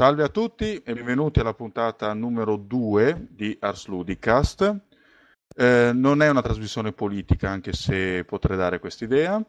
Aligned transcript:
Salve 0.00 0.22
a 0.22 0.28
tutti 0.28 0.80
e 0.82 0.94
benvenuti 0.94 1.40
alla 1.40 1.52
puntata 1.52 2.14
numero 2.14 2.56
2 2.56 3.26
di 3.28 3.54
Ars 3.60 3.86
Ludicast. 3.86 4.76
Eh, 5.54 5.90
non 5.92 6.22
è 6.22 6.30
una 6.30 6.40
trasmissione 6.40 6.92
politica, 6.92 7.50
anche 7.50 7.74
se 7.74 8.24
potrei 8.24 8.56
dare 8.56 8.78
quest'idea. 8.78 9.44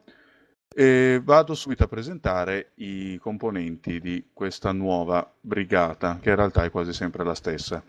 E 0.67 1.22
vado 1.23 1.55
subito 1.55 1.85
a 1.85 1.88
presentare 1.88 2.72
i 2.75 3.17
componenti 3.22 4.02
di 4.02 4.31
questa 4.33 4.73
nuova 4.73 5.25
brigata, 5.39 6.19
che 6.22 6.31
in 6.31 6.35
realtà 6.35 6.66
è 6.66 6.69
quasi 6.69 6.91
sempre 6.91 7.23
la 7.23 7.33
stessa. 7.33 7.81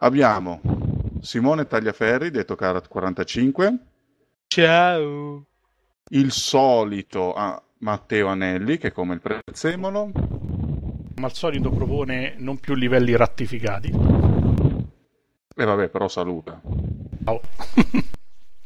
Abbiamo 0.00 0.60
Simone 1.22 1.66
Tagliaferri, 1.66 2.30
detto 2.30 2.54
Carat 2.54 2.86
45. 2.86 3.78
Ciao. 4.48 5.46
Il 6.10 6.32
solito 6.32 7.32
ah, 7.32 7.62
Matteo 7.78 8.26
Anelli, 8.26 8.76
che 8.76 8.88
è 8.88 8.92
come 8.92 9.14
il 9.14 9.22
prezzemolo 9.22 10.44
come 11.14 11.26
al 11.26 11.34
solito 11.34 11.70
propone 11.70 12.34
non 12.38 12.58
più 12.58 12.74
livelli 12.74 13.14
rattificati. 13.14 13.88
E 15.56 15.62
eh 15.62 15.64
vabbè, 15.64 15.88
però 15.88 16.08
saluta. 16.08 16.60
Ciao. 17.24 17.40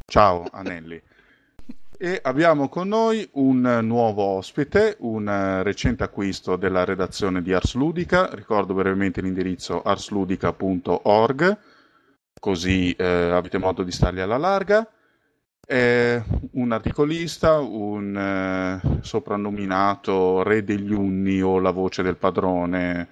Ciao 0.06 0.46
Anelli. 0.50 1.00
E 2.00 2.20
abbiamo 2.22 2.68
con 2.68 2.88
noi 2.88 3.28
un 3.32 3.80
nuovo 3.82 4.22
ospite, 4.22 4.96
un 5.00 5.60
recente 5.62 6.04
acquisto 6.04 6.56
della 6.56 6.84
redazione 6.84 7.42
di 7.42 7.52
Ars 7.52 7.74
Ludica. 7.74 8.30
Ricordo 8.32 8.72
brevemente 8.72 9.20
l'indirizzo 9.20 9.82
arsludica.org, 9.82 11.58
così 12.40 12.92
eh, 12.92 13.04
avete 13.04 13.58
modo 13.58 13.82
di 13.82 13.90
stargli 13.90 14.20
alla 14.20 14.38
larga. 14.38 14.88
È 15.68 16.22
un 16.52 16.72
articolista, 16.72 17.58
un 17.58 18.16
eh, 18.16 19.00
soprannominato 19.02 20.42
re 20.42 20.64
degli 20.64 20.94
unni 20.94 21.42
o 21.42 21.58
la 21.58 21.72
voce 21.72 22.02
del 22.02 22.16
padrone. 22.16 23.08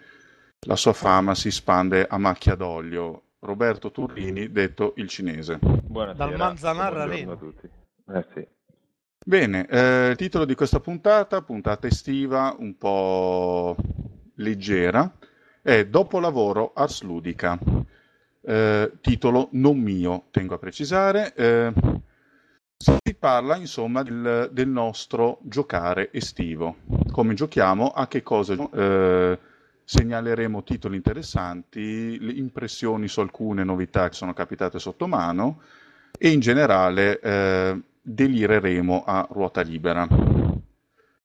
La 0.60 0.74
sua 0.74 0.94
fama 0.94 1.34
si 1.34 1.50
spande 1.50 2.06
a 2.08 2.16
macchia 2.16 2.54
d'olio. 2.54 3.24
Roberto 3.40 3.90
Turrini, 3.90 4.50
detto 4.52 4.94
il 4.96 5.06
cinese. 5.06 5.58
Buonasera. 5.60 6.28
Dal 6.28 6.38
Manzanar 6.38 6.96
a 6.96 7.36
tutti. 7.36 7.68
Eh 8.08 8.26
sì. 8.32 8.48
Bene, 9.22 9.66
eh, 9.66 10.08
il 10.12 10.16
titolo 10.16 10.46
di 10.46 10.54
questa 10.54 10.80
puntata, 10.80 11.42
puntata 11.42 11.86
estiva 11.86 12.56
un 12.58 12.78
po' 12.78 13.76
leggera, 14.36 15.14
è 15.60 15.84
Dopo 15.84 16.18
lavoro 16.20 16.72
Ars 16.74 17.02
Ludica. 17.02 17.58
Eh, 18.40 18.92
titolo 19.02 19.48
non 19.52 19.76
mio, 19.76 20.28
tengo 20.30 20.54
a 20.54 20.58
precisare. 20.58 21.34
Eh, 21.34 21.95
si 22.78 23.14
parla 23.14 23.56
insomma 23.56 24.02
del, 24.02 24.50
del, 24.52 24.68
nostro 24.68 25.38
giocare 25.42 26.10
estivo, 26.12 26.76
come 27.10 27.34
giochiamo, 27.34 27.88
a 27.88 28.06
che 28.06 28.22
cosa 28.22 28.54
eh, 28.54 29.38
segnaleremo 29.82 30.62
titoli 30.62 30.96
interessanti, 30.96 32.18
le 32.18 32.32
impressioni 32.32 33.08
su 33.08 33.20
alcune 33.20 33.64
novità 33.64 34.08
che 34.08 34.14
sono 34.14 34.34
capitate 34.34 34.78
sotto 34.78 35.06
mano 35.06 35.62
e 36.18 36.30
in 36.30 36.40
generale 36.40 37.18
eh, 37.20 37.80
delireremo 38.02 39.04
a 39.06 39.26
ruota 39.30 39.62
libera. 39.62 40.06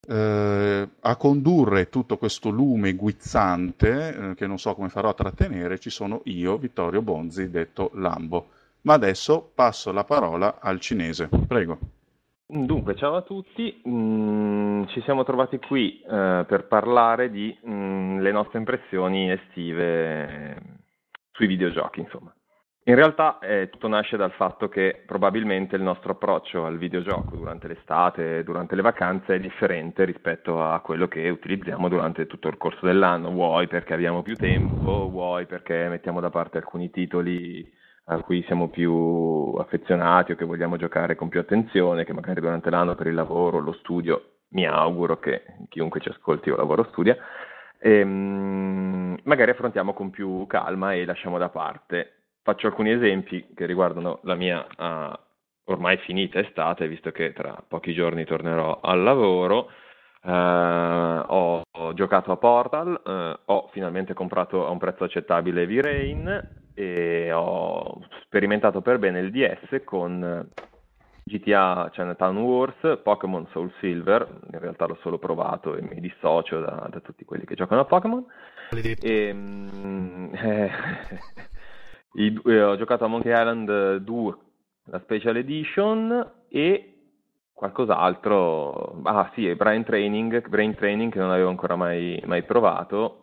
Eh, 0.08 0.90
a 1.00 1.16
condurre 1.16 1.90
tutto 1.90 2.18
questo 2.18 2.50
lume 2.50 2.94
guizzante, 2.94 4.32
eh, 4.32 4.36
che 4.36 4.48
non 4.48 4.58
so 4.58 4.74
come 4.74 4.90
farò 4.90 5.10
a 5.10 5.14
trattenere, 5.14 5.80
ci 5.80 5.90
sono 5.90 6.22
io, 6.26 6.58
Vittorio 6.58 7.02
Bonzi, 7.02 7.50
detto 7.50 7.92
Lambo. 7.94 8.50
Ma 8.84 8.94
adesso 8.94 9.52
passo 9.54 9.92
la 9.92 10.04
parola 10.04 10.60
al 10.60 10.80
cinese. 10.80 11.30
Prego. 11.48 11.78
Dunque, 12.54 12.96
ciao 12.96 13.16
a 13.16 13.22
tutti, 13.22 13.82
mm, 13.88 14.84
ci 14.88 15.02
siamo 15.04 15.24
trovati 15.24 15.58
qui 15.58 16.02
eh, 16.02 16.44
per 16.46 16.66
parlare 16.68 17.30
di 17.32 17.58
mm, 17.66 18.20
le 18.20 18.32
nostre 18.32 18.60
impressioni 18.60 19.32
estive 19.32 20.80
sui 21.32 21.48
videogiochi, 21.48 22.02
insomma. 22.02 22.34
In 22.86 22.96
realtà 22.96 23.40
eh, 23.40 23.70
tutto 23.70 23.88
nasce 23.88 24.18
dal 24.18 24.32
fatto 24.32 24.68
che 24.68 25.04
probabilmente 25.06 25.76
il 25.76 25.82
nostro 25.82 26.14
approccio 26.14 26.66
al 26.66 26.78
videogioco 26.78 27.38
durante 27.38 27.68
l'estate, 27.68 28.44
durante 28.44 28.76
le 28.76 28.82
vacanze 28.82 29.36
è 29.36 29.40
differente 29.40 30.04
rispetto 30.04 30.62
a 30.62 30.80
quello 30.82 31.08
che 31.08 31.30
utilizziamo 31.30 31.88
durante 31.88 32.26
tutto 32.26 32.48
il 32.48 32.58
corso 32.58 32.86
dell'anno, 32.86 33.30
vuoi 33.30 33.68
perché 33.68 33.94
abbiamo 33.94 34.24
più 34.24 34.36
tempo, 34.36 35.10
vuoi 35.10 35.46
perché 35.46 35.88
mettiamo 35.90 36.20
da 36.20 36.32
parte 36.32 36.58
alcuni 36.58 36.90
titoli 36.90 37.80
a 38.14 38.22
cui 38.24 38.44
siamo 38.44 38.68
più 38.68 39.56
affezionati 39.58 40.34
o 40.34 40.36
che 40.36 40.44
vogliamo 40.44 40.76
giocare 40.76 41.16
con 41.16 41.30
più 41.30 41.40
attenzione, 41.40 42.04
che 42.04 42.14
magari 42.14 42.42
durante 42.42 42.70
l'anno 42.70 42.96
per 42.96 43.08
il 43.08 43.14
lavoro, 43.14 43.60
lo 43.60 43.72
studio, 43.74 44.40
mi 44.50 44.66
auguro 44.66 45.18
che 45.20 45.44
chiunque 45.70 46.02
ci 46.02 46.10
ascolti 46.10 46.50
o 46.50 46.58
lavoro 46.58 46.84
studia, 46.92 47.16
ehm, 47.80 49.18
magari 49.24 49.52
affrontiamo 49.52 49.94
con 49.94 50.10
più 50.10 50.46
calma 50.48 50.94
e 50.94 51.06
lasciamo 51.06 51.38
da 51.38 51.48
parte. 51.48 52.16
Faccio 52.44 52.68
alcuni 52.68 52.92
esempi 52.92 53.48
che 53.56 53.66
riguardano 53.66 54.20
la 54.24 54.36
mia 54.36 54.66
uh, 54.78 55.72
ormai 55.72 55.98
finita 55.98 56.40
estate, 56.40 56.88
visto 56.88 57.12
che 57.12 57.32
tra 57.34 57.64
pochi 57.66 57.94
giorni 57.94 58.26
tornerò 58.26 58.80
al 58.82 59.04
lavoro. 59.04 59.70
Uh, 60.24 60.30
ho, 60.30 61.62
ho, 61.72 61.94
giocato 61.94 62.32
a 62.32 62.38
Portal, 62.38 63.02
uh, 63.04 63.52
ho 63.52 63.70
finalmente 63.72 64.14
comprato 64.14 64.68
a 64.68 64.70
un 64.70 64.78
prezzo 64.80 65.04
accettabile 65.04 65.66
V-Rain 65.66 66.61
e 66.82 67.32
ho 67.32 68.02
sperimentato 68.24 68.82
per 68.82 68.98
bene 68.98 69.20
il 69.20 69.30
DS 69.30 69.84
con 69.84 70.50
GTA 71.24 71.90
Chinatown 71.94 72.38
Wars, 72.38 73.00
Pokémon 73.04 73.46
Soul 73.52 73.72
Silver, 73.80 74.28
in 74.52 74.60
realtà 74.60 74.88
l'ho 74.88 74.98
solo 75.02 75.20
provato 75.20 75.76
e 75.76 75.84
mi 75.84 76.00
dissocio 76.00 76.60
da, 76.60 76.88
da 76.90 77.00
tutti 77.00 77.24
quelli 77.24 77.46
che 77.46 77.54
giocano 77.54 77.82
a 77.82 77.86
Pokémon. 77.86 78.26
E, 79.00 79.32
mm, 79.32 80.34
eh, 80.34 80.72
i, 82.14 82.42
eh, 82.46 82.64
ho 82.64 82.76
giocato 82.78 83.06
a 83.06 83.08
Monkey 83.08 83.32
Island 83.32 83.98
2, 83.98 84.38
la 84.86 85.00
Special 85.02 85.38
Edition 85.38 86.32
e 86.50 86.96
qualcos'altro. 87.54 89.02
Ah 89.04 89.30
sì, 89.36 89.54
Brain 89.54 89.84
Training, 89.84 90.48
Brain 90.48 90.74
Training 90.74 91.12
che 91.12 91.20
non 91.20 91.30
avevo 91.30 91.50
ancora 91.50 91.76
mai, 91.76 92.20
mai 92.26 92.42
provato 92.42 93.21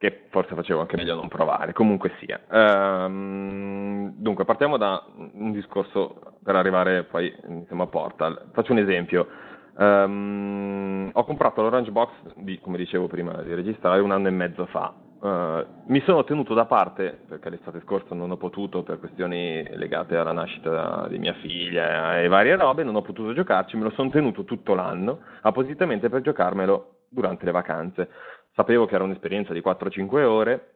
che 0.00 0.22
forse 0.30 0.54
facevo 0.54 0.80
anche 0.80 0.96
meglio 0.96 1.14
non 1.14 1.28
provare, 1.28 1.74
comunque 1.74 2.12
sia. 2.20 2.40
Um, 2.48 4.14
dunque, 4.16 4.46
partiamo 4.46 4.78
da 4.78 5.04
un 5.34 5.52
discorso 5.52 6.38
per 6.42 6.56
arrivare 6.56 7.04
poi 7.04 7.30
insomma, 7.46 7.82
a 7.82 7.86
Portal. 7.86 8.46
Faccio 8.54 8.72
un 8.72 8.78
esempio. 8.78 9.28
Um, 9.76 11.10
ho 11.12 11.24
comprato 11.24 11.60
l'Orange 11.60 11.90
Box, 11.90 12.12
di, 12.36 12.58
come 12.60 12.78
dicevo 12.78 13.08
prima 13.08 13.42
di 13.42 13.52
registrare, 13.52 14.00
un 14.00 14.10
anno 14.10 14.28
e 14.28 14.30
mezzo 14.30 14.64
fa. 14.66 14.90
Uh, 15.20 15.66
mi 15.88 16.00
sono 16.00 16.24
tenuto 16.24 16.54
da 16.54 16.64
parte, 16.64 17.18
perché 17.28 17.50
l'estate 17.50 17.82
scorsa 17.82 18.14
non 18.14 18.30
ho 18.30 18.38
potuto 18.38 18.82
per 18.82 18.98
questioni 19.00 19.62
legate 19.76 20.16
alla 20.16 20.32
nascita 20.32 21.08
di 21.10 21.18
mia 21.18 21.34
figlia 21.42 22.18
e 22.18 22.26
varie 22.28 22.56
robe, 22.56 22.84
non 22.84 22.96
ho 22.96 23.02
potuto 23.02 23.34
giocarci, 23.34 23.76
me 23.76 23.82
lo 23.82 23.90
sono 23.90 24.08
tenuto 24.08 24.44
tutto 24.44 24.72
l'anno, 24.72 25.18
appositamente 25.42 26.08
per 26.08 26.22
giocarmelo 26.22 26.94
durante 27.10 27.44
le 27.44 27.50
vacanze. 27.50 28.08
Sapevo 28.52 28.86
che 28.86 28.94
era 28.94 29.04
un'esperienza 29.04 29.52
di 29.52 29.60
4-5 29.60 30.22
ore, 30.24 30.70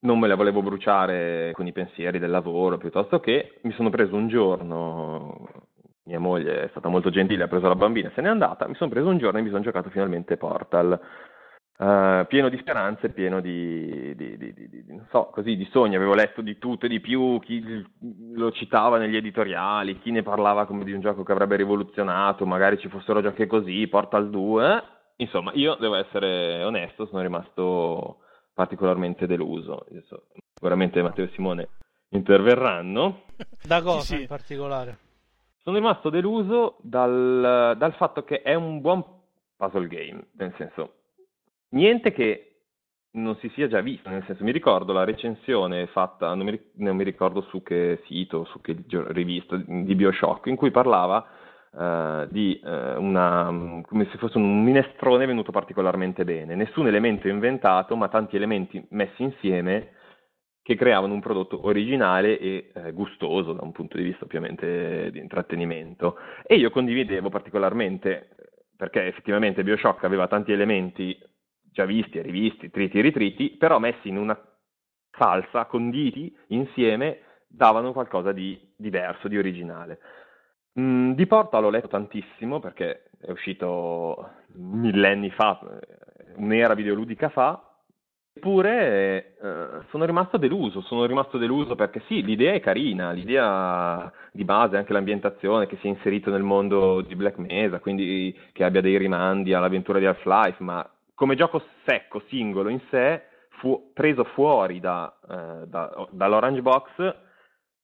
non 0.00 0.18
me 0.18 0.28
la 0.28 0.36
volevo 0.36 0.62
bruciare 0.62 1.50
con 1.54 1.66
i 1.66 1.72
pensieri 1.72 2.18
del 2.18 2.30
lavoro 2.30 2.78
piuttosto 2.78 3.18
che 3.18 3.58
mi 3.62 3.72
sono 3.72 3.90
preso 3.90 4.14
un 4.14 4.28
giorno, 4.28 5.48
mia 6.04 6.20
moglie 6.20 6.64
è 6.64 6.68
stata 6.68 6.88
molto 6.88 7.10
gentile, 7.10 7.44
ha 7.44 7.48
preso 7.48 7.66
la 7.66 7.74
bambina 7.74 8.10
se 8.14 8.20
n'è 8.20 8.28
andata, 8.28 8.68
mi 8.68 8.74
sono 8.74 8.90
preso 8.90 9.08
un 9.08 9.18
giorno 9.18 9.38
e 9.38 9.42
mi 9.42 9.50
sono 9.50 9.62
giocato 9.62 9.90
finalmente 9.90 10.36
Portal. 10.36 10.98
Uh, 11.78 12.26
pieno 12.26 12.48
di 12.48 12.58
speranze, 12.58 13.10
pieno 13.10 13.40
di, 13.40 14.12
di, 14.16 14.36
di, 14.36 14.52
di, 14.52 14.84
non 14.88 15.06
so, 15.10 15.26
così, 15.26 15.54
di 15.54 15.64
sogni, 15.70 15.94
avevo 15.94 16.14
letto 16.14 16.40
di 16.40 16.58
tutto 16.58 16.86
e 16.86 16.88
di 16.88 16.98
più, 16.98 17.38
chi 17.38 17.62
lo 18.32 18.50
citava 18.50 18.98
negli 18.98 19.14
editoriali, 19.14 20.00
chi 20.00 20.10
ne 20.10 20.24
parlava 20.24 20.66
come 20.66 20.82
di 20.82 20.90
un 20.90 21.00
gioco 21.00 21.22
che 21.22 21.30
avrebbe 21.30 21.54
rivoluzionato, 21.54 22.44
magari 22.46 22.78
ci 22.78 22.88
fossero 22.88 23.22
giochi 23.22 23.46
così, 23.46 23.86
Portal 23.86 24.28
2, 24.28 24.82
Insomma, 25.20 25.52
io 25.54 25.74
devo 25.74 25.96
essere 25.96 26.62
onesto, 26.62 27.06
sono 27.06 27.22
rimasto 27.22 28.18
particolarmente 28.54 29.26
deluso. 29.26 29.86
So, 30.06 30.26
sicuramente 30.54 31.02
Matteo 31.02 31.24
e 31.24 31.30
Simone 31.34 31.68
interverranno. 32.10 33.22
Da 33.62 33.82
cosa 33.82 34.00
sì, 34.00 34.14
sì. 34.14 34.20
in 34.22 34.26
particolare? 34.26 34.98
Sono 35.62 35.76
rimasto 35.76 36.08
deluso 36.08 36.76
dal, 36.80 37.74
dal 37.76 37.94
fatto 37.94 38.24
che 38.24 38.42
è 38.42 38.54
un 38.54 38.80
buon 38.80 39.04
puzzle 39.56 39.88
game, 39.88 40.28
nel 40.32 40.54
senso, 40.56 40.94
niente 41.70 42.12
che 42.12 42.44
non 43.10 43.36
si 43.36 43.50
sia 43.54 43.66
già 43.66 43.80
visto, 43.80 44.08
nel 44.08 44.24
senso 44.24 44.44
mi 44.44 44.52
ricordo 44.52 44.92
la 44.92 45.04
recensione 45.04 45.88
fatta, 45.88 46.32
non 46.34 46.46
mi, 46.46 46.60
non 46.74 46.94
mi 46.94 47.02
ricordo 47.02 47.40
su 47.42 47.62
che 47.62 48.02
sito, 48.06 48.44
su 48.44 48.60
che 48.60 48.76
rivista 49.08 49.56
di 49.56 49.94
Bioshock, 49.94 50.46
in 50.46 50.56
cui 50.56 50.70
parlava 50.70 51.26
Uh, 51.70 52.26
di 52.30 52.58
uh, 52.64 52.68
una, 52.98 53.82
come 53.84 54.08
se 54.10 54.16
fosse 54.16 54.38
un 54.38 54.64
minestrone 54.64 55.26
venuto 55.26 55.52
particolarmente 55.52 56.24
bene. 56.24 56.54
Nessun 56.54 56.86
elemento 56.86 57.28
inventato, 57.28 57.94
ma 57.94 58.08
tanti 58.08 58.36
elementi 58.36 58.84
messi 58.90 59.22
insieme 59.22 59.92
che 60.68 60.76
creavano 60.76 61.14
un 61.14 61.20
prodotto 61.20 61.64
originale 61.64 62.38
e 62.38 62.70
eh, 62.74 62.92
gustoso 62.92 63.54
da 63.54 63.62
un 63.62 63.72
punto 63.72 63.96
di 63.96 64.02
vista 64.02 64.26
ovviamente 64.26 65.10
di 65.10 65.18
intrattenimento. 65.18 66.18
E 66.46 66.56
io 66.56 66.68
condividevo 66.68 67.30
particolarmente, 67.30 68.28
perché 68.76 69.06
effettivamente 69.06 69.62
Bioshock 69.62 70.04
aveva 70.04 70.26
tanti 70.26 70.52
elementi 70.52 71.18
già 71.62 71.86
visti 71.86 72.18
e 72.18 72.22
rivisti, 72.22 72.70
triti 72.70 72.98
e 72.98 73.00
ritriti, 73.00 73.50
però 73.56 73.78
messi 73.78 74.08
in 74.08 74.18
una 74.18 74.38
salsa, 75.16 75.64
conditi 75.64 76.36
insieme, 76.48 77.20
davano 77.46 77.94
qualcosa 77.94 78.32
di 78.32 78.60
diverso, 78.76 79.26
di 79.26 79.38
originale. 79.38 79.98
Mm, 80.78 81.12
di 81.12 81.26
Porta 81.26 81.58
l'ho 81.58 81.70
letto 81.70 81.88
tantissimo 81.88 82.60
perché 82.60 83.10
è 83.20 83.30
uscito 83.30 84.30
millenni 84.54 85.30
fa, 85.30 85.58
un'era 86.36 86.74
videoludica 86.74 87.28
fa, 87.30 87.68
Eppure 88.38 89.34
eh, 89.42 89.84
sono 89.90 90.04
rimasto 90.04 90.36
deluso, 90.36 90.80
sono 90.82 91.06
rimasto 91.06 91.38
deluso 91.38 91.74
perché 91.74 92.02
sì, 92.06 92.22
l'idea 92.22 92.52
è 92.52 92.60
carina, 92.60 93.10
l'idea 93.10 94.12
di 94.30 94.44
base, 94.44 94.76
anche 94.76 94.92
l'ambientazione 94.92 95.66
che 95.66 95.76
si 95.80 95.88
è 95.88 95.90
inserito 95.90 96.30
nel 96.30 96.44
mondo 96.44 97.00
di 97.00 97.16
Black 97.16 97.38
Mesa, 97.38 97.80
quindi 97.80 98.32
che 98.52 98.62
abbia 98.62 98.80
dei 98.80 98.96
rimandi 98.96 99.52
all'avventura 99.54 99.98
di 99.98 100.06
Half-Life, 100.06 100.62
ma 100.62 100.88
come 101.14 101.34
gioco 101.34 101.64
secco, 101.84 102.22
singolo 102.28 102.68
in 102.68 102.80
sé, 102.90 103.22
fu, 103.58 103.90
preso 103.92 104.22
fuori 104.22 104.78
da, 104.78 105.12
eh, 105.28 105.66
da, 105.66 106.06
dall'Orange 106.12 106.62
Box, 106.62 107.16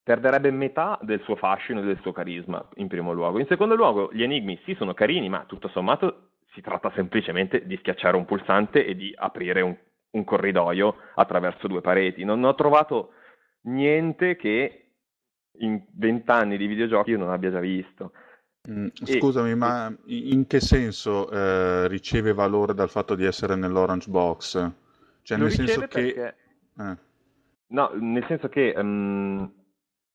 perderebbe 0.04 0.50
metà 0.52 0.98
del 1.02 1.20
suo 1.22 1.34
fascino 1.34 1.80
e 1.80 1.84
del 1.84 1.98
suo 2.02 2.12
carisma, 2.12 2.64
in 2.76 2.86
primo 2.86 3.12
luogo. 3.12 3.40
In 3.40 3.46
secondo 3.46 3.74
luogo, 3.74 4.10
gli 4.12 4.22
enigmi 4.22 4.60
sì 4.64 4.74
sono 4.74 4.94
carini, 4.94 5.28
ma 5.28 5.44
tutto 5.46 5.68
sommato 5.68 6.28
si 6.52 6.60
tratta 6.60 6.92
semplicemente 6.94 7.66
di 7.66 7.76
schiacciare 7.78 8.16
un 8.16 8.26
pulsante 8.26 8.86
e 8.86 8.94
di 8.94 9.12
aprire 9.16 9.60
un 9.62 9.76
un 10.14 10.24
corridoio 10.24 10.96
attraverso 11.14 11.68
due 11.68 11.80
pareti. 11.80 12.24
Non 12.24 12.42
ho 12.44 12.54
trovato 12.54 13.10
niente 13.62 14.36
che 14.36 14.80
in 15.58 15.84
vent'anni 15.92 16.56
di 16.56 16.66
videogiochi 16.66 17.10
io 17.10 17.18
non 17.18 17.30
abbia 17.30 17.50
già 17.50 17.60
visto. 17.60 18.12
Mm, 18.68 18.86
scusami, 18.92 19.50
e, 19.50 19.54
ma 19.54 19.94
in 20.06 20.46
che 20.46 20.60
senso 20.60 21.30
eh, 21.30 21.86
riceve 21.88 22.32
valore 22.32 22.72
dal 22.72 22.88
fatto 22.88 23.14
di 23.14 23.24
essere 23.24 23.56
nell'Orange 23.56 24.10
Box? 24.10 24.72
Cioè, 25.22 25.38
nel 25.38 25.50
senso 25.50 25.80
che... 25.80 25.86
Perché... 25.86 26.36
Eh. 26.78 26.96
No, 27.66 27.90
nel 27.94 28.24
senso 28.26 28.48
che 28.48 28.72
um, 28.76 29.50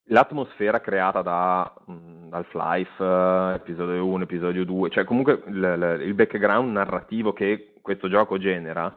l'atmosfera 0.10 0.80
creata 0.82 1.22
da 1.22 1.74
um, 1.86 2.28
Half-Life, 2.32 3.04
uh, 3.04 3.56
episodio 3.56 4.06
1, 4.06 4.24
episodio 4.24 4.66
2, 4.66 4.90
cioè 4.90 5.04
comunque 5.04 5.42
l- 5.46 5.60
l- 5.60 6.02
il 6.02 6.14
background 6.14 6.72
narrativo 6.72 7.34
che 7.34 7.74
questo 7.82 8.08
gioco 8.08 8.38
genera, 8.38 8.96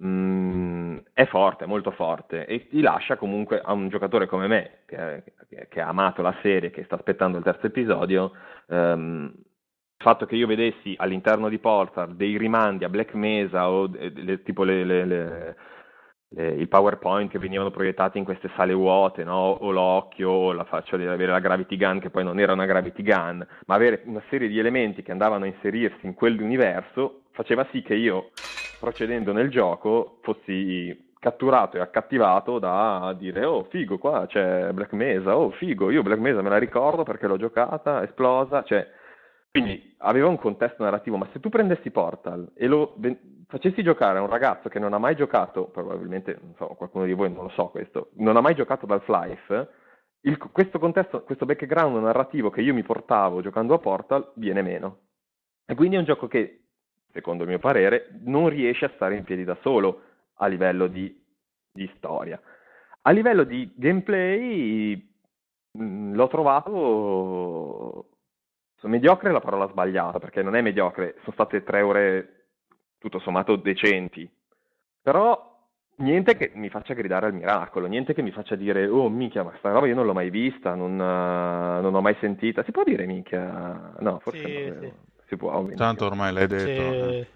Mm, 0.00 0.98
è 1.12 1.26
forte, 1.26 1.66
molto 1.66 1.90
forte 1.90 2.46
e 2.46 2.68
ti 2.68 2.80
lascia 2.80 3.16
comunque 3.16 3.60
a 3.60 3.72
un 3.72 3.88
giocatore 3.88 4.26
come 4.26 4.46
me 4.46 4.82
che, 4.86 5.24
che, 5.48 5.66
che 5.68 5.80
ha 5.80 5.88
amato 5.88 6.22
la 6.22 6.36
serie, 6.40 6.70
che 6.70 6.84
sta 6.84 6.94
aspettando 6.94 7.36
il 7.36 7.42
terzo 7.42 7.66
episodio, 7.66 8.30
um, 8.66 9.24
il 9.34 10.04
fatto 10.04 10.24
che 10.26 10.36
io 10.36 10.46
vedessi 10.46 10.94
all'interno 10.96 11.48
di 11.48 11.58
Portal 11.58 12.14
dei 12.14 12.36
rimandi 12.38 12.84
a 12.84 12.88
Black 12.88 13.14
Mesa 13.14 13.68
o 13.68 13.90
le, 13.92 14.42
tipo 14.44 14.62
le, 14.62 14.84
le, 14.84 15.04
le, 15.04 15.56
i 16.36 16.66
PowerPoint 16.66 17.30
che 17.30 17.38
venivano 17.38 17.70
proiettati 17.70 18.18
in 18.18 18.24
queste 18.24 18.50
sale 18.54 18.74
vuote, 18.74 19.24
no? 19.24 19.56
o 19.60 19.70
l'occhio, 19.70 20.30
o 20.30 20.52
la 20.52 20.64
faccia 20.64 20.96
di 20.96 21.06
avere 21.06 21.32
la 21.32 21.40
Gravity 21.40 21.76
Gun, 21.76 22.00
che 22.00 22.10
poi 22.10 22.24
non 22.24 22.38
era 22.38 22.52
una 22.52 22.66
Gravity 22.66 23.02
Gun, 23.02 23.46
ma 23.66 23.74
avere 23.74 24.02
una 24.04 24.22
serie 24.28 24.48
di 24.48 24.58
elementi 24.58 25.02
che 25.02 25.12
andavano 25.12 25.44
a 25.44 25.48
inserirsi 25.48 26.06
in 26.06 26.14
quell'universo 26.14 27.22
faceva 27.30 27.66
sì 27.70 27.82
che 27.82 27.94
io 27.94 28.30
procedendo 28.80 29.32
nel 29.32 29.48
gioco 29.48 30.18
fossi 30.22 31.06
catturato 31.20 31.76
e 31.76 31.80
accattivato 31.80 32.58
da 32.58 33.14
dire 33.18 33.44
oh 33.44 33.64
figo 33.64 33.98
qua 33.98 34.26
c'è 34.26 34.72
Black 34.72 34.92
Mesa, 34.92 35.36
oh 35.36 35.50
figo 35.50 35.90
io 35.90 36.02
Black 36.02 36.20
Mesa 36.20 36.42
me 36.42 36.48
la 36.48 36.58
ricordo 36.58 37.02
perché 37.04 37.26
l'ho 37.26 37.36
giocata, 37.36 38.02
esplosa, 38.02 38.62
cioè 38.62 38.86
quindi 39.50 39.94
aveva 39.98 40.28
un 40.28 40.38
contesto 40.38 40.82
narrativo, 40.82 41.16
ma 41.16 41.26
se 41.32 41.40
tu 41.40 41.48
prendessi 41.48 41.90
Portal 41.90 42.52
e 42.54 42.66
lo 42.66 42.94
facessi 43.48 43.82
giocare 43.82 44.18
a 44.18 44.22
un 44.22 44.28
ragazzo 44.28 44.68
che 44.68 44.78
non 44.78 44.92
ha 44.92 44.98
mai 44.98 45.16
giocato, 45.16 45.64
probabilmente 45.64 46.38
so, 46.56 46.66
qualcuno 46.68 47.04
di 47.06 47.14
voi 47.14 47.32
non 47.32 47.44
lo 47.44 47.50
so 47.50 47.68
questo, 47.68 48.10
non 48.14 48.36
ha 48.36 48.40
mai 48.40 48.54
giocato 48.54 48.86
Half-Life, 48.86 49.68
il, 50.22 50.36
questo 50.38 50.78
contesto, 50.78 51.22
questo 51.22 51.46
background 51.46 51.96
narrativo 52.02 52.50
che 52.50 52.60
io 52.60 52.74
mi 52.74 52.82
portavo 52.82 53.40
giocando 53.40 53.74
a 53.74 53.78
Portal 53.78 54.32
viene 54.34 54.62
meno. 54.62 54.98
E 55.64 55.74
quindi 55.74 55.96
è 55.96 55.98
un 55.98 56.04
gioco 56.04 56.26
che 56.26 56.64
secondo 57.12 57.42
il 57.42 57.48
mio 57.48 57.58
parere, 57.58 58.08
non 58.20 58.48
riesce 58.48 58.84
a 58.84 58.92
stare 58.94 59.16
in 59.16 59.24
piedi 59.24 59.44
da 59.44 59.56
solo 59.62 60.02
a 60.34 60.46
livello 60.46 60.86
di, 60.86 61.20
di 61.72 61.90
storia. 61.96 62.40
A 63.02 63.10
livello 63.10 63.44
di 63.44 63.72
gameplay 63.74 65.10
mh, 65.72 65.82
mm, 65.82 66.14
l'ho 66.14 66.28
trovato 66.28 68.06
mediocre 68.82 69.30
è 69.30 69.32
la 69.32 69.40
parola 69.40 69.68
sbagliata, 69.68 70.18
perché 70.18 70.42
non 70.42 70.54
è 70.54 70.60
mediocre, 70.60 71.16
sono 71.20 71.32
state 71.32 71.64
tre 71.64 71.80
ore 71.80 72.37
tutto 72.98 73.18
sommato 73.20 73.56
decenti, 73.56 74.28
però 75.02 75.56
niente 75.96 76.36
che 76.36 76.52
mi 76.54 76.68
faccia 76.68 76.94
gridare 76.94 77.26
al 77.26 77.34
miracolo, 77.34 77.86
niente 77.86 78.14
che 78.14 78.22
mi 78.22 78.30
faccia 78.30 78.54
dire 78.54 78.86
oh 78.86 79.08
minchia 79.08 79.42
ma 79.42 79.54
sta 79.58 79.72
roba 79.72 79.86
io 79.86 79.94
non 79.94 80.06
l'ho 80.06 80.12
mai 80.12 80.30
vista, 80.30 80.74
non, 80.74 80.92
uh, 80.92 81.80
non 81.82 81.94
ho 81.94 82.00
mai 82.00 82.16
sentita, 82.20 82.62
si 82.64 82.72
può 82.72 82.84
dire 82.84 83.06
minchia? 83.06 83.94
No, 84.00 84.18
forse 84.20 84.44
sì, 84.44 84.66
no. 84.66 84.80
Sì 84.80 84.92
si 85.28 85.36
può. 85.36 85.50
Ovviamente. 85.52 85.76
Tanto 85.76 86.06
ormai 86.06 86.32
l'hai 86.32 86.46
detto. 86.46 86.64
Sì. 86.64 87.16
Eh. 87.16 87.26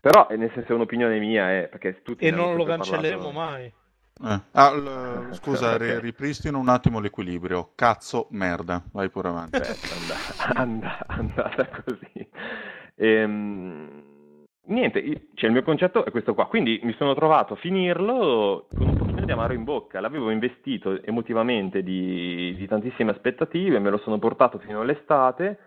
Però, 0.00 0.26
nel 0.30 0.50
senso, 0.54 0.72
è 0.72 0.74
un'opinione 0.74 1.18
mia, 1.18 1.58
eh, 1.58 1.68
perché 1.68 2.00
tutti 2.02 2.24
E 2.24 2.30
non 2.30 2.56
lo 2.56 2.64
cancelleremo 2.64 3.30
parlato... 3.30 3.38
mai. 3.38 3.72
Eh. 4.22 4.40
Ah, 4.52 4.70
l- 4.70 5.28
scusa, 5.34 5.74
okay. 5.74 6.00
ripristino 6.00 6.58
un 6.58 6.68
attimo 6.68 7.00
l'equilibrio. 7.00 7.72
Cazzo, 7.74 8.28
merda. 8.30 8.82
Vai 8.92 9.10
pure 9.10 9.28
avanti. 9.28 9.58
Certo, 9.58 9.88
andata, 10.46 11.04
andata 11.08 11.82
così. 11.82 12.28
Ehm, 12.94 14.09
niente, 14.70 15.28
cioè 15.34 15.48
il 15.48 15.52
mio 15.52 15.62
concetto 15.62 16.04
è 16.04 16.10
questo 16.10 16.34
qua. 16.34 16.46
Quindi 16.46 16.80
mi 16.82 16.94
sono 16.94 17.14
trovato 17.14 17.54
a 17.54 17.56
finirlo 17.56 18.66
con 18.74 18.88
un 18.88 18.96
pochino 18.96 19.24
di 19.24 19.32
amaro 19.32 19.52
in 19.52 19.64
bocca. 19.64 20.00
L'avevo 20.00 20.30
investito 20.30 21.02
emotivamente 21.02 21.82
di, 21.82 22.54
di 22.56 22.66
tantissime 22.66 23.10
aspettative, 23.10 23.78
me 23.78 23.90
lo 23.90 23.98
sono 23.98 24.18
portato 24.18 24.58
fino 24.58 24.80
all'estate 24.80 25.58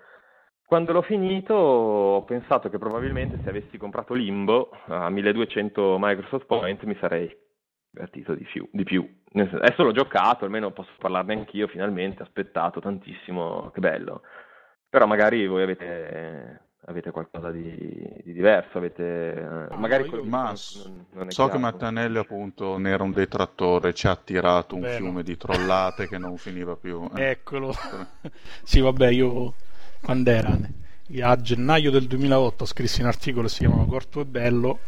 quando 0.65 0.91
l'ho 0.91 1.03
finito 1.03 1.53
ho 1.53 2.23
pensato 2.23 2.67
che 2.69 2.79
probabilmente 2.79 3.37
se 3.43 3.49
avessi 3.49 3.77
comprato 3.77 4.15
Limbo 4.15 4.71
a 4.87 5.07
1200 5.07 5.97
Microsoft 5.99 6.47
Point 6.47 6.83
mi 6.85 6.97
sarei 6.99 7.31
divertito 7.91 8.33
di 8.33 8.43
più. 8.43 8.67
Di 8.71 8.83
più. 8.83 9.07
Adesso 9.33 9.83
l'ho 9.83 9.91
giocato, 9.91 10.45
almeno 10.45 10.71
posso 10.71 10.89
parlarne 10.97 11.33
anch'io 11.33 11.67
finalmente, 11.67 12.23
aspettato 12.23 12.79
tantissimo, 12.79 13.69
che 13.71 13.79
bello. 13.79 14.23
Però 14.89 15.05
magari 15.05 15.45
voi 15.45 15.61
avete, 15.61 16.69
avete 16.85 17.11
qualcosa 17.11 17.51
di, 17.51 17.75
di, 18.23 18.33
diverso, 18.33 18.77
avete... 18.77 19.67
Ah, 19.69 19.77
magari 19.77 20.09
no, 20.09 20.23
ma 20.23 20.43
non, 20.43 21.05
non 21.11 21.29
so 21.29 21.43
chiaro. 21.43 21.51
che 21.51 21.57
Mattanelli 21.57 22.17
appunto 22.17 22.77
ne 22.77 22.89
era 22.89 23.03
un 23.03 23.11
detrattore, 23.11 23.93
ci 23.93 24.07
ha 24.07 24.15
tirato 24.15 24.75
un 24.75 24.81
Beh, 24.81 24.95
fiume 24.95 25.23
di 25.23 25.37
trollate 25.37 26.07
che 26.07 26.17
non 26.17 26.37
finiva 26.37 26.75
più. 26.75 27.09
Eh. 27.15 27.29
Eccolo. 27.29 27.73
sì, 28.63 28.79
vabbè, 28.79 29.09
io 29.09 29.53
quando 30.01 30.29
era? 30.29 30.57
A 31.21 31.41
gennaio 31.41 31.91
del 31.91 32.07
2008 32.07 32.65
scrissi 32.65 33.01
un 33.01 33.07
articolo 33.07 33.47
che 33.47 33.53
si 33.53 33.59
chiamava 33.59 33.85
Corto 33.85 34.21
e 34.21 34.25
Bello 34.25 34.79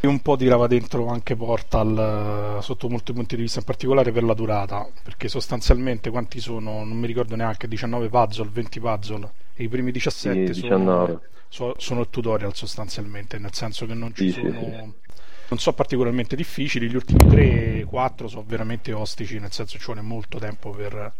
e 0.00 0.06
un 0.06 0.20
po' 0.20 0.36
tirava 0.36 0.66
dentro 0.66 1.06
anche 1.08 1.36
Portal 1.36 2.58
eh, 2.58 2.62
sotto 2.62 2.88
molti 2.88 3.12
punti 3.12 3.36
di 3.36 3.42
vista, 3.42 3.60
in 3.60 3.64
particolare 3.64 4.12
per 4.12 4.24
la 4.24 4.34
durata, 4.34 4.86
perché 5.02 5.28
sostanzialmente 5.28 6.10
quanti 6.10 6.40
sono, 6.40 6.84
non 6.84 6.98
mi 6.98 7.06
ricordo 7.06 7.36
neanche, 7.36 7.68
19 7.68 8.08
puzzle, 8.08 8.48
20 8.52 8.80
puzzle 8.80 9.30
i 9.56 9.68
primi 9.68 9.90
17 9.92 10.54
sì, 10.54 10.60
sono, 10.60 11.20
sono, 11.48 11.74
sono, 11.78 12.08
tutorial 12.08 12.54
sostanzialmente, 12.54 13.38
nel 13.38 13.54
senso 13.54 13.86
che 13.86 13.94
non 13.94 14.14
ci 14.14 14.30
sì, 14.30 14.40
sono... 14.40 14.60
Sì, 14.60 15.04
non 15.48 15.60
sono 15.60 15.76
particolarmente 15.76 16.34
difficili, 16.34 16.88
gli 16.88 16.96
ultimi 16.96 17.24
3-4 17.24 18.26
sono 18.26 18.44
veramente 18.44 18.92
ostici, 18.92 19.38
nel 19.38 19.52
senso 19.52 19.78
ci 19.78 19.84
vuole 19.84 20.00
molto 20.00 20.38
tempo 20.38 20.70
per, 20.70 21.12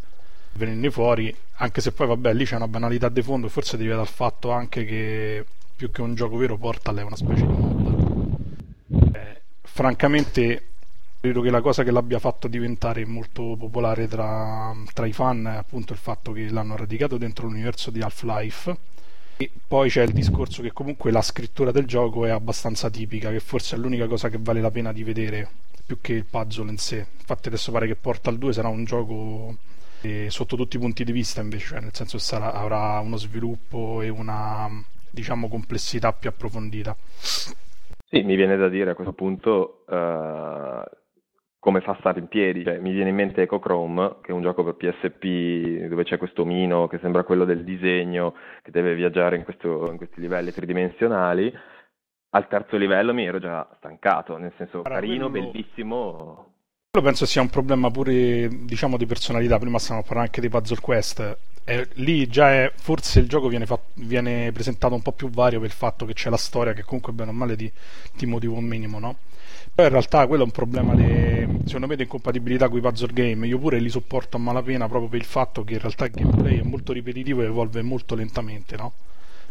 venirne 0.56 0.90
fuori, 0.90 1.34
anche 1.56 1.80
se 1.80 1.92
poi 1.92 2.08
vabbè 2.08 2.34
lì 2.34 2.44
c'è 2.44 2.56
una 2.56 2.68
banalità 2.68 3.08
di 3.08 3.22
fondo, 3.22 3.48
forse 3.48 3.76
deriva 3.76 3.96
dal 3.96 4.08
fatto 4.08 4.50
anche 4.50 4.84
che 4.84 5.44
più 5.76 5.90
che 5.90 6.00
un 6.00 6.14
gioco 6.14 6.36
vero 6.36 6.56
Portal 6.56 6.96
è 6.96 7.02
una 7.02 7.16
specie 7.16 7.46
di 7.46 7.52
mod. 7.52 8.36
Eh, 9.14 9.42
francamente 9.62 10.70
credo 11.26 11.40
che 11.40 11.50
la 11.50 11.60
cosa 11.60 11.82
che 11.82 11.90
l'abbia 11.90 12.18
fatto 12.18 12.48
diventare 12.48 13.04
molto 13.04 13.56
popolare 13.58 14.06
tra, 14.06 14.72
tra, 14.92 15.06
i 15.06 15.12
fan 15.12 15.46
è 15.46 15.56
appunto 15.56 15.92
il 15.92 15.98
fatto 15.98 16.32
che 16.32 16.48
l'hanno 16.50 16.76
radicato 16.76 17.18
dentro 17.18 17.46
l'universo 17.46 17.90
di 17.90 18.00
Half-Life 18.00 18.76
e 19.38 19.50
poi 19.66 19.90
c'è 19.90 20.02
il 20.02 20.12
discorso 20.12 20.62
che 20.62 20.72
comunque 20.72 21.10
la 21.10 21.20
scrittura 21.20 21.72
del 21.72 21.84
gioco 21.84 22.24
è 22.24 22.30
abbastanza 22.30 22.88
tipica, 22.88 23.30
che 23.30 23.40
forse 23.40 23.76
è 23.76 23.78
l'unica 23.78 24.06
cosa 24.06 24.28
che 24.28 24.38
vale 24.40 24.60
la 24.60 24.70
pena 24.70 24.92
di 24.92 25.02
vedere 25.02 25.48
più 25.84 26.00
che 26.00 26.14
il 26.14 26.24
puzzle 26.24 26.70
in 26.70 26.78
sé. 26.78 27.06
Infatti 27.18 27.48
adesso 27.48 27.70
pare 27.72 27.86
che 27.86 27.96
Portal 27.96 28.38
2 28.38 28.52
sarà 28.52 28.68
un 28.68 28.84
gioco 28.84 29.56
e 30.00 30.28
sotto 30.30 30.56
tutti 30.56 30.76
i 30.76 30.78
punti 30.78 31.04
di 31.04 31.12
vista 31.12 31.40
invece, 31.40 31.66
cioè 31.66 31.80
nel 31.80 31.94
senso 31.94 32.18
sarà, 32.18 32.52
avrà 32.52 33.00
uno 33.00 33.16
sviluppo 33.16 34.00
e 34.00 34.08
una 34.08 34.70
diciamo 35.10 35.48
complessità 35.48 36.12
più 36.12 36.30
approfondita. 36.30 36.96
Sì, 38.08 38.22
mi 38.22 38.36
viene 38.36 38.56
da 38.56 38.68
dire 38.68 38.92
a 38.92 38.94
questo 38.94 39.12
punto 39.12 39.84
uh, 39.86 41.04
come 41.66 41.80
fa 41.80 41.96
stare 41.98 42.20
in 42.20 42.28
piedi. 42.28 42.62
Cioè, 42.62 42.78
mi 42.78 42.92
viene 42.92 43.10
in 43.10 43.16
mente 43.16 43.42
Eco 43.42 43.58
Chrome, 43.58 44.18
che 44.22 44.30
è 44.30 44.32
un 44.32 44.40
gioco 44.40 44.62
per 44.62 44.76
PSP 44.76 45.88
dove 45.88 46.04
c'è 46.04 46.16
questo 46.16 46.42
omino 46.42 46.86
che 46.86 47.00
sembra 47.02 47.24
quello 47.24 47.44
del 47.44 47.64
disegno, 47.64 48.34
che 48.62 48.70
deve 48.70 48.94
viaggiare 48.94 49.34
in, 49.34 49.42
questo, 49.42 49.90
in 49.90 49.96
questi 49.96 50.20
livelli 50.20 50.52
tridimensionali 50.52 51.52
al 52.30 52.48
terzo 52.48 52.76
livello 52.76 53.14
mi 53.14 53.24
ero 53.24 53.38
già 53.38 53.66
stancato, 53.78 54.36
nel 54.36 54.52
senso 54.58 54.82
Guarda, 54.82 55.00
carino, 55.00 55.30
quello... 55.30 55.30
quello... 55.30 55.50
bellissimo. 55.50 56.52
Quello 56.90 57.06
penso 57.06 57.26
sia 57.26 57.40
un 57.40 57.50
problema 57.50 57.90
pure, 57.90 58.48
diciamo, 58.48 58.96
di 58.96 59.06
personalità. 59.06 59.58
Prima 59.58 59.78
stavamo 59.78 60.04
parlando 60.04 60.30
anche 60.30 60.40
di 60.40 60.48
Puzzle 60.48 60.80
Quest. 60.80 61.38
E 61.68 61.88
lì 61.94 62.28
già 62.28 62.52
è, 62.52 62.72
forse 62.76 63.18
il 63.18 63.28
gioco 63.28 63.48
viene, 63.48 63.66
fatto, 63.66 63.90
viene, 63.94 64.52
presentato 64.52 64.94
un 64.94 65.02
po' 65.02 65.10
più 65.10 65.28
vario 65.30 65.58
per 65.58 65.68
il 65.68 65.74
fatto 65.74 66.06
che 66.06 66.12
c'è 66.12 66.30
la 66.30 66.36
storia 66.36 66.72
che 66.72 66.84
comunque 66.84 67.12
bene 67.12 67.30
o 67.30 67.32
male 67.32 67.56
ti, 67.56 67.70
ti 68.16 68.24
motiva 68.24 68.54
un 68.54 68.64
minimo, 68.64 69.00
no? 69.00 69.16
Però 69.74 69.88
in 69.88 69.92
realtà 69.92 70.28
quello 70.28 70.42
è 70.42 70.46
un 70.46 70.52
problema, 70.52 70.94
di, 70.94 71.64
secondo 71.64 71.88
me, 71.88 71.96
di 71.96 72.02
incompatibilità 72.02 72.68
con 72.68 72.78
i 72.78 72.80
puzzle 72.80 73.12
game. 73.12 73.48
Io 73.48 73.58
pure 73.58 73.80
li 73.80 73.88
sopporto 73.88 74.36
a 74.36 74.40
malapena 74.40 74.86
proprio 74.86 75.08
per 75.08 75.18
il 75.18 75.26
fatto 75.26 75.64
che 75.64 75.74
in 75.74 75.80
realtà 75.80 76.04
il 76.04 76.12
gameplay 76.12 76.60
è 76.60 76.62
molto 76.62 76.92
ripetitivo 76.92 77.42
e 77.42 77.46
evolve 77.46 77.82
molto 77.82 78.14
lentamente, 78.14 78.76
no? 78.76 78.92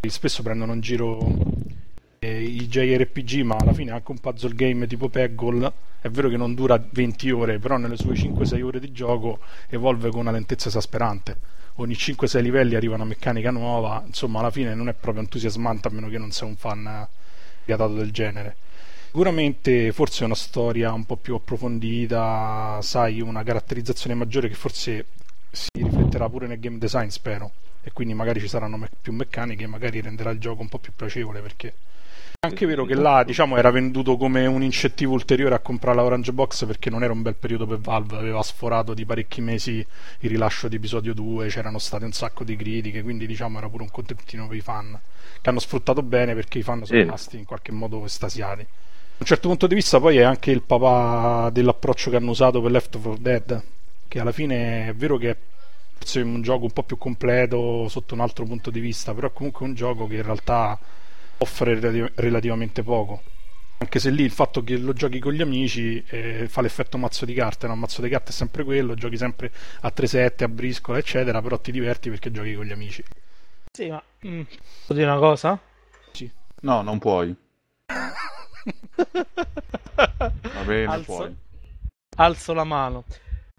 spesso 0.09 0.43
prendono 0.43 0.73
in 0.73 0.81
giro 0.81 1.19
eh, 1.19 1.84
i 2.19 2.67
JRPG, 2.67 3.41
ma 3.41 3.55
alla 3.55 3.73
fine 3.73 3.91
anche 3.91 4.11
un 4.11 4.19
puzzle 4.19 4.53
game 4.53 4.87
tipo 4.87 5.09
Peggle 5.09 5.71
è 6.01 6.09
vero 6.09 6.29
che 6.29 6.37
non 6.37 6.53
dura 6.53 6.79
20 6.87 7.31
ore, 7.31 7.59
però 7.59 7.77
nelle 7.77 7.97
sue 7.97 8.13
5-6 8.13 8.61
ore 8.61 8.79
di 8.79 8.91
gioco 8.91 9.39
evolve 9.69 10.09
con 10.09 10.19
una 10.19 10.31
lentezza 10.31 10.67
esasperante. 10.67 11.37
Ogni 11.77 11.93
5-6 11.93 12.41
livelli 12.41 12.75
arriva 12.75 12.95
una 12.95 13.05
meccanica 13.05 13.51
nuova, 13.51 14.03
insomma 14.05 14.39
alla 14.39 14.51
fine 14.51 14.75
non 14.75 14.87
è 14.87 14.93
proprio 14.93 15.23
entusiasmante 15.23 15.87
a 15.87 15.91
meno 15.91 16.07
che 16.07 16.17
non 16.17 16.31
sia 16.31 16.45
un 16.45 16.55
fan 16.55 17.07
gadato 17.65 17.93
del 17.95 18.11
genere. 18.11 18.55
Sicuramente 19.07 19.91
forse 19.91 20.23
è 20.23 20.25
una 20.25 20.35
storia 20.35 20.93
un 20.93 21.05
po' 21.05 21.17
più 21.17 21.35
approfondita, 21.35 22.79
sai, 22.81 23.21
una 23.21 23.43
caratterizzazione 23.43 24.15
maggiore 24.15 24.47
che 24.47 24.55
forse 24.55 25.05
si 25.51 25.69
rifletterà 25.73 26.29
pure 26.29 26.47
nel 26.47 26.59
game 26.59 26.77
design, 26.77 27.07
spero 27.07 27.51
e 27.81 27.91
quindi 27.93 28.13
magari 28.13 28.39
ci 28.39 28.47
saranno 28.47 28.77
me- 28.77 28.89
più 28.99 29.13
meccaniche 29.13 29.63
e 29.63 29.67
magari 29.67 30.01
renderà 30.01 30.31
il 30.31 30.39
gioco 30.39 30.61
un 30.61 30.69
po' 30.69 30.79
più 30.79 30.91
piacevole 30.95 31.39
perché 31.41 31.73
è 32.45 32.49
anche 32.49 32.65
vero 32.65 32.85
che 32.85 32.95
là 32.95 33.23
diciamo 33.23 33.57
era 33.57 33.71
venduto 33.71 34.17
come 34.17 34.45
un 34.45 34.63
incentivo 34.63 35.13
ulteriore 35.13 35.55
a 35.55 35.59
comprare 35.59 35.97
la 35.97 36.03
Orange 36.03 36.31
Box 36.31 36.65
perché 36.65 36.89
non 36.89 37.03
era 37.03 37.11
un 37.11 37.21
bel 37.21 37.35
periodo 37.35 37.65
per 37.65 37.79
Valve 37.79 38.17
aveva 38.17 38.41
sforato 38.41 38.93
di 38.93 39.05
parecchi 39.05 39.41
mesi 39.41 39.85
il 40.19 40.29
rilascio 40.29 40.67
di 40.67 40.77
episodio 40.77 41.13
2 41.13 41.47
c'erano 41.47 41.79
state 41.79 42.05
un 42.05 42.11
sacco 42.11 42.43
di 42.43 42.55
critiche 42.55 43.01
quindi 43.01 43.27
diciamo 43.27 43.57
era 43.57 43.67
pure 43.69 43.83
un 43.83 43.91
contentino 43.91 44.47
per 44.47 44.57
i 44.57 44.61
fan 44.61 44.99
che 45.41 45.49
hanno 45.49 45.59
sfruttato 45.59 46.01
bene 46.01 46.33
perché 46.33 46.59
i 46.59 46.63
fan 46.63 46.85
sono 46.85 46.99
rimasti 46.99 47.37
in 47.37 47.45
qualche 47.45 47.71
modo 47.71 48.03
estasiati. 48.05 48.63
Da 48.63 49.21
un 49.21 49.25
certo 49.25 49.47
punto 49.47 49.67
di 49.67 49.75
vista 49.75 49.99
poi 49.99 50.17
è 50.17 50.23
anche 50.23 50.51
il 50.51 50.61
papà 50.61 51.49
dell'approccio 51.51 52.09
che 52.09 52.15
hanno 52.17 52.31
usato 52.31 52.61
per 52.61 52.71
Left 52.71 52.99
4 52.99 53.21
Dead 53.21 53.63
che 54.07 54.19
alla 54.19 54.31
fine 54.31 54.87
è 54.89 54.93
vero 54.93 55.17
che 55.17 55.29
è 55.29 55.37
un 56.19 56.41
gioco 56.41 56.65
un 56.65 56.71
po' 56.71 56.83
più 56.83 56.97
completo 56.97 57.87
sotto 57.87 58.13
un 58.13 58.19
altro 58.19 58.45
punto 58.45 58.69
di 58.69 58.79
vista, 58.79 59.13
però 59.13 59.27
è 59.27 59.33
comunque 59.33 59.65
un 59.65 59.73
gioco 59.73 60.07
che 60.07 60.15
in 60.15 60.23
realtà 60.23 60.77
offre 61.37 61.79
relativamente 62.15 62.83
poco. 62.83 63.21
Anche 63.77 63.99
se 63.99 64.09
lì 64.09 64.23
il 64.23 64.31
fatto 64.31 64.63
che 64.63 64.77
lo 64.77 64.93
giochi 64.93 65.19
con 65.19 65.33
gli 65.33 65.41
amici 65.41 66.01
eh, 66.07 66.47
fa 66.47 66.61
l'effetto 66.61 66.97
mazzo 66.97 67.25
di 67.25 67.33
carte, 67.33 67.67
no? 67.67 67.75
mazzo 67.75 68.01
di 68.01 68.09
carte 68.09 68.29
è 68.29 68.33
sempre 68.33 68.63
quello, 68.63 68.95
giochi 68.95 69.17
sempre 69.17 69.51
a 69.81 69.91
3-7, 69.93 70.43
a 70.43 70.47
briscola, 70.47 70.97
eccetera, 70.97 71.41
però 71.41 71.59
ti 71.59 71.71
diverti 71.71 72.09
perché 72.09 72.31
giochi 72.31 72.55
con 72.55 72.65
gli 72.65 72.71
amici. 72.71 73.03
Sì, 73.71 73.89
ma 73.89 74.01
mm, 74.25 74.41
posso 74.41 74.93
dire 74.93 75.09
una 75.09 75.19
cosa? 75.19 75.59
Sì. 76.11 76.31
No, 76.61 76.81
non 76.81 76.99
puoi. 76.99 77.35
Va 79.95 80.63
bene, 80.65 80.85
alzo, 80.85 81.15
puoi. 81.15 81.35
Alzo 82.15 82.53
la 82.53 82.63
mano. 82.63 83.03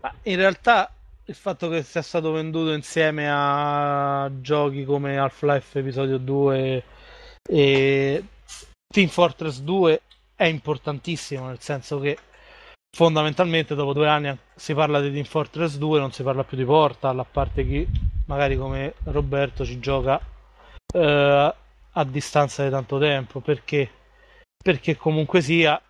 Ma 0.00 0.14
in 0.22 0.36
realtà 0.36 0.90
il 1.24 1.34
fatto 1.34 1.68
che 1.68 1.82
sia 1.82 2.02
stato 2.02 2.32
venduto 2.32 2.72
insieme 2.72 3.28
a 3.30 4.30
giochi 4.40 4.84
come 4.84 5.18
Half-Life 5.18 5.78
Episodio 5.78 6.18
2 6.18 6.82
e 7.46 8.24
Team 8.86 9.08
Fortress 9.08 9.60
2 9.60 10.02
è 10.34 10.44
importantissimo, 10.44 11.46
nel 11.46 11.60
senso 11.60 11.98
che 11.98 12.18
fondamentalmente 12.94 13.74
dopo 13.74 13.92
due 13.92 14.08
anni 14.08 14.36
si 14.54 14.74
parla 14.74 15.00
di 15.00 15.10
Team 15.10 15.24
Fortress 15.24 15.76
2, 15.76 15.98
non 15.98 16.12
si 16.12 16.22
parla 16.22 16.44
più 16.44 16.56
di 16.56 16.64
Portal, 16.64 17.18
a 17.18 17.24
parte 17.24 17.66
chi 17.66 17.86
magari 18.26 18.56
come 18.56 18.94
Roberto 19.04 19.64
ci 19.64 19.78
gioca 19.78 20.20
eh, 20.92 21.54
a 21.92 22.04
distanza 22.04 22.64
di 22.64 22.70
tanto 22.70 22.98
tempo, 22.98 23.40
perché? 23.40 23.90
Perché 24.62 24.96
comunque 24.96 25.40
sia 25.40 25.80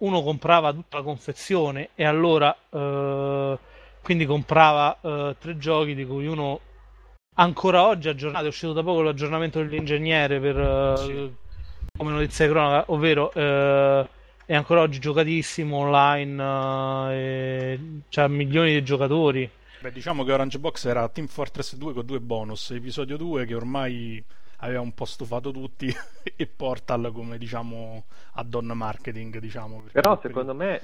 uno 0.00 0.22
comprava 0.22 0.72
tutta 0.72 0.98
la 0.98 1.02
confezione 1.02 1.90
e 1.94 2.04
allora 2.04 2.54
eh, 2.70 3.58
quindi 4.02 4.26
comprava 4.26 4.98
uh, 5.00 5.36
tre 5.38 5.56
giochi 5.56 5.94
di 5.94 6.04
cui 6.04 6.26
uno 6.26 6.60
ancora 7.34 7.86
oggi 7.86 8.08
aggiornato, 8.08 8.44
è 8.44 8.48
uscito 8.48 8.72
da 8.72 8.82
poco 8.82 9.02
l'aggiornamento 9.02 9.58
dell'ingegnere 9.60 10.40
per 10.40 10.56
uh, 10.56 10.96
sì. 10.96 11.32
come 11.96 12.10
notizia 12.10 12.46
di 12.46 12.52
cronaca, 12.52 12.90
ovvero 12.92 13.30
uh, 13.34 14.06
è 14.44 14.54
ancora 14.54 14.80
oggi 14.80 14.98
giocatissimo 14.98 15.76
online, 15.76 17.14
e 17.14 17.80
c'ha 18.08 18.28
milioni 18.28 18.72
di 18.72 18.82
giocatori. 18.82 19.48
Beh, 19.80 19.92
diciamo 19.92 20.24
che 20.24 20.32
Orange 20.32 20.58
Box 20.58 20.84
era 20.86 21.08
Team 21.08 21.26
Fortress 21.26 21.76
2 21.76 21.92
con 21.92 22.06
due 22.06 22.20
bonus, 22.20 22.70
episodio 22.70 23.16
2 23.16 23.46
che 23.46 23.54
ormai 23.54 24.22
aveva 24.58 24.80
un 24.80 24.94
po' 24.94 25.04
stufato 25.06 25.50
tutti 25.50 25.92
e 26.36 26.46
Portal 26.46 27.10
come 27.12 27.36
diciamo 27.36 28.04
add-on 28.34 28.66
marketing 28.66 29.38
diciamo 29.38 29.82
però 29.90 30.20
secondo 30.22 30.54
me 30.54 30.80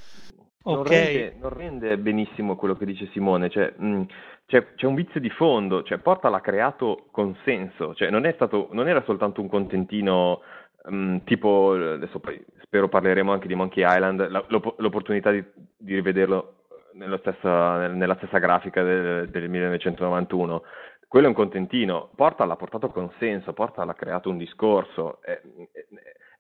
non, 0.65 0.83
rende, 0.83 1.37
non, 1.41 1.51
rende, 1.51 1.97
benissimo 1.97 2.57
quello 2.57 2.77
che 2.77 2.85
dice 2.85 3.09
Simone, 3.13 3.49
cioè, 3.49 3.73
mh, 3.75 4.03
c'è, 4.49 4.75
c'è, 4.77 4.87
un 4.87 4.95
vizio 4.95 5.21
di 5.21 5.29
fondo, 5.29 5.83
cioè 5.83 5.99
Portal 5.99 6.33
ha 6.33 6.41
creato 6.41 7.09
consenso, 7.11 7.95
cioè 7.95 8.09
non, 8.09 8.29
stato, 8.35 8.69
non 8.73 8.89
era 8.89 9.03
soltanto 9.05 9.43
un 9.43 9.49
contentino 9.49 10.41
mh, 10.85 10.97
mm, 10.97 11.17
tipo, 11.25 11.73
adesso 11.73 12.19
poi 12.19 12.43
spero 12.63 12.89
parleremo 12.89 13.31
anche 13.31 13.47
di 13.47 13.55
Monkey 13.55 13.85
Island, 13.87 14.27
la, 14.31 14.43
l'opportunità 14.49 15.31
di, 15.31 15.45
di 15.77 15.95
rivederlo 15.95 16.65
nella 16.95 17.19
stessa, 17.19 17.89
nella 17.89 18.17
stessa 18.17 18.39
grafica 18.39 18.83
del, 18.83 19.29
del 19.29 19.51
1991, 19.51 20.63
quello 21.07 21.27
è 21.27 21.29
un 21.29 21.35
contentino. 21.35 22.09
Portal 22.15 22.51
ha 22.51 22.57
portato 22.57 22.89
consenso, 22.89 23.53
Portal 23.53 23.91
ha 23.91 23.95
creato 23.95 24.31
un 24.31 24.39
discorso. 24.39 25.21
È, 25.21 25.41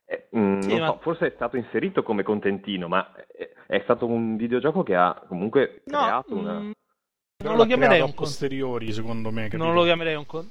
è, 0.04 0.14
eh, 0.14 0.28
mm, 0.34 0.60
sì, 0.60 0.78
ma... 0.78 0.86
so, 0.86 0.98
forse 1.02 1.26
è 1.26 1.32
stato 1.34 1.58
inserito 1.58 2.02
come 2.02 2.22
contentino, 2.22 2.88
ma 2.88 3.12
è, 3.14 3.50
è, 3.66 3.80
stato 3.82 4.06
un 4.06 4.36
videogioco 4.36 4.82
che 4.82 4.94
ha 4.94 5.22
comunque 5.28 5.82
no, 5.84 5.98
creato 5.98 6.34
una. 6.34 6.70
Non 7.44 7.56
lo 7.56 7.66
chiamerei 7.66 8.00
un 8.00 8.14
posteriori, 8.14 8.92
secondo 8.92 9.30
me. 9.30 9.42
Capito? 9.44 9.62
Non 9.62 9.72
lo 9.72 9.84
chiamerei 9.84 10.16
un 10.16 10.26
con... 10.26 10.48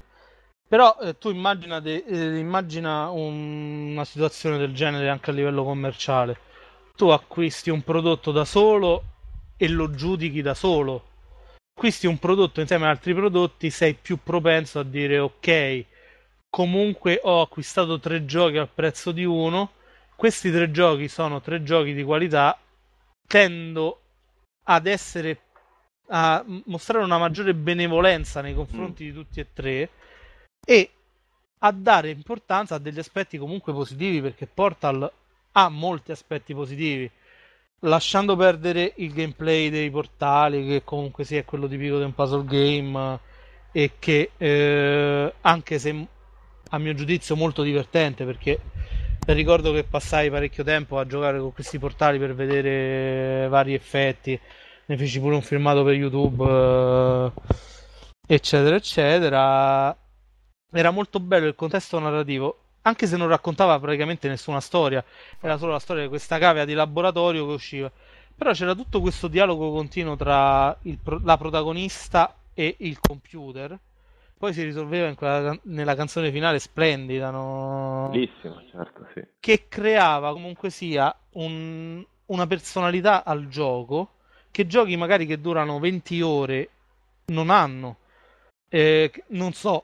Però 0.70 0.98
eh, 1.02 1.18
tu 1.18 1.30
immagina, 1.30 1.82
de, 1.82 2.06
eh, 2.08 2.38
immagina 2.38 3.10
un, 3.10 3.92
una 3.92 4.06
situazione 4.06 4.58
del 4.58 4.74
genere 4.74 5.10
anche 5.10 5.32
a 5.32 5.34
livello 5.34 5.66
commerciale. 5.66 6.38
Tu 6.96 7.10
acquisti 7.10 7.70
un 7.70 7.82
prodotto 7.84 8.32
da 8.32 8.46
solo 8.46 9.04
e 9.58 9.68
lo 9.68 9.92
giudichi 9.92 10.42
da 10.42 10.54
solo. 10.54 11.06
Acquisti 11.76 12.08
un 12.08 12.20
prodotto 12.20 12.62
insieme 12.62 12.86
ad 12.86 12.92
altri 12.92 13.14
prodotti, 13.14 13.70
sei 13.70 13.94
più 13.94 14.20
propenso 14.24 14.80
a 14.80 14.84
dire 14.84 15.20
ok, 15.20 15.86
comunque 16.50 17.20
ho 17.22 17.42
acquistato 17.42 18.00
tre 18.00 18.24
giochi 18.24 18.58
al 18.58 18.70
prezzo 18.74 19.12
di 19.12 19.26
uno. 19.26 19.72
Questi 20.16 20.50
tre 20.52 20.72
giochi 20.72 21.10
sono 21.10 21.42
tre 21.42 21.64
giochi 21.64 21.94
di 21.94 22.04
qualità. 22.04 22.58
Tendo 23.28 24.02
ad 24.64 24.86
essere 24.88 25.38
a 26.10 26.44
mostrare 26.66 27.04
una 27.04 27.18
maggiore 27.18 27.54
benevolenza 27.54 28.42
nei 28.42 28.54
confronti 28.54 29.04
mm. 29.04 29.08
di 29.08 29.14
tutti 29.14 29.40
e 29.40 29.48
tre 29.54 29.90
e 30.66 30.90
a 31.60 31.72
dare 31.72 32.10
importanza 32.10 32.76
a 32.76 32.80
degli 32.80 33.00
aspetti 33.00 33.38
comunque 33.38 33.74
positivi 33.74 34.22
perché 34.22 34.48
Portal 34.48 35.12
ha 35.52 35.70
molti 35.70 36.12
aspetti 36.12 36.54
positivi 36.54 37.10
lasciando 37.82 38.36
perdere 38.36 38.94
il 38.98 39.14
gameplay 39.14 39.70
dei 39.70 39.90
portali 39.90 40.66
che 40.66 40.84
comunque 40.84 41.24
sia 41.24 41.44
quello 41.44 41.68
tipico 41.68 41.98
di 41.98 42.04
un 42.04 42.14
puzzle 42.14 42.46
game 42.46 43.20
e 43.72 43.92
che 44.00 44.32
eh, 44.38 45.34
anche 45.42 45.80
se 45.80 46.08
a 46.70 46.78
mio 46.80 46.94
giudizio 46.94 47.36
molto 47.36 47.62
divertente 47.64 48.26
perché 48.26 48.60
ricordo 49.28 49.72
che 49.74 49.84
passai 49.84 50.30
parecchio 50.30 50.64
tempo 50.64 50.98
a 50.98 51.06
giocare 51.06 51.40
con 51.40 51.54
questi 51.54 51.78
portali 51.78 52.18
per 52.18 52.34
vedere 52.34 53.48
vari 53.48 53.74
effetti 53.74 54.40
ne 54.88 54.98
feci 54.98 55.20
pure 55.20 55.36
un 55.36 55.42
filmato 55.42 55.84
per 55.84 55.94
youtube 55.94 56.46
eh, 56.46 57.32
eccetera 58.26 58.76
eccetera 58.76 59.98
era 60.72 60.92
molto 60.92 61.20
bello 61.20 61.48
il 61.48 61.56
contesto 61.56 62.00
narrativo 62.00 62.60
anche 62.84 63.06
se 63.06 63.18
non 63.18 63.28
raccontava 63.28 63.80
praticamente 63.80 64.28
nessuna 64.28 64.62
storia 64.62 65.04
era 65.42 65.58
solo 65.58 65.74
la 65.74 65.80
storia 65.80 66.04
di 66.04 66.10
questa 66.10 66.38
cavea 66.38 66.66
di 66.66 66.74
laboratorio 66.74 67.46
che 67.46 67.54
usciva 67.54 67.92
però 68.36 68.52
c'era 68.54 68.76
tutto 68.76 69.02
questo 69.02 69.28
dialogo 69.28 69.72
continuo 69.72 70.16
tra 70.16 70.78
il, 70.84 70.98
la 71.24 71.38
protagonista 71.38 72.36
e 72.54 72.76
il 72.80 73.00
computer 73.00 73.78
poi 74.38 74.54
si 74.54 74.64
risolveva 74.64 75.14
quella, 75.16 75.58
nella 75.64 75.96
canzone 75.96 76.32
finale 76.32 76.60
splendida, 76.60 77.32
no? 77.32 78.10
Bellissima, 78.12 78.64
certo, 78.70 79.08
sì. 79.16 79.26
Che 79.40 79.68
creava 79.68 80.32
comunque 80.32 80.70
sia 80.70 81.12
un, 81.32 82.06
una 82.28 82.46
personalità 82.46 83.24
al 83.26 83.48
gioco 83.48 84.17
che 84.58 84.66
giochi 84.66 84.98
magari 84.98 85.28
che 85.28 85.40
durano 85.40 85.78
20 85.78 86.22
ore 86.24 86.70
non 87.28 87.52
hanno. 87.52 87.98
Eh, 88.68 89.12
non 89.28 89.54
so, 89.54 89.84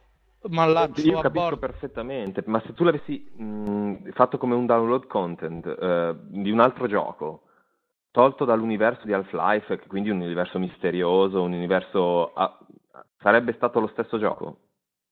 mallaccio 0.49 1.01
Io 1.01 1.19
a 1.19 1.21
capisco 1.21 1.43
bordo. 1.43 1.57
perfettamente, 1.59 2.41
ma 2.47 2.59
se 2.65 2.73
tu 2.73 2.83
l'avessi 2.83 3.19
mh, 3.35 4.13
fatto 4.13 4.39
come 4.39 4.55
un 4.55 4.65
download 4.65 5.05
content 5.05 5.67
eh, 5.67 6.15
di 6.21 6.49
un 6.49 6.59
altro 6.59 6.87
gioco, 6.87 7.43
tolto 8.09 8.45
dall'universo 8.45 9.05
di 9.05 9.13
Half-Life, 9.13 9.77
che 9.77 9.85
quindi 9.85 10.09
un 10.09 10.21
universo 10.21 10.57
misterioso, 10.57 11.43
un 11.43 11.53
universo... 11.53 12.33
ah, 12.33 12.57
sarebbe 13.19 13.53
stato 13.53 13.79
lo 13.79 13.87
stesso 13.89 14.17
gioco? 14.17 14.57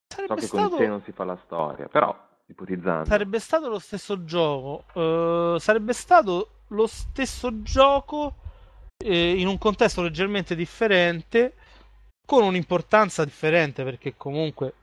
So 0.07 0.15
Sarebbe 0.25 0.41
che 0.41 0.47
con 0.47 0.59
stato... 0.59 0.75
te 0.77 0.87
non 0.87 1.03
si 1.03 1.11
fa 1.11 1.23
la 1.23 1.37
storia, 1.45 1.87
però, 1.87 2.17
ipotizzando. 2.47 3.05
Sarebbe 3.05 3.37
stato 3.37 3.69
lo 3.69 3.77
stesso 3.77 4.23
gioco, 4.23 4.85
eh, 4.95 5.59
sarebbe 5.59 5.93
stato 5.93 6.47
lo 6.69 6.87
stesso 6.87 7.61
gioco 7.61 8.37
eh, 9.03 9.39
in 9.39 9.47
un 9.47 9.57
contesto 9.57 10.01
leggermente 10.01 10.55
differente, 10.55 11.53
con 12.25 12.43
un'importanza 12.43 13.25
differente 13.25 13.83
perché 13.83 14.13
comunque 14.15 14.73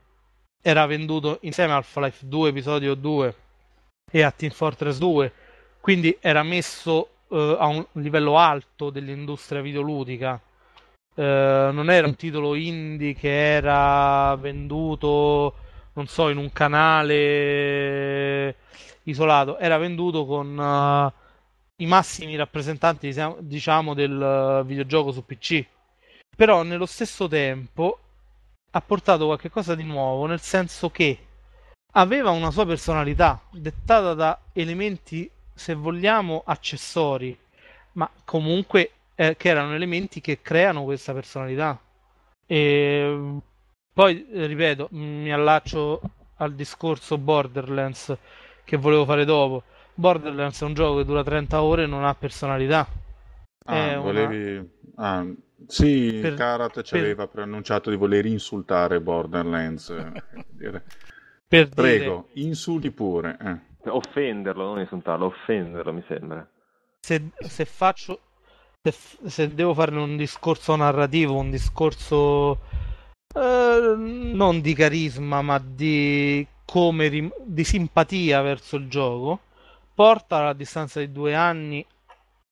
era 0.61 0.85
venduto 0.85 1.39
insieme 1.41 1.73
a 1.73 1.77
Half-Life 1.77 2.27
2 2.27 2.49
episodio 2.49 2.95
2 2.95 3.35
e 4.11 4.21
a 4.21 4.31
Team 4.31 4.51
Fortress 4.51 4.97
2, 4.97 5.33
quindi 5.79 6.15
era 6.19 6.43
messo 6.43 7.09
eh, 7.29 7.57
a 7.59 7.67
un 7.67 7.85
livello 7.93 8.37
alto 8.37 8.89
dell'industria 8.89 9.61
videoludica. 9.61 10.39
Eh, 11.15 11.69
non 11.71 11.89
era 11.89 12.07
un 12.07 12.15
titolo 12.15 12.55
indie 12.55 13.13
che 13.13 13.53
era 13.53 14.35
venduto 14.35 15.67
non 15.99 16.07
so, 16.07 16.29
in 16.29 16.37
un 16.37 16.49
canale 16.53 18.55
isolato, 19.03 19.57
era 19.57 19.77
venduto 19.77 20.25
con 20.25 20.57
uh, 20.57 21.11
i 21.79 21.85
massimi 21.85 22.35
rappresentanti, 22.35 23.13
diciamo, 23.39 23.93
del 23.93 24.63
videogioco 24.65 25.11
su 25.11 25.25
PC. 25.25 25.65
Però 26.35 26.63
nello 26.63 26.85
stesso 26.85 27.27
tempo 27.27 27.99
ha 28.71 28.81
portato 28.81 29.25
qualcosa 29.25 29.75
di 29.75 29.83
nuovo, 29.83 30.25
nel 30.25 30.39
senso 30.39 30.89
che 30.89 31.17
aveva 31.93 32.29
una 32.29 32.51
sua 32.51 32.65
personalità, 32.65 33.41
dettata 33.51 34.13
da 34.13 34.39
elementi, 34.53 35.29
se 35.53 35.73
vogliamo, 35.73 36.43
accessori, 36.45 37.37
ma 37.93 38.09
comunque 38.23 38.91
eh, 39.15 39.35
che 39.35 39.49
erano 39.49 39.73
elementi 39.73 40.21
che 40.21 40.41
creano 40.41 40.83
questa 40.83 41.13
personalità. 41.13 41.79
E 42.45 43.37
poi, 43.93 44.25
ripeto, 44.31 44.87
mi 44.91 45.31
allaccio 45.31 46.01
al 46.37 46.53
discorso 46.53 47.17
Borderlands 47.17 48.15
che 48.63 48.77
volevo 48.77 49.05
fare 49.05 49.25
dopo. 49.25 49.63
Borderlands 49.99 50.61
è 50.61 50.65
un 50.65 50.73
gioco 50.73 50.97
che 50.97 51.05
dura 51.05 51.23
30 51.23 51.61
ore 51.61 51.83
e 51.83 51.87
non 51.87 52.03
ha 52.05 52.15
personalità. 52.15 52.87
Ah, 53.65 53.91
È 53.91 53.95
una- 53.95 54.01
volevi... 54.01 54.69
ah, 54.95 55.25
sì, 55.67 56.19
Per- 56.21 56.33
Karat 56.35 56.81
ci 56.81 56.91
per- 56.93 57.01
aveva 57.03 57.27
preannunciato 57.27 57.89
di 57.89 57.95
voler 57.97 58.25
insultare 58.25 59.01
Borderlands. 59.01 59.93
dire. 60.49 60.83
Per 61.47 61.67
dire, 61.67 61.75
Prego, 61.75 62.29
insulti 62.33 62.91
pure. 62.91 63.37
eh. 63.41 63.89
Offenderlo, 63.89 64.65
non 64.65 64.79
insultarlo, 64.79 65.25
offenderlo 65.27 65.93
mi 65.93 66.03
sembra. 66.07 66.47
se, 67.01 67.29
se 67.39 67.65
faccio 67.65 68.19
se, 68.81 68.93
se 69.29 69.53
devo 69.53 69.73
fare 69.73 69.95
un 69.97 70.15
discorso 70.17 70.75
narrativo, 70.75 71.35
un 71.35 71.49
discorso 71.49 72.59
eh, 73.35 73.93
non 73.97 74.61
di 74.61 74.73
carisma, 74.73 75.41
ma 75.41 75.59
di 75.59 76.45
come 76.65 77.07
rim- 77.07 77.33
di 77.43 77.63
simpatia 77.63 78.41
verso 78.41 78.75
il 78.77 78.87
gioco, 78.89 79.39
porta 79.99 80.47
a 80.47 80.53
distanza 80.53 81.01
di 81.01 81.11
due 81.11 81.35
anni 81.35 81.85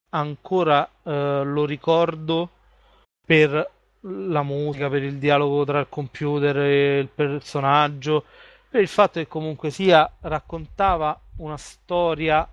ancora 0.10 0.86
eh, 0.86 1.44
lo 1.46 1.64
ricordo 1.64 2.50
per 3.26 3.72
la 4.02 4.44
musica, 4.44 4.90
per 4.90 5.04
il 5.04 5.18
dialogo 5.18 5.64
tra 5.64 5.80
il 5.80 5.88
computer 5.88 6.58
e 6.58 7.00
il 7.00 7.08
personaggio, 7.08 8.26
per 8.68 8.82
il 8.82 8.90
fatto 8.90 9.22
che 9.22 9.30
comunque 9.30 9.70
sia 9.70 10.12
raccontava 10.20 11.18
una 11.38 11.56
storia 11.56 12.46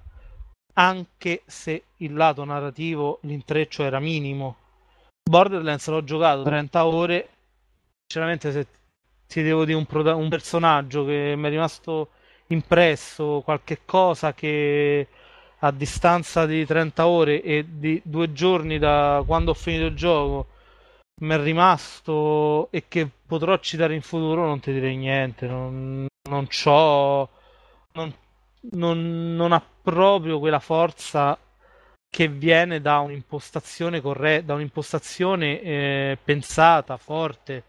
anche 0.74 1.42
se 1.44 1.87
il 1.96 2.14
lato 2.14 2.44
narrativo, 2.44 3.18
l'intreccio 3.22 3.83
era 3.83 3.98
minimo. 3.98 4.57
Borderlands 5.28 5.88
l'ho 5.88 6.04
giocato 6.04 6.44
30 6.44 6.87
ore. 6.87 7.28
Sinceramente, 8.07 8.52
se 8.52 8.66
ti 9.26 9.42
devo 9.42 9.64
dire 9.64 9.76
un, 9.76 9.87
prota- 9.87 10.14
un 10.14 10.28
personaggio 10.28 11.04
che 11.04 11.35
mi 11.37 11.48
è 11.48 11.50
rimasto 11.50 12.11
impresso, 12.48 13.42
qualche 13.44 13.80
cosa 13.85 14.35
che 14.35 15.09
a 15.59 15.70
distanza 15.70 16.46
di 16.46 16.66
30 16.66 17.07
ore 17.07 17.42
e 17.42 17.64
di 17.68 18.00
due 18.04 18.33
giorni 18.33 18.78
da 18.78 19.22
quando 19.26 19.52
ho 19.52 19.54
finito 19.54 19.87
il 19.87 19.94
gioco 19.94 20.48
mi 21.20 21.35
è 21.35 21.42
rimasto 21.42 22.68
e 22.70 22.85
che 22.88 23.09
potrò 23.26 23.57
citare 23.59 23.94
in 23.94 24.02
futuro, 24.02 24.46
non 24.46 24.61
ti 24.61 24.72
direi 24.72 24.96
niente. 24.96 25.46
Non, 25.46 26.07
non 26.28 26.46
c'ho. 26.48 27.28
Non, 27.92 28.12
non, 28.72 29.37
non 29.37 29.52
ha 29.52 29.62
proprio 29.83 30.38
quella 30.38 30.59
forza 30.59 31.38
che 32.09 32.28
viene 32.28 32.80
da 32.80 32.98
un'impostazione 32.98 34.00
corretta, 34.00 34.46
da 34.46 34.54
un'impostazione 34.54 35.61
eh, 35.61 36.18
pensata, 36.22 36.96
forte. 36.96 37.64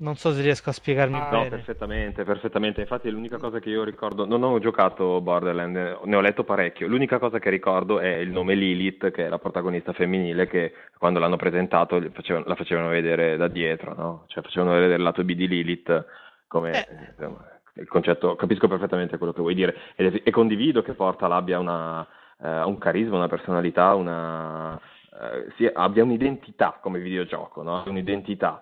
Non 0.00 0.14
so 0.14 0.30
se 0.32 0.42
riesco 0.42 0.70
a 0.70 0.72
spiegarmi 0.72 1.16
Ah, 1.16 1.24
No, 1.24 1.38
bene. 1.38 1.48
perfettamente, 1.48 2.22
perfettamente. 2.22 2.80
Infatti, 2.82 3.10
l'unica 3.10 3.36
cosa 3.38 3.58
che 3.58 3.68
io 3.68 3.82
ricordo, 3.82 4.26
non 4.26 4.44
ho 4.44 4.60
giocato 4.60 5.20
Borderlands, 5.20 6.02
ne 6.04 6.16
ho 6.16 6.20
letto 6.20 6.44
parecchio. 6.44 6.86
L'unica 6.86 7.18
cosa 7.18 7.40
che 7.40 7.50
ricordo 7.50 7.98
è 7.98 8.06
il 8.16 8.30
nome 8.30 8.54
Lilith, 8.54 9.10
che 9.10 9.26
è 9.26 9.28
la 9.28 9.38
protagonista 9.40 9.92
femminile, 9.92 10.46
che 10.46 10.72
quando 10.98 11.18
l'hanno 11.18 11.34
presentato 11.34 12.00
facevano- 12.12 12.44
la 12.46 12.54
facevano 12.54 12.88
vedere 12.90 13.36
da 13.36 13.48
dietro, 13.48 13.94
no? 13.94 14.24
Cioè, 14.28 14.44
facevano 14.44 14.72
vedere 14.74 14.94
il 14.94 15.02
lato 15.02 15.24
B 15.24 15.32
di 15.32 15.48
Lilith 15.48 16.06
come 16.46 16.70
Eh. 16.70 16.86
insomma, 17.16 17.44
il 17.74 17.88
concetto. 17.88 18.36
Capisco 18.36 18.68
perfettamente 18.68 19.18
quello 19.18 19.32
che 19.32 19.40
vuoi 19.40 19.54
dire 19.54 19.74
e, 19.96 20.20
e 20.24 20.30
condivido 20.30 20.80
che 20.82 20.92
Portal 20.94 21.32
abbia 21.32 21.58
una, 21.58 22.06
eh, 22.40 22.62
un 22.62 22.78
carisma, 22.78 23.16
una 23.16 23.26
personalità, 23.26 23.96
una, 23.96 24.78
eh, 24.78 25.52
sì, 25.56 25.68
abbia 25.72 26.04
un'identità 26.04 26.78
come 26.80 27.00
videogioco, 27.00 27.64
no? 27.64 27.82
Un'identità. 27.88 28.60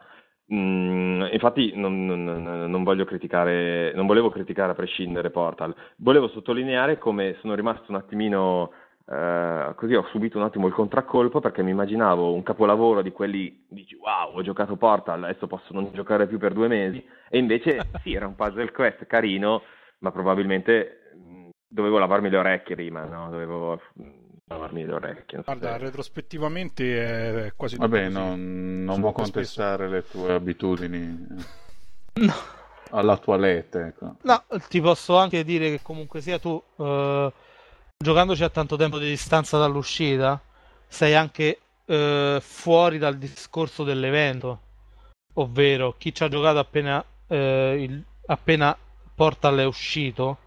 Mm, 0.52 1.22
infatti 1.32 1.72
non, 1.74 2.06
non- 2.06 2.68
non- 2.70 2.84
voglio 2.84 3.04
criticare, 3.04 3.92
non 3.94 4.06
volevo 4.06 4.30
criticare 4.30 4.70
a 4.70 4.74
prescindere 4.76 5.30
Portal, 5.30 5.74
volevo 5.96 6.28
sottolineare 6.28 6.98
come 6.98 7.36
sono 7.40 7.54
rimasto 7.54 7.86
un 7.88 7.96
attimino 7.96 8.70
eh, 9.08 9.72
così 9.76 9.94
ho 9.94 10.04
subito 10.10 10.36
un 10.36 10.44
attimo 10.44 10.66
il 10.66 10.72
contraccolpo 10.72 11.38
perché 11.38 11.62
mi 11.62 11.70
immaginavo 11.70 12.32
un 12.32 12.42
capolavoro 12.42 13.02
di 13.02 13.12
quelli 13.12 13.64
dici 13.68 13.94
wow 13.94 14.36
ho 14.36 14.42
giocato 14.42 14.74
Portal 14.74 15.22
adesso 15.22 15.46
posso 15.46 15.72
non 15.72 15.90
giocare 15.92 16.26
più 16.26 16.38
per 16.38 16.52
due 16.52 16.66
mesi 16.66 17.04
e 17.28 17.38
invece 17.38 17.78
sì 18.02 18.14
era 18.14 18.26
un 18.26 18.34
puzzle 18.34 18.72
quest 18.72 19.06
carino 19.06 19.62
ma 20.00 20.10
probabilmente 20.10 21.12
mm, 21.16 21.48
dovevo 21.68 21.98
lavarmi 21.98 22.28
le 22.30 22.36
orecchie 22.36 22.74
prima 22.74 23.04
no? 23.04 23.30
dovevo 23.30 23.80
mm, 24.02 24.25
lavarmi 24.48 24.84
le 24.84 24.92
orecchie 24.92 25.42
Guarda, 25.44 25.72
se- 25.72 25.78
retrospettivamente 25.78 27.46
è 27.46 27.52
quasi 27.56 27.74
tutto 27.76 27.88
Vabbè, 27.88 28.04
così. 28.04 28.12
non, 28.14 28.84
non 28.84 29.00
può 29.00 29.12
contestare 29.12 29.88
le 29.88 30.06
tue 30.08 30.32
abitudini 30.32 31.26
eh, 32.12 32.20
No. 32.20 32.34
alla 32.90 33.16
toilette. 33.18 33.86
Ecco. 33.88 34.16
No, 34.22 34.44
ti 34.68 34.80
posso 34.80 35.16
anche 35.18 35.44
dire 35.44 35.68
che 35.70 35.82
comunque 35.82 36.20
sia 36.20 36.38
tu, 36.38 36.62
eh, 36.76 37.32
giocandoci 37.98 38.42
a 38.44 38.48
tanto 38.48 38.76
tempo 38.76 38.98
di 38.98 39.08
distanza 39.08 39.58
dall'uscita, 39.58 40.40
sei 40.86 41.14
anche 41.14 41.58
eh, 41.88 42.38
fuori 42.40 42.98
dal 42.98 43.16
discorso 43.18 43.82
dell'evento. 43.84 44.60
Ovvero, 45.34 45.94
chi 45.98 46.14
ci 46.14 46.22
ha 46.22 46.28
giocato 46.28 46.58
appena, 46.58 47.04
eh, 47.26 47.76
il- 47.82 48.02
appena 48.26 48.76
Portal 49.14 49.58
è 49.58 49.64
uscito, 49.64 50.38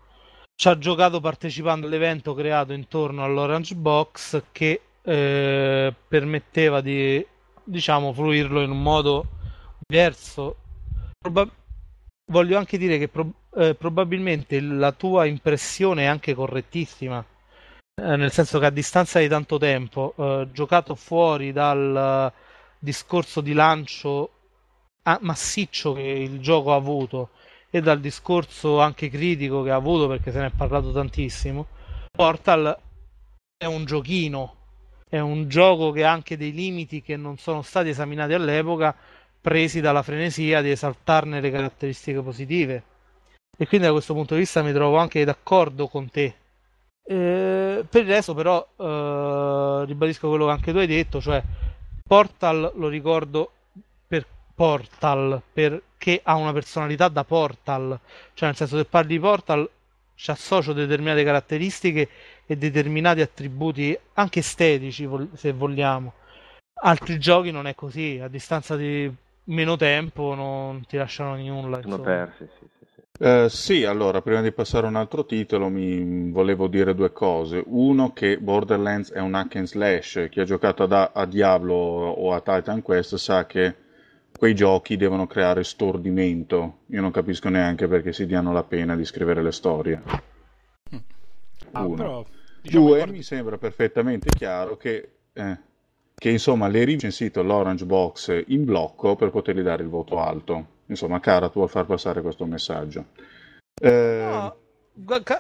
ci 0.60 0.68
ha 0.68 0.78
giocato 0.78 1.22
partecipando 1.22 1.88
all'evento 1.88 2.34
creato 2.34 2.74
intorno 2.74 3.24
all'Orange 3.24 3.76
Box 3.76 4.44
che 4.52 4.82
eh, 5.02 5.94
permetteva 6.06 6.82
di, 6.82 7.26
diciamo, 7.64 8.12
fruirlo 8.12 8.62
in 8.62 8.72
un 8.72 8.82
modo 8.82 9.26
diverso. 9.88 10.58
Proba- 11.18 11.50
voglio 12.30 12.58
anche 12.58 12.78
dire 12.78 12.98
che 12.98 13.08
pro- 13.08 13.32
eh, 13.56 13.74
probabilmente 13.74 14.60
la 14.60 14.92
tua 14.92 15.24
impressione 15.24 16.04
è 16.04 16.08
anche 16.08 16.34
correttissima, 16.34 17.24
eh, 17.96 18.16
nel 18.18 18.32
senso 18.34 18.60
che 18.60 18.66
a 18.66 18.70
distanza 18.70 19.20
di 19.20 19.30
tanto 19.30 19.58
tempo, 19.58 20.14
eh, 20.18 20.50
giocato 20.52 20.94
fuori 20.94 21.54
dal 21.54 22.30
discorso 22.78 23.40
di 23.40 23.54
lancio 23.54 24.32
massiccio 25.22 25.94
che 25.94 26.02
il 26.02 26.42
gioco 26.42 26.74
ha 26.74 26.76
avuto 26.76 27.30
e 27.70 27.82
dal 27.82 28.00
discorso 28.00 28.80
anche 28.80 29.10
critico 29.10 29.62
che 29.64 29.72
ha 29.72 29.76
avuto 29.76 30.08
perché 30.08 30.32
se 30.32 30.40
ne 30.40 30.48
è 30.48 30.52
parlato 30.56 30.92
tantissimo, 30.92 31.68
Portal 32.12 32.78
è 33.58 33.66
un 33.66 33.86
giochino, 33.86 34.56
è 35.08 35.20
un 35.20 35.48
gioco 35.48 35.92
che 35.92 36.06
ha 36.06 36.12
anche 36.12 36.38
dei 36.38 36.52
limiti 36.52 37.02
che 37.02 37.16
non 37.18 37.38
sono 37.38 37.62
stati 37.62 37.90
esaminati 37.90 38.34
all'epoca 38.34 38.96
presi 39.42 39.82
dalla 39.82 40.04
frenesia 40.04 40.62
di 40.62 40.72
esaltarne 40.72 41.42
le 41.42 41.52
caratteristiche 41.52 42.22
positive. 42.22 42.84
E 43.58 43.68
quindi 43.68 43.88
da 43.88 43.94
questo 43.94 44.14
punto 44.14 44.36
di 44.36 44.42
vista 44.42 44.62
mi 44.62 44.72
trovo 44.72 44.98
anche 44.98 45.24
d'accordo 45.26 45.88
con 45.88 46.10
te. 46.10 46.36
Eh, 47.04 47.86
per 47.90 48.04
il 48.04 48.08
resto, 48.08 48.34
però, 48.34 48.66
eh, 48.78 49.86
ribadisco 49.86 50.30
quello 50.30 50.46
che 50.46 50.52
anche 50.52 50.72
tu 50.72 50.78
hai 50.78 50.88
detto, 50.88 51.20
cioè 51.20 51.44
Portal 52.08 52.72
lo 52.76 52.88
ricordo 52.88 53.52
per 54.08 54.26
Portal, 54.56 55.42
per 55.52 55.82
che 56.00 56.22
ha 56.24 56.36
una 56.36 56.54
personalità 56.54 57.10
da 57.10 57.24
Portal, 57.24 58.00
cioè 58.34 58.48
nel 58.48 58.58
senso 58.58 58.78
che 58.78 58.86
parli 58.86 59.10
di 59.10 59.20
Portal 59.20 59.70
ci 60.16 60.32
associo 60.32 60.74
determinate 60.74 61.24
caratteristiche 61.24 62.10
e 62.46 62.58
determinati 62.58 63.22
attributi 63.22 63.98
anche 64.14 64.40
estetici 64.40 65.08
se 65.34 65.52
vogliamo. 65.52 66.14
Altri 66.82 67.20
giochi 67.20 67.52
non 67.52 67.68
è 67.68 67.76
così, 67.76 68.20
a 68.24 68.30
distanza 68.30 68.78
di 68.78 69.14
meno 69.46 69.76
tempo 69.76 70.34
non 70.34 70.86
ti 70.88 70.96
lasciano 70.96 71.36
nulla. 71.36 71.82
Sono 71.82 72.00
persi, 72.00 72.48
sì. 72.58 72.68
Uh, 73.20 73.50
sì, 73.50 73.84
allora, 73.84 74.22
prima 74.22 74.42
di 74.42 74.54
passare 74.54 74.86
a 74.86 74.90
un 74.90 74.96
altro 74.96 75.26
titolo 75.26 75.68
mi 75.68 76.32
volevo 76.32 76.68
dire 76.68 76.96
due 76.96 77.12
cose. 77.12 77.62
Uno, 77.66 78.14
che 78.14 78.38
Borderlands 78.38 79.12
è 79.12 79.20
un 79.20 79.34
hack 79.34 79.58
and 79.58 79.68
slash. 79.68 80.28
Chi 80.32 80.40
ha 80.40 80.46
giocato 80.46 80.84
a, 80.84 81.12
a 81.14 81.26
Diablo 81.26 81.74
o 81.74 82.34
a 82.34 82.40
Titan 82.40 82.82
Quest 82.82 83.16
sa 83.16 83.46
che 83.46 83.76
quei 84.38 84.56
giochi 84.56 84.98
devono 84.98 85.28
creare 85.28 85.64
stordimento. 85.64 86.80
Io 86.88 87.02
non 87.02 87.12
capisco 87.12 87.50
neanche 87.50 87.88
perché 87.88 88.14
si 88.14 88.26
diano 88.26 88.52
la 88.52 88.64
pena 88.64 88.96
di 88.96 89.06
scrivere 89.06 89.42
le 89.42 89.52
storie. 89.52 90.02
Ah, 91.72 91.86
Uno. 91.86 91.96
Però, 91.96 92.26
diciamo 92.62 92.86
Due, 92.86 92.96
guarda... 92.96 93.12
mi 93.14 93.24
sembra 93.24 93.58
perfettamente 93.58 94.30
chiaro 94.30 94.78
che, 94.78 95.12
eh, 95.34 95.58
che 96.16 96.30
insomma, 96.30 96.68
le 96.68 96.86
recensito 96.86 97.44
l'Orange 97.44 97.86
Box 97.86 98.44
in 98.48 98.66
blocco 98.66 99.16
per 99.16 99.30
potergli 99.30 99.62
dare 99.62 99.84
il 99.84 99.90
voto 99.90 100.20
alto. 100.20 100.78
Insomma, 100.88 101.20
Cara, 101.20 101.48
tu 101.48 101.60
vuoi 101.60 101.68
far 101.68 101.86
passare 101.86 102.22
questo 102.22 102.46
messaggio. 102.46 103.06
Eh... 103.82 104.26
No, 104.30 104.56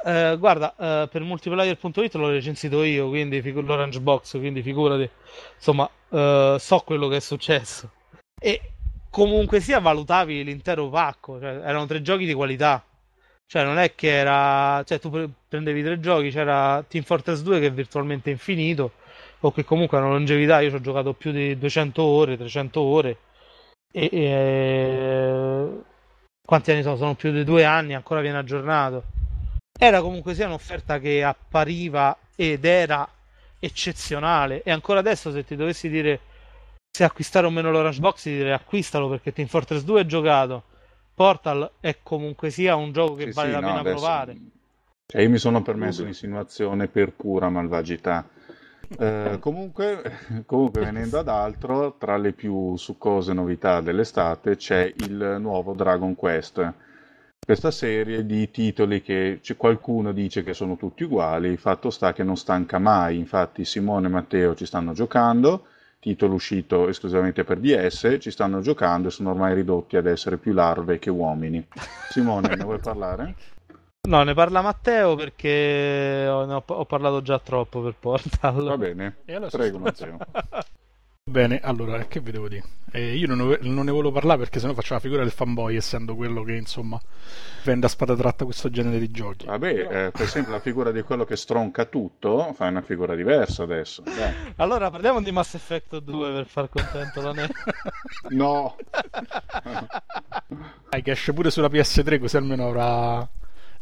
eh, 0.06 0.38
guarda, 0.38 0.73
eh, 0.78 1.08
per 1.10 1.21
multiplayer.it 1.21 2.13
l'ho 2.15 2.30
recensito 2.30 2.84
io, 2.84 3.10
quindi 3.10 3.41
figu- 3.41 3.65
l'Orange 3.65 3.99
Box, 3.99 4.38
quindi 4.38 4.62
figurati, 4.62 5.10
insomma, 5.56 5.89
eh, 6.10 6.56
so 6.58 6.80
quello 6.86 7.08
che 7.10 7.17
è 7.17 7.19
successo. 7.19 7.91
E 8.39 8.62
comunque 9.10 9.60
sia 9.60 9.80
valutavi 9.80 10.43
l'intero 10.43 10.89
pacco, 10.89 11.39
cioè, 11.39 11.50
erano 11.50 11.86
tre 11.86 12.02
giochi 12.02 12.26
di 12.26 12.34
qualità. 12.34 12.84
Cioè, 13.45 13.63
non 13.63 13.80
è 13.80 13.95
che 13.95 14.10
era. 14.10 14.84
Cioè, 14.84 15.00
tu 15.00 15.10
prendevi 15.48 15.84
tre 15.84 16.00
giochi, 16.00 16.30
c'era 16.30 16.84
Team 16.88 17.04
Fortress 17.04 17.41
2 17.41 17.60
che 17.60 17.67
è 17.67 17.72
virtualmente 17.72 18.30
infinito, 18.30 18.93
o 19.39 19.52
che 19.52 19.63
comunque 19.63 19.98
ha 19.98 20.02
una 20.02 20.12
longevità. 20.12 20.62
Io 20.62 20.69
ci 20.69 20.76
ho 20.76 20.82
giocato 20.82 21.13
più 21.13 21.32
di 21.32 21.58
200 21.58 22.04
ore, 22.04 22.38
300 22.38 22.82
ore 22.82 23.17
e, 23.91 24.10
e, 24.12 25.82
quanti 26.45 26.72
anni 26.72 26.84
sono? 26.84 26.95
Sono 26.95 27.15
più 27.15 27.32
di 27.32 27.43
due 27.43 27.63
anni, 27.63 27.93
ancora 27.95 28.22
viene 28.22 28.38
aggiornato. 28.38 29.04
Era 29.78 30.02
comunque 30.02 30.36
sia 30.36 30.45
un'offerta 30.48 31.00
che 31.00 31.24
appariva 31.24 32.15
ed 32.36 32.65
era 32.65 33.08
eccezionale. 33.60 34.62
E 34.63 34.72
ancora 34.72 35.00
adesso, 35.00 35.32
se 35.32 35.43
ti 35.43 35.56
dovessi 35.56 35.89
dire 35.89 36.19
se 37.00 37.04
acquistare 37.06 37.48
o 37.48 37.50
meno 37.50 37.72
l'Orange 37.72 38.00
Box, 38.00 38.24
ti 38.24 38.32
direi 38.32 38.52
acquistalo 38.52 39.08
perché 39.08 39.32
Team 39.32 39.48
Fortress 39.48 39.84
2 39.84 40.02
è 40.02 40.06
giocato. 40.06 40.64
Portal 41.14 41.72
è 41.80 41.98
comunque 42.04 42.50
sia 42.50 42.76
un 42.76 42.92
gioco 42.92 43.16
che 43.16 43.28
sì, 43.28 43.32
vale 43.32 43.48
sì, 43.48 43.54
la 43.54 43.60
no, 43.60 43.68
pena 43.68 43.80
adesso... 43.80 43.96
provare. 43.96 44.38
Cioè, 45.06 45.22
io 45.22 45.30
mi 45.30 45.38
sono 45.38 45.62
permesso 45.62 46.04
l'insinuazione 46.04 46.88
per 46.88 47.14
pura 47.14 47.50
malvagità 47.50 48.28
eh, 48.98 49.38
comunque, 49.40 50.44
comunque, 50.46 50.84
venendo 50.84 51.20
ad 51.20 51.28
altro, 51.28 51.96
tra 51.98 52.18
le 52.18 52.34
più 52.34 52.76
succose 52.76 53.34
novità 53.34 53.82
dell'estate 53.82 54.56
c'è 54.56 54.92
il 54.98 55.38
nuovo 55.40 55.74
Dragon 55.74 56.16
Quest. 56.16 56.74
Questa 57.40 57.72
serie 57.72 58.26
di 58.26 58.50
titoli 58.52 59.02
che 59.02 59.42
qualcuno 59.58 60.12
dice 60.12 60.44
che 60.44 60.54
sono 60.54 60.76
tutti 60.76 61.04
uguali, 61.04 61.58
fatto 61.58 61.90
sta 61.90 62.14
che 62.14 62.24
non 62.24 62.36
stanca 62.36 62.80
mai. 62.80 63.18
Infatti, 63.18 63.64
Simone 63.64 64.08
e 64.08 64.10
Matteo 64.10 64.56
ci 64.56 64.66
stanno 64.66 64.94
giocando, 64.94 65.66
titolo 66.00 66.34
uscito 66.34 66.88
esclusivamente 66.88 67.44
per 67.44 67.60
DS, 67.60 68.18
ci 68.20 68.32
stanno 68.32 68.62
giocando 68.62 69.10
e 69.10 69.12
sono 69.12 69.32
ormai 69.32 69.54
ridotti 69.54 69.98
ad 69.98 70.06
essere 70.06 70.38
più 70.38 70.54
larve 70.54 70.98
che 70.98 71.10
uomini. 71.10 71.66
Simone, 72.10 72.56
ne 72.56 72.64
vuoi 72.64 72.80
parlare? 72.80 73.36
No, 74.08 74.24
ne 74.24 74.34
parla 74.34 74.62
Matteo 74.62 75.16
perché 75.16 76.26
ho, 76.28 76.64
ho, 76.66 76.86
parlato 76.86 77.22
già 77.22 77.38
troppo 77.40 77.82
per 77.82 77.96
Portal. 78.00 78.64
Va 78.64 78.78
bene, 78.78 79.18
prego 79.50 79.78
Matteo. 79.78 80.18
Bene, 81.30 81.60
allora, 81.62 82.04
che 82.06 82.20
vi 82.22 82.32
devo 82.32 82.48
dire? 82.48 82.63
Eh, 82.92 83.15
io 83.15 83.28
non, 83.28 83.38
non, 83.62 83.86
ne 83.86 83.92
volevo 83.92 84.12
parlare 84.12 84.39
perché 84.39 84.60
sennò 84.60 84.74
faccio 84.74 84.96
la 84.96 85.00
figura 85.00 85.22
del 85.22 85.32
fanboy, 85.32 85.76
essendo 85.76 86.15
quello 86.15 86.42
che, 86.42 86.56
insomma, 86.56 87.00
vende 87.63 87.86
a 87.86 87.89
spada 87.89 88.15
tratta 88.15 88.46
questo 88.46 88.72
genere 88.72 88.98
di 88.98 89.12
giochi. 89.12 89.46
Vabbè, 89.46 89.68
eh, 89.68 90.12
per 90.12 90.22
esempio 90.22 90.52
la 90.52 90.60
figura 90.60 90.92
di 90.92 91.04
quello 91.04 91.26
che 91.26 91.36
stronca 91.36 91.86
tutto, 91.86 92.52
fai 92.54 92.70
una 92.70 92.82
figura 92.82 93.13
diversa 93.13 93.62
adesso. 93.62 94.02
Dai. 94.02 94.54
Allora, 94.56 94.89
parliamo 94.89 95.22
di 95.22 95.32
Mass 95.32 95.54
Effect 95.54 96.00
2 96.00 96.32
per 96.32 96.48
far 96.48 96.68
contento 96.70 97.22
la 97.22 97.32
ne... 97.32 97.50
no! 98.30 98.76
Dai, 100.89 101.04
che 101.04 101.12
esce 101.12 101.32
pure 101.32 101.52
sulla 101.52 101.68
PS3, 101.68 102.20
così 102.20 102.38
almeno 102.38 102.68
avrà 102.68 103.30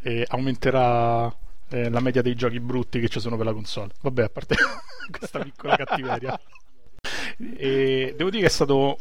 e 0.02 0.26
aumenterà 0.28 1.34
eh, 1.70 1.90
la 1.90 2.00
media 2.02 2.22
dei 2.22 2.36
giochi 2.36 2.60
brutti 2.60 3.00
che 3.00 3.08
ci 3.08 3.22
sono 3.22 3.38
per 3.38 3.46
la 3.46 3.54
console. 3.54 3.92
Vabbè, 4.02 4.24
a 4.24 4.30
parte 4.30 4.56
questa 5.18 5.40
piccola 5.40 5.78
cattiveria. 5.78 6.38
E 7.58 8.14
devo 8.16 8.30
dire 8.30 8.42
che 8.44 8.50
è 8.50 8.52
stato 8.52 8.98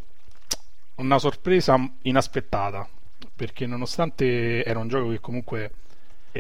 una 0.97 1.19
sorpresa 1.19 1.77
inaspettata 2.03 2.88
perché 3.35 3.66
nonostante 3.66 4.64
era 4.64 4.79
un 4.79 4.88
gioco 4.88 5.11
che 5.11 5.21
comunque 5.21 5.71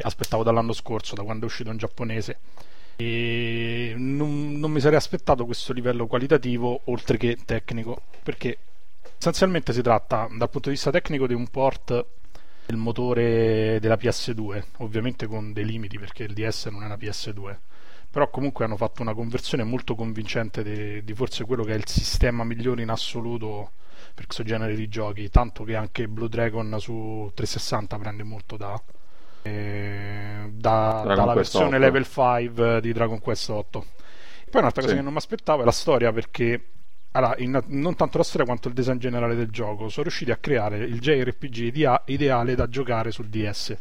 aspettavo 0.00 0.42
dall'anno 0.42 0.72
scorso, 0.72 1.14
da 1.14 1.22
quando 1.22 1.44
è 1.44 1.48
uscito 1.48 1.70
in 1.70 1.76
giapponese, 1.76 2.38
e 2.96 3.94
non, 3.96 4.52
non 4.52 4.70
mi 4.70 4.80
sarei 4.80 4.96
aspettato 4.96 5.44
questo 5.44 5.72
livello 5.72 6.06
qualitativo 6.06 6.80
oltre 6.84 7.18
che 7.18 7.36
tecnico 7.44 8.02
perché 8.22 8.56
essenzialmente 9.18 9.74
si 9.74 9.82
tratta 9.82 10.28
dal 10.30 10.48
punto 10.48 10.70
di 10.70 10.74
vista 10.74 10.90
tecnico 10.90 11.26
di 11.26 11.34
un 11.34 11.46
port 11.48 12.06
il 12.68 12.76
motore 12.76 13.78
della 13.80 13.96
PS2, 13.96 14.62
ovviamente 14.78 15.26
con 15.26 15.52
dei 15.52 15.64
limiti 15.64 15.98
perché 15.98 16.24
il 16.24 16.32
DS 16.32 16.66
non 16.66 16.82
è 16.82 16.86
una 16.86 16.96
PS2, 16.96 17.56
però 18.10 18.28
comunque 18.30 18.64
hanno 18.64 18.76
fatto 18.76 19.02
una 19.02 19.14
conversione 19.14 19.62
molto 19.62 19.94
convincente 19.94 20.62
di, 20.62 21.04
di 21.04 21.14
forse 21.14 21.44
quello 21.44 21.64
che 21.64 21.72
è 21.72 21.76
il 21.76 21.86
sistema 21.86 22.44
migliore 22.44 22.82
in 22.82 22.90
assoluto 22.90 23.72
per 24.14 24.24
questo 24.26 24.42
genere 24.42 24.74
di 24.74 24.88
giochi, 24.88 25.28
tanto 25.28 25.64
che 25.64 25.76
anche 25.76 26.08
Blue 26.08 26.28
Dragon 26.28 26.76
su 26.78 27.30
360 27.34 27.98
prende 27.98 28.22
molto 28.22 28.56
da, 28.56 28.80
eh, 29.42 30.50
da 30.50 31.02
dalla 31.04 31.34
versione 31.34 31.76
8. 31.76 31.78
level 31.78 32.06
5 32.06 32.80
di 32.80 32.92
Dragon 32.92 33.20
Quest 33.20 33.50
8. 33.50 33.86
Poi 34.50 34.60
un'altra 34.60 34.80
cosa 34.80 34.94
sì. 34.94 34.98
che 34.98 35.04
non 35.04 35.12
mi 35.12 35.18
aspettavo 35.18 35.62
è 35.62 35.64
la 35.64 35.70
storia 35.70 36.12
perché 36.12 36.75
allora, 37.16 37.34
in, 37.38 37.62
non 37.68 37.96
tanto 37.96 38.18
la 38.18 38.24
storia 38.24 38.44
quanto 38.44 38.68
il 38.68 38.74
design 38.74 38.98
generale 38.98 39.34
del 39.34 39.48
gioco, 39.48 39.88
sono 39.88 40.04
riusciti 40.04 40.30
a 40.30 40.36
creare 40.36 40.78
il 40.78 41.00
JRPG 41.00 41.56
idea, 41.56 42.02
ideale 42.06 42.54
da 42.54 42.68
giocare 42.68 43.10
sul 43.10 43.28
DS. 43.28 43.76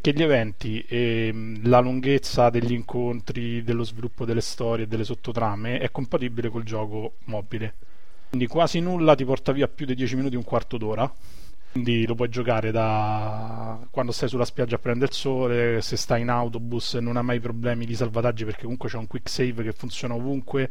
Che 0.00 0.12
gli 0.12 0.22
eventi, 0.22 0.80
e 0.88 1.58
la 1.64 1.80
lunghezza 1.80 2.48
degli 2.48 2.72
incontri, 2.72 3.62
dello 3.64 3.82
sviluppo 3.82 4.24
delle 4.24 4.40
storie 4.40 4.84
e 4.84 4.88
delle 4.88 5.04
sottotrame 5.04 5.78
è 5.78 5.90
compatibile 5.90 6.48
col 6.48 6.62
gioco 6.62 7.14
mobile. 7.24 7.74
Quindi 8.28 8.46
quasi 8.46 8.78
nulla 8.78 9.16
ti 9.16 9.24
porta 9.24 9.50
via 9.50 9.66
più 9.66 9.84
di 9.84 9.94
10 9.96 10.14
minuti, 10.14 10.36
un 10.36 10.44
quarto 10.44 10.78
d'ora. 10.78 11.12
Quindi 11.72 12.06
lo 12.06 12.14
puoi 12.14 12.28
giocare 12.28 12.70
da 12.70 13.78
quando 13.90 14.12
stai 14.12 14.28
sulla 14.28 14.44
spiaggia 14.44 14.76
a 14.76 14.78
prendere 14.78 15.10
il 15.10 15.16
sole, 15.16 15.80
se 15.82 15.96
stai 15.96 16.22
in 16.22 16.28
autobus 16.28 16.94
non 16.94 17.16
hai 17.16 17.22
mai 17.22 17.40
problemi 17.40 17.86
di 17.86 17.94
salvataggi 17.94 18.44
perché 18.44 18.62
comunque 18.62 18.88
c'è 18.88 18.96
un 18.96 19.06
quick 19.06 19.28
save 19.28 19.62
che 19.62 19.72
funziona 19.72 20.14
ovunque 20.14 20.70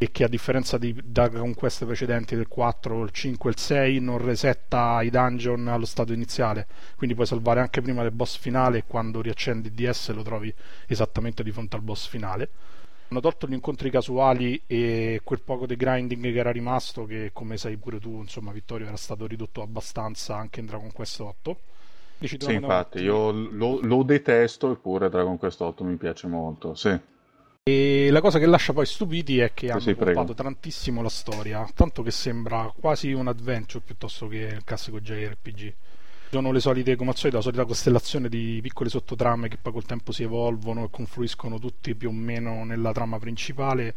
e 0.00 0.12
che 0.12 0.22
a 0.22 0.28
differenza 0.28 0.78
di 0.78 0.96
Dragon 1.04 1.52
Quest 1.54 1.84
precedenti 1.84 2.36
del 2.36 2.46
4, 2.46 3.02
il 3.02 3.10
5 3.10 3.50
e 3.50 3.52
il 3.52 3.58
6 3.58 3.98
non 3.98 4.18
resetta 4.18 5.02
i 5.02 5.10
dungeon 5.10 5.66
allo 5.66 5.86
stato 5.86 6.12
iniziale. 6.12 6.68
Quindi 6.94 7.16
puoi 7.16 7.26
salvare 7.26 7.58
anche 7.58 7.82
prima 7.82 8.02
del 8.02 8.12
boss 8.12 8.38
finale 8.38 8.78
e 8.78 8.84
quando 8.86 9.20
riaccendi 9.20 9.68
il 9.68 9.74
DS 9.74 10.12
lo 10.12 10.22
trovi 10.22 10.54
esattamente 10.86 11.42
di 11.42 11.50
fronte 11.50 11.74
al 11.74 11.82
boss 11.82 12.06
finale. 12.06 12.48
Hanno 13.08 13.20
tolto 13.20 13.48
gli 13.48 13.54
incontri 13.54 13.90
casuali 13.90 14.62
e 14.66 15.20
quel 15.24 15.40
poco 15.40 15.66
di 15.66 15.74
grinding 15.74 16.22
che 16.22 16.38
era 16.38 16.52
rimasto 16.52 17.04
che 17.04 17.30
come 17.32 17.56
sai 17.56 17.76
pure 17.76 17.98
tu 17.98 18.20
insomma 18.20 18.52
Vittorio 18.52 18.86
era 18.86 18.96
stato 18.96 19.26
ridotto 19.26 19.62
abbastanza 19.62 20.36
anche 20.36 20.60
in 20.60 20.66
Dragon 20.66 20.92
Quest 20.92 21.20
8 21.20 21.58
sì 22.18 22.52
infatti 22.52 22.98
io 22.98 23.30
lo, 23.30 23.80
lo 23.80 24.02
detesto 24.02 24.70
eppure 24.70 25.08
Dragon 25.08 25.38
Quest 25.38 25.58
8 25.58 25.84
mi 25.84 25.96
piace 25.96 26.26
molto 26.26 26.74
sì 26.74 27.00
e 27.68 28.10
la 28.10 28.22
cosa 28.22 28.38
che 28.38 28.46
lascia 28.46 28.72
poi 28.72 28.86
stupiti 28.86 29.40
è 29.40 29.52
che 29.52 29.70
hanno 29.70 29.80
sì, 29.80 29.94
tantissimo 30.34 31.02
la 31.02 31.10
storia, 31.10 31.68
tanto 31.74 32.02
che 32.02 32.10
sembra 32.10 32.72
quasi 32.78 33.12
un 33.12 33.28
adventure 33.28 33.84
piuttosto 33.84 34.26
che 34.26 34.36
il 34.56 34.64
classico 34.64 35.00
JRPG. 35.00 35.74
Sono 36.30 36.50
le 36.50 36.60
solite, 36.60 36.96
come 36.96 37.10
al 37.10 37.16
solito, 37.16 37.36
la 37.38 37.42
solita 37.42 37.64
costellazione 37.64 38.28
di 38.28 38.58
piccole 38.62 38.88
sottotrame 38.88 39.48
che 39.48 39.58
poi 39.60 39.72
col 39.72 39.84
tempo 39.84 40.12
si 40.12 40.22
evolvono 40.22 40.84
e 40.84 40.88
confluiscono 40.90 41.58
tutti 41.58 41.94
più 41.94 42.08
o 42.08 42.12
meno 42.12 42.64
nella 42.64 42.92
trama 42.92 43.18
principale. 43.18 43.94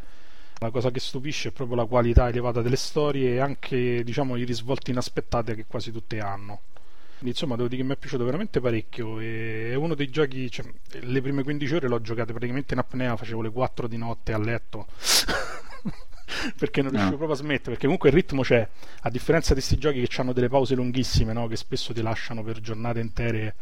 La 0.60 0.70
cosa 0.70 0.92
che 0.92 1.00
stupisce 1.00 1.50
è 1.50 1.52
proprio 1.52 1.78
la 1.78 1.86
qualità 1.86 2.28
elevata 2.28 2.62
delle 2.62 2.76
storie 2.76 3.36
e 3.36 3.40
anche 3.40 4.04
diciamo, 4.04 4.36
i 4.36 4.44
risvolti 4.44 4.92
inaspettati 4.92 5.56
che 5.56 5.66
quasi 5.66 5.92
tutte 5.92 6.20
hanno. 6.20 6.62
Quindi 7.22 7.38
insomma 7.38 7.56
devo 7.56 7.68
dire 7.68 7.84
che 7.84 7.88
mi 7.88 7.94
è 7.94 7.98
piaciuto 7.98 8.26
veramente 8.26 8.60
parecchio. 8.60 9.20
E 9.20 9.70
è 9.74 9.76
uno 9.76 9.94
dei 9.94 10.10
giochi. 10.10 10.50
Cioè, 10.50 10.66
le 11.02 11.22
prime 11.22 11.44
15 11.44 11.76
ore 11.76 11.88
l'ho 11.88 12.02
giocate 12.02 12.32
praticamente 12.34 12.74
in 12.74 12.80
apnea, 12.80 13.16
facevo 13.16 13.44
le 13.44 13.52
4 13.52 13.88
di 13.88 13.98
notte 13.98 14.34
a 14.34 14.40
letto. 14.40 14.88
perché 16.58 16.82
non 16.82 16.90
riuscivo 16.90 17.12
no. 17.12 17.18
proprio 17.18 17.38
a 17.38 17.42
smettere, 17.44 17.72
perché 17.72 17.84
comunque 17.84 18.10
il 18.10 18.16
ritmo 18.16 18.42
c'è, 18.42 18.68
a 19.02 19.10
differenza 19.12 19.50
di 19.50 19.60
questi 19.60 19.78
giochi 19.78 20.02
che 20.02 20.22
hanno 20.22 20.34
delle 20.34 20.50
pause 20.50 20.74
lunghissime, 20.74 21.32
no? 21.32 21.46
che 21.46 21.58
spesso 21.58 21.94
ti 21.94 22.02
lasciano 22.02 22.42
per 22.42 22.60
giornate 22.60 23.00
intere 23.00 23.56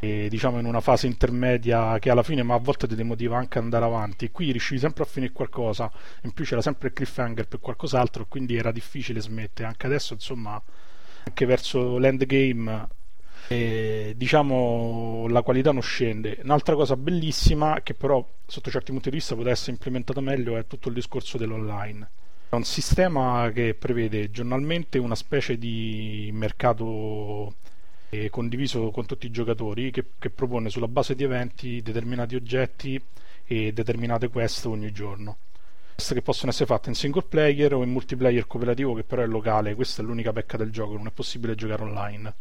e, 0.00 0.28
diciamo 0.28 0.58
in 0.58 0.66
una 0.66 0.80
fase 0.80 1.06
intermedia 1.06 1.98
che 1.98 2.10
alla 2.10 2.22
fine 2.22 2.42
ma 2.42 2.54
a 2.54 2.58
volte 2.58 2.86
ti 2.86 2.94
demotiva 2.94 3.38
anche 3.38 3.58
andare 3.58 3.84
avanti 3.84 4.30
qui 4.30 4.52
riuscivi 4.52 4.78
sempre 4.78 5.02
a 5.02 5.06
finire 5.06 5.32
qualcosa 5.32 5.90
in 6.22 6.30
più 6.30 6.44
c'era 6.44 6.60
sempre 6.60 6.88
il 6.88 6.94
cliffhanger 6.94 7.48
per 7.48 7.58
qualcos'altro 7.58 8.26
quindi 8.26 8.54
era 8.54 8.70
difficile 8.70 9.20
smettere 9.20 9.66
anche 9.66 9.86
adesso 9.86 10.12
insomma 10.12 10.62
anche 11.24 11.46
verso 11.46 11.98
l'endgame 11.98 12.86
e, 13.48 14.14
diciamo 14.16 15.26
la 15.28 15.42
qualità 15.42 15.72
non 15.72 15.82
scende 15.82 16.38
un'altra 16.42 16.74
cosa 16.74 16.96
bellissima 16.96 17.80
che 17.82 17.94
però 17.94 18.24
sotto 18.46 18.70
certi 18.70 18.92
punti 18.92 19.10
di 19.10 19.16
vista 19.16 19.34
poteva 19.34 19.52
essere 19.52 19.72
implementata 19.72 20.20
meglio 20.20 20.56
è 20.56 20.66
tutto 20.66 20.88
il 20.88 20.94
discorso 20.94 21.38
dell'online 21.38 22.10
è 22.50 22.54
un 22.54 22.64
sistema 22.64 23.50
che 23.52 23.74
prevede 23.74 24.30
giornalmente 24.30 24.98
una 24.98 25.14
specie 25.14 25.58
di 25.58 26.30
mercato 26.32 27.54
condiviso 28.30 28.90
con 28.90 29.04
tutti 29.04 29.26
i 29.26 29.30
giocatori 29.30 29.90
che, 29.90 30.12
che, 30.18 30.30
propone 30.30 30.70
sulla 30.70 30.88
base 30.88 31.14
di 31.14 31.24
eventi 31.24 31.82
determinati 31.82 32.34
oggetti 32.36 33.00
e 33.44 33.72
determinate 33.72 34.28
quest 34.28 34.64
ogni 34.64 34.92
giorno. 34.92 35.36
Queste 35.94 36.14
che 36.14 36.22
possono 36.22 36.50
essere 36.50 36.66
fatte 36.66 36.88
in 36.88 36.94
single 36.94 37.24
player 37.28 37.74
o 37.74 37.82
in 37.82 37.90
multiplayer 37.90 38.46
cooperativo 38.46 38.94
che 38.94 39.02
però 39.02 39.22
è 39.22 39.26
locale, 39.26 39.74
questa 39.74 40.00
è 40.00 40.04
l'unica 40.04 40.32
pecca 40.32 40.56
del 40.56 40.70
gioco, 40.70 40.96
non 40.96 41.08
è 41.08 41.10
possibile 41.10 41.54
giocare 41.54 41.82
online. 41.82 42.34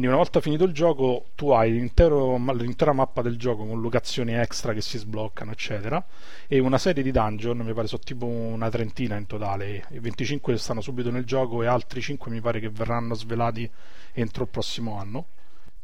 Quindi 0.00 0.16
una 0.16 0.24
volta 0.24 0.40
finito 0.40 0.64
il 0.64 0.72
gioco 0.72 1.26
tu 1.34 1.50
hai 1.50 1.72
l'intera 1.72 2.92
mappa 2.94 3.20
del 3.20 3.36
gioco 3.36 3.66
con 3.66 3.82
locazioni 3.82 4.32
extra 4.32 4.72
che 4.72 4.80
si 4.80 4.96
sbloccano 4.96 5.50
eccetera 5.50 6.02
e 6.46 6.58
una 6.58 6.78
serie 6.78 7.02
di 7.02 7.10
dungeon, 7.10 7.58
mi 7.58 7.74
pare 7.74 7.86
sono 7.86 8.00
tipo 8.02 8.24
una 8.24 8.70
trentina 8.70 9.16
in 9.16 9.26
totale, 9.26 9.84
25 9.90 10.56
stanno 10.56 10.80
subito 10.80 11.10
nel 11.10 11.24
gioco 11.26 11.62
e 11.62 11.66
altri 11.66 12.00
5 12.00 12.30
mi 12.30 12.40
pare 12.40 12.60
che 12.60 12.70
verranno 12.70 13.12
svelati 13.12 13.70
entro 14.14 14.44
il 14.44 14.48
prossimo 14.48 14.98
anno. 14.98 15.26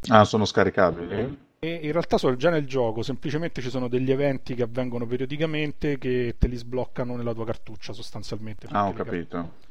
Ah, 0.08 0.24
sono 0.24 0.46
scaricabili? 0.46 1.38
E 1.58 1.80
in 1.82 1.92
realtà 1.92 2.16
sono 2.16 2.36
già 2.36 2.48
nel 2.48 2.66
gioco, 2.66 3.02
semplicemente 3.02 3.60
ci 3.60 3.68
sono 3.68 3.86
degli 3.86 4.10
eventi 4.10 4.54
che 4.54 4.62
avvengono 4.62 5.06
periodicamente 5.06 5.98
che 5.98 6.36
te 6.38 6.48
li 6.48 6.56
sbloccano 6.56 7.16
nella 7.16 7.34
tua 7.34 7.44
cartuccia 7.44 7.92
sostanzialmente. 7.92 8.66
Ah, 8.70 8.86
ho 8.86 8.94
capito. 8.94 9.64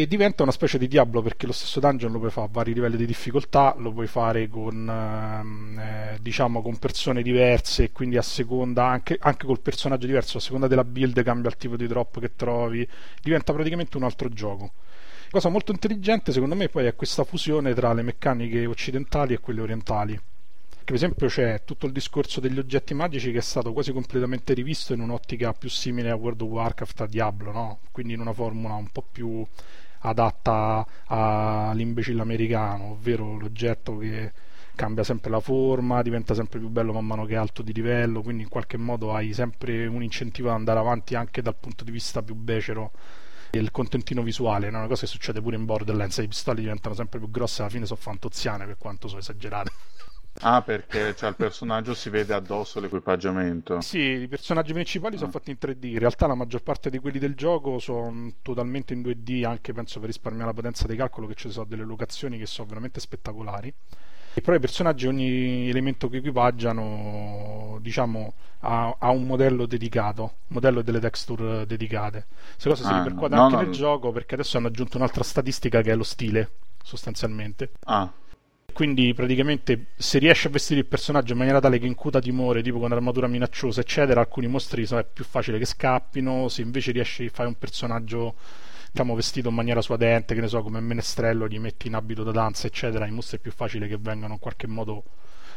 E 0.00 0.06
diventa 0.06 0.44
una 0.44 0.50
specie 0.50 0.78
di 0.78 0.88
Diablo 0.88 1.20
perché 1.20 1.44
lo 1.44 1.52
stesso 1.52 1.78
dungeon 1.78 2.10
lo 2.10 2.20
puoi 2.20 2.30
fare 2.30 2.46
a 2.46 2.50
vari 2.50 2.72
livelli 2.72 2.96
di 2.96 3.04
difficoltà, 3.04 3.74
lo 3.76 3.92
puoi 3.92 4.06
fare 4.06 4.48
con, 4.48 4.88
ehm, 4.88 5.78
eh, 5.78 6.18
diciamo, 6.22 6.62
con 6.62 6.78
persone 6.78 7.20
diverse, 7.20 7.92
quindi 7.92 8.16
a 8.16 8.22
seconda, 8.22 8.86
anche, 8.86 9.18
anche 9.20 9.44
col 9.44 9.60
personaggio 9.60 10.06
diverso, 10.06 10.38
a 10.38 10.40
seconda 10.40 10.68
della 10.68 10.84
build 10.84 11.22
cambia 11.22 11.50
il 11.50 11.58
tipo 11.58 11.76
di 11.76 11.86
drop 11.86 12.18
che 12.18 12.34
trovi, 12.34 12.88
diventa 13.22 13.52
praticamente 13.52 13.98
un 13.98 14.04
altro 14.04 14.30
gioco. 14.30 14.72
Cosa 15.30 15.50
molto 15.50 15.70
intelligente 15.70 16.32
secondo 16.32 16.54
me 16.54 16.70
poi 16.70 16.86
è 16.86 16.96
questa 16.96 17.24
fusione 17.24 17.74
tra 17.74 17.92
le 17.92 18.00
meccaniche 18.00 18.64
occidentali 18.64 19.34
e 19.34 19.38
quelle 19.38 19.60
orientali 19.60 20.18
per 20.90 20.98
esempio 20.98 21.28
c'è 21.28 21.62
tutto 21.64 21.86
il 21.86 21.92
discorso 21.92 22.40
degli 22.40 22.58
oggetti 22.58 22.94
magici 22.94 23.30
che 23.30 23.38
è 23.38 23.42
stato 23.42 23.72
quasi 23.72 23.92
completamente 23.92 24.54
rivisto 24.54 24.92
in 24.92 24.98
un'ottica 24.98 25.52
più 25.52 25.68
simile 25.68 26.10
a 26.10 26.16
World 26.16 26.40
of 26.40 26.48
Warcraft, 26.48 27.02
a 27.02 27.06
Diablo, 27.06 27.52
no? 27.52 27.78
quindi 27.92 28.14
in 28.14 28.20
una 28.20 28.32
formula 28.32 28.74
un 28.74 28.88
po' 28.88 29.04
più 29.08 29.46
adatta 30.00 30.86
all'imbecille 31.06 32.20
americano, 32.20 32.92
ovvero 32.92 33.38
l'oggetto 33.38 33.98
che 33.98 34.32
cambia 34.74 35.04
sempre 35.04 35.30
la 35.30 35.40
forma, 35.40 36.00
diventa 36.02 36.34
sempre 36.34 36.58
più 36.58 36.68
bello 36.68 36.92
man 36.92 37.04
mano 37.04 37.26
che 37.26 37.34
è 37.34 37.36
alto 37.36 37.62
di 37.62 37.72
livello, 37.72 38.22
quindi 38.22 38.44
in 38.44 38.48
qualche 38.48 38.78
modo 38.78 39.14
hai 39.14 39.32
sempre 39.34 39.86
un 39.86 40.02
incentivo 40.02 40.48
ad 40.48 40.54
andare 40.54 40.78
avanti 40.78 41.14
anche 41.14 41.42
dal 41.42 41.56
punto 41.56 41.84
di 41.84 41.90
vista 41.90 42.22
più 42.22 42.34
becero 42.34 42.92
del 43.50 43.70
contentino 43.72 44.22
visuale, 44.22 44.66
è 44.66 44.70
una 44.70 44.86
cosa 44.86 45.02
che 45.02 45.08
succede 45.08 45.42
pure 45.42 45.56
in 45.56 45.64
Borderlands, 45.64 46.18
le 46.20 46.28
pistole 46.28 46.60
diventano 46.60 46.94
sempre 46.94 47.18
più 47.18 47.30
grosse 47.30 47.62
alla 47.62 47.70
fine 47.70 47.84
sono 47.84 47.98
fantoziane 48.00 48.64
per 48.64 48.78
quanto 48.78 49.08
sono 49.08 49.20
esagerate. 49.20 49.70
Ah, 50.42 50.62
perché 50.62 51.14
cioè, 51.16 51.30
il 51.30 51.36
personaggio 51.36 51.94
si 51.94 52.08
vede 52.08 52.32
addosso 52.32 52.80
l'equipaggiamento. 52.80 53.80
Sì, 53.80 53.98
i 53.98 54.28
personaggi 54.28 54.72
principali 54.72 55.16
ah. 55.16 55.18
sono 55.18 55.30
fatti 55.30 55.50
in 55.50 55.58
3D. 55.60 55.86
In 55.86 55.98
realtà 55.98 56.26
la 56.26 56.34
maggior 56.34 56.62
parte 56.62 56.90
di 56.90 56.98
quelli 56.98 57.18
del 57.18 57.34
gioco 57.34 57.78
sono 57.78 58.32
totalmente 58.42 58.94
in 58.94 59.02
2D, 59.02 59.44
anche 59.44 59.72
penso 59.72 59.98
per 59.98 60.08
risparmiare 60.08 60.48
la 60.48 60.54
potenza 60.54 60.86
di 60.86 60.96
calcolo, 60.96 61.26
che 61.26 61.34
ci 61.34 61.50
sono 61.50 61.66
delle 61.66 61.84
locazioni 61.84 62.38
che 62.38 62.46
sono 62.46 62.68
veramente 62.68 63.00
spettacolari. 63.00 63.72
E 64.32 64.40
però 64.42 64.56
i 64.56 64.60
personaggi, 64.60 65.08
ogni 65.08 65.68
elemento 65.68 66.08
che 66.08 66.18
equipaggiano, 66.18 67.78
diciamo, 67.80 68.32
ha, 68.60 68.96
ha 68.98 69.10
un 69.10 69.24
modello 69.24 69.66
dedicato, 69.66 70.36
modello 70.48 70.82
delle 70.82 71.00
texture 71.00 71.66
dedicate. 71.66 72.26
Queste 72.52 72.68
cose 72.68 72.84
si 72.84 72.90
ah, 72.90 73.02
ripercuote 73.02 73.34
no, 73.34 73.42
anche 73.42 73.54
no, 73.56 73.60
nel 73.60 73.70
no. 73.70 73.74
gioco 73.74 74.12
perché 74.12 74.34
adesso 74.34 74.56
hanno 74.56 74.68
aggiunto 74.68 74.96
un'altra 74.96 75.24
statistica 75.24 75.82
che 75.82 75.90
è 75.90 75.96
lo 75.96 76.04
stile, 76.04 76.50
sostanzialmente. 76.82 77.72
Ah 77.84 78.10
quindi 78.72 79.12
praticamente 79.14 79.86
se 79.96 80.18
riesci 80.18 80.46
a 80.46 80.50
vestire 80.50 80.80
il 80.80 80.86
personaggio 80.86 81.32
in 81.32 81.38
maniera 81.38 81.60
tale 81.60 81.78
che 81.78 81.86
incuta 81.86 82.20
timore, 82.20 82.62
tipo 82.62 82.78
con 82.78 82.92
armatura 82.92 83.26
minacciosa, 83.26 83.80
eccetera, 83.80 84.20
alcuni 84.20 84.46
mostri 84.46 84.86
è 84.86 85.06
più 85.10 85.24
facile 85.24 85.58
che 85.58 85.64
scappino, 85.64 86.48
se 86.48 86.62
invece 86.62 86.92
riesci 86.92 87.24
a 87.26 87.30
fare 87.32 87.48
un 87.48 87.56
personaggio 87.56 88.34
diciamo 88.90 89.14
vestito 89.14 89.48
in 89.48 89.54
maniera 89.54 89.80
suadente, 89.80 90.34
che 90.34 90.40
ne 90.40 90.48
so, 90.48 90.62
come 90.62 90.80
menestrello, 90.80 91.46
gli 91.46 91.58
metti 91.58 91.86
in 91.86 91.94
abito 91.94 92.22
da 92.22 92.32
danza, 92.32 92.66
eccetera, 92.66 93.06
i 93.06 93.12
mostri 93.12 93.38
è 93.38 93.40
più 93.40 93.52
facile 93.52 93.86
che 93.86 93.96
vengano 93.98 94.34
in 94.34 94.38
qualche 94.38 94.66
modo 94.66 95.04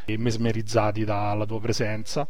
mesmerizzati 0.06 1.04
dalla 1.04 1.45
tua 1.45 1.60
presenza. 1.60 2.28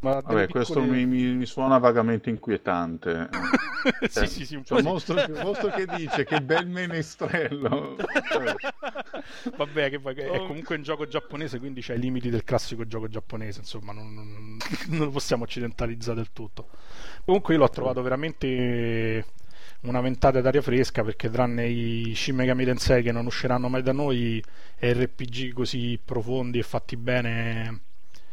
Vabbè, 0.00 0.20
piccole... 0.20 0.46
questo 0.48 0.82
mi, 0.82 1.06
mi, 1.06 1.34
mi, 1.34 1.46
suona 1.46 1.78
vagamente 1.78 2.30
inquietante. 2.30 3.28
sì, 4.02 4.08
cioè, 4.10 4.26
sì, 4.26 4.46
sì, 4.46 4.54
un 4.56 4.64
cioè, 4.64 4.82
mostro, 4.82 5.20
il 5.20 5.40
mostro 5.42 5.70
che 5.70 5.86
dice 5.86 6.24
che 6.24 6.40
bel 6.40 6.66
menestrello. 6.66 7.96
Vabbè, 9.56 9.90
che, 9.90 10.00
è 10.00 10.40
oh. 10.40 10.46
comunque 10.46 10.76
un 10.76 10.82
gioco 10.82 11.06
giapponese, 11.06 11.58
quindi 11.58 11.80
c'è 11.80 11.94
i 11.94 11.98
limiti 11.98 12.30
del 12.30 12.44
classico 12.44 12.86
gioco 12.86 13.08
giapponese, 13.08 13.60
insomma, 13.60 13.92
non, 13.92 14.12
non, 14.12 14.58
non 14.88 15.06
lo 15.06 15.10
possiamo 15.10 15.44
occidentalizzare 15.44 16.16
del 16.16 16.32
tutto. 16.32 16.68
Comunque 17.24 17.54
io 17.54 17.60
l'ho 17.60 17.68
trovato 17.68 18.02
veramente 18.02 19.24
una 19.82 20.00
ventata 20.00 20.40
d'aria 20.40 20.62
fresca 20.62 21.02
perché 21.04 21.30
tranne 21.30 21.66
i 21.66 22.14
Shin 22.14 22.34
Megami 22.34 22.64
Tensei 22.64 23.02
che 23.02 23.12
non 23.12 23.26
usciranno 23.26 23.68
mai 23.68 23.82
da 23.82 23.92
noi 23.92 24.42
RPG 24.78 25.52
così 25.52 26.00
profondi 26.02 26.58
e 26.58 26.62
fatti 26.62 26.96
bene 26.96 27.80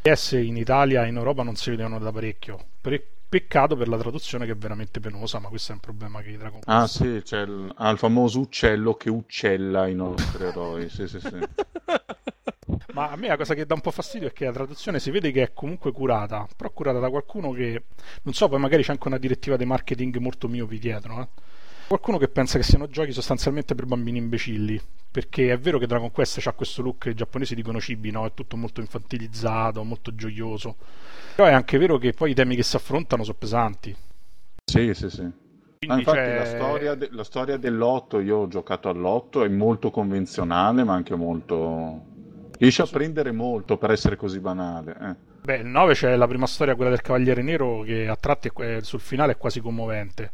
PS 0.04 0.34
in 0.34 0.58
Italia 0.58 1.06
e 1.06 1.08
in 1.08 1.16
Europa 1.16 1.44
non 1.44 1.56
si 1.56 1.70
vedono 1.70 1.98
da 1.98 2.12
parecchio. 2.12 2.60
Pre- 2.82 3.08
peccato 3.30 3.78
per 3.78 3.88
la 3.88 3.98
traduzione 3.98 4.46
che 4.46 4.52
è 4.52 4.56
veramente 4.58 5.00
penosa, 5.00 5.39
ma 5.39 5.48
questo 5.48 5.72
è 5.72 5.76
un 5.76 5.80
problema 5.80 6.22
che 6.22 6.36
Dragon 6.38 6.60
Quest. 6.60 6.68
Ah, 6.68 6.88
sì, 6.88 7.22
c'è 7.24 7.44
il, 7.44 7.72
ah, 7.78 7.89
il 7.89 7.98
famoso 7.98 8.42
uccello 8.42 8.96
che 8.96 9.10
uccella 9.10 9.88
i 9.88 9.96
nostri 9.96 10.44
eroi. 10.44 10.89
Sì, 10.89 11.08
sì, 11.08 11.22
sì. 11.22 11.39
Ma 12.94 13.12
a 13.12 13.16
me 13.16 13.30
la 13.30 13.38
cosa 13.38 13.54
che 13.54 13.66
dà 13.66 13.76
un 13.76 13.82
po' 13.82 13.92
fastidio 13.92 14.28
è 14.28 14.34
che 14.34 14.44
la 14.44 14.52
traduzione 14.52 15.00
si 15.00 15.10
vede 15.10 15.32
che 15.32 15.42
è 15.42 15.54
comunque 15.54 15.94
curata, 15.94 16.48
però 16.56 16.70
curata 16.72 17.00
da 17.00 17.10
qualcuno 17.10 17.52
che 17.52 17.84
non 18.24 18.34
so, 18.34 18.50
poi 18.50 18.60
magari 18.60 18.84
c'è 18.84 18.92
anche 18.92 19.08
una 19.08 19.18
direttiva 19.18 19.56
di 19.56 19.63
marketing 19.63 20.18
molto 20.18 20.50
miopi 20.50 20.80
dietro, 20.80 21.22
eh? 21.22 21.28
Qualcuno 21.88 22.17
che 22.17 22.28
pensa 22.28 22.58
che 22.58 22.63
siano 22.63 22.88
giochi 22.88 23.12
sostanzialmente 23.12 23.76
per 23.76 23.86
bambini 23.86 24.17
imbecilli, 24.17 24.82
perché 25.12 25.52
è 25.52 25.60
vero 25.60 25.78
che 25.78 25.86
Dragon 25.86 26.12
Quest 26.12 26.46
ha 26.48 26.54
questo 26.54 26.82
look 26.82 27.04
che 27.04 27.10
i 27.10 27.15
giapponesi 27.15 27.56
dicono 27.56 27.80
cibi, 27.80 28.10
no? 28.12 28.26
È 28.26 28.34
tutto 28.34 28.58
molto 28.58 28.82
infantilizzato, 28.82 29.84
molto 29.84 30.15
gioioso. 30.15 30.76
Però 31.36 31.48
è 31.48 31.52
anche 31.52 31.78
vero 31.78 31.98
che 31.98 32.13
poi 32.13 32.32
i 32.32 32.34
temi 32.34 32.56
che 32.56 32.63
si 32.63 32.76
affrontano 32.76 33.24
sono 33.24 33.38
pesanti. 33.38 33.96
Sì, 34.65 34.93
sì, 34.93 35.10
sì. 35.10 35.41
Ah, 35.88 35.98
infatti 35.98 36.17
c'è... 36.17 36.38
la, 36.38 36.46
storia 36.46 36.96
de- 36.96 37.10
la 37.12 37.24
storia 37.24 37.58
dell'otto, 37.58 38.19
io 38.19 38.38
ho 38.38 38.48
giocato 38.48 38.89
all'otto, 38.89 39.43
è 39.43 39.50
molto 39.50 39.91
convenzionale, 39.91 40.84
ma 40.84 40.93
anche 40.93 41.15
molto... 41.15 42.12
Riesce 42.58 42.84
a 42.84 42.88
prendere 42.88 43.32
molto 43.32 43.78
per 43.78 43.91
essere 43.91 44.15
così 44.15 44.39
banale. 44.39 44.98
Eh. 45.02 45.32
Beh, 45.43 45.58
il 45.58 45.65
9 45.65 45.93
c'è 45.93 46.15
la 46.15 46.28
prima 46.28 46.48
storia, 46.48 46.76
quella 46.76 46.89
del 46.89 47.02
Cavaliere 47.02 47.41
Nero, 47.41 47.82
che 47.82 48.08
a 48.08 48.15
tratti 48.15 48.50
è, 48.56 48.80
sul 48.82 49.02
finale 49.02 49.34
è 49.34 49.38
quasi 49.38 49.60
commovente. 49.60 50.32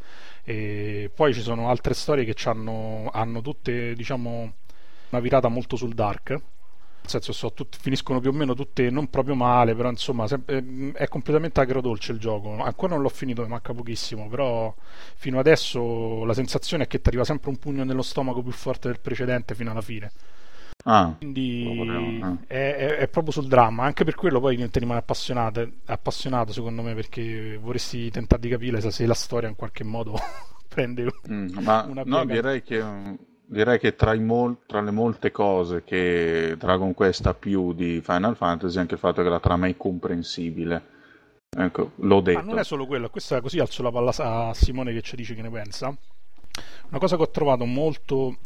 E 0.49 1.11
poi 1.13 1.31
ci 1.31 1.41
sono 1.41 1.69
altre 1.69 1.93
storie 1.93 2.25
che 2.25 2.35
hanno, 2.49 3.11
hanno 3.13 3.39
tutte, 3.39 3.93
diciamo, 3.93 4.53
una 5.09 5.21
virata 5.21 5.47
molto 5.47 5.75
sul 5.75 5.93
dark. 5.93 6.29
Nel 6.31 6.41
senso, 7.03 7.33
so, 7.33 7.53
tutti, 7.53 7.77
finiscono 7.79 8.19
più 8.19 8.31
o 8.31 8.33
meno 8.33 8.55
tutte 8.55 8.89
non 8.89 9.11
proprio 9.11 9.35
male, 9.35 9.75
però 9.75 9.91
insomma 9.91 10.25
sempre, 10.25 10.91
è 10.93 11.07
completamente 11.07 11.59
agrodolce 11.59 12.13
il 12.13 12.17
gioco. 12.17 12.57
Ancora 12.63 12.93
non 12.95 13.03
l'ho 13.03 13.09
finito, 13.09 13.43
mi 13.43 13.47
manca 13.47 13.75
pochissimo, 13.75 14.27
però 14.27 14.73
fino 15.17 15.37
adesso 15.37 16.25
la 16.25 16.33
sensazione 16.33 16.85
è 16.85 16.87
che 16.87 16.99
ti 16.99 17.09
arriva 17.09 17.25
sempre 17.25 17.51
un 17.51 17.57
pugno 17.57 17.83
nello 17.83 18.01
stomaco 18.01 18.41
più 18.41 18.51
forte 18.51 18.87
del 18.87 18.99
precedente 18.99 19.53
fino 19.53 19.69
alla 19.69 19.81
fine. 19.81 20.11
Ah, 20.85 21.15
Quindi 21.17 22.19
ah. 22.21 22.37
È, 22.47 22.53
è, 22.53 22.95
è, 22.97 23.07
proprio 23.09 23.33
sul 23.33 23.47
dramma, 23.47 23.83
anche 23.83 24.05
per 24.05 24.15
quello 24.15 24.39
poi 24.39 24.55
ti 24.69 24.79
rimane 24.79 24.99
appassionato, 24.99 25.69
appassionato 25.85 26.53
secondo 26.53 26.81
me 26.81 26.95
perché 26.95 27.57
vorresti 27.61 28.09
tentare 28.09 28.41
di 28.41 28.47
capire 28.49 28.79
se 28.89 29.05
la 29.05 29.13
storia 29.13 29.49
in 29.49 29.55
qualche 29.55 29.83
modo 29.83 30.17
prende 30.69 31.11
mm, 31.29 31.57
ma 31.59 31.83
una 31.83 32.03
piega. 32.03 32.17
No, 32.17 32.25
direi 32.25 32.63
che, 32.63 32.81
direi 33.45 33.77
che 33.77 33.95
tra, 33.95 34.15
mol, 34.15 34.59
tra, 34.65 34.79
le 34.79 34.91
molte 34.91 35.31
cose 35.31 35.83
che 35.83 36.55
Dragon 36.57 36.93
Quest 36.93 37.25
ha 37.25 37.33
più 37.33 37.73
di 37.73 37.99
Final 38.01 38.37
Fantasy 38.37 38.79
anche 38.79 38.93
il 38.93 38.99
fatto 38.99 39.21
che 39.21 39.29
la 39.29 39.41
trama 39.41 39.65
è 39.65 39.69
incomprensibile. 39.69 40.97
Ecco, 41.49 41.91
l'ho 41.95 42.21
detto. 42.21 42.39
Ma 42.39 42.45
non 42.45 42.59
è 42.59 42.63
solo 42.63 42.85
quello, 42.85 43.09
questa 43.09 43.41
così 43.41 43.59
alzo 43.59 43.83
la 43.83 43.91
palla 43.91 44.13
a 44.15 44.53
Simone 44.53 44.93
che 44.93 45.01
ci 45.01 45.17
dice 45.17 45.35
che 45.35 45.41
ne 45.41 45.49
pensa. 45.49 45.93
Una 46.89 46.99
cosa 46.99 47.17
che 47.17 47.23
ho 47.23 47.29
trovato 47.29 47.65
molto 47.65 48.37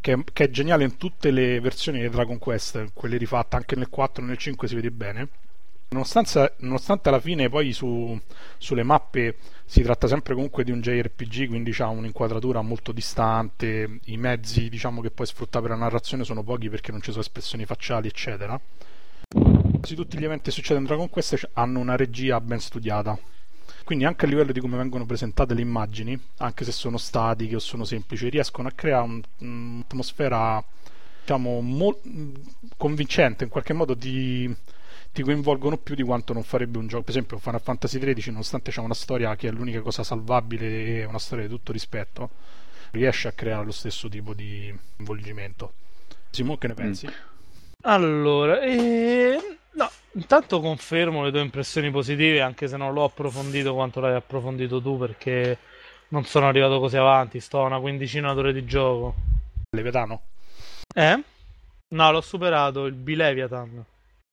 che, 0.00 0.24
che, 0.32 0.44
è 0.44 0.50
geniale 0.50 0.84
in 0.84 0.96
tutte 0.96 1.30
le 1.30 1.60
versioni 1.60 2.00
di 2.00 2.08
Dragon 2.08 2.38
Quest, 2.38 2.92
quelle 2.92 3.16
rifatte 3.16 3.56
anche 3.56 3.76
nel 3.76 3.88
4 3.88 4.22
e 4.22 4.26
nel 4.26 4.36
5 4.36 4.68
si 4.68 4.74
vede 4.74 4.90
bene. 4.90 5.28
Nonostante, 5.90 6.54
nonostante 6.58 7.08
alla 7.08 7.18
fine 7.18 7.48
poi 7.48 7.72
su, 7.72 8.18
sulle 8.58 8.84
mappe 8.84 9.38
si 9.64 9.82
tratta 9.82 10.06
sempre 10.06 10.34
comunque 10.34 10.62
di 10.62 10.70
un 10.70 10.80
JRPG, 10.80 11.48
quindi 11.48 11.74
ha 11.78 11.88
un'inquadratura 11.88 12.62
molto 12.62 12.92
distante, 12.92 13.98
i 14.04 14.16
mezzi 14.16 14.68
diciamo, 14.68 15.00
che 15.00 15.10
puoi 15.10 15.26
sfruttare 15.26 15.66
per 15.66 15.76
la 15.76 15.82
narrazione 15.82 16.22
sono 16.22 16.44
pochi 16.44 16.68
perché 16.70 16.92
non 16.92 17.00
ci 17.00 17.10
sono 17.10 17.22
espressioni 17.22 17.64
facciali, 17.64 18.06
eccetera. 18.06 18.60
Quasi 19.28 19.94
tutti 19.94 20.16
gli 20.16 20.24
eventi 20.24 20.44
che 20.44 20.50
succedono 20.52 20.80
in 20.80 20.86
Dragon 20.86 21.08
Quest 21.08 21.50
hanno 21.54 21.80
una 21.80 21.96
regia 21.96 22.40
ben 22.40 22.60
studiata 22.60 23.18
quindi 23.90 24.06
anche 24.06 24.24
a 24.24 24.28
livello 24.28 24.52
di 24.52 24.60
come 24.60 24.76
vengono 24.76 25.04
presentate 25.04 25.52
le 25.52 25.62
immagini, 25.62 26.16
anche 26.36 26.62
se 26.64 26.70
sono 26.70 26.96
statiche 26.96 27.56
o 27.56 27.58
sono 27.58 27.82
semplici, 27.82 28.28
riescono 28.28 28.68
a 28.68 28.70
creare 28.70 29.02
un, 29.02 29.20
un'atmosfera 29.38 30.64
diciamo 31.20 31.60
mo- 31.60 31.98
convincente, 32.76 33.42
in 33.42 33.50
qualche 33.50 33.72
modo 33.72 33.96
ti, 33.96 34.48
ti, 35.12 35.24
coinvolgono 35.24 35.76
più 35.76 35.96
di 35.96 36.04
quanto 36.04 36.32
non 36.32 36.44
farebbe 36.44 36.78
un 36.78 36.86
gioco. 36.86 37.02
Per 37.02 37.10
esempio, 37.10 37.38
Final 37.38 37.60
Fantasy 37.60 37.98
XIII, 37.98 38.30
nonostante 38.30 38.70
c'è 38.70 38.78
una 38.78 38.94
storia 38.94 39.34
che 39.34 39.48
è 39.48 39.50
l'unica 39.50 39.80
cosa 39.80 40.04
salvabile 40.04 41.00
e 41.00 41.04
una 41.04 41.18
storia 41.18 41.48
di 41.48 41.52
tutto 41.52 41.72
rispetto, 41.72 42.30
riesce 42.92 43.26
a 43.26 43.32
creare 43.32 43.64
lo 43.64 43.72
stesso 43.72 44.08
tipo 44.08 44.34
di 44.34 44.72
coinvolgimento. 44.94 45.72
Simone, 46.30 46.58
che 46.58 46.68
ne 46.68 46.74
pensi? 46.74 47.06
Mm. 47.08 47.10
Allora, 47.80 48.60
eh, 48.60 49.58
No, 49.72 49.88
intanto 50.12 50.60
confermo 50.60 51.22
le 51.22 51.30
tue 51.30 51.40
impressioni 51.40 51.90
positive, 51.90 52.40
anche 52.40 52.66
se 52.66 52.76
non 52.76 52.92
l'ho 52.92 53.04
approfondito 53.04 53.74
quanto 53.74 54.00
l'hai 54.00 54.14
approfondito 54.14 54.80
tu, 54.80 54.98
perché 54.98 55.58
non 56.08 56.24
sono 56.24 56.48
arrivato 56.48 56.80
così 56.80 56.96
avanti, 56.96 57.40
sto 57.40 57.62
a 57.62 57.66
una 57.66 57.78
quindicina 57.78 58.32
d'ore 58.34 58.52
di 58.52 58.64
gioco. 58.64 59.14
Leviatano? 59.70 60.22
Eh? 60.92 61.22
No, 61.88 62.10
l'ho 62.10 62.20
superato, 62.20 62.86
il 62.86 62.94
Bileviathan. 62.94 63.84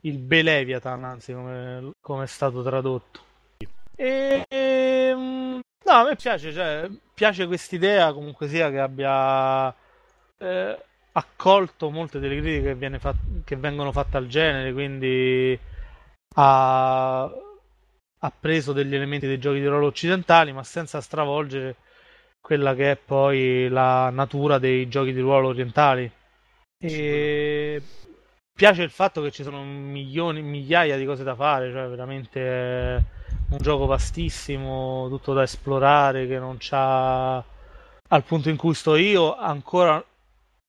Il 0.02 0.18
Beleviathan, 0.18 1.04
anzi, 1.04 1.34
come, 1.34 1.92
come 2.02 2.24
è 2.24 2.28
stato 2.28 2.64
tradotto. 2.64 3.22
E, 3.96 4.46
e, 4.48 4.58
ehm, 4.58 5.62
no, 5.86 5.92
a 5.92 6.04
me 6.04 6.16
piace, 6.16 6.52
cioè, 6.52 6.90
piace 7.14 7.46
quest'idea 7.46 8.14
comunque 8.14 8.48
sia 8.48 8.70
che 8.72 8.80
abbia... 8.80 9.74
Eh, 10.40 10.78
accolto 11.18 11.90
molte 11.90 12.20
delle 12.20 12.40
critiche 12.40 12.78
che, 12.78 13.00
fat- 13.00 13.16
che 13.48 13.56
vengono 13.56 13.94
fatte 13.94 14.18
al 14.18 14.28
genere, 14.28 14.74
quindi 14.74 15.58
ha... 16.36 17.24
ha, 17.24 18.34
preso 18.38 18.74
degli 18.74 18.94
elementi 18.94 19.26
dei 19.26 19.40
giochi 19.40 19.62
di 19.62 19.66
ruolo 19.66 19.88
occidentali, 19.88 20.52
ma 20.52 20.64
senza 20.64 21.00
stravolgere 21.00 21.78
quella 22.42 22.76
che 22.76 22.92
è 22.92 22.96
poi 22.98 23.70
la 23.70 24.10
natura 24.10 24.60
dei 24.60 24.90
giochi 24.90 25.14
di 25.14 25.22
ruolo 25.22 25.48
orientali. 25.48 26.12
E 26.78 27.82
piace 28.54 28.84
il 28.84 28.90
fatto 28.90 29.22
che 29.22 29.32
ci 29.32 29.44
sono 29.44 29.64
milioni, 29.64 30.42
migliaia 30.42 30.98
di 30.98 31.06
cose 31.06 31.24
da 31.24 31.36
fare, 31.36 31.72
cioè 31.72 31.88
veramente 31.88 33.06
un 33.50 33.58
gioco 33.60 33.86
vastissimo, 33.86 35.08
tutto 35.08 35.34
da 35.34 35.44
esplorare, 35.44 36.28
che 36.28 36.38
non 36.38 36.58
c'ha 36.60 37.38
al 38.10 38.24
punto 38.26 38.50
in 38.50 38.58
cui 38.58 38.74
sto 38.74 38.98
io 38.98 39.38
ancora 39.38 40.04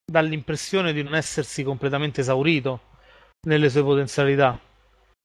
dall'impressione 0.09 0.93
di 0.93 1.03
non 1.03 1.15
essersi 1.15 1.63
completamente 1.63 2.21
esaurito 2.21 2.81
nelle 3.47 3.69
sue 3.69 3.83
potenzialità. 3.83 4.59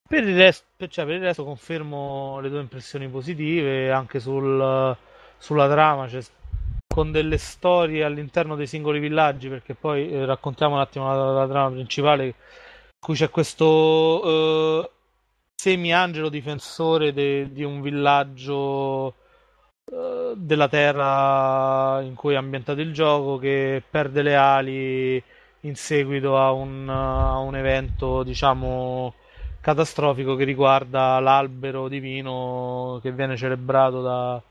Per 0.07 0.23
il 0.23 0.37
resto, 0.37 0.87
cioè, 0.89 1.07
per 1.07 1.15
il 1.15 1.23
resto 1.23 1.45
confermo 1.45 2.39
le 2.41 2.51
tue 2.51 2.61
impressioni 2.61 3.09
positive 3.09 3.91
anche 3.91 4.21
sul, 4.21 4.97
sulla 5.39 5.69
trama, 5.69 6.09
cioè, 6.09 6.23
con 6.87 7.11
delle 7.11 7.39
storie 7.39 8.05
all'interno 8.05 8.55
dei 8.55 8.67
singoli 8.67 9.01
villaggi, 9.01 9.49
perché 9.49 9.75
poi 9.75 10.11
eh, 10.11 10.25
raccontiamo 10.27 10.75
un 10.75 10.81
attimo 10.81 11.07
la, 11.07 11.33
la, 11.33 11.49
trama 11.49 11.75
principale, 11.75 12.25
in 12.27 12.33
cui 13.01 13.15
c'è 13.15 13.31
questo 13.31 14.23
eh, 14.83 14.91
semi-angelo 15.55 16.29
difensore 16.29 17.13
de, 17.13 17.51
di 17.51 17.65
un 17.65 17.81
villaggio 17.81 19.15
eh, 19.91 20.33
della 20.37 20.69
terra 20.69 22.01
in 22.03 22.15
cui 22.15 22.35
è 22.35 22.37
ambientato 22.37 22.81
il 22.81 22.93
gioco 22.93 23.39
che 23.39 23.83
perde 23.89 24.23
le 24.23 24.37
ali 24.37 25.23
in 25.61 25.77
seguito 25.77 26.39
a 26.39 26.53
un, 26.53 26.89
a 26.89 27.39
un 27.39 27.57
evento 27.57 28.23
diciamo 28.23 29.15
catastrofico 29.61 30.37
che 30.37 30.45
riguarda 30.45 31.19
l'albero 31.21 31.89
divino 31.89 32.99
che 33.03 33.13
viene 33.13 33.37
celebrato 33.37 34.03
da 34.03 34.43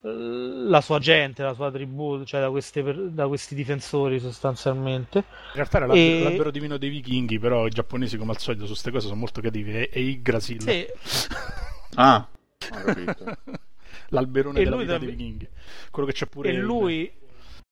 la 0.00 0.80
sua 0.80 0.98
gente, 1.00 1.42
la 1.42 1.54
sua 1.54 1.72
tribù, 1.72 2.22
cioè 2.24 2.40
da, 2.40 2.50
queste, 2.50 3.10
da 3.10 3.26
questi 3.26 3.54
difensori 3.54 4.20
sostanzialmente. 4.20 5.18
In 5.18 5.54
realtà 5.54 5.78
era 5.78 5.86
l'albero, 5.86 6.18
e... 6.18 6.22
l'albero 6.22 6.50
divino 6.50 6.76
dei 6.76 6.88
vichinghi, 6.88 7.38
però 7.38 7.66
i 7.66 7.70
giapponesi 7.70 8.16
come 8.16 8.30
al 8.30 8.38
solito 8.38 8.62
su 8.64 8.70
queste 8.70 8.90
cose 8.92 9.06
sono 9.08 9.18
molto 9.18 9.40
cattivi, 9.40 9.72
e, 9.72 9.90
e 9.92 10.00
Yggdrasil. 10.00 10.62
Sì. 10.62 10.86
ah, 11.96 12.28
ho 12.28 12.82
capito. 12.84 13.36
l'alberone 14.08 14.60
e 14.60 14.64
della 14.64 14.76
vita 14.76 14.98
dei 14.98 15.08
vichinghi. 15.08 15.48
Quello 15.90 16.08
che 16.08 16.14
c'è 16.14 16.26
pure. 16.26 16.50
E 16.50 16.52
lui, 16.54 17.10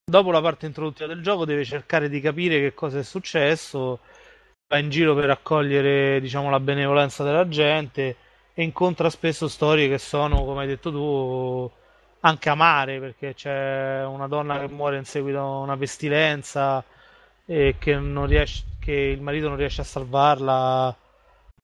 dopo 0.04 0.30
la 0.30 0.40
parte 0.40 0.66
introduttiva 0.66 1.08
del 1.08 1.22
gioco, 1.22 1.44
deve 1.44 1.64
cercare 1.64 2.08
di 2.08 2.20
capire 2.20 2.60
che 2.60 2.74
cosa 2.74 2.98
è 2.98 3.02
successo. 3.02 4.00
Va 4.68 4.78
in 4.78 4.90
giro 4.90 5.14
per 5.14 5.26
raccogliere, 5.26 6.20
diciamo, 6.20 6.50
la 6.50 6.60
benevolenza 6.60 7.22
della 7.22 7.46
gente 7.48 8.16
e 8.52 8.62
incontra 8.62 9.10
spesso 9.10 9.48
storie 9.48 9.88
che 9.88 9.98
sono, 9.98 10.44
come 10.44 10.62
hai 10.62 10.66
detto 10.66 10.90
tu, 10.90 11.70
anche 12.20 12.48
amare, 12.48 12.98
perché 12.98 13.34
c'è 13.34 14.04
una 14.04 14.26
donna 14.26 14.58
che 14.58 14.68
muore 14.68 14.96
in 14.96 15.04
seguito 15.04 15.38
a 15.38 15.58
una 15.58 15.76
pestilenza 15.76 16.82
e 17.44 17.76
che, 17.78 17.96
riesce, 18.26 18.64
che 18.80 18.92
il 18.92 19.20
marito 19.20 19.48
non 19.48 19.56
riesce 19.56 19.82
a 19.82 19.84
salvarla 19.84 20.96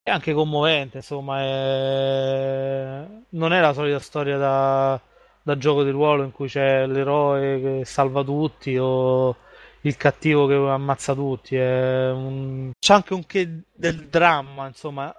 è 0.04 0.10
anche 0.10 0.32
commovente, 0.32 0.98
insomma, 0.98 1.40
è... 1.40 3.06
non 3.30 3.52
è 3.52 3.60
la 3.60 3.72
solita 3.72 4.00
storia 4.00 4.36
da, 4.36 5.00
da, 5.42 5.56
gioco 5.56 5.84
di 5.84 5.90
ruolo 5.90 6.24
in 6.24 6.32
cui 6.32 6.48
c'è 6.48 6.86
l'eroe 6.86 7.60
che 7.60 7.84
salva 7.84 8.24
tutti 8.24 8.76
o 8.76 9.36
il 9.82 9.96
cattivo 9.96 10.46
che 10.46 10.54
ammazza 10.54 11.14
tutti, 11.14 11.56
un... 11.56 12.72
c'è 12.78 12.94
anche 12.94 13.14
un 13.14 13.24
che 13.26 13.62
del 13.72 14.08
dramma, 14.08 14.66
insomma, 14.66 15.14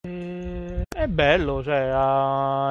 è 0.00 1.06
bello, 1.08 1.62
cioè, 1.62 1.90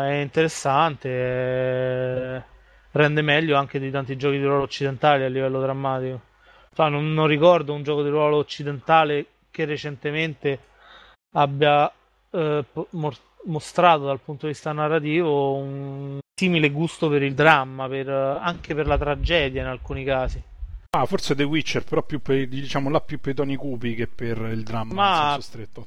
è 0.07 0.21
interessante, 0.21 1.09
è... 1.09 2.43
rende 2.91 3.21
meglio 3.21 3.55
anche 3.57 3.79
di 3.79 3.91
tanti 3.91 4.17
giochi 4.17 4.37
di 4.37 4.45
ruolo 4.45 4.63
occidentali 4.63 5.23
a 5.23 5.27
livello 5.27 5.61
drammatico. 5.61 6.21
Cioè, 6.73 6.89
non, 6.89 7.13
non 7.13 7.27
ricordo 7.27 7.73
un 7.73 7.83
gioco 7.83 8.03
di 8.03 8.09
ruolo 8.09 8.37
occidentale 8.37 9.25
che 9.51 9.65
recentemente 9.65 10.59
abbia 11.35 11.91
eh, 12.31 12.65
mostrato 13.45 14.05
dal 14.05 14.19
punto 14.19 14.45
di 14.45 14.51
vista 14.51 14.71
narrativo 14.71 15.55
un 15.55 16.19
simile 16.33 16.69
gusto 16.69 17.09
per 17.09 17.23
il 17.23 17.33
dramma, 17.33 17.87
per, 17.87 18.09
anche 18.09 18.75
per 18.75 18.87
la 18.87 18.97
tragedia 18.97 19.61
in 19.61 19.67
alcuni 19.67 20.03
casi. 20.03 20.41
Ah, 20.91 21.05
forse 21.05 21.35
The 21.35 21.43
Witcher, 21.43 21.83
però 21.83 22.03
più 22.03 22.21
per, 22.21 22.47
diciamo 22.47 22.89
là 22.89 23.01
più 23.01 23.19
per 23.19 23.33
i 23.33 23.35
toni 23.35 23.55
cupi 23.55 23.95
che 23.95 24.07
per 24.07 24.37
il 24.37 24.63
dramma 24.63 24.93
Ma... 24.93 25.09
in 25.09 25.23
senso 25.31 25.41
stretto. 25.41 25.85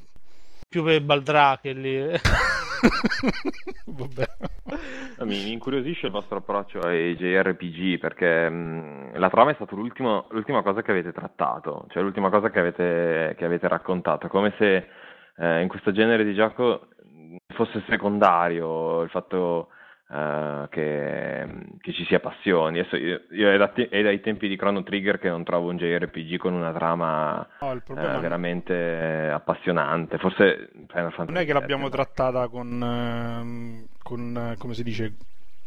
Più 0.68 0.84
per 0.84 1.02
Baldrake 1.02 1.72
lì. 1.72 1.98
Vabbè. 3.86 4.28
Mi 5.20 5.50
incuriosisce 5.50 6.06
il 6.06 6.12
vostro 6.12 6.36
approccio 6.36 6.80
ai 6.80 7.16
JRPG 7.16 7.98
perché 7.98 8.50
mh, 8.50 9.18
la 9.18 9.30
trama 9.30 9.50
è 9.50 9.54
stata 9.54 9.74
l'ultima 9.74 10.62
cosa 10.62 10.82
che 10.82 10.90
avete 10.90 11.12
trattato, 11.12 11.86
cioè 11.88 12.02
l'ultima 12.02 12.28
cosa 12.28 12.50
che 12.50 12.58
avete, 12.58 13.34
che 13.38 13.44
avete 13.46 13.66
raccontato, 13.66 14.28
come 14.28 14.52
se 14.58 14.86
eh, 15.38 15.62
in 15.62 15.68
questo 15.68 15.92
genere 15.92 16.24
di 16.24 16.34
gioco 16.34 16.88
fosse 17.54 17.82
secondario 17.88 19.02
il 19.02 19.10
fatto 19.10 19.68
eh, 20.10 20.66
che, 20.70 21.46
che, 21.80 21.92
ci 21.92 22.04
sia 22.06 22.20
passioni. 22.20 22.78
Adesso 22.78 22.96
io, 22.96 23.22
io 23.30 23.52
è, 23.52 23.56
da 23.56 23.68
te- 23.68 23.88
è, 23.88 24.02
dai 24.02 24.20
tempi 24.20 24.48
di 24.48 24.56
Chrono 24.56 24.82
Trigger 24.82 25.18
che 25.18 25.28
non 25.28 25.44
trovo 25.44 25.68
un 25.68 25.76
JRPG 25.76 26.36
con 26.38 26.54
una 26.54 26.72
trama 26.72 27.46
no, 27.60 27.72
eh, 27.72 28.18
veramente 28.18 29.30
appassionante. 29.32 30.18
Forse 30.18 30.70
non 30.92 31.36
è 31.36 31.44
che 31.44 31.52
l'abbiamo 31.52 31.88
trattata 31.88 32.48
con, 32.48 32.82
ehm, 32.82 33.86
con 34.02 34.54
come 34.58 34.74
si 34.74 34.82
dice 34.82 35.02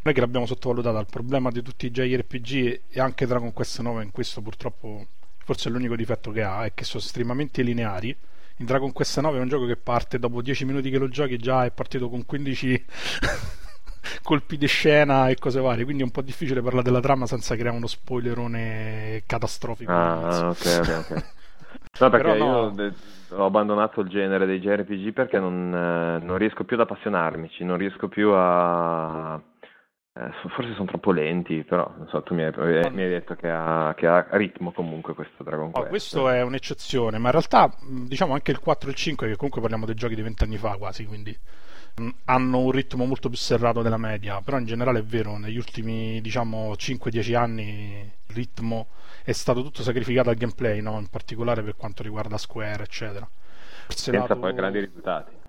non 0.04 0.14
è 0.14 0.16
che 0.16 0.22
l'abbiamo 0.22 0.48
sottovalutata, 0.48 1.00
il 1.00 1.06
problema 1.08 1.52
di 1.52 1.62
tutti 1.62 1.86
i 1.86 1.92
JRPG 1.92 2.82
e 2.90 3.00
anche 3.00 3.28
Dragon 3.28 3.54
Quest 3.54 3.82
9 3.82 4.04
in 4.04 4.12
questo 4.12 4.42
purtroppo 4.42 5.06
forse 5.44 5.70
è 5.70 5.72
l'unico 5.72 5.96
difetto 5.96 6.32
che 6.32 6.42
ha 6.42 6.66
è 6.66 6.74
che 6.74 6.84
sono 6.84 7.04
estremamente 7.04 7.62
lineari 7.62 8.18
in 8.62 8.68
Dragon 8.68 8.91
Quest 8.91 9.20
9 9.20 9.38
è 9.38 9.41
un 9.41 9.47
gioco 9.47 9.66
che 9.66 9.76
parte 9.76 10.20
dopo 10.20 10.41
10 10.41 10.66
minuti 10.66 10.89
che 10.89 10.99
lo 10.99 11.09
giochi 11.09 11.38
già 11.38 11.66
è 11.66 11.72
partito 11.72 12.09
con 12.09 12.26
15 12.26 12.86
colpi 14.24 14.57
di 14.57 14.68
scena 14.68 15.28
e 15.28 15.36
cose 15.36 15.59
varie 15.59 15.84
quindi 15.84 16.03
è 16.03 16.05
un 16.05 16.12
po' 16.12 16.22
difficile 16.22 16.62
parlare 16.62 16.84
della 16.84 17.01
trama 17.01 17.26
senza 17.26 17.55
creare 17.55 17.76
uno 17.76 17.88
spoilerone 17.88 19.24
catastrofico. 19.26 19.91
Ah 19.91 20.49
ok 20.49 20.80
ok 20.80 21.05
ok. 21.09 21.26
No, 21.99 22.09
perché 22.09 22.38
no... 22.38 22.74
io 22.78 22.93
ho 23.38 23.45
abbandonato 23.45 24.01
il 24.01 24.09
genere 24.09 24.45
dei 24.45 24.59
JRPG 24.59 25.14
perché 25.14 25.39
non, 25.39 25.74
eh, 25.74 26.24
non 26.24 26.38
riesco 26.38 26.64
più 26.64 26.76
ad 26.76 26.84
appassionarmici, 26.84 27.64
non 27.64 27.78
riesco 27.78 28.07
più 28.07 28.32
a... 28.32 29.39
Eh, 30.14 30.30
forse 30.49 30.74
sono 30.74 30.88
troppo 30.88 31.14
lenti, 31.14 31.64
però 31.64 31.89
non 31.97 32.05
so, 32.09 32.22
tu 32.22 32.34
mi 32.34 32.43
hai, 32.43 32.51
mi 32.91 33.01
hai 33.01 33.09
detto 33.09 33.34
che 33.36 33.49
ha, 33.49 33.93
che 33.95 34.07
ha, 34.07 34.28
ritmo 34.32 34.74
comunque 34.74 35.14
questo 35.14 35.41
Dragon 35.41 35.72
Quest. 35.72 35.86
Oh, 35.86 35.89
questo 35.89 36.30
è 36.30 36.41
un'eccezione, 36.41 37.18
ma 37.18 37.28
in 37.28 37.32
realtà 37.32 37.74
diciamo 37.82 38.34
anche 38.34 38.51
il 38.51 38.59
4 38.59 38.89
e 38.89 38.91
il 38.91 38.97
5, 38.97 39.28
che 39.28 39.36
comunque 39.38 39.62
parliamo 39.62 39.86
dei 39.86 39.95
giochi 39.95 40.16
di 40.16 40.22
vent'anni 40.22 40.57
fa 40.57 40.76
quasi, 40.76 41.05
quindi 41.05 41.38
hanno 42.26 42.59
un 42.59 42.72
ritmo 42.72 43.05
molto 43.05 43.30
più 43.30 43.38
serrato 43.38 43.82
della 43.82 43.97
media, 43.97 44.41
però 44.41 44.57
in 44.57 44.66
generale 44.66 44.99
è 44.99 45.03
vero, 45.03 45.38
negli 45.38 45.57
ultimi 45.57 46.20
diciamo 46.20 46.72
5-10 46.74 47.36
anni 47.36 48.12
il 48.28 48.36
ritmo 48.36 48.88
è 49.24 49.32
stato 49.32 49.62
tutto 49.62 49.82
sacrificato 49.82 50.30
al 50.30 50.36
gameplay, 50.36 50.82
no? 50.82 50.99
in 50.99 51.07
particolare 51.07 51.64
per 51.64 51.78
quanto 51.78 52.03
riguarda 52.03 52.38
Square, 52.38 52.84
eccetera. 52.84 53.30
Senza 53.88 54.20
lato... 54.20 54.39
poi 54.39 54.53
grandi 54.53 54.80
risultati. 54.80 55.39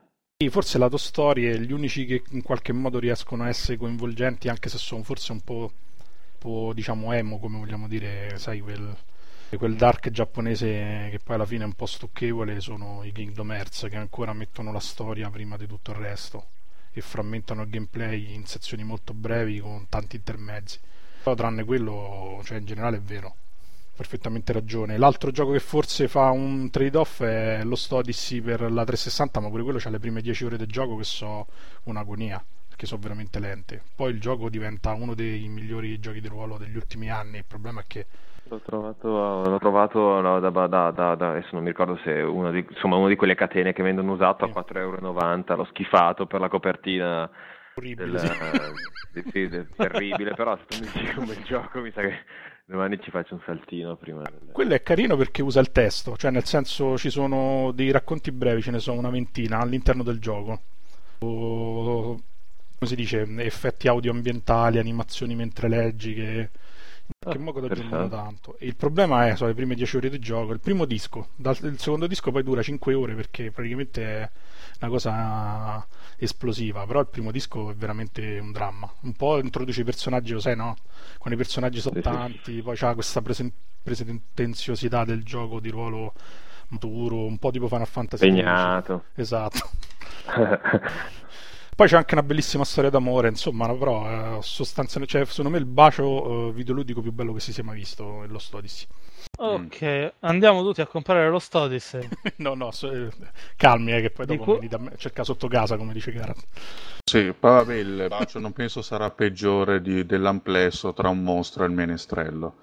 Forse 0.50 0.78
lato 0.78 0.96
storie, 0.96 1.58
gli 1.60 1.72
unici 1.72 2.04
che 2.06 2.22
in 2.30 2.42
qualche 2.42 2.72
modo 2.72 2.98
riescono 2.98 3.44
a 3.44 3.48
essere 3.48 3.76
coinvolgenti, 3.76 4.48
anche 4.48 4.68
se 4.68 4.78
sono 4.78 5.02
forse 5.02 5.32
un 5.32 5.40
po', 5.40 5.72
po' 6.38 6.72
diciamo 6.74 7.12
emo, 7.12 7.38
come 7.38 7.58
vogliamo 7.58 7.88
dire, 7.88 8.38
sai, 8.38 8.60
quel, 8.60 8.96
quel 9.50 9.76
dark 9.76 10.10
giapponese 10.10 11.08
che 11.10 11.20
poi 11.22 11.34
alla 11.34 11.46
fine 11.46 11.64
è 11.64 11.66
un 11.66 11.74
po' 11.74 11.86
stucchevole, 11.86 12.60
sono 12.60 13.04
i 13.04 13.12
Kingdom 13.12 13.52
Hearts 13.52 13.86
che 13.90 13.96
ancora 13.96 14.32
mettono 14.32 14.72
la 14.72 14.80
storia 14.80 15.28
prima 15.30 15.56
di 15.56 15.66
tutto 15.66 15.90
il 15.90 15.98
resto 15.98 16.46
e 16.92 17.00
frammentano 17.00 17.62
il 17.62 17.68
gameplay 17.68 18.34
in 18.34 18.44
sezioni 18.46 18.84
molto 18.84 19.14
brevi 19.14 19.60
con 19.60 19.86
tanti 19.88 20.16
intermezzi. 20.16 20.78
Però 21.22 21.34
tranne 21.34 21.64
quello, 21.64 22.40
cioè 22.44 22.58
in 22.58 22.64
generale 22.64 22.96
è 22.96 23.00
vero 23.00 23.36
perfettamente 23.94 24.52
ragione. 24.52 24.96
L'altro 24.96 25.30
gioco 25.30 25.52
che 25.52 25.60
forse 25.60 26.08
fa 26.08 26.30
un 26.30 26.70
trade-off 26.70 27.22
è 27.22 27.62
lo 27.64 27.76
Odyssey 27.90 28.40
per 28.40 28.60
la 28.60 28.84
360, 28.84 29.40
ma 29.40 29.48
pure 29.48 29.62
quello 29.62 29.78
ha 29.82 29.90
le 29.90 29.98
prime 29.98 30.20
10 30.20 30.44
ore 30.44 30.56
del 30.56 30.66
gioco 30.66 30.96
che 30.96 31.04
so 31.04 31.46
un'agonia, 31.84 32.42
perché 32.68 32.86
sono 32.86 33.00
veramente 33.00 33.38
lente. 33.38 33.82
Poi 33.94 34.10
il 34.10 34.20
gioco 34.20 34.48
diventa 34.48 34.92
uno 34.92 35.14
dei 35.14 35.46
migliori 35.48 35.98
giochi 36.00 36.20
di 36.20 36.28
ruolo 36.28 36.56
degli 36.58 36.76
ultimi 36.76 37.10
anni, 37.10 37.38
il 37.38 37.44
problema 37.46 37.80
è 37.80 37.84
che 37.86 38.06
L'ho 38.52 38.60
trovato, 38.60 39.48
l'ho 39.48 39.58
trovato 39.58 40.20
no, 40.20 40.38
da, 40.38 40.50
da, 40.50 40.90
da, 40.90 41.10
adesso 41.12 41.50
non 41.52 41.62
mi 41.62 41.70
ricordo 41.70 41.98
se 42.04 42.10
uno 42.20 42.50
di, 42.50 42.66
insomma, 42.68 42.96
uno 42.96 43.08
di 43.08 43.16
quelle 43.16 43.34
catene 43.34 43.72
che 43.72 43.82
vendono 43.82 44.12
usato 44.12 44.44
a 44.44 44.48
4,90 44.48 44.76
euro, 44.76 45.54
l'ho 45.56 45.64
schifato 45.70 46.26
per 46.26 46.40
la 46.40 46.48
copertina. 46.48 47.30
Orribile, 47.74 48.10
del, 48.10 48.18
sì. 48.18 49.22
sì, 49.30 49.48
sì, 49.50 49.66
terribile, 49.74 50.34
però 50.34 50.54
se 50.58 50.64
tu 50.66 50.84
mi 50.84 50.90
dici 50.92 51.14
come 51.14 51.32
il 51.32 51.42
gioco 51.44 51.80
mi 51.80 51.90
sa 51.92 52.02
che 52.02 52.18
Domani 52.64 52.98
ci 53.00 53.10
faccio 53.10 53.34
un 53.34 53.40
saltino 53.44 53.96
prima. 53.96 54.22
Quello 54.50 54.74
è 54.74 54.82
carino 54.82 55.16
perché 55.16 55.42
usa 55.42 55.60
il 55.60 55.72
testo, 55.72 56.16
cioè 56.16 56.30
nel 56.30 56.44
senso 56.44 56.96
ci 56.96 57.10
sono 57.10 57.72
dei 57.72 57.90
racconti 57.90 58.30
brevi, 58.30 58.62
ce 58.62 58.70
ne 58.70 58.78
sono 58.78 58.98
una 58.98 59.10
ventina 59.10 59.58
all'interno 59.58 60.02
del 60.02 60.18
gioco. 60.20 60.60
O, 61.18 62.14
come 62.14 62.90
si 62.90 62.94
dice, 62.96 63.26
effetti 63.38 63.88
audioambientali, 63.88 64.78
animazioni 64.78 65.34
mentre 65.34 65.68
leggi 65.68 66.14
che 66.14 66.50
che 67.18 67.38
modo 67.38 67.66
ti 67.66 67.72
aggiungono 67.72 68.08
tanto. 68.08 68.56
E 68.58 68.66
il 68.66 68.76
problema 68.76 69.28
è, 69.28 69.36
sono 69.36 69.48
le 69.50 69.54
prime 69.54 69.74
10 69.74 69.96
ore 69.96 70.10
di 70.10 70.18
gioco. 70.18 70.52
Il 70.52 70.60
primo 70.60 70.84
disco, 70.84 71.28
dal, 71.36 71.56
il 71.62 71.78
secondo 71.78 72.06
disco 72.06 72.30
poi 72.30 72.42
dura 72.42 72.62
5 72.62 72.94
ore 72.94 73.14
perché 73.14 73.50
praticamente 73.50 74.02
è 74.04 74.30
una 74.82 74.90
cosa 74.90 75.86
esplosiva. 76.16 76.84
Però 76.86 77.00
il 77.00 77.08
primo 77.08 77.30
disco 77.30 77.70
è 77.70 77.74
veramente 77.74 78.38
un 78.38 78.52
dramma. 78.52 78.90
Un 79.00 79.12
po' 79.14 79.38
introduce 79.38 79.80
i 79.80 79.84
personaggi, 79.84 80.32
lo 80.32 80.40
sai, 80.40 80.56
no? 80.56 80.76
Quando 81.18 81.40
i 81.40 81.42
personaggi 81.42 81.80
sono 81.80 82.00
tanti, 82.00 82.60
poi 82.62 82.76
c'ha 82.76 82.94
questa 82.94 83.22
presen- 83.22 83.52
presentenziosità 83.82 85.04
del 85.04 85.22
gioco 85.24 85.60
di 85.60 85.70
ruolo 85.70 86.12
maturo, 86.68 87.24
un 87.24 87.38
po' 87.38 87.50
tipo 87.50 87.68
Final 87.68 87.86
Fantasy. 87.86 88.26
Impegnato. 88.26 89.04
Esatto. 89.14 89.70
Poi 91.74 91.88
c'è 91.88 91.96
anche 91.96 92.14
una 92.14 92.22
bellissima 92.22 92.64
storia 92.64 92.90
d'amore, 92.90 93.28
insomma, 93.28 93.66
però 93.74 94.36
eh, 94.36 94.42
sostanzialmente, 94.42 95.18
cioè, 95.18 95.26
secondo 95.26 95.50
me 95.50 95.58
il 95.58 95.64
bacio 95.64 96.48
eh, 96.48 96.52
videoludico 96.52 97.00
più 97.00 97.12
bello 97.12 97.32
che 97.32 97.40
si 97.40 97.52
sia 97.52 97.64
mai 97.64 97.76
visto 97.76 98.22
è 98.22 98.26
lo 98.26 98.38
Odyssey. 98.50 98.86
Ok, 99.38 99.82
mm. 99.82 100.06
andiamo 100.20 100.62
tutti 100.62 100.82
a 100.82 100.86
comprare 100.86 101.30
lo 101.30 101.40
Odyssey. 101.50 102.06
no, 102.36 102.52
no, 102.54 102.70
so, 102.72 102.92
eh, 102.92 103.08
calmi, 103.56 103.94
eh, 103.94 104.02
che 104.02 104.10
poi 104.10 104.26
dopo 104.26 104.56
venite 104.56 104.76
a 104.76 104.96
cercare 104.98 105.24
sotto 105.24 105.48
casa, 105.48 105.78
come 105.78 105.94
dice 105.94 106.12
Garant. 106.12 106.44
Sì, 107.10 107.32
poi 107.38 107.50
vabbè, 107.50 107.74
il 107.74 108.06
bacio 108.06 108.38
non 108.38 108.52
penso 108.52 108.82
sarà 108.82 109.10
peggiore 109.10 109.80
di, 109.80 110.04
dell'amplesso 110.04 110.92
tra 110.92 111.08
un 111.08 111.22
mostro 111.22 111.64
e 111.64 111.68
il 111.68 111.72
menestrello. 111.72 112.56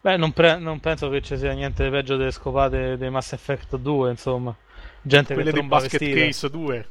Beh, 0.00 0.16
non, 0.16 0.32
pre- 0.32 0.58
non, 0.58 0.78
penso 0.78 1.08
che 1.08 1.20
ci 1.20 1.36
sia 1.36 1.52
niente 1.52 1.82
di 1.82 1.90
peggio 1.90 2.16
delle 2.16 2.30
scopate 2.30 2.96
dei 2.96 3.10
Mass 3.10 3.32
Effect 3.32 3.76
2, 3.76 4.10
insomma. 4.10 4.54
Gente 5.02 5.34
Quelle 5.34 5.50
che 5.50 5.60
di 5.60 5.66
Basket 5.66 5.98
vestita. 5.98 6.20
Case 6.26 6.50
2. 6.50 6.88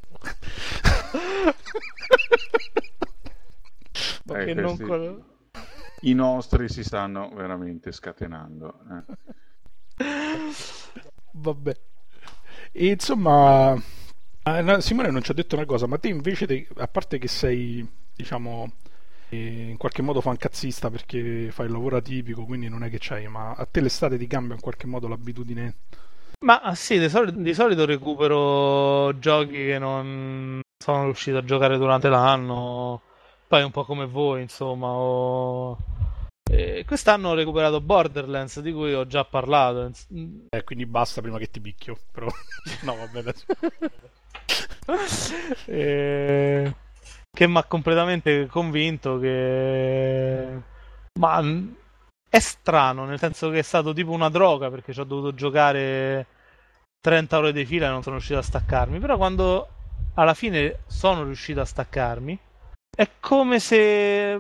Eh, 4.33 4.53
non... 4.53 5.23
I 6.01 6.13
nostri 6.13 6.69
si 6.69 6.83
stanno 6.83 7.29
veramente 7.33 7.91
scatenando. 7.91 8.79
Eh. 9.97 10.03
Vabbè. 11.31 11.75
E 12.71 12.87
insomma, 12.87 13.73
eh, 14.43 14.81
Simone 14.81 15.09
non 15.09 15.21
ci 15.21 15.31
ha 15.31 15.33
detto 15.33 15.55
una 15.55 15.65
cosa, 15.65 15.87
ma 15.87 15.97
te 15.97 16.09
invece, 16.09 16.45
te, 16.45 16.67
a 16.75 16.87
parte 16.87 17.17
che 17.17 17.27
sei, 17.27 17.87
diciamo, 18.13 18.71
eh, 19.29 19.69
in 19.69 19.77
qualche 19.77 20.01
modo 20.01 20.21
fancazzista 20.21 20.89
perché 20.89 21.49
fai 21.51 21.65
il 21.67 21.71
lavoro 21.71 21.97
atipico, 21.97 22.45
quindi 22.45 22.67
non 22.69 22.83
è 22.83 22.89
che 22.89 22.97
c'hai, 22.99 23.27
ma 23.27 23.51
a 23.51 23.65
te 23.65 23.81
l'estate 23.81 24.17
ti 24.17 24.27
cambia 24.27 24.55
in 24.55 24.61
qualche 24.61 24.87
modo 24.87 25.07
l'abitudine? 25.07 25.75
Ma 26.41 26.59
ah, 26.61 26.75
sì, 26.75 26.99
di 26.99 27.09
solito, 27.09 27.39
di 27.39 27.53
solito 27.53 27.85
recupero 27.85 29.17
giochi 29.19 29.53
che 29.53 29.79
non, 29.79 30.59
sono 30.77 31.05
riuscito 31.05 31.37
a 31.37 31.43
giocare 31.43 31.77
durante 31.77 32.09
l'anno, 32.09 33.01
poi 33.47 33.63
un 33.63 33.71
po' 33.71 33.85
come 33.85 34.05
voi, 34.05 34.41
insomma. 34.41 34.87
Ho... 34.87 35.77
E 36.47 36.83
quest'anno 36.85 37.29
ho 37.29 37.33
recuperato 37.33 37.81
Borderlands, 37.81 38.59
di 38.59 38.71
cui 38.71 38.93
ho 38.93 39.07
già 39.07 39.25
parlato. 39.25 39.91
Eh, 40.49 40.63
quindi 40.63 40.85
basta 40.85 41.21
prima 41.21 41.37
che 41.37 41.49
ti 41.49 41.59
picchio, 41.59 41.97
però... 42.11 42.27
no, 42.83 42.95
va 42.95 43.07
bene. 43.07 43.33
e... 45.65 46.75
Che 47.31 47.47
mi 47.47 47.57
ha 47.57 47.63
completamente 47.63 48.47
convinto 48.47 49.19
che... 49.19 50.61
Ma 51.19 51.41
è 52.29 52.39
strano, 52.39 53.05
nel 53.05 53.19
senso 53.19 53.49
che 53.49 53.59
è 53.59 53.63
stato 53.63 53.93
tipo 53.93 54.11
una 54.11 54.29
droga, 54.29 54.69
perché 54.69 54.93
ci 54.93 54.99
ho 54.99 55.05
dovuto 55.05 55.33
giocare 55.33 56.27
30 56.99 57.37
ore 57.37 57.53
di 57.53 57.65
fila 57.65 57.87
e 57.87 57.89
non 57.89 58.03
sono 58.03 58.15
riuscito 58.15 58.39
a 58.39 58.43
staccarmi. 58.43 58.99
Però 58.99 59.17
quando 59.17 59.69
alla 60.15 60.33
fine 60.33 60.79
sono 60.87 61.23
riuscito 61.23 61.61
a 61.61 61.65
staccarmi. 61.65 62.37
È 62.95 63.09
come 63.19 63.59
se 63.59 64.39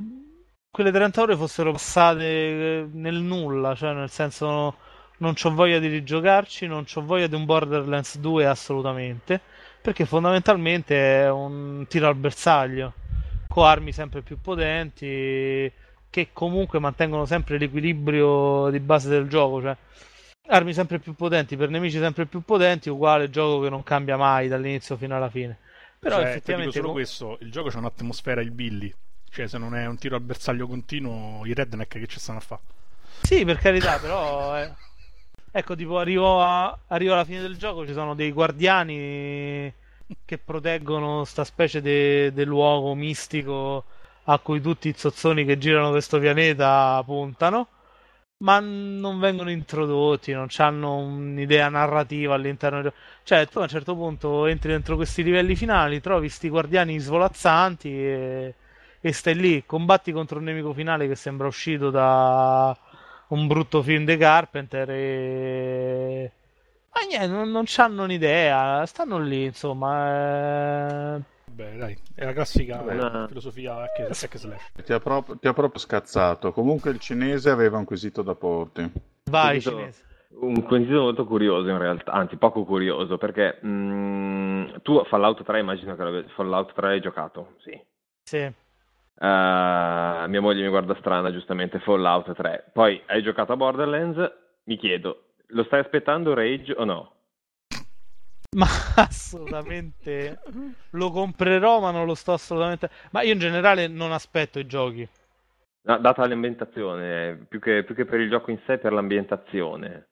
quelle 0.71 0.91
30 0.91 1.21
ore 1.21 1.35
fossero 1.37 1.71
passate 1.71 2.23
eh, 2.25 2.87
nel 2.91 3.15
nulla, 3.15 3.75
cioè 3.75 3.93
nel 3.93 4.09
senso 4.09 4.75
non 5.17 5.33
ho 5.41 5.53
voglia 5.53 5.79
di 5.79 5.87
rigiocarci, 5.87 6.67
non 6.67 6.85
ho 6.93 7.01
voglia 7.01 7.27
di 7.27 7.35
un 7.35 7.45
Borderlands 7.45 8.17
2 8.17 8.45
assolutamente, 8.45 9.39
perché 9.81 10.05
fondamentalmente 10.05 11.23
è 11.23 11.29
un 11.29 11.85
tiro 11.87 12.07
al 12.07 12.15
bersaglio, 12.15 12.93
con 13.47 13.65
armi 13.65 13.91
sempre 13.91 14.21
più 14.21 14.39
potenti 14.41 15.71
che 16.09 16.29
comunque 16.31 16.79
mantengono 16.79 17.25
sempre 17.25 17.57
l'equilibrio 17.57 18.69
di 18.69 18.79
base 18.79 19.09
del 19.09 19.27
gioco, 19.27 19.61
cioè 19.61 19.75
armi 20.47 20.73
sempre 20.73 20.99
più 20.99 21.13
potenti 21.15 21.57
per 21.57 21.69
nemici 21.69 21.97
sempre 21.99 22.25
più 22.25 22.41
potenti, 22.41 22.89
uguale 22.89 23.29
gioco 23.29 23.61
che 23.61 23.69
non 23.69 23.83
cambia 23.83 24.15
mai 24.17 24.47
dall'inizio 24.47 24.95
fino 24.97 25.15
alla 25.15 25.29
fine. 25.29 25.57
Però 26.05 26.17
cioè, 26.17 26.27
effettivamente. 26.27 26.77
solo 26.77 26.91
questo: 26.91 27.37
il 27.41 27.49
gioco 27.49 27.69
c'è 27.69 27.77
un'atmosfera 27.77 28.39
il 28.39 28.51
Billy. 28.51 28.93
Cioè, 29.27 29.47
se 29.47 29.57
non 29.57 29.75
è 29.75 29.87
un 29.87 29.97
tiro 29.97 30.15
al 30.15 30.21
bersaglio 30.21 30.67
continuo, 30.67 31.43
i 31.47 31.53
redneck 31.55 31.97
che 31.97 32.05
ci 32.05 32.19
stanno 32.19 32.37
a 32.37 32.41
fare? 32.41 32.61
Sì, 33.23 33.43
per 33.43 33.57
carità, 33.57 33.97
però. 33.97 34.55
Eh. 34.55 34.71
Ecco, 35.49 35.75
tipo, 35.75 35.97
arrivo, 35.97 36.43
a... 36.43 36.77
arrivo 36.89 37.13
alla 37.13 37.25
fine 37.25 37.41
del 37.41 37.57
gioco, 37.57 37.87
ci 37.87 37.93
sono 37.93 38.13
dei 38.13 38.31
guardiani 38.31 39.73
che 40.23 40.37
proteggono 40.37 41.23
sta 41.25 41.43
specie 41.43 41.81
di 41.81 42.31
de... 42.31 42.45
luogo 42.45 42.93
mistico 42.93 43.85
a 44.25 44.37
cui 44.37 44.61
tutti 44.61 44.89
i 44.89 44.93
zozzoni 44.95 45.43
che 45.43 45.57
girano 45.57 45.89
questo 45.89 46.19
pianeta 46.19 47.01
puntano 47.03 47.67
ma 48.37 48.59
non 48.59 49.19
vengono 49.19 49.49
introdotti, 49.49 50.33
non 50.33 50.47
hanno 50.57 50.97
un'idea 50.97 51.69
narrativa 51.69 52.35
all'interno. 52.35 52.81
Di... 52.81 52.91
Cioè, 53.23 53.47
tu 53.47 53.59
a 53.59 53.63
un 53.63 53.67
certo 53.67 53.95
punto 53.95 54.45
entri 54.45 54.71
dentro 54.71 54.95
questi 54.95 55.23
livelli 55.23 55.55
finali, 55.55 56.01
trovi 56.01 56.27
questi 56.27 56.49
guardiani 56.49 56.99
svolazzanti 56.99 57.89
e... 57.89 58.55
e 58.99 59.13
stai 59.13 59.35
lì, 59.35 59.65
combatti 59.65 60.11
contro 60.11 60.39
un 60.39 60.45
nemico 60.45 60.73
finale 60.73 61.07
che 61.07 61.15
sembra 61.15 61.47
uscito 61.47 61.89
da 61.89 62.77
un 63.29 63.47
brutto 63.47 63.81
film 63.81 64.05
di 64.05 64.17
Carpenter 64.17 64.89
e... 64.89 66.31
Ma 66.93 67.01
niente, 67.07 67.27
non, 67.27 67.51
non 67.51 67.65
hanno 67.77 68.03
un'idea, 68.03 68.85
stanno 68.85 69.19
lì, 69.19 69.45
insomma... 69.45 71.17
Eh 71.17 71.34
Beh, 71.55 71.77
dai, 71.77 71.97
è 72.13 72.25
la 72.25 72.33
classica 72.33 72.81
Una... 72.81 73.27
filosofia 73.29 73.75
hack, 73.77 74.09
hack 74.09 74.37
slash. 74.37 74.71
Ti 74.83 74.91
ha, 74.91 74.99
proprio, 74.99 75.37
ti 75.37 75.47
ha, 75.47 75.53
proprio, 75.53 75.79
scazzato. 75.79 76.51
Comunque 76.51 76.91
il 76.91 76.99
cinese 76.99 77.49
aveva 77.49 77.77
un 77.77 77.85
quesito 77.85 78.21
da 78.21 78.35
porti. 78.35 78.91
Vai, 79.29 79.53
quesito, 79.53 79.77
cinese. 79.77 80.03
un 80.41 80.61
quesito 80.63 81.01
molto 81.01 81.25
curioso 81.25 81.69
in 81.69 81.77
realtà, 81.77 82.11
anzi 82.11 82.35
poco 82.35 82.65
curioso, 82.65 83.17
perché 83.17 83.59
mh, 83.61 83.67
mm, 83.69 84.65
tu 84.81 85.01
Fallout 85.05 85.43
3 85.43 85.59
immagino 85.59 85.95
che 85.95 86.25
Fallout 86.35 86.73
3 86.73 86.87
hai 86.89 86.99
giocato, 86.99 87.53
sì. 87.59 87.81
Sì. 88.23 88.43
Uh, 89.17 90.27
mia 90.27 90.41
moglie 90.41 90.63
mi 90.63 90.69
guarda 90.69 90.93
strana, 90.95 91.31
giustamente, 91.31 91.79
Fallout 91.79 92.33
3. 92.33 92.71
Poi 92.73 93.01
hai 93.05 93.23
giocato 93.23 93.53
a 93.53 93.55
Borderlands, 93.55 94.29
mi 94.65 94.75
chiedo, 94.75 95.27
lo 95.47 95.63
stai 95.63 95.79
aspettando 95.79 96.33
Rage 96.33 96.73
o 96.75 96.83
no? 96.83 97.14
Ma 98.55 98.65
assolutamente 98.95 100.39
lo 100.91 101.11
comprerò, 101.11 101.79
ma 101.79 101.91
non 101.91 102.05
lo 102.05 102.15
sto 102.15 102.33
assolutamente. 102.33 102.89
Ma 103.11 103.21
io 103.21 103.33
in 103.33 103.39
generale 103.39 103.87
non 103.87 104.11
aspetto 104.11 104.59
i 104.59 104.65
giochi. 104.65 105.07
No, 105.83 105.97
data 105.99 106.25
l'ambientazione, 106.25 107.45
più 107.47 107.59
che, 107.59 107.83
più 107.83 107.93
che, 107.93 108.05
per 108.05 108.19
il 108.19 108.29
gioco 108.29 108.49
in 108.51 108.59
sé, 108.65 108.79
per 108.79 108.91
l'ambientazione. 108.91 110.07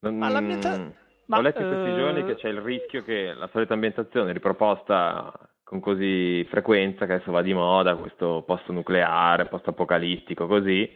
Non, 0.00 0.18
ma 0.18 0.28
l'ambienta... 0.28 1.02
Ho 1.28 1.40
letto 1.40 1.62
in 1.62 1.68
questi 1.68 1.90
uh... 1.90 1.96
giorni 1.96 2.24
che 2.26 2.34
c'è 2.34 2.48
il 2.48 2.60
rischio 2.60 3.02
che 3.02 3.32
la 3.32 3.48
solita 3.50 3.72
ambientazione 3.72 4.32
riproposta 4.32 5.32
con 5.62 5.80
così 5.80 6.44
frequenza, 6.50 7.06
che 7.06 7.14
adesso 7.14 7.32
va 7.32 7.40
di 7.40 7.54
moda, 7.54 7.96
questo 7.96 8.42
post 8.46 8.68
nucleare, 8.68 9.46
post 9.46 9.66
apocalittico, 9.68 10.46
così, 10.46 10.86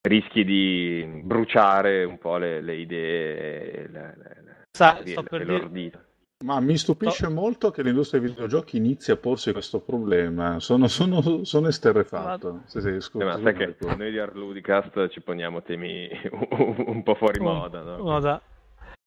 rischi 0.00 0.44
di 0.44 1.20
bruciare 1.22 2.04
un 2.04 2.16
po' 2.16 2.38
le, 2.38 2.62
le 2.62 2.74
idee, 2.74 3.88
le, 3.88 4.14
le, 4.16 4.52
Sa, 4.70 5.02
sto 5.04 5.22
per 5.22 5.44
dire, 5.44 6.11
ma 6.42 6.60
mi 6.60 6.76
stupisce 6.76 7.24
no. 7.28 7.34
molto 7.34 7.70
che 7.70 7.82
l'industria 7.82 8.20
dei 8.20 8.30
videogiochi 8.30 8.76
inizi 8.76 9.10
a 9.10 9.16
porsi 9.16 9.52
questo 9.52 9.80
problema. 9.80 10.60
Sono, 10.60 10.88
sono, 10.88 11.44
sono 11.44 11.68
esterrefatto. 11.68 12.52
Ma... 12.52 12.62
Se 12.66 12.80
sei, 12.80 13.00
scusa, 13.00 13.24
ma 13.24 13.40
sai 13.40 13.54
che 13.54 13.76
noi 13.96 14.10
di 14.10 14.18
Art 14.18 14.34
Ludicast 14.34 15.08
ci 15.08 15.20
poniamo 15.20 15.62
temi 15.62 16.08
un 16.86 17.02
po' 17.02 17.14
fuori 17.14 17.40
moda. 17.40 17.80
No? 17.82 17.98
moda. 17.98 18.42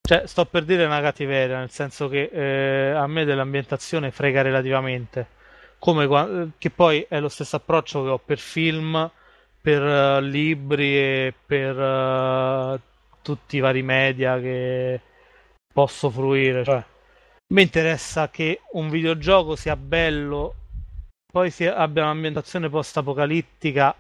Cioè, 0.02 0.28
sto 0.28 0.46
per 0.46 0.64
dire 0.66 0.86
una 0.86 1.02
cattiveria, 1.02 1.58
nel 1.58 1.72
senso 1.72 2.08
che 2.08 2.30
eh, 2.32 2.92
a 2.92 3.08
me 3.08 3.26
dell'ambientazione 3.26 4.12
frega 4.12 4.42
relativamente. 4.42 5.34
Come, 5.80 6.52
che 6.58 6.70
poi 6.70 7.06
è 7.10 7.20
lo 7.20 7.30
stesso 7.30 7.56
approccio 7.56 8.04
che 8.04 8.10
ho 8.10 8.20
per 8.24 8.38
film, 8.38 9.10
per 9.60 9.82
uh, 9.82 10.22
libri 10.22 10.96
e 10.96 11.34
per 11.46 11.78
uh, 11.78 12.80
tutti 13.22 13.58
i 13.58 13.60
vari 13.60 13.82
media 13.82 14.40
che 14.40 15.02
posso 15.74 16.10
fruire. 16.12 16.64
Cioè, 16.64 16.84
mi 17.56 17.62
interessa 17.62 18.30
che 18.30 18.60
un 18.74 18.90
videogioco 18.90 19.56
sia 19.56 19.78
bello, 19.78 20.56
poi 21.32 21.50
sia, 21.52 21.78
abbia 21.78 22.04
un'ambientazione 22.04 22.70
post-apocalittica. 22.70 23.96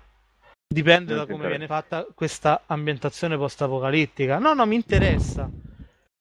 Dipende 0.68 1.14
non 1.14 1.26
da 1.26 1.32
come 1.32 1.47
viene 1.47 1.66
fatta 1.66 2.06
questa 2.14 2.64
ambientazione 2.66 3.38
post-apocalittica. 3.38 4.39
No, 4.39 4.53
no, 4.53 4.66
mi 4.66 4.76
interessa. 4.76 5.49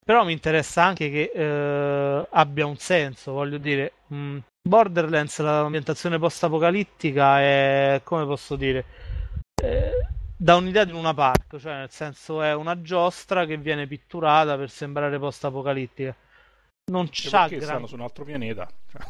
Però 0.04 0.24
mi 0.24 0.30
interessa 0.30 0.84
anche 0.84 1.10
che 1.10 1.32
eh, 1.34 2.26
abbia 2.30 2.66
un 2.66 2.76
senso, 2.76 3.32
voglio 3.32 3.58
dire. 3.58 3.94
Mh, 4.08 4.16
mm, 4.16 4.38
Borderlands, 4.68 5.40
l'ambientazione 5.40 6.20
post-apocalittica 6.20 7.40
è, 7.40 8.00
come 8.04 8.26
posso 8.26 8.54
dire, 8.54 8.84
eh, 9.60 10.06
da 10.36 10.54
un'idea 10.54 10.84
di 10.84 10.92
una 10.92 11.12
park, 11.12 11.58
cioè 11.58 11.78
nel 11.78 11.90
senso 11.90 12.42
è 12.42 12.54
una 12.54 12.80
giostra 12.80 13.44
che 13.44 13.56
viene 13.56 13.88
pitturata 13.88 14.56
per 14.56 14.70
sembrare 14.70 15.18
post-apocalittica 15.18 16.14
non 16.86 17.08
c'ha 17.10 17.48
gran... 17.48 17.62
stanno 17.62 17.86
su 17.86 17.94
un 17.94 18.02
altro 18.02 18.24
pianeta 18.24 18.68
cioè. 18.90 19.02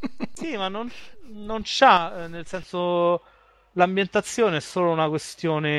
sì 0.32 0.56
ma 0.56 0.68
non, 0.68 0.90
non 1.28 1.62
c'ha 1.64 2.24
eh, 2.24 2.28
nel 2.28 2.46
senso 2.46 3.22
l'ambientazione 3.72 4.56
è 4.56 4.60
solo 4.60 4.90
una 4.90 5.08
questione 5.08 5.70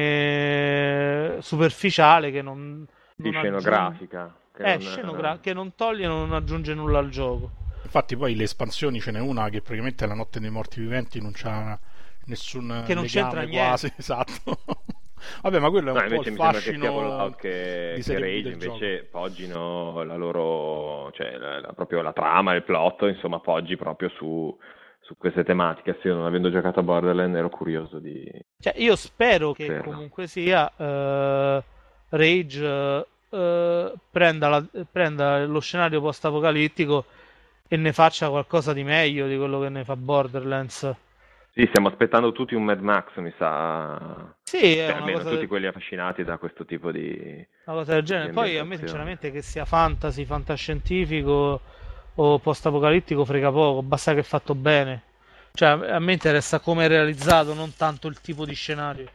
superficiale 1.41 2.31
che 2.31 2.41
non, 2.41 2.87
non 3.15 3.33
scenografica 3.33 4.21
aggiunge... 4.21 4.39
che, 4.53 4.63
eh, 4.63 4.77
non... 4.77 4.91
Scenogra... 4.91 5.39
che 5.39 5.53
non 5.53 5.75
toglie 5.75 6.05
e 6.05 6.07
non 6.07 6.31
aggiunge 6.33 6.73
nulla 6.73 6.99
al 6.99 7.09
gioco 7.09 7.51
infatti 7.83 8.15
poi 8.15 8.35
le 8.35 8.43
espansioni 8.43 9.01
ce 9.01 9.11
n'è 9.11 9.19
una 9.19 9.49
che 9.49 9.61
praticamente 9.61 10.05
la 10.05 10.13
notte 10.13 10.39
dei 10.39 10.49
morti 10.49 10.79
viventi 10.79 11.19
non 11.21 11.31
c'ha 11.33 11.77
nessun 12.25 12.83
che 12.85 12.93
non 12.93 13.05
c'entra 13.05 13.45
quasi 13.45 13.87
niente. 13.87 13.93
esatto 13.99 14.59
Vabbè, 15.41 15.59
ma 15.59 15.69
quello 15.69 15.89
è 15.89 15.91
un 15.91 16.09
no, 16.09 16.15
po' 16.15 16.29
il 16.29 16.35
fascino 16.35 17.35
che, 17.37 17.93
che, 17.97 18.03
che 18.03 18.19
Rage 18.19 18.49
invece 18.49 19.07
poggino 19.09 20.03
la 20.03 20.15
loro, 20.15 21.11
cioè 21.13 21.37
la, 21.37 21.59
la, 21.59 21.73
proprio 21.73 22.01
la 22.01 22.13
trama, 22.13 22.53
il 22.53 22.63
plot, 22.63 23.03
insomma, 23.03 23.39
poggi 23.39 23.75
proprio 23.75 24.09
su, 24.09 24.57
su 24.99 25.17
queste 25.17 25.43
tematiche. 25.43 25.97
Sì, 26.01 26.07
non 26.07 26.25
avendo 26.25 26.49
giocato 26.51 26.79
a 26.79 26.83
Borderlands 26.83 27.37
ero 27.37 27.49
curioso 27.49 27.99
di... 27.99 28.29
Cioè, 28.59 28.73
io 28.77 28.95
spero 28.95 29.53
che 29.53 29.65
Ferno. 29.65 29.91
comunque 29.91 30.27
sia 30.27 30.71
uh, 30.75 31.63
Rage 32.09 32.65
uh, 33.29 33.93
prenda, 34.09 34.49
la, 34.49 34.65
prenda 34.91 35.45
lo 35.45 35.59
scenario 35.59 36.01
post-apocalittico 36.01 37.05
e 37.67 37.77
ne 37.77 37.93
faccia 37.93 38.29
qualcosa 38.29 38.73
di 38.73 38.83
meglio 38.83 39.27
di 39.27 39.37
quello 39.37 39.59
che 39.59 39.69
ne 39.69 39.83
fa 39.85 39.95
Borderlands. 39.95 40.93
Sì, 41.53 41.65
stiamo 41.67 41.89
aspettando 41.89 42.31
tutti 42.31 42.55
un 42.55 42.63
Mad 42.63 42.79
Max, 42.79 43.17
mi 43.17 43.33
sa. 43.37 44.33
Sì, 44.51 44.73
cioè, 44.73 44.91
almeno 44.91 45.19
tutti 45.19 45.37
del... 45.37 45.47
quelli 45.47 45.65
affascinati 45.65 46.25
da 46.25 46.37
questo 46.37 46.65
tipo 46.65 46.91
di. 46.91 47.47
Una 47.63 47.77
cosa 47.77 47.93
del 47.93 48.03
genere. 48.03 48.33
Poi 48.33 48.57
a 48.57 48.65
me, 48.65 48.75
sinceramente, 48.75 49.31
che 49.31 49.41
sia 49.41 49.63
fantasy, 49.63 50.25
fantascientifico 50.25 51.61
o 52.13 52.39
post-apocalittico, 52.39 53.23
frega 53.23 53.49
poco, 53.49 53.81
basta 53.81 54.13
che 54.13 54.19
è 54.19 54.23
fatto 54.23 54.53
bene. 54.53 55.03
Cioè, 55.53 55.69
a 55.89 55.99
me 55.99 56.11
interessa 56.11 56.59
come 56.59 56.83
è 56.83 56.87
realizzato, 56.89 57.53
non 57.53 57.77
tanto 57.77 58.09
il 58.09 58.19
tipo 58.19 58.45
di 58.45 58.53
scenario. 58.53 59.09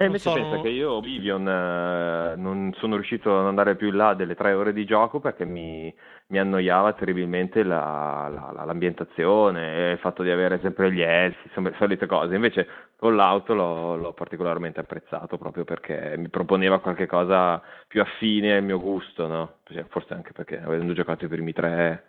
E 0.00 0.06
invece 0.06 0.30
sono... 0.30 0.40
pensa 0.40 0.62
che 0.62 0.70
io 0.70 0.92
Oblivion 0.92 1.46
eh, 1.46 2.34
non 2.34 2.72
sono 2.78 2.94
riuscito 2.94 3.38
ad 3.38 3.44
andare 3.44 3.76
più 3.76 3.88
in 3.88 3.96
là 3.96 4.14
delle 4.14 4.34
tre 4.34 4.54
ore 4.54 4.72
di 4.72 4.86
gioco 4.86 5.20
perché 5.20 5.44
mi, 5.44 5.94
mi 6.28 6.38
annoiava 6.38 6.94
terribilmente 6.94 7.62
la, 7.62 8.30
la, 8.32 8.64
l'ambientazione, 8.64 9.90
il 9.90 9.98
fatto 9.98 10.22
di 10.22 10.30
avere 10.30 10.58
sempre 10.62 10.90
gli 10.90 11.02
elfi, 11.02 11.48
insomma, 11.48 11.70
solite 11.76 12.06
cose. 12.06 12.34
Invece 12.34 12.66
con 12.96 13.14
l'auto 13.14 13.52
l'ho, 13.52 13.96
l'ho, 13.96 14.14
particolarmente 14.14 14.80
apprezzato 14.80 15.36
proprio 15.36 15.64
perché 15.64 16.14
mi 16.16 16.30
proponeva 16.30 16.80
qualcosa 16.80 17.60
più 17.86 18.00
affine 18.00 18.56
al 18.56 18.64
mio 18.64 18.80
gusto, 18.80 19.26
no? 19.26 19.56
Cioè, 19.64 19.84
forse 19.90 20.14
anche 20.14 20.32
perché 20.32 20.62
avendo 20.62 20.94
giocato 20.94 21.26
i 21.26 21.28
primi 21.28 21.52
tre... 21.52 22.04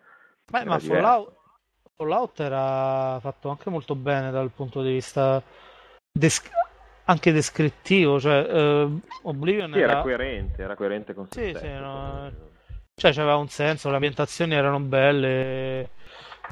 Beh, 0.50 0.64
ma 0.64 0.80
Fallout, 0.80 1.34
Fallout 1.98 2.40
era 2.40 3.20
fatto 3.20 3.50
anche 3.50 3.70
molto 3.70 3.96
bene 3.96 4.32
dal 4.32 4.52
punto 4.52 4.82
di 4.82 4.94
vista... 4.94 5.44
Desc- 6.14 6.61
anche 7.12 7.32
descrittivo, 7.32 8.20
cioè 8.20 8.84
uh, 8.84 9.00
Oblivion 9.24 9.72
sì, 9.74 9.80
era... 9.80 9.92
era... 9.92 10.02
coerente, 10.02 10.62
era 10.64 10.76
coerente 10.76 11.14
con 11.14 11.28
se 11.30 11.44
sì, 11.44 11.50
stesso. 11.50 11.66
Sì, 11.66 11.72
no... 11.80 12.32
Cioè 12.96 13.14
c'aveva 13.14 13.36
un 13.36 13.48
senso, 13.48 13.90
le 13.90 13.96
ambientazioni 13.96 14.54
erano 14.54 14.80
belle, 14.80 15.90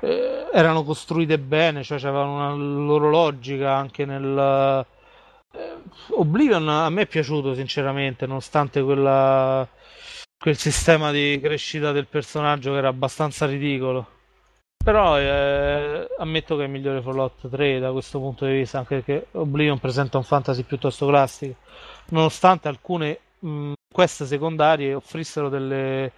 eh, 0.02 0.48
erano 0.54 0.84
costruite 0.84 1.38
bene, 1.40 1.84
cioè 1.84 1.98
avevano 1.98 2.36
una 2.36 2.54
loro 2.54 3.10
logica 3.10 3.74
anche 3.74 4.06
nel... 4.06 4.86
Eh, 5.52 5.78
Oblivion 6.12 6.68
a 6.68 6.90
me 6.90 7.02
è 7.04 7.08
piaciuto 7.08 7.54
sinceramente, 7.54 8.26
nonostante 8.26 8.82
quella... 8.82 9.68
quel 10.38 10.58
sistema 10.58 11.12
di 11.12 11.40
crescita 11.42 11.92
del 11.92 12.08
personaggio 12.08 12.72
che 12.72 12.78
era 12.78 12.88
abbastanza 12.88 13.46
ridicolo. 13.46 14.18
Però 14.82 15.20
eh, 15.20 16.08
ammetto 16.18 16.56
che 16.56 16.64
è 16.64 16.68
migliore 16.68 17.02
Fallout 17.02 17.50
3 17.50 17.80
da 17.80 17.92
questo 17.92 18.20
punto 18.20 18.46
di 18.46 18.54
vista, 18.54 18.78
anche 18.78 19.02
perché 19.02 19.28
Oblivion 19.32 19.78
presenta 19.78 20.18
un 20.18 20.24
fantasy 20.24 20.64
piuttosto 20.64 21.06
classico, 21.06 21.56
nonostante 22.10 22.70
alcune 22.70 23.20
mh, 23.40 23.74
quest 23.92 24.24
secondarie 24.24 24.94
offrissero 24.94 25.50
delle 25.50 26.12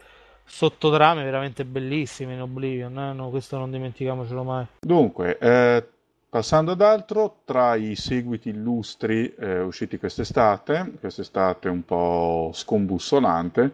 sottotrame 0.45 1.23
veramente 1.23 1.65
bellissime 1.65 2.33
in 2.33 2.41
Oblivion, 2.41 2.97
eh? 2.99 3.13
no, 3.13 3.29
questo 3.29 3.57
non 3.57 3.71
dimentichiamocelo 3.71 4.43
mai. 4.43 4.65
Dunque, 4.79 5.37
eh, 5.39 5.87
passando 6.29 6.71
ad 6.71 6.81
altro, 6.81 7.37
tra 7.45 7.75
i 7.75 7.95
seguiti 7.95 8.49
illustri 8.49 9.33
eh, 9.33 9.61
usciti 9.61 9.97
quest'estate, 9.97 10.93
quest'estate 10.99 11.67
un 11.67 11.83
po' 11.83 12.51
scombussolante, 12.53 13.73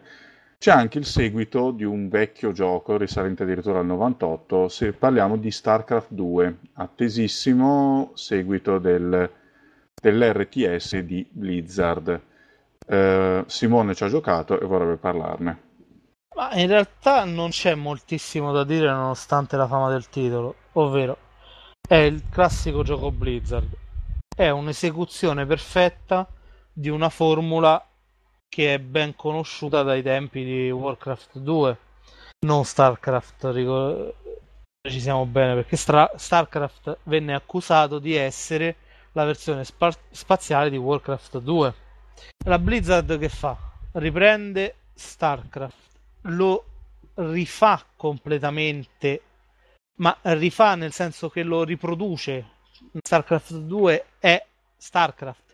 c'è 0.58 0.72
anche 0.72 0.98
il 0.98 1.06
seguito 1.06 1.70
di 1.70 1.84
un 1.84 2.08
vecchio 2.08 2.50
gioco 2.50 2.96
risalente 2.96 3.44
addirittura 3.44 3.78
al 3.78 3.86
98, 3.86 4.68
se 4.68 4.92
parliamo 4.92 5.36
di 5.36 5.52
StarCraft 5.52 6.10
2, 6.10 6.58
attesissimo 6.74 8.10
seguito 8.14 8.80
del, 8.80 9.30
dell'RTS 9.94 10.98
di 10.98 11.24
Blizzard. 11.30 12.20
Eh, 12.84 13.44
Simone 13.46 13.94
ci 13.94 14.02
ha 14.02 14.08
giocato 14.08 14.58
e 14.58 14.66
vorrebbe 14.66 14.96
parlarne. 14.96 15.62
Ma 16.34 16.52
in 16.54 16.66
realtà 16.66 17.24
non 17.24 17.50
c'è 17.50 17.76
moltissimo 17.76 18.50
da 18.50 18.64
dire 18.64 18.90
nonostante 18.90 19.56
la 19.56 19.68
fama 19.68 19.88
del 19.90 20.08
titolo, 20.08 20.56
ovvero 20.72 21.18
è 21.88 21.94
il 21.94 22.24
classico 22.30 22.82
gioco 22.82 23.12
Blizzard. 23.12 23.68
È 24.36 24.48
un'esecuzione 24.48 25.46
perfetta 25.46 26.28
di 26.72 26.88
una 26.88 27.08
formula 27.10 27.87
che 28.48 28.74
è 28.74 28.78
ben 28.78 29.14
conosciuta 29.14 29.82
dai 29.82 30.02
tempi 30.02 30.44
di 30.44 30.70
Warcraft 30.70 31.38
2, 31.38 31.78
non 32.46 32.64
Starcraft, 32.64 33.44
ricordo, 33.52 34.14
ci 34.88 35.00
siamo 35.00 35.26
bene 35.26 35.54
perché 35.54 35.76
Stra- 35.76 36.12
Starcraft 36.16 36.98
venne 37.04 37.34
accusato 37.34 37.98
di 37.98 38.14
essere 38.14 38.76
la 39.12 39.24
versione 39.24 39.64
spa- 39.64 39.92
spaziale 40.10 40.70
di 40.70 40.76
Warcraft 40.76 41.38
2. 41.38 41.74
La 42.46 42.58
Blizzard 42.58 43.18
che 43.18 43.28
fa? 43.28 43.56
Riprende 43.92 44.74
StarCraft 44.94 45.88
lo 46.22 46.64
rifà 47.14 47.84
completamente, 47.96 49.22
ma 49.96 50.16
rifà 50.22 50.74
nel 50.74 50.92
senso 50.92 51.28
che 51.28 51.42
lo 51.42 51.64
riproduce. 51.64 52.56
StarCraft 53.00 53.54
2 53.54 54.04
è 54.18 54.44
StarCraft 54.76 55.47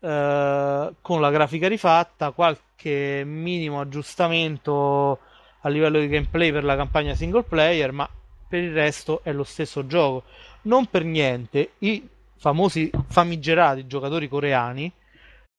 eh, 0.00 0.92
con 1.00 1.20
la 1.20 1.30
grafica 1.30 1.68
rifatta, 1.68 2.30
qualche 2.30 3.22
minimo 3.24 3.80
aggiustamento 3.80 5.18
a 5.62 5.68
livello 5.68 5.98
di 5.98 6.08
gameplay 6.08 6.52
per 6.52 6.64
la 6.64 6.76
campagna 6.76 7.14
single 7.14 7.42
player, 7.42 7.92
ma 7.92 8.08
per 8.48 8.62
il 8.62 8.72
resto 8.72 9.20
è 9.22 9.32
lo 9.32 9.44
stesso 9.44 9.86
gioco. 9.86 10.24
Non 10.62 10.86
per 10.86 11.04
niente 11.04 11.72
i 11.78 12.06
famosi 12.36 12.90
famigerati 13.08 13.86
giocatori 13.86 14.28
coreani 14.28 14.92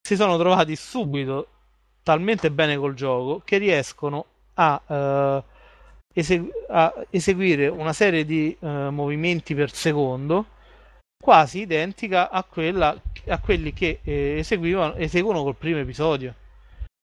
si 0.02 0.16
sono 0.16 0.38
trovati 0.38 0.76
subito 0.76 1.48
talmente 2.04 2.50
bene 2.52 2.78
col 2.78 2.94
gioco 2.94 3.42
che 3.44 3.58
riescono 3.58 4.26
a, 4.56 4.82
uh, 4.86 5.44
esegu- 6.14 6.52
a 6.70 7.06
eseguire 7.10 7.68
una 7.68 7.94
serie 7.94 8.26
di 8.26 8.56
uh, 8.60 8.90
movimenti 8.90 9.54
per 9.54 9.72
secondo 9.72 10.46
quasi 11.22 11.60
identica 11.60 12.30
a, 12.30 12.44
quella, 12.44 12.96
a 13.28 13.40
quelli 13.40 13.74
che 13.74 14.00
eh, 14.04 14.38
eseguivano, 14.40 14.96
eseguono 14.96 15.44
col 15.44 15.56
primo 15.56 15.80
episodio. 15.80 16.34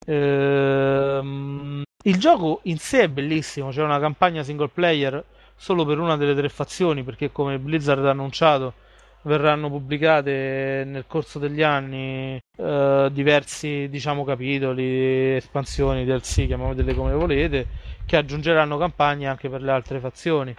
Ehm, 0.07 1.83
il 2.05 2.19
gioco 2.19 2.61
in 2.65 2.79
sé 2.79 3.03
è 3.03 3.09
bellissimo, 3.09 3.71
c'è 3.71 3.83
una 3.83 3.99
campagna 3.99 4.43
single 4.43 4.69
player 4.69 5.23
solo 5.55 5.85
per 5.85 5.99
una 5.99 6.17
delle 6.17 6.35
tre 6.35 6.49
fazioni, 6.49 7.03
perché 7.03 7.31
come 7.31 7.59
Blizzard 7.59 8.05
ha 8.07 8.11
annunciato 8.11 8.75
verranno 9.23 9.69
pubblicate 9.69 10.85
nel 10.87 11.05
corso 11.07 11.39
degli 11.39 11.63
anni 11.63 12.39
eh, 12.57 13.09
diversi 13.13 13.89
diciamo 13.91 14.25
capitoli, 14.25 15.35
espansioni, 15.37 16.05
DLC, 16.05 16.47
chiamatele 16.47 16.95
come 16.95 17.13
volete, 17.13 17.67
che 18.07 18.17
aggiungeranno 18.17 18.79
campagne 18.79 19.27
anche 19.27 19.49
per 19.49 19.63
le 19.63 19.71
altre 19.73 20.01
fazioni. 20.01 20.55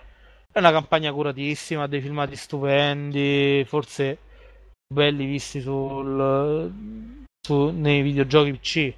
È 0.58 0.60
una 0.60 0.72
campagna 0.72 1.14
curatissima, 1.14 1.86
dei 1.86 2.02
filmati 2.02 2.36
stupendi, 2.36 3.64
forse 3.68 4.18
belli 4.92 5.26
visti 5.26 5.62
sul, 5.62 6.74
su, 7.40 7.70
nei 7.70 8.02
videogiochi 8.02 8.54
PC 8.54 8.94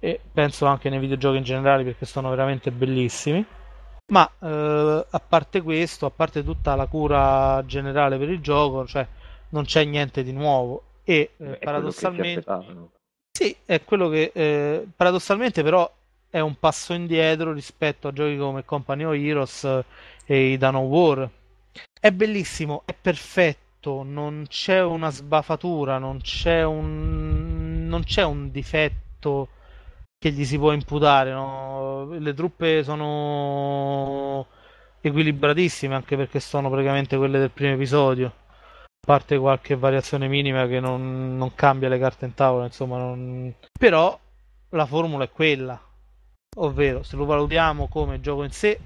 e 0.00 0.20
penso 0.32 0.66
anche 0.66 0.90
nei 0.90 0.98
videogiochi 0.98 1.36
in 1.36 1.44
generale 1.44 1.84
perché 1.84 2.04
sono 2.04 2.30
veramente 2.30 2.72
bellissimi. 2.72 3.46
Ma 4.12 4.28
eh, 4.40 5.06
a 5.08 5.20
parte 5.20 5.62
questo, 5.62 6.06
a 6.06 6.10
parte 6.10 6.42
tutta 6.42 6.74
la 6.74 6.86
cura 6.86 7.62
generale 7.64 8.18
per 8.18 8.30
il 8.30 8.40
gioco, 8.40 8.84
cioè 8.84 9.06
non 9.50 9.66
c'è 9.66 9.84
niente 9.84 10.24
di 10.24 10.32
nuovo. 10.32 10.82
E 11.04 11.30
eh, 11.36 11.58
paradossalmente, 11.62 12.44
sì, 13.30 13.56
è 13.64 13.84
quello 13.84 14.08
che 14.08 14.32
eh, 14.34 14.84
paradossalmente 14.96 15.62
però 15.62 15.88
è 16.28 16.40
un 16.40 16.58
passo 16.58 16.92
indietro 16.92 17.52
rispetto 17.52 18.08
a 18.08 18.12
giochi 18.12 18.36
come 18.36 18.64
Company 18.64 19.04
of 19.04 19.14
Heroes 19.14 19.84
e 20.24 20.52
i 20.52 20.56
Dawn 20.56 20.76
War. 20.76 21.28
È 22.00 22.10
bellissimo, 22.12 22.82
è 22.84 22.94
perfetto, 22.94 24.02
non 24.02 24.44
c'è 24.48 24.82
una 24.82 25.10
sbafatura, 25.10 25.98
non 25.98 26.20
c'è 26.20 26.64
un, 26.64 27.86
non 27.86 28.04
c'è 28.04 28.22
un 28.22 28.50
difetto 28.50 29.48
che 30.18 30.30
gli 30.30 30.44
si 30.44 30.58
può 30.58 30.72
imputare. 30.72 31.32
No? 31.32 32.08
Le 32.18 32.34
truppe 32.34 32.82
sono 32.82 34.46
equilibratissime 35.00 35.94
anche 35.94 36.16
perché 36.16 36.40
sono 36.40 36.70
praticamente 36.70 37.16
quelle 37.16 37.38
del 37.38 37.50
primo 37.50 37.74
episodio. 37.74 38.26
A 38.26 39.06
parte 39.06 39.36
qualche 39.36 39.76
variazione 39.76 40.28
minima 40.28 40.66
che 40.66 40.80
non, 40.80 41.36
non 41.36 41.54
cambia 41.54 41.90
le 41.90 41.98
carte 41.98 42.24
in 42.24 42.34
tavola, 42.34 42.64
insomma, 42.64 42.96
non... 42.96 43.54
però 43.78 44.18
la 44.70 44.86
formula 44.86 45.24
è 45.24 45.30
quella. 45.30 45.78
Ovvero, 46.56 47.02
se 47.02 47.16
lo 47.16 47.26
valutiamo 47.26 47.88
come 47.88 48.20
gioco 48.20 48.44
in 48.44 48.50
sé, 48.50 48.78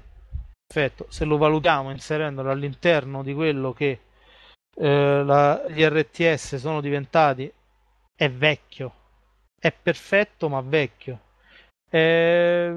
perfetto. 0.71 1.07
Se 1.09 1.25
lo 1.25 1.37
valutiamo 1.37 1.89
inserendolo 1.89 2.51
all'interno 2.51 3.23
di 3.23 3.33
quello 3.33 3.73
che 3.73 3.99
eh, 4.75 5.23
la, 5.23 5.65
gli 5.67 5.81
RTS 5.81 6.57
sono 6.57 6.79
diventati, 6.79 7.51
è 8.15 8.29
vecchio. 8.29 8.93
È 9.59 9.71
perfetto, 9.71 10.47
ma 10.47 10.61
vecchio. 10.61 11.21
È, 11.89 12.71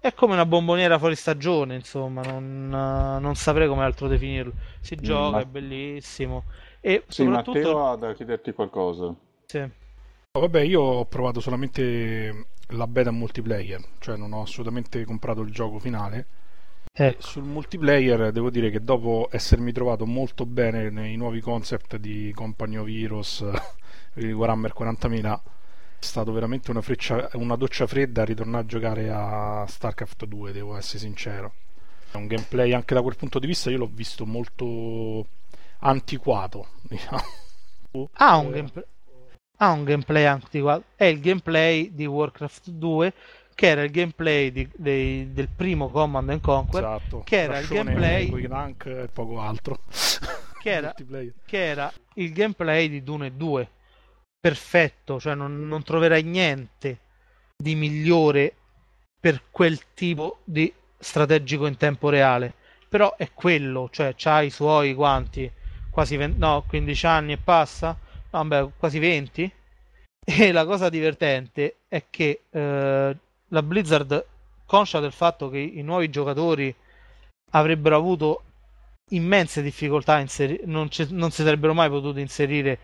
è 0.00 0.14
come 0.14 0.32
una 0.34 0.46
bomboniera 0.46 0.98
fuori 0.98 1.16
stagione, 1.16 1.74
insomma, 1.74 2.22
non, 2.22 2.68
non 2.68 3.34
saprei 3.34 3.66
come 3.66 3.82
altro 3.82 4.06
definirlo. 4.06 4.52
Si 4.80 4.94
mm, 4.94 5.02
gioca, 5.02 5.36
ma... 5.36 5.40
è 5.40 5.44
bellissimo. 5.44 6.44
E 6.80 7.02
sì, 7.08 7.24
soprattutto... 7.24 7.58
Matteo 7.58 7.86
ha 7.88 7.96
da 7.96 8.14
chiederti 8.14 8.52
qualcosa. 8.52 9.12
Sì. 9.44 9.58
Oh, 9.58 10.40
vabbè, 10.40 10.60
io 10.60 10.80
ho 10.80 11.04
provato 11.06 11.40
solamente 11.40 12.46
la 12.68 12.86
beta 12.86 13.10
multiplayer, 13.10 13.80
cioè 13.98 14.16
non 14.16 14.32
ho 14.32 14.42
assolutamente 14.42 15.04
comprato 15.04 15.40
il 15.40 15.50
gioco 15.50 15.80
finale. 15.80 16.26
Ecco. 17.00 17.22
Sul 17.22 17.44
multiplayer 17.44 18.32
devo 18.32 18.50
dire 18.50 18.70
che 18.70 18.82
dopo 18.82 19.28
essermi 19.30 19.70
trovato 19.70 20.04
molto 20.04 20.44
bene 20.44 20.90
nei 20.90 21.14
nuovi 21.14 21.40
concept 21.40 21.96
di 21.96 22.34
Heroes 22.34 23.44
di 24.14 24.32
Warhammer 24.32 24.74
40.000 24.76 25.40
è 26.00 26.04
stato 26.04 26.32
veramente 26.32 26.72
una, 26.72 26.82
freccia, 26.82 27.28
una 27.34 27.54
doccia 27.54 27.86
fredda 27.86 28.24
ritornare 28.24 28.64
a 28.64 28.66
giocare 28.66 29.10
a 29.10 29.64
StarCraft 29.68 30.26
2, 30.26 30.50
devo 30.50 30.76
essere 30.76 30.98
sincero. 30.98 31.54
È 32.10 32.16
un 32.16 32.26
gameplay 32.26 32.72
anche 32.72 32.94
da 32.94 33.02
quel 33.02 33.14
punto 33.14 33.38
di 33.38 33.46
vista 33.46 33.70
io 33.70 33.78
l'ho 33.78 33.90
visto 33.92 34.26
molto 34.26 35.24
antiquato, 35.78 36.66
diciamo. 36.82 37.22
Ha 38.14 38.36
un, 38.38 38.50
gameplay, 38.50 38.84
ha 39.58 39.70
un 39.70 39.84
gameplay 39.84 40.24
antiquato. 40.24 40.82
È 40.96 41.04
il 41.04 41.20
gameplay 41.20 41.94
di 41.94 42.06
Warcraft 42.06 42.70
2 42.70 43.12
che 43.58 43.66
era 43.66 43.82
il 43.82 43.90
gameplay 43.90 44.52
di, 44.52 44.70
di, 44.72 45.32
del 45.32 45.48
primo 45.48 45.88
Command 45.88 46.30
and 46.30 46.40
Conquer, 46.40 46.84
esatto. 46.84 47.22
che 47.24 47.38
era 47.38 47.54
Rascione, 47.54 47.80
il 47.80 47.86
gameplay 47.86 48.44
i 48.44 48.46
tank 48.46 48.86
e 48.86 49.08
poco 49.12 49.40
altro. 49.40 49.80
che, 50.62 50.70
era, 50.70 50.94
che 51.44 51.64
era 51.64 51.92
il 52.14 52.32
gameplay 52.32 52.88
di 52.88 53.02
Dune 53.02 53.36
2 53.36 53.68
perfetto, 54.38 55.18
cioè 55.18 55.34
non, 55.34 55.66
non 55.66 55.82
troverai 55.82 56.22
niente 56.22 57.00
di 57.56 57.74
migliore 57.74 58.54
per 59.18 59.42
quel 59.50 59.92
tipo 59.92 60.38
di 60.44 60.72
strategico 60.96 61.66
in 61.66 61.76
tempo 61.76 62.10
reale. 62.10 62.54
Però 62.88 63.16
è 63.16 63.32
quello, 63.34 63.88
cioè 63.90 64.14
c'ha 64.16 64.40
i 64.42 64.50
suoi 64.50 64.94
quanti? 64.94 65.50
Quasi 65.90 66.16
20, 66.16 66.38
no, 66.38 66.62
15 66.64 67.06
anni 67.06 67.32
e 67.32 67.38
passa? 67.38 67.98
No, 68.30 68.44
beh, 68.44 68.70
quasi 68.78 69.00
20. 69.00 69.52
E 70.30 70.52
la 70.52 70.66
cosa 70.66 70.90
divertente 70.90 71.78
è 71.88 72.04
che 72.10 72.42
eh, 72.50 73.16
la 73.48 73.62
Blizzard, 73.62 74.24
conscia 74.66 75.00
del 75.00 75.12
fatto 75.12 75.48
che 75.48 75.58
i 75.58 75.82
nuovi 75.82 76.10
giocatori 76.10 76.74
avrebbero 77.52 77.96
avuto 77.96 78.42
immense 79.10 79.62
difficoltà 79.62 80.14
a 80.14 80.20
inserire, 80.20 80.62
non, 80.66 80.88
non 81.10 81.30
si 81.30 81.42
sarebbero 81.42 81.72
mai 81.72 81.88
potuti 81.88 82.20
inserire 82.20 82.78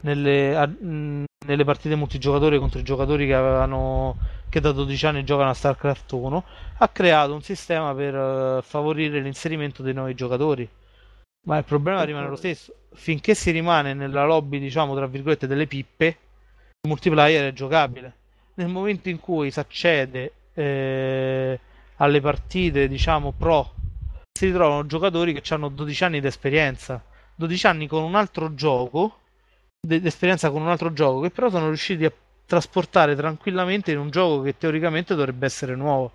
nelle, 0.00 0.56
a, 0.56 0.68
nelle 0.80 1.64
partite 1.64 1.94
multigiocatore 1.94 2.58
contro 2.58 2.78
i 2.78 2.84
giocatori 2.84 3.26
che 3.26 3.34
avevano 3.34 4.16
che 4.48 4.60
da 4.60 4.72
12 4.72 5.06
anni 5.06 5.24
giocano 5.24 5.50
a 5.50 5.54
StarCraft 5.54 6.12
1 6.12 6.44
ha 6.78 6.88
creato 6.88 7.34
un 7.34 7.42
sistema 7.42 7.94
per 7.94 8.14
uh, 8.14 8.62
favorire 8.62 9.20
l'inserimento 9.20 9.82
dei 9.82 9.92
nuovi 9.92 10.14
giocatori. 10.14 10.66
Ma 11.46 11.58
il 11.58 11.64
problema 11.64 12.02
rimane 12.02 12.28
lo 12.28 12.36
stesso. 12.36 12.74
Finché 12.94 13.34
si 13.34 13.50
rimane 13.50 13.92
nella 13.92 14.24
lobby 14.24 14.58
diciamo 14.58 14.94
tra 14.94 15.06
virgolette 15.06 15.46
delle 15.46 15.66
pippe 15.66 16.06
il 16.06 16.88
multiplayer 16.88 17.50
è 17.50 17.52
giocabile 17.52 18.14
nel 18.58 18.68
momento 18.68 19.08
in 19.08 19.18
cui 19.18 19.50
si 19.50 19.58
accede 19.58 20.32
eh, 20.54 21.58
alle 21.96 22.20
partite 22.20 22.88
diciamo 22.88 23.32
pro 23.32 23.74
si 24.32 24.46
ritrovano 24.46 24.86
giocatori 24.86 25.32
che 25.32 25.54
hanno 25.54 25.68
12 25.68 26.04
anni 26.04 26.20
di 26.20 26.26
esperienza 26.26 27.02
12 27.34 27.66
anni 27.66 27.86
con 27.86 28.02
un 28.02 28.14
altro 28.14 28.54
gioco 28.54 29.18
d'esperienza 29.80 30.50
con 30.50 30.62
un 30.62 30.68
altro 30.68 30.92
gioco 30.92 31.20
che 31.20 31.30
però 31.30 31.48
sono 31.50 31.66
riusciti 31.66 32.04
a 32.04 32.12
trasportare 32.48 33.14
tranquillamente 33.14 33.92
in 33.92 33.98
un 33.98 34.08
gioco 34.08 34.40
che 34.40 34.56
teoricamente 34.56 35.14
dovrebbe 35.14 35.44
essere 35.44 35.76
nuovo. 35.76 36.10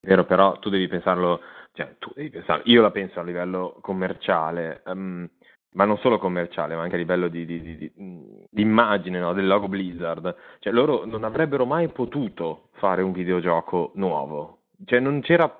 Vero, 0.00 0.24
però 0.24 0.58
tu 0.58 0.70
devi 0.70 0.88
pensarlo, 0.88 1.40
cioè 1.72 1.94
tu 1.98 2.10
devi 2.14 2.30
pensarlo, 2.30 2.62
io 2.64 2.80
la 2.80 2.90
penso 2.90 3.20
a 3.20 3.22
livello 3.22 3.76
commerciale, 3.82 4.80
um, 4.86 5.28
ma 5.72 5.84
non 5.84 5.98
solo 5.98 6.18
commerciale, 6.18 6.74
ma 6.74 6.82
anche 6.82 6.94
a 6.94 6.98
livello 6.98 7.28
di, 7.28 7.44
di, 7.44 7.60
di, 7.60 7.92
di 7.94 8.62
immagine 8.62 9.18
no, 9.18 9.32
del 9.32 9.46
logo 9.46 9.68
Blizzard. 9.68 10.34
Cioè 10.60 10.72
loro 10.72 11.04
non 11.04 11.24
avrebbero 11.24 11.64
mai 11.66 11.88
potuto 11.88 12.68
fare 12.72 13.02
un 13.02 13.12
videogioco 13.12 13.92
nuovo. 13.94 14.60
Cioè 14.84 15.00
non 15.00 15.20
c'era 15.20 15.52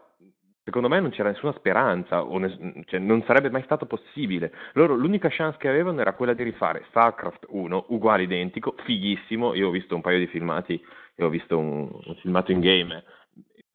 secondo 0.65 0.89
me 0.89 1.01
non 1.01 1.11
c'era 1.11 1.31
nessuna 1.31 1.55
speranza, 1.55 2.23
ness- 2.23 2.59
cioè 2.85 3.01
non 3.01 3.23
sarebbe 3.27 3.51
mai 3.51 3.63
stato 3.63 3.87
possibile. 3.87 4.53
Loro 4.75 4.95
l'unica 4.95 5.29
chance 5.31 5.57
che 5.59 5.69
avevano 5.69 6.01
era 6.01 6.13
quella 6.13 6.35
di 6.35 6.43
rifare 6.43 6.85
StarCraft 6.91 7.47
1, 7.49 7.87
uguale 7.89 8.25
identico, 8.25 8.75
fighissimo. 8.85 9.55
Io 9.55 9.69
ho 9.69 9.71
visto 9.71 9.95
un 9.95 10.03
paio 10.03 10.19
di 10.19 10.27
filmati, 10.27 10.79
e 11.15 11.25
ho 11.25 11.29
visto 11.31 11.59
un, 11.59 11.89
un 11.91 12.15
filmato 12.21 12.53
in 12.53 12.61
game 12.61 13.03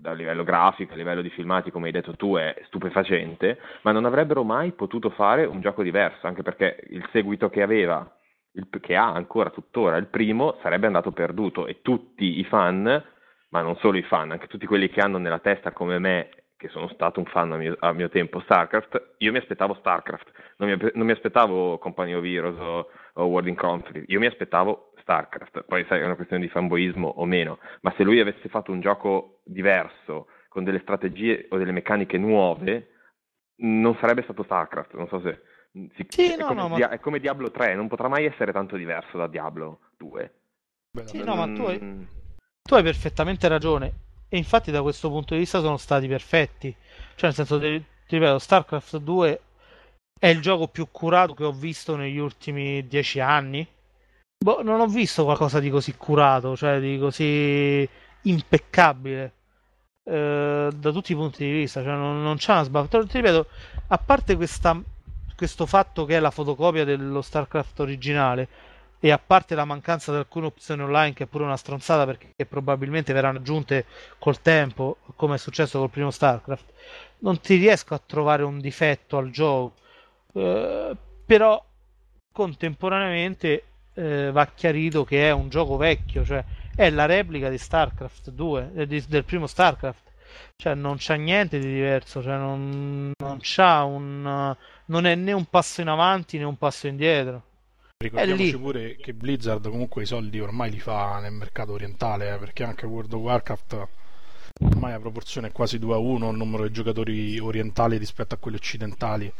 a 0.03 0.13
livello 0.13 0.43
grafico, 0.43 0.93
a 0.93 0.97
livello 0.97 1.21
di 1.21 1.29
filmati, 1.29 1.71
come 1.71 1.87
hai 1.87 1.91
detto 1.91 2.15
tu, 2.15 2.35
è 2.35 2.55
stupefacente, 2.65 3.59
ma 3.81 3.91
non 3.91 4.05
avrebbero 4.05 4.43
mai 4.43 4.71
potuto 4.71 5.09
fare 5.09 5.45
un 5.45 5.61
gioco 5.61 5.83
diverso, 5.83 6.27
anche 6.27 6.43
perché 6.43 6.83
il 6.89 7.07
seguito 7.11 7.49
che 7.49 7.61
aveva, 7.61 8.09
il, 8.53 8.67
che 8.81 8.95
ha 8.95 9.11
ancora 9.11 9.49
tuttora, 9.49 9.97
il 9.97 10.07
primo, 10.07 10.57
sarebbe 10.61 10.87
andato 10.87 11.11
perduto. 11.11 11.67
E 11.67 11.81
tutti 11.81 12.39
i 12.39 12.43
fan 12.45 13.11
ma 13.53 13.61
non 13.61 13.75
solo 13.77 13.97
i 13.97 14.03
fan, 14.03 14.31
anche 14.31 14.47
tutti 14.47 14.65
quelli 14.65 14.89
che 14.89 14.99
hanno 14.99 15.19
nella 15.19 15.37
testa 15.37 15.71
come 15.71 15.99
me, 15.99 16.29
che 16.63 16.69
sono 16.69 16.87
stato 16.93 17.19
un 17.19 17.25
fan 17.25 17.51
a 17.51 17.57
mio, 17.57 17.75
a 17.79 17.91
mio 17.91 18.07
tempo, 18.07 18.39
StarCraft, 18.39 19.15
io 19.17 19.33
mi 19.33 19.37
aspettavo 19.37 19.73
StarCraft, 19.73 20.31
non 20.57 20.69
mi, 20.69 20.91
non 20.93 21.05
mi 21.05 21.11
aspettavo 21.11 21.77
Company 21.77 22.13
of 22.13 22.23
Heroes 22.23 22.57
o, 22.57 22.89
o 23.15 23.25
World 23.25 23.49
in 23.49 23.55
Conflict, 23.55 24.09
io 24.09 24.19
mi 24.19 24.27
aspettavo 24.27 24.93
StarCraft, 25.01 25.63
poi 25.63 25.83
sai 25.89 25.99
è 25.99 26.05
una 26.05 26.15
questione 26.15 26.41
di 26.41 26.49
fanboismo 26.49 27.05
o 27.05 27.25
meno, 27.25 27.59
ma 27.81 27.93
se 27.97 28.03
lui 28.03 28.21
avesse 28.21 28.47
fatto 28.47 28.71
un 28.71 28.79
gioco 28.79 29.41
diverso, 29.43 30.27
con 30.47 30.63
delle 30.63 30.79
strategie 30.79 31.47
o 31.49 31.57
delle 31.57 31.73
meccaniche 31.73 32.17
nuove, 32.17 32.91
non 33.57 33.97
sarebbe 33.99 34.23
stato 34.23 34.43
StarCraft, 34.43 34.93
non 34.93 35.07
so 35.09 35.19
se... 35.19 35.41
Si, 35.95 36.05
sì, 36.07 36.31
è, 36.31 36.37
no, 36.37 36.45
come, 36.45 36.61
no, 36.61 36.67
ma... 36.69 36.89
è, 36.89 36.99
come, 37.01 37.19
Diablo 37.19 37.51
3, 37.51 37.75
non 37.75 37.89
potrà 37.89 38.07
mai 38.07 38.23
essere 38.23 38.53
tanto 38.53 38.77
diverso 38.77 39.17
da 39.17 39.27
Diablo 39.27 39.79
2. 39.97 40.33
Beh, 40.91 41.07
sì, 41.07 41.23
no, 41.23 41.35
ma 41.35 41.51
tu 41.51 41.63
hai, 41.63 42.07
tu 42.61 42.75
hai, 42.75 42.83
perfettamente 42.83 43.49
ragione. 43.49 43.91
E 44.33 44.37
infatti 44.37 44.71
da 44.71 44.81
questo 44.81 45.09
punto 45.09 45.35
di 45.35 45.41
vista 45.41 45.59
sono 45.59 45.77
stati 45.77 46.07
perfetti. 46.07 46.75
Cioè, 47.13 47.25
nel 47.25 47.33
senso, 47.35 47.59
ti 47.59 47.85
ripeto, 48.07 48.39
StarCraft 48.39 48.97
2 48.97 49.41
è 50.19 50.27
il 50.27 50.41
gioco 50.41 50.67
più 50.67 50.87
curato 50.89 51.35
che 51.35 51.43
ho 51.43 51.51
visto 51.51 51.95
negli 51.95 52.17
ultimi 52.17 52.87
dieci 52.87 53.19
anni. 53.19 53.67
Boh, 54.43 54.63
non 54.63 54.79
ho 54.79 54.87
visto 54.87 55.23
qualcosa 55.23 55.59
di 55.59 55.69
così 55.69 55.93
curato, 55.95 56.55
cioè 56.55 56.79
di 56.79 56.97
così 56.97 57.87
impeccabile. 58.23 59.33
Eh, 60.03 60.69
da 60.73 60.91
tutti 60.91 61.11
i 61.11 61.15
punti 61.15 61.45
di 61.45 61.51
vista, 61.51 61.83
cioè 61.83 61.93
non, 61.93 62.23
non 62.23 62.37
c'è 62.37 62.53
una 62.53 62.63
sbavatura. 62.63 63.05
Ti 63.05 63.17
ripeto, 63.17 63.45
a 63.89 63.97
parte 63.99 64.35
questa, 64.35 64.81
questo 65.35 65.67
fatto 65.67 66.05
che 66.05 66.15
è 66.17 66.19
la 66.19 66.31
fotocopia 66.31 66.83
dello 66.83 67.21
StarCraft 67.21 67.81
originale, 67.81 68.47
e 69.05 69.11
a 69.11 69.19
parte 69.19 69.53
la 69.53 69.65
mancanza 69.65 70.13
di 70.13 70.17
alcune 70.17 70.45
opzioni 70.45 70.81
online, 70.81 71.11
che 71.11 71.25
è 71.25 71.27
pure 71.27 71.43
una 71.43 71.57
stronzata 71.57 72.05
perché 72.05 72.45
probabilmente 72.45 73.11
verranno 73.11 73.39
aggiunte 73.39 73.85
col 74.17 74.41
tempo, 74.41 74.95
come 75.17 75.35
è 75.35 75.37
successo 75.37 75.77
col 75.77 75.89
primo 75.89 76.09
StarCraft, 76.09 76.71
non 77.19 77.41
ti 77.41 77.57
riesco 77.57 77.95
a 77.95 78.01
trovare 78.03 78.43
un 78.43 78.61
difetto 78.61 79.17
al 79.17 79.29
gioco. 79.29 79.73
Eh, 80.31 80.95
però 81.25 81.61
contemporaneamente 82.31 83.63
eh, 83.93 84.31
va 84.31 84.45
chiarito 84.45 85.03
che 85.03 85.27
è 85.27 85.31
un 85.31 85.49
gioco 85.49 85.75
vecchio, 85.75 86.23
cioè 86.23 86.41
è 86.73 86.89
la 86.89 87.05
replica 87.05 87.49
di 87.49 87.57
StarCraft 87.57 88.29
2, 88.29 88.71
eh, 88.73 88.87
di, 88.87 89.03
del 89.05 89.25
primo 89.25 89.47
StarCraft. 89.47 90.11
Cioè 90.55 90.75
non 90.75 90.95
c'è 90.95 91.17
niente 91.17 91.59
di 91.59 91.67
diverso, 91.67 92.23
cioè 92.23 92.37
non, 92.37 93.11
non 93.17 93.39
un 93.57 94.55
non 94.85 95.05
è 95.05 95.15
né 95.15 95.33
un 95.33 95.43
passo 95.43 95.81
in 95.81 95.89
avanti 95.89 96.37
né 96.37 96.45
un 96.45 96.57
passo 96.57 96.87
indietro. 96.87 97.51
Ricordiamoci 98.03 98.57
pure 98.57 98.95
che 98.97 99.13
Blizzard 99.13 99.69
comunque 99.69 100.03
i 100.03 100.05
soldi 100.05 100.39
ormai 100.41 100.69
li 100.69 100.79
fa 100.79 101.19
nel 101.19 101.31
mercato 101.31 101.71
orientale, 101.71 102.33
eh, 102.33 102.37
perché 102.37 102.63
anche 102.65 102.85
World 102.85 103.13
of 103.13 103.21
Warcraft 103.21 103.87
ormai 104.59 104.91
a 104.93 104.99
proporzione 104.99 105.47
è 105.47 105.51
quasi 105.53 105.79
2 105.79 105.93
a 105.95 105.97
1 105.97 106.29
il 106.29 106.35
numero 106.35 106.67
di 106.67 106.73
giocatori 106.73 107.39
orientali 107.39 107.95
rispetto 107.97 108.35
a 108.35 108.37
quelli 108.37 108.57
occidentali. 108.57 109.31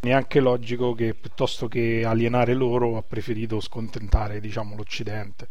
Neanche 0.00 0.40
logico 0.40 0.92
che 0.94 1.14
piuttosto 1.14 1.68
che 1.68 2.02
alienare 2.04 2.52
loro 2.52 2.98
ha 2.98 3.02
preferito 3.02 3.60
scontentare 3.60 4.40
diciamo 4.40 4.76
l'occidente. 4.76 5.48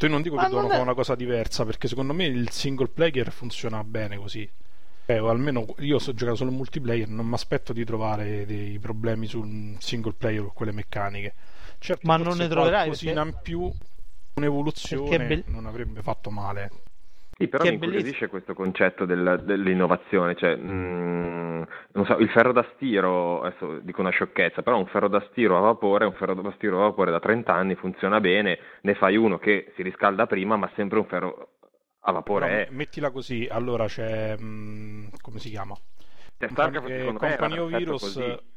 Io 0.00 0.08
non 0.08 0.22
dico 0.22 0.36
Ma 0.36 0.42
che 0.42 0.48
devono 0.50 0.68
è... 0.68 0.70
fare 0.70 0.82
una 0.82 0.94
cosa 0.94 1.16
diversa 1.16 1.64
perché 1.64 1.88
secondo 1.88 2.12
me 2.12 2.26
il 2.26 2.50
single 2.50 2.88
player 2.88 3.32
funziona 3.32 3.82
bene 3.82 4.18
così. 4.18 4.48
Eh, 5.06 5.18
o 5.18 5.30
almeno 5.30 5.66
io 5.78 5.98
so 5.98 6.14
giocare 6.14 6.36
solo 6.36 6.50
in 6.50 6.56
multiplayer 6.56 7.08
non 7.08 7.26
mi 7.26 7.34
aspetto 7.34 7.72
di 7.72 7.84
trovare 7.84 8.46
dei 8.46 8.78
problemi 8.78 9.26
sul 9.26 9.76
single 9.78 10.14
player 10.16 10.42
con 10.42 10.52
quelle 10.54 10.72
meccaniche 10.72 11.34
certo, 11.84 12.06
ma 12.06 12.16
non 12.16 12.36
ne 12.36 12.48
troverai 12.48 12.88
così 12.88 13.06
perché... 13.12 13.20
in 13.20 13.34
più 13.42 13.70
un'evoluzione 14.34 15.26
be... 15.26 15.44
non 15.46 15.66
avrebbe 15.66 16.02
fatto 16.02 16.30
male 16.30 16.70
sì, 17.36 17.48
però 17.48 17.64
che 17.64 17.70
mi 17.70 17.74
incuriosisce 17.74 18.28
questo 18.28 18.54
concetto 18.54 19.04
del, 19.04 19.42
dell'innovazione, 19.44 20.36
cioè, 20.36 20.54
mh, 20.54 21.66
mm, 21.96 22.02
so, 22.04 22.16
il 22.18 22.28
ferro 22.30 22.52
da 22.52 22.64
stiro, 22.74 23.42
adesso 23.42 23.80
dico 23.80 24.02
una 24.02 24.10
sciocchezza, 24.10 24.62
però 24.62 24.78
un 24.78 24.86
ferro 24.86 25.08
da 25.08 25.20
stiro 25.30 25.56
a 25.58 25.60
vapore, 25.60 26.04
un 26.04 26.12
ferro 26.12 26.34
da 26.34 26.52
stiro 26.54 26.76
a 26.76 26.82
vapore 26.82 27.10
da 27.10 27.18
30 27.18 27.52
anni 27.52 27.74
funziona 27.74 28.20
bene, 28.20 28.58
ne 28.82 28.94
fai 28.94 29.16
uno 29.16 29.38
che 29.38 29.72
si 29.74 29.82
riscalda 29.82 30.28
prima, 30.28 30.56
ma 30.56 30.70
sempre 30.76 31.00
un 31.00 31.06
ferro 31.06 31.48
a 32.02 32.12
vapore 32.12 32.46
no, 32.46 32.52
è. 32.52 32.68
Mettila 32.70 33.10
così, 33.10 33.48
allora 33.50 33.86
c'è, 33.86 34.36
mh, 34.38 34.44
mm, 34.44 35.06
come 35.20 35.40
si 35.40 35.50
chiama? 35.50 35.74
C'è 36.38 36.52
Company, 36.52 37.04
Company 37.14 37.58
of 37.58 37.72
Heroes... 37.72 38.00
Così 38.00 38.52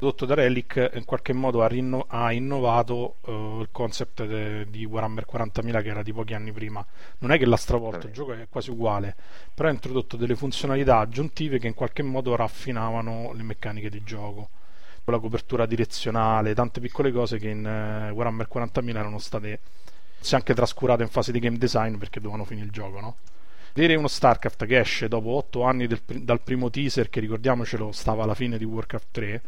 prodotto 0.00 0.24
da 0.24 0.32
Relic 0.32 0.92
in 0.94 1.04
qualche 1.04 1.34
modo 1.34 1.62
ha, 1.62 1.66
rinno- 1.66 2.06
ha 2.08 2.32
innovato 2.32 3.16
uh, 3.26 3.60
il 3.60 3.68
concept 3.70 4.24
de- 4.24 4.66
di 4.70 4.86
Warhammer 4.86 5.26
40.000 5.30 5.82
che 5.82 5.88
era 5.88 6.02
di 6.02 6.10
pochi 6.14 6.32
anni 6.32 6.52
prima. 6.52 6.84
Non 7.18 7.32
è 7.32 7.38
che 7.38 7.44
l'ha 7.44 7.56
stravolto, 7.56 8.06
il 8.06 8.12
gioco 8.12 8.32
è 8.32 8.46
quasi 8.48 8.70
uguale 8.70 9.14
però 9.52 9.68
ha 9.68 9.72
introdotto 9.72 10.16
delle 10.16 10.34
funzionalità 10.34 10.98
aggiuntive 11.00 11.58
che 11.58 11.66
in 11.66 11.74
qualche 11.74 12.02
modo 12.02 12.34
raffinavano 12.34 13.32
le 13.34 13.42
meccaniche 13.42 13.90
di 13.90 14.02
gioco. 14.02 14.48
Con 15.04 15.12
la 15.12 15.20
copertura 15.20 15.66
direzionale, 15.66 16.54
tante 16.54 16.80
piccole 16.80 17.12
cose 17.12 17.38
che 17.38 17.50
in 17.50 17.58
uh, 17.58 18.14
Warhammer 18.14 18.48
40.000 18.50 18.96
erano 18.96 19.18
state 19.18 19.60
anche 20.30 20.54
trascurate 20.54 21.02
in 21.02 21.10
fase 21.10 21.30
di 21.30 21.38
game 21.40 21.58
design 21.58 21.96
perché 21.96 22.20
dovevano 22.20 22.44
finire 22.44 22.66
il 22.66 22.72
gioco 22.72 23.00
no? 23.00 23.16
vedere 23.72 23.94
uno 23.94 24.06
StarCraft 24.06 24.66
che 24.66 24.78
esce 24.78 25.08
dopo 25.08 25.30
8 25.30 25.62
anni 25.62 25.86
del, 25.86 26.02
dal 26.04 26.42
primo 26.42 26.68
teaser 26.68 27.08
che 27.08 27.20
ricordiamocelo 27.20 27.90
stava 27.90 28.24
alla 28.24 28.34
fine 28.34 28.58
di 28.58 28.64
Warcraft 28.64 29.06
3 29.12 29.42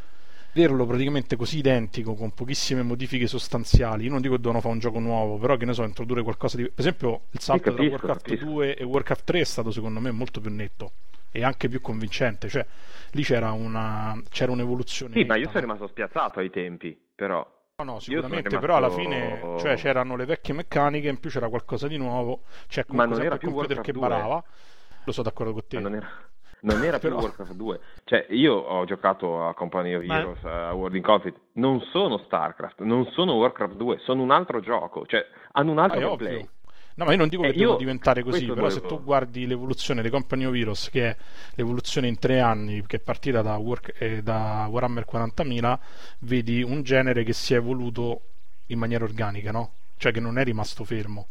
vederlo 0.53 0.87
praticamente 0.87 1.37
così 1.37 1.59
identico 1.59 2.15
con 2.15 2.33
pochissime 2.33 2.83
modifiche 2.83 3.27
sostanziali 3.27 4.05
io 4.05 4.11
non 4.11 4.21
dico 4.21 4.35
che 4.35 4.41
devono 4.41 4.61
fare 4.61 4.75
un 4.75 4.81
gioco 4.81 4.99
nuovo 4.99 5.39
però 5.39 5.57
che 5.57 5.65
ne 5.65 5.73
so 5.73 5.83
introdurre 5.83 6.23
qualcosa 6.23 6.57
di 6.57 6.65
per 6.65 6.73
esempio 6.77 7.23
il 7.31 7.41
salto 7.41 7.73
capisco, 7.73 7.97
tra 7.97 8.07
Warcraft 8.07 8.23
capisco. 8.29 8.45
2 8.45 8.77
e 8.77 8.85
Warcraft 8.85 9.25
3 9.25 9.41
è 9.41 9.45
stato 9.45 9.71
secondo 9.71 10.01
me 10.01 10.11
molto 10.11 10.41
più 10.41 10.51
netto 10.51 10.93
e 11.31 11.43
anche 11.43 11.69
più 11.69 11.81
convincente 11.81 12.49
cioè 12.49 12.65
lì 13.13 13.23
c'era 13.23 13.53
una 13.53 14.21
c'era 14.29 14.53
un'evoluzione 14.53 15.13
sì 15.13 15.21
netta, 15.21 15.33
ma 15.33 15.39
io 15.39 15.49
sono 15.49 15.61
rimasto 15.61 15.87
spiazzato 15.87 16.39
ai 16.41 16.51
tempi 16.51 16.99
però 17.15 17.61
No, 17.75 17.85
no, 17.95 18.01
sicuramente, 18.01 18.49
rimasto... 18.49 18.59
però 18.61 18.77
alla 18.77 18.91
fine 18.91 19.41
cioè, 19.59 19.75
c'erano 19.81 20.15
le 20.15 20.25
vecchie 20.27 20.55
meccaniche, 20.55 21.09
in 21.09 21.19
più 21.19 21.31
c'era 21.31 21.49
qualcosa 21.49 21.89
di 21.89 21.97
nuovo, 21.97 22.43
c'è 22.69 22.85
cioè, 22.85 22.95
ma 22.95 23.07
non 23.07 23.21
era 23.21 23.39
più 23.39 23.49
il 23.49 23.55
computer 23.55 23.81
che 23.81 23.93
barava. 23.93 24.45
Lo 25.05 25.11
so 25.13 25.23
d'accordo 25.23 25.53
con 25.53 25.63
te. 25.67 25.81
Ma 25.81 25.89
non 25.89 25.95
era, 25.97 26.09
non 26.63 26.83
era 26.83 26.99
Però... 26.99 27.17
più 27.17 27.25
Warcraft 27.27 27.55
2. 27.55 27.81
Cioè, 28.05 28.27
io 28.31 28.55
ho 28.55 28.85
giocato 28.85 29.47
a 29.47 29.55
Company 29.55 29.95
of 29.95 30.03
Heroes, 30.03 30.43
Ma... 30.43 30.69
a 30.69 30.73
World 30.73 30.97
in 30.97 31.03
Conflict, 31.03 31.39
non 31.55 31.81
sono 31.93 32.19
StarCraft, 32.19 32.81
non 32.81 33.07
sono 33.13 33.35
Warcraft 33.35 33.77
2, 33.77 33.99
sono 34.01 34.23
un 34.23 34.31
altro 34.31 34.61
gioco, 34.61 35.07
cioè 35.07 35.25
hanno 35.53 35.71
un 35.73 35.79
altro 35.79 35.99
ah, 35.99 36.17
gameplay. 36.17 36.49
No, 36.95 37.07
ma 37.07 37.13
io 37.13 37.17
non 37.17 37.29
dico 37.29 37.43
che 37.43 37.49
eh, 37.49 37.55
devono 37.55 37.79
diventare 37.79 38.23
così, 38.23 38.43
però 38.43 38.67
dovevo... 38.67 38.81
se 38.81 38.87
tu 38.87 39.03
guardi 39.03 39.47
l'evoluzione 39.47 40.03
di 40.03 40.11
Company 40.11 40.45
of 40.45 40.55
Heroes, 40.55 40.91
che 40.91 41.09
è 41.09 41.17
l'evoluzione 41.55 42.07
in 42.07 42.19
tre 42.19 42.41
anni, 42.41 42.85
che 42.87 42.97
è 42.97 43.01
partita 43.01 43.41
da, 43.41 43.57
Work, 43.57 43.95
eh, 43.99 44.23
da 44.23 44.67
Warhammer 44.69 45.07
40.000, 45.11 45.79
vedi 46.21 46.63
un 46.63 46.83
genere 46.83 47.25
che 47.25 47.33
si 47.33 47.55
è 47.55 47.57
evoluto 47.57 48.21
in 48.67 48.79
maniera 48.79 49.05
organica, 49.05 49.51
no? 49.51 49.73
Cioè 49.97 50.13
che 50.13 50.21
non 50.21 50.39
è 50.39 50.45
rimasto 50.45 50.85
fermo. 50.85 51.29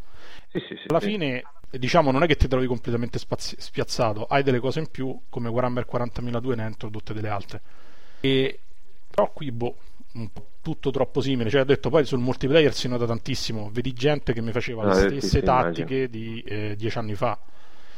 Sì, 0.51 0.59
sì, 0.67 0.75
sì, 0.75 0.86
Alla 0.88 0.99
fine 0.99 1.43
diciamo 1.78 2.11
non 2.11 2.24
è 2.24 2.28
che 2.28 2.36
ti 2.36 2.47
trovi 2.47 2.67
completamente 2.67 3.17
spazi- 3.19 3.55
spiazzato, 3.57 4.26
hai 4.26 4.43
delle 4.43 4.59
cose 4.59 4.80
in 4.80 4.89
più, 4.89 5.17
come 5.30 5.49
Warhammer 5.49 5.88
40.002 5.89 6.55
ne 6.55 6.63
ha 6.63 6.67
introdotte 6.67 7.13
delle 7.13 7.30
altre. 7.30 7.61
E 8.19 8.59
però 9.09 9.32
qui 9.32 9.51
boh, 9.51 9.76
tutto 10.61 10.91
troppo 10.91 11.22
simile, 11.22 11.49
cioè 11.49 11.61
ho 11.61 11.65
detto 11.65 11.89
poi 11.89 12.05
sul 12.05 12.19
multiplayer 12.19 12.74
si 12.74 12.88
nota 12.88 13.05
tantissimo, 13.05 13.69
vedi 13.72 13.93
gente 13.93 14.34
che 14.34 14.41
mi 14.41 14.51
faceva 14.51 14.86
le 14.86 14.93
stesse 14.93 15.39
sì, 15.39 15.41
tattiche 15.41 15.95
immagino. 15.95 16.07
di 16.07 16.41
eh, 16.41 16.76
dieci 16.78 16.97
anni 16.97 17.15
fa. 17.15 17.38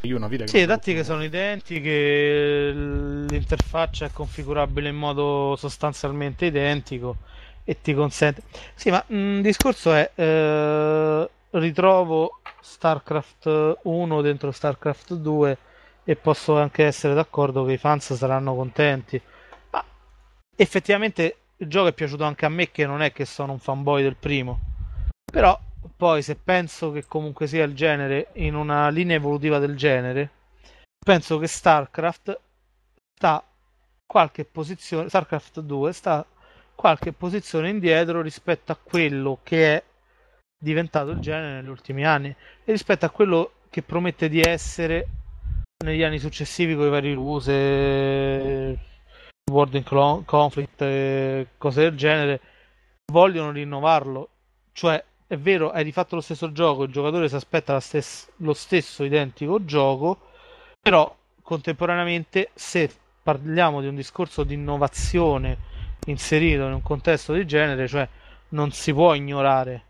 Io 0.01 0.17
una 0.17 0.27
vita 0.27 0.43
che 0.43 0.49
sì, 0.49 0.57
le 0.57 0.65
tattiche 0.65 1.03
sono 1.03 1.23
identiche, 1.23 2.71
l'interfaccia 2.71 4.05
è 4.05 4.11
configurabile 4.11 4.89
in 4.89 4.97
modo 4.97 5.55
sostanzialmente 5.57 6.45
identico 6.45 7.17
e 7.63 7.79
ti 7.81 7.93
consente... 7.93 8.43
Sì, 8.75 8.89
ma 8.89 9.03
il 9.07 9.41
discorso 9.41 9.93
è... 9.93 10.11
Eh, 10.13 11.29
ritrovo 11.51 12.39
StarCraft 12.63 13.79
1 13.83 14.21
dentro 14.21 14.51
StarCraft 14.51 15.15
2 15.15 15.57
e 16.05 16.15
posso 16.15 16.57
anche 16.57 16.85
essere 16.85 17.13
d'accordo 17.13 17.65
che 17.65 17.73
i 17.73 17.77
fans 17.77 18.13
saranno 18.13 18.55
contenti. 18.55 19.21
Ma 19.71 19.83
effettivamente 20.55 21.37
il 21.57 21.67
gioco 21.67 21.89
è 21.89 21.93
piaciuto 21.93 22.23
anche 22.23 22.45
a 22.45 22.49
me 22.49 22.71
che 22.71 22.85
non 22.85 23.01
è 23.01 23.11
che 23.11 23.25
sono 23.25 23.51
un 23.51 23.59
fanboy 23.59 24.01
del 24.01 24.15
primo. 24.15 24.59
Però 25.29 25.59
poi 25.97 26.21
se 26.21 26.35
penso 26.35 26.91
che 26.91 27.05
comunque 27.05 27.47
sia 27.47 27.65
il 27.65 27.75
genere 27.75 28.29
in 28.33 28.55
una 28.55 28.87
linea 28.87 29.17
evolutiva 29.17 29.59
del 29.59 29.75
genere, 29.75 30.29
penso 30.97 31.37
che 31.39 31.47
StarCraft 31.47 32.39
sta 33.15 33.43
qualche 34.05 34.45
posizione 34.45 35.09
StarCraft 35.09 35.59
2 35.59 35.93
sta 35.93 36.25
qualche 36.75 37.11
posizione 37.11 37.69
indietro 37.69 38.21
rispetto 38.21 38.71
a 38.71 38.77
quello 38.81 39.39
che 39.43 39.75
è 39.75 39.83
diventato 40.63 41.11
il 41.11 41.19
genere 41.19 41.61
negli 41.61 41.69
ultimi 41.69 42.05
anni 42.05 42.29
e 42.29 42.71
rispetto 42.71 43.05
a 43.05 43.09
quello 43.09 43.51
che 43.69 43.81
promette 43.81 44.29
di 44.29 44.41
essere 44.41 45.07
negli 45.83 46.03
anni 46.03 46.19
successivi 46.19 46.75
con 46.75 46.87
i 46.87 46.89
vari 46.89 47.13
ruse 47.13 48.79
World 49.51 49.73
in 49.73 50.23
Conflict 50.25 51.47
cose 51.57 51.81
del 51.81 51.95
genere 51.95 52.39
vogliono 53.11 53.51
rinnovarlo 53.51 54.29
cioè 54.71 55.03
è 55.27 55.37
vero, 55.37 55.71
hai 55.71 55.83
rifatto 55.83 56.15
lo 56.15 56.21
stesso 56.21 56.51
gioco, 56.51 56.83
il 56.83 56.91
giocatore 56.91 57.27
si 57.27 57.35
aspetta 57.35 57.79
stes- 57.79 58.29
lo 58.37 58.53
stesso 58.53 59.03
identico 59.03 59.65
gioco, 59.65 60.29
però 60.79 61.15
contemporaneamente 61.41 62.51
se 62.53 62.91
parliamo 63.23 63.81
di 63.81 63.87
un 63.87 63.95
discorso 63.95 64.43
di 64.43 64.53
innovazione 64.53 65.57
inserito 66.05 66.65
in 66.65 66.73
un 66.73 66.81
contesto 66.83 67.33
del 67.33 67.45
genere, 67.45 67.87
cioè 67.87 68.07
non 68.49 68.71
si 68.71 68.93
può 68.93 69.13
ignorare. 69.13 69.83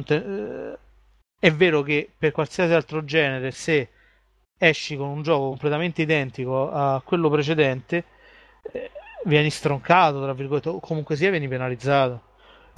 Te... 0.00 0.14
Eh, 0.14 0.78
è 1.38 1.52
vero 1.52 1.82
che 1.82 2.08
per 2.16 2.30
qualsiasi 2.30 2.72
altro 2.72 3.04
genere, 3.04 3.50
se 3.50 3.88
esci 4.56 4.96
con 4.96 5.08
un 5.08 5.22
gioco 5.22 5.48
completamente 5.48 6.02
identico 6.02 6.70
a 6.70 7.02
quello 7.04 7.28
precedente, 7.28 8.04
eh, 8.72 8.90
vieni 9.24 9.50
stroncato, 9.50 10.22
tra 10.22 10.32
virgolette, 10.32 10.68
o 10.68 10.80
comunque 10.80 11.16
sia 11.16 11.30
vieni 11.30 11.48
penalizzato. 11.48 12.30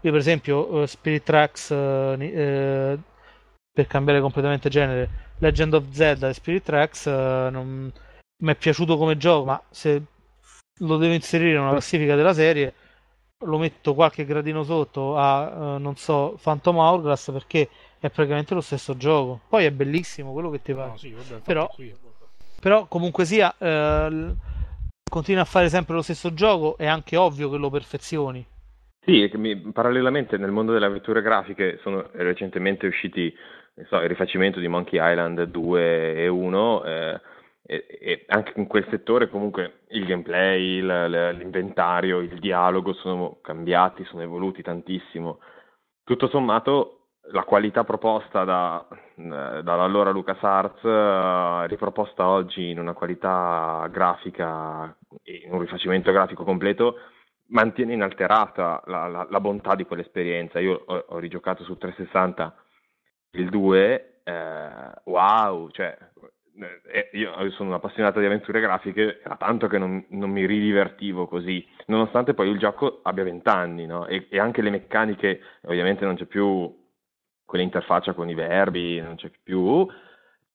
Io 0.02 0.10
per 0.10 0.20
esempio 0.20 0.66
uh, 0.66 0.86
Spirit 0.86 1.22
Tracks 1.22 1.68
uh, 1.70 1.74
uh, 1.74 2.98
per 3.72 3.86
cambiare 3.86 4.20
completamente 4.20 4.68
genere, 4.68 5.08
Legend 5.38 5.74
of 5.74 5.90
Zelda 5.90 6.28
e 6.28 6.34
Spirit 6.34 6.62
Tracks 6.62 7.06
non 7.06 7.92
mi 8.42 8.52
è 8.52 8.54
piaciuto 8.54 8.96
come 8.96 9.16
gioco, 9.16 9.44
ma 9.46 9.62
se 9.70 10.02
lo 10.78 10.96
devo 10.96 11.12
inserire 11.12 11.52
in 11.52 11.60
una 11.60 11.70
classifica 11.70 12.16
della 12.16 12.34
serie 12.34 12.74
lo 13.44 13.58
metto 13.58 13.94
qualche 13.94 14.24
gradino 14.24 14.62
sotto 14.62 15.16
a 15.16 15.78
non 15.78 15.96
so 15.96 16.38
Phantom 16.42 16.76
Hourglass 16.76 17.30
perché 17.32 17.68
è 18.00 18.10
praticamente 18.10 18.54
lo 18.54 18.60
stesso 18.60 18.96
gioco. 18.96 19.40
Poi 19.48 19.64
è 19.64 19.70
bellissimo 19.70 20.32
quello 20.32 20.50
che 20.50 20.60
ti 20.60 20.74
pare. 20.74 20.90
No, 20.90 20.96
sì, 20.96 21.14
però, 21.42 21.70
però, 22.60 22.86
comunque 22.86 23.24
sia 23.24 23.54
eh, 23.56 24.34
continui 25.08 25.40
a 25.40 25.46
fare 25.46 25.68
sempre 25.68 25.94
lo 25.94 26.02
stesso 26.02 26.34
gioco, 26.34 26.76
è 26.76 26.86
anche 26.86 27.16
ovvio 27.16 27.48
che 27.50 27.56
lo 27.56 27.70
perfezioni. 27.70 28.44
Sì, 29.04 29.30
mi, 29.34 29.56
parallelamente 29.56 30.36
nel 30.38 30.50
mondo 30.50 30.72
delle 30.72 30.86
avventure 30.86 31.22
grafiche 31.22 31.78
sono 31.82 32.08
recentemente 32.12 32.86
usciti 32.86 33.34
so, 33.88 34.00
il 34.00 34.08
rifacimento 34.08 34.60
di 34.60 34.68
Monkey 34.68 34.98
Island 35.00 35.42
2 35.44 36.14
e 36.14 36.28
1 36.28 36.84
eh, 36.84 37.20
e, 37.66 37.86
e, 37.88 38.24
anche 38.28 38.52
in 38.56 38.66
quel 38.66 38.86
settore 38.90 39.28
comunque 39.28 39.80
il 39.88 40.04
gameplay, 40.04 40.78
il, 40.78 40.86
l'inventario, 41.38 42.20
il 42.20 42.38
dialogo 42.38 42.92
sono 42.94 43.38
cambiati, 43.40 44.04
sono 44.04 44.22
evoluti 44.22 44.62
tantissimo. 44.62 45.40
Tutto 46.04 46.28
sommato 46.28 47.04
la 47.32 47.44
qualità 47.44 47.84
proposta 47.84 48.44
da, 48.44 48.86
dall'allora 49.14 50.10
LucasArts, 50.10 50.82
uh, 50.82 51.66
riproposta 51.66 52.28
oggi 52.28 52.68
in 52.68 52.78
una 52.78 52.92
qualità 52.92 53.88
grafica, 53.90 54.94
in 55.22 55.52
un 55.52 55.60
rifacimento 55.60 56.12
grafico 56.12 56.44
completo, 56.44 56.96
mantiene 57.48 57.94
inalterata 57.94 58.82
la, 58.86 59.06
la, 59.08 59.26
la, 59.28 59.40
bontà 59.40 59.74
di 59.74 59.84
quell'esperienza. 59.84 60.58
Io 60.58 60.82
ho, 60.84 61.04
ho, 61.08 61.18
rigiocato 61.18 61.64
su 61.64 61.76
360 61.78 62.54
il 63.32 63.48
2, 63.48 64.20
eh, 64.24 64.70
wow, 65.04 65.70
cioè, 65.70 65.96
eh, 66.56 67.10
io 67.12 67.50
sono 67.50 67.70
un 67.70 67.74
appassionato 67.74 68.20
di 68.20 68.26
avventure 68.26 68.60
grafiche, 68.60 69.20
era 69.20 69.36
tanto 69.36 69.66
che 69.66 69.78
non, 69.78 70.04
non 70.10 70.30
mi 70.30 70.46
ridivertivo 70.46 71.26
così, 71.26 71.66
nonostante 71.86 72.34
poi 72.34 72.48
il 72.48 72.58
gioco 72.58 73.00
abbia 73.02 73.24
20 73.24 73.48
anni, 73.48 73.86
no? 73.86 74.06
e, 74.06 74.26
e, 74.30 74.38
anche 74.38 74.62
le 74.62 74.70
meccaniche, 74.70 75.40
ovviamente 75.62 76.04
non 76.04 76.16
c'è 76.16 76.26
più 76.26 76.72
quell'interfaccia 77.44 78.12
con 78.12 78.28
i 78.28 78.34
verbi, 78.34 79.00
non 79.00 79.16
c'è 79.16 79.30
più 79.42 79.60
un 79.60 79.88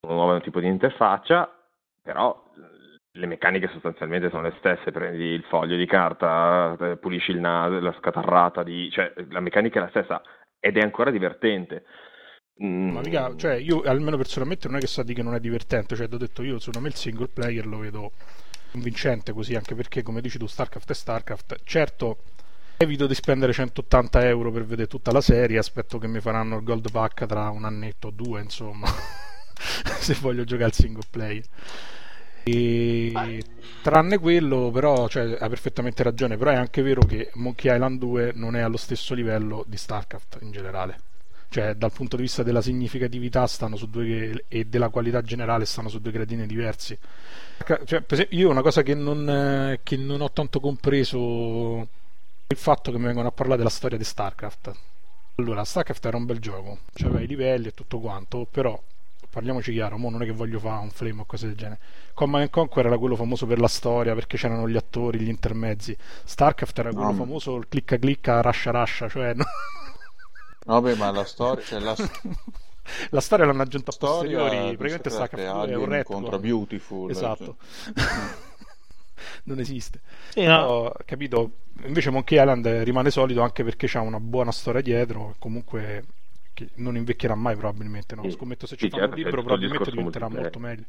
nuovo 0.01 0.39
tipo 0.39 0.59
di 0.59 0.67
interfaccia, 0.67 1.53
però 2.01 2.47
le 3.11 3.25
meccaniche 3.25 3.67
sostanzialmente 3.67 4.29
sono 4.29 4.43
le 4.43 4.53
stesse, 4.59 4.91
prendi 4.91 5.25
il 5.25 5.43
foglio 5.43 5.75
di 5.75 5.85
carta, 5.85 6.77
eh, 6.79 6.97
pulisci 6.97 7.31
il 7.31 7.39
naso, 7.39 7.79
la 7.79 7.95
scatarrata, 7.97 8.63
di... 8.63 8.89
cioè 8.91 9.13
la 9.29 9.39
meccanica 9.39 9.79
è 9.79 9.83
la 9.83 9.89
stessa 9.89 10.21
ed 10.59 10.77
è 10.77 10.81
ancora 10.81 11.11
divertente. 11.11 11.83
Mm. 12.63 12.89
Ma 12.91 12.99
mica, 13.01 13.33
cioè 13.37 13.53
io 13.53 13.81
almeno 13.83 14.17
personalmente 14.17 14.67
non 14.67 14.77
è 14.77 14.79
che 14.81 14.87
so 14.87 15.01
di 15.03 15.13
che 15.13 15.23
non 15.23 15.33
è 15.33 15.39
divertente, 15.39 15.95
cioè 15.95 16.09
ho 16.11 16.17
detto 16.17 16.43
io 16.43 16.59
secondo 16.59 16.81
me 16.81 16.89
il 16.89 16.95
single 16.95 17.29
player 17.29 17.65
lo 17.65 17.77
vedo 17.79 18.11
convincente 18.71 19.31
così, 19.31 19.55
anche 19.55 19.75
perché 19.75 20.03
come 20.03 20.21
dici 20.21 20.37
tu 20.37 20.45
StarCraft 20.45 20.89
e 20.89 20.93
StarCraft, 20.93 21.59
certo 21.63 22.17
evito 22.81 23.07
di 23.07 23.13
spendere 23.13 23.51
180 23.51 24.25
euro 24.25 24.51
per 24.51 24.65
vedere 24.65 24.87
tutta 24.87 25.11
la 25.11 25.19
serie, 25.19 25.57
aspetto 25.57 25.97
che 25.97 26.07
mi 26.07 26.21
faranno 26.21 26.57
il 26.57 26.63
gold 26.63 26.89
pack 26.91 27.25
tra 27.25 27.49
un 27.49 27.65
annetto 27.65 28.07
o 28.07 28.11
due, 28.11 28.41
insomma, 28.41 28.87
se 29.99 30.13
voglio 30.21 30.45
giocare 30.45 30.67
al 30.67 30.73
single 30.73 31.03
player. 31.09 31.43
E, 32.43 33.43
tranne 33.81 34.17
quello, 34.17 34.71
però, 34.71 35.09
cioè, 35.09 35.37
ha 35.39 35.49
perfettamente 35.49 36.03
ragione. 36.03 36.37
Però 36.37 36.51
è 36.51 36.55
anche 36.55 36.81
vero 36.81 37.01
che 37.01 37.31
Monkey 37.33 37.73
Island 37.73 37.99
2 37.99 38.31
non 38.35 38.55
è 38.55 38.61
allo 38.61 38.77
stesso 38.77 39.13
livello 39.13 39.65
di 39.67 39.77
StarCraft 39.77 40.39
in 40.41 40.51
generale. 40.51 40.99
Cioè, 41.51 41.73
dal 41.73 41.91
punto 41.91 42.15
di 42.15 42.21
vista 42.21 42.43
della 42.43 42.61
significatività 42.61 43.47
stanno 43.47 43.75
su 43.75 43.89
due, 43.89 44.45
e 44.47 44.65
della 44.65 44.89
qualità 44.89 45.23
generale 45.23 45.65
stanno 45.65 45.89
su 45.89 45.99
due 45.99 46.11
gradini 46.11 46.45
diversi. 46.45 46.95
Cioè, 47.65 48.03
esempio, 48.07 48.37
io 48.37 48.49
una 48.49 48.61
cosa 48.61 48.83
che 48.83 48.93
non, 48.93 49.79
che 49.81 49.97
non 49.97 50.21
ho 50.21 50.31
tanto 50.31 50.59
compreso 50.59 51.81
è 51.81 52.53
il 52.53 52.57
fatto 52.57 52.91
che 52.91 52.97
mi 52.99 53.05
vengono 53.05 53.27
a 53.27 53.31
parlare 53.31 53.57
della 53.57 53.69
storia 53.69 53.97
di 53.97 54.03
StarCraft. 54.03 54.71
Allora, 55.35 55.63
StarCraft 55.63 56.05
era 56.05 56.17
un 56.17 56.25
bel 56.25 56.39
gioco, 56.39 56.79
c'aveva 56.93 57.21
i 57.21 57.27
livelli 57.27 57.67
e 57.67 57.73
tutto 57.73 57.99
quanto, 57.99 58.47
però 58.49 58.79
parliamoci 59.29 59.71
chiaro, 59.71 59.97
mo 59.97 60.09
non 60.09 60.21
è 60.21 60.25
che 60.25 60.31
voglio 60.31 60.59
fare 60.59 60.81
un 60.81 60.89
flame 60.89 61.21
o 61.21 61.25
cose 61.25 61.47
del 61.47 61.55
genere. 61.55 61.79
Command 62.13 62.49
Conquer 62.49 62.87
era 62.87 62.97
quello 62.97 63.15
famoso 63.15 63.45
per 63.45 63.59
la 63.59 63.67
storia, 63.67 64.13
perché 64.13 64.37
c'erano 64.37 64.69
gli 64.69 64.75
attori, 64.75 65.19
gli 65.19 65.29
intermezzi. 65.29 65.97
StarCraft 66.25 66.77
era 66.77 66.91
quello 66.91 67.11
no, 67.11 67.13
famoso 67.13 67.63
clicca 67.67 67.97
clicca, 67.97 68.41
rascia 68.41 68.71
rascia, 68.71 69.09
cioè 69.09 69.33
no. 69.33 69.45
Vabbè, 70.69 70.95
ma 70.95 71.09
la 71.09 71.23
storia, 71.23 71.63
cioè 71.63 71.79
la... 71.79 71.95
la 73.09 73.21
storia 73.21 73.45
l'hanno 73.45 73.63
aggiunta 73.63 73.91
a 73.91 73.95
posteriori, 73.97 74.77
praticamente 74.77 75.09
2 75.35 75.67
è 75.67 75.75
un 75.75 75.85
retro. 75.85 76.13
contro 76.13 76.37
Beautiful. 76.37 77.09
Esatto. 77.09 77.57
Cioè. 77.83 77.93
non 79.45 79.59
esiste. 79.59 80.01
Sì, 80.29 80.43
no. 80.43 80.45
Però, 80.45 80.93
capito? 81.05 81.51
Invece 81.85 82.11
Monkey 82.11 82.39
Island 82.39 82.67
rimane 82.83 83.09
solido 83.09 83.41
anche 83.41 83.63
perché 83.63 83.87
c'ha 83.87 84.01
una 84.01 84.19
buona 84.19 84.51
storia 84.51 84.81
dietro, 84.81 85.35
comunque 85.39 86.03
che 86.53 86.69
non 86.75 86.95
invecchierà 86.95 87.33
mai 87.33 87.55
probabilmente, 87.55 88.13
no? 88.13 88.29
Scommetto 88.29 88.67
se 88.67 88.75
ci 88.75 88.85
sì, 88.85 88.89
fanno 88.89 89.03
certo, 89.03 89.17
un 89.17 89.23
libro 89.23 89.41
probabilmente 89.41 89.89
diventerà 89.89 90.29
molto 90.29 90.59
meglio. 90.59 90.85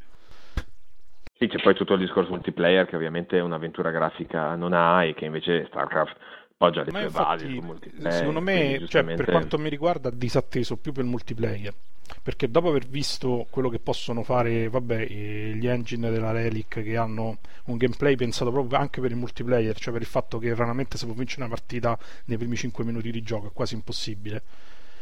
Sì, 1.39 1.47
c'è 1.47 1.59
poi 1.63 1.75
tutto 1.75 1.95
il 1.95 2.01
discorso 2.01 2.33
multiplayer 2.33 2.85
che 2.85 2.97
ovviamente 2.97 3.41
un'avventura 3.41 3.91
grafica 3.91 4.55
non 4.57 4.75
ha 4.75 5.05
e 5.07 5.15
che 5.15 5.25
invece 5.25 5.65
StarCraft 5.69 6.17
poggia 6.61 6.83
le 6.83 6.91
sue 6.91 7.09
basi 7.09 7.63
Secondo 8.11 8.43
me, 8.43 8.77
giustamente... 8.81 8.87
cioè, 8.87 9.05
per 9.17 9.25
quanto 9.25 9.59
mi 9.59 9.71
riguarda, 9.71 10.11
disatteso 10.11 10.77
più 10.77 10.93
per 10.93 11.05
il 11.05 11.11
multiplayer. 11.11 11.75
Perché 12.23 12.51
dopo 12.51 12.69
aver 12.69 12.87
visto 12.87 13.47
quello 13.49 13.71
che 13.71 13.79
possono 13.79 14.23
fare, 14.23 14.69
vabbè, 14.69 15.07
gli 15.07 15.67
engine 15.67 16.11
della 16.11 16.33
Relic 16.33 16.83
che 16.83 16.97
hanno 16.99 17.39
un 17.65 17.77
gameplay 17.79 18.15
pensato 18.15 18.51
proprio 18.51 18.79
anche 18.79 19.01
per 19.01 19.11
il 19.11 19.17
multiplayer, 19.17 19.75
cioè 19.79 19.93
per 19.93 20.03
il 20.03 20.09
fatto 20.09 20.39
che 20.39 20.55
raramente 20.55 20.99
si 20.99 21.07
può 21.07 21.15
vincere 21.15 21.45
una 21.45 21.55
partita 21.55 21.99
nei 22.27 22.37
primi 22.37 22.57
5 22.57 22.85
minuti 22.85 23.11
di 23.11 23.23
gioco, 23.23 23.47
è 23.47 23.53
quasi 23.53 23.75
impossibile 23.75 24.43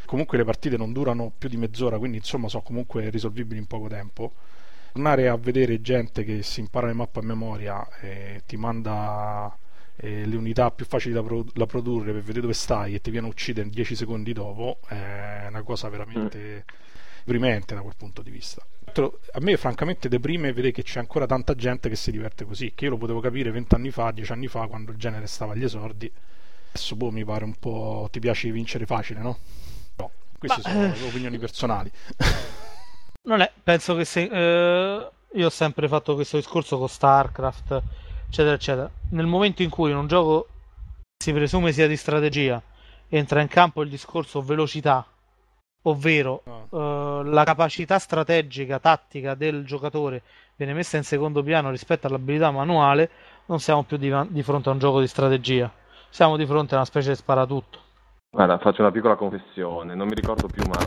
comunque 0.05 0.39
le 0.39 0.43
partite 0.43 0.75
non 0.75 0.91
durano 0.91 1.31
più 1.37 1.49
di 1.49 1.57
mezz'ora, 1.57 1.99
quindi 1.99 2.17
insomma 2.17 2.47
sono 2.47 2.63
comunque 2.63 3.11
risolvibili 3.11 3.59
in 3.59 3.67
poco 3.67 3.87
tempo. 3.87 4.33
Tornare 4.91 5.27
a 5.27 5.37
vedere 5.37 5.81
gente 5.81 6.23
che 6.23 6.41
si 6.41 6.61
impara 6.61 6.87
le 6.87 6.93
mappe 6.93 7.19
a 7.19 7.21
memoria 7.21 7.87
e 8.01 8.41
ti 8.47 8.57
manda 8.57 9.55
eh, 10.01 10.25
le 10.25 10.35
unità 10.35 10.71
più 10.71 10.85
facili 10.85 11.13
da, 11.13 11.21
pro- 11.21 11.45
da, 11.53 11.65
produrre 11.65 12.11
per 12.11 12.21
vedere 12.21 12.41
dove 12.41 12.53
stai 12.53 12.95
e 12.95 13.01
ti 13.01 13.11
viene 13.11 13.27
a 13.27 13.29
uccidere 13.29 13.69
10 13.69 13.95
secondi 13.95 14.33
dopo 14.33 14.79
è 14.87 15.45
una 15.47 15.61
cosa 15.61 15.89
veramente 15.89 16.65
deprimente 17.23 17.75
da 17.75 17.81
quel 17.81 17.95
punto 17.97 18.21
di 18.21 18.31
vista. 18.31 18.65
A 18.91 19.39
me 19.39 19.55
francamente 19.57 20.09
deprime 20.09 20.51
vedere 20.51 20.73
che 20.73 20.83
c'è 20.83 20.99
ancora 20.99 21.27
tanta 21.27 21.53
gente 21.53 21.89
che 21.89 21.95
si 21.95 22.11
diverte 22.11 22.43
così, 22.43 22.73
che 22.73 22.85
io 22.85 22.91
lo 22.91 22.97
potevo 22.97 23.19
capire 23.19 23.51
20 23.51 23.75
anni 23.75 23.91
fa, 23.91 24.11
10 24.11 24.31
anni 24.31 24.47
fa, 24.47 24.65
quando 24.67 24.91
il 24.91 24.97
genere 24.97 25.27
stava 25.27 25.53
agli 25.53 25.63
esordi. 25.63 26.11
Adesso 26.71 26.95
boh, 26.95 27.11
mi 27.11 27.23
pare 27.23 27.43
un 27.43 27.55
po' 27.55 28.07
ti 28.11 28.19
piace 28.19 28.49
vincere 28.51 28.85
facile, 28.85 29.19
no? 29.21 29.37
Queste 30.39 30.61
Ma, 30.63 30.69
sono 30.69 30.93
le 30.93 31.07
opinioni 31.07 31.37
personali. 31.37 31.91
Non 33.23 33.41
è, 33.41 33.51
penso 33.61 33.95
che 33.95 34.05
se. 34.05 34.21
Eh, 34.23 35.09
io 35.33 35.45
ho 35.45 35.49
sempre 35.49 35.87
fatto 35.87 36.15
questo 36.15 36.37
discorso 36.37 36.77
con 36.79 36.87
StarCraft, 36.87 37.83
eccetera, 38.29 38.55
eccetera. 38.55 38.89
Nel 39.11 39.25
momento 39.25 39.63
in 39.63 39.69
cui 39.69 39.89
in 39.91 39.97
un 39.97 40.07
gioco 40.07 40.47
si 41.17 41.33
presume 41.33 41.71
sia 41.73 41.87
di 41.87 41.97
strategia, 41.97 42.61
entra 43.09 43.41
in 43.41 43.47
campo 43.47 43.81
il 43.81 43.89
discorso 43.89 44.41
velocità, 44.41 45.05
ovvero 45.83 46.43
no. 46.45 46.67
eh, 47.21 47.29
la 47.29 47.43
capacità 47.43 47.99
strategica, 47.99 48.79
tattica 48.79 49.33
del 49.33 49.65
giocatore 49.65 50.21
viene 50.55 50.73
messa 50.73 50.97
in 50.97 51.03
secondo 51.03 51.41
piano 51.41 51.71
rispetto 51.71 52.07
all'abilità 52.07 52.51
manuale, 52.51 53.09
non 53.47 53.59
siamo 53.59 53.83
più 53.83 53.97
di, 53.97 54.13
di 54.29 54.43
fronte 54.43 54.69
a 54.69 54.73
un 54.73 54.79
gioco 54.79 54.99
di 54.99 55.07
strategia, 55.07 55.71
siamo 56.09 56.37
di 56.37 56.45
fronte 56.45 56.73
a 56.75 56.77
una 56.77 56.85
specie 56.85 57.09
di 57.09 57.15
sparatutto. 57.15 57.79
Guarda, 58.31 58.59
faccio 58.59 58.81
una 58.81 58.91
piccola 58.91 59.15
confessione, 59.15 59.95
non 59.95 60.07
mi 60.07 60.13
ricordo 60.13 60.47
più, 60.47 60.63
ma 60.67 60.77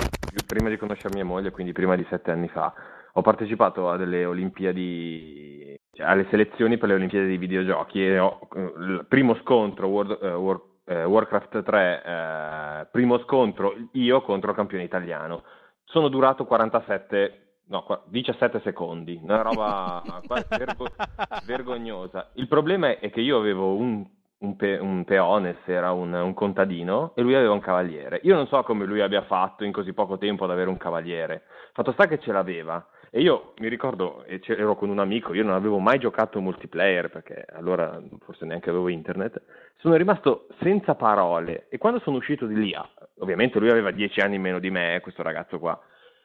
prima 0.46 0.68
di 0.68 0.76
conoscere 0.76 1.14
mia 1.14 1.24
moglie, 1.24 1.50
quindi 1.50 1.72
prima 1.72 1.96
di 1.96 2.06
sette 2.08 2.30
anni 2.30 2.48
fa, 2.48 2.72
ho 3.14 3.20
partecipato 3.20 3.90
a 3.90 3.96
delle 3.96 4.24
Olimpiadi, 4.24 5.74
alle 5.98 6.26
selezioni 6.30 6.78
per 6.78 6.88
le 6.88 6.94
Olimpiadi 6.94 7.26
di 7.26 7.36
videogiochi 7.36 8.04
e 8.04 8.18
ho, 8.18 8.48
il 8.54 9.04
primo 9.08 9.34
scontro 9.36 9.88
World, 9.88 10.18
uh, 10.20 10.26
World 10.36 10.70
eh, 10.84 11.04
Warcraft 11.04 11.62
3, 11.62 12.02
eh, 12.04 12.86
primo 12.90 13.18
scontro, 13.20 13.74
io 13.92 14.22
contro 14.22 14.50
il 14.50 14.56
campione 14.56 14.84
italiano. 14.84 15.42
Sono 15.84 16.08
durato 16.08 16.44
47, 16.44 17.60
no, 17.66 18.02
17 18.06 18.60
secondi, 18.62 19.18
una 19.22 19.42
roba 19.42 20.02
vergo- 20.48 20.88
vergognosa. 21.44 22.30
Il 22.34 22.48
problema 22.48 22.98
è 22.98 23.10
che 23.10 23.20
io 23.20 23.38
avevo 23.38 23.74
un, 23.74 24.04
un, 24.38 24.56
pe- 24.56 24.78
un 24.78 25.04
peones, 25.04 25.58
era 25.66 25.92
un, 25.92 26.12
un, 26.12 26.34
contadino, 26.34 27.12
e 27.14 27.22
lui 27.22 27.34
aveva 27.34 27.52
un 27.52 27.60
cavaliere. 27.60 28.20
Io 28.24 28.34
non 28.34 28.46
so 28.46 28.62
come 28.62 28.84
lui 28.84 29.00
abbia 29.00 29.22
fatto 29.22 29.64
in 29.64 29.72
così 29.72 29.92
poco 29.92 30.18
tempo 30.18 30.44
ad 30.44 30.50
avere 30.50 30.70
un 30.70 30.78
cavaliere. 30.78 31.44
Fatto 31.72 31.92
sta 31.92 32.06
che 32.06 32.18
ce 32.18 32.32
l'aveva. 32.32 32.84
E 33.14 33.20
io 33.20 33.52
mi 33.58 33.68
ricordo, 33.68 34.24
ero 34.24 34.74
con 34.74 34.88
un 34.88 34.98
amico, 34.98 35.34
io 35.34 35.44
non 35.44 35.52
avevo 35.52 35.78
mai 35.78 35.98
giocato 35.98 36.40
multiplayer 36.40 37.10
perché 37.10 37.44
allora 37.52 38.00
forse 38.20 38.46
neanche 38.46 38.70
avevo 38.70 38.88
internet, 38.88 39.42
sono 39.76 39.96
rimasto 39.96 40.46
senza 40.62 40.94
parole. 40.94 41.66
E 41.68 41.76
quando 41.76 42.00
sono 42.00 42.16
uscito 42.16 42.46
di 42.46 42.54
lì, 42.54 42.72
ah, 42.72 42.88
ovviamente 43.18 43.58
lui 43.58 43.68
aveva 43.68 43.90
dieci 43.90 44.20
anni 44.20 44.38
meno 44.38 44.58
di 44.58 44.70
me, 44.70 45.00
questo 45.02 45.22
ragazzo 45.22 45.58
qua, 45.58 45.78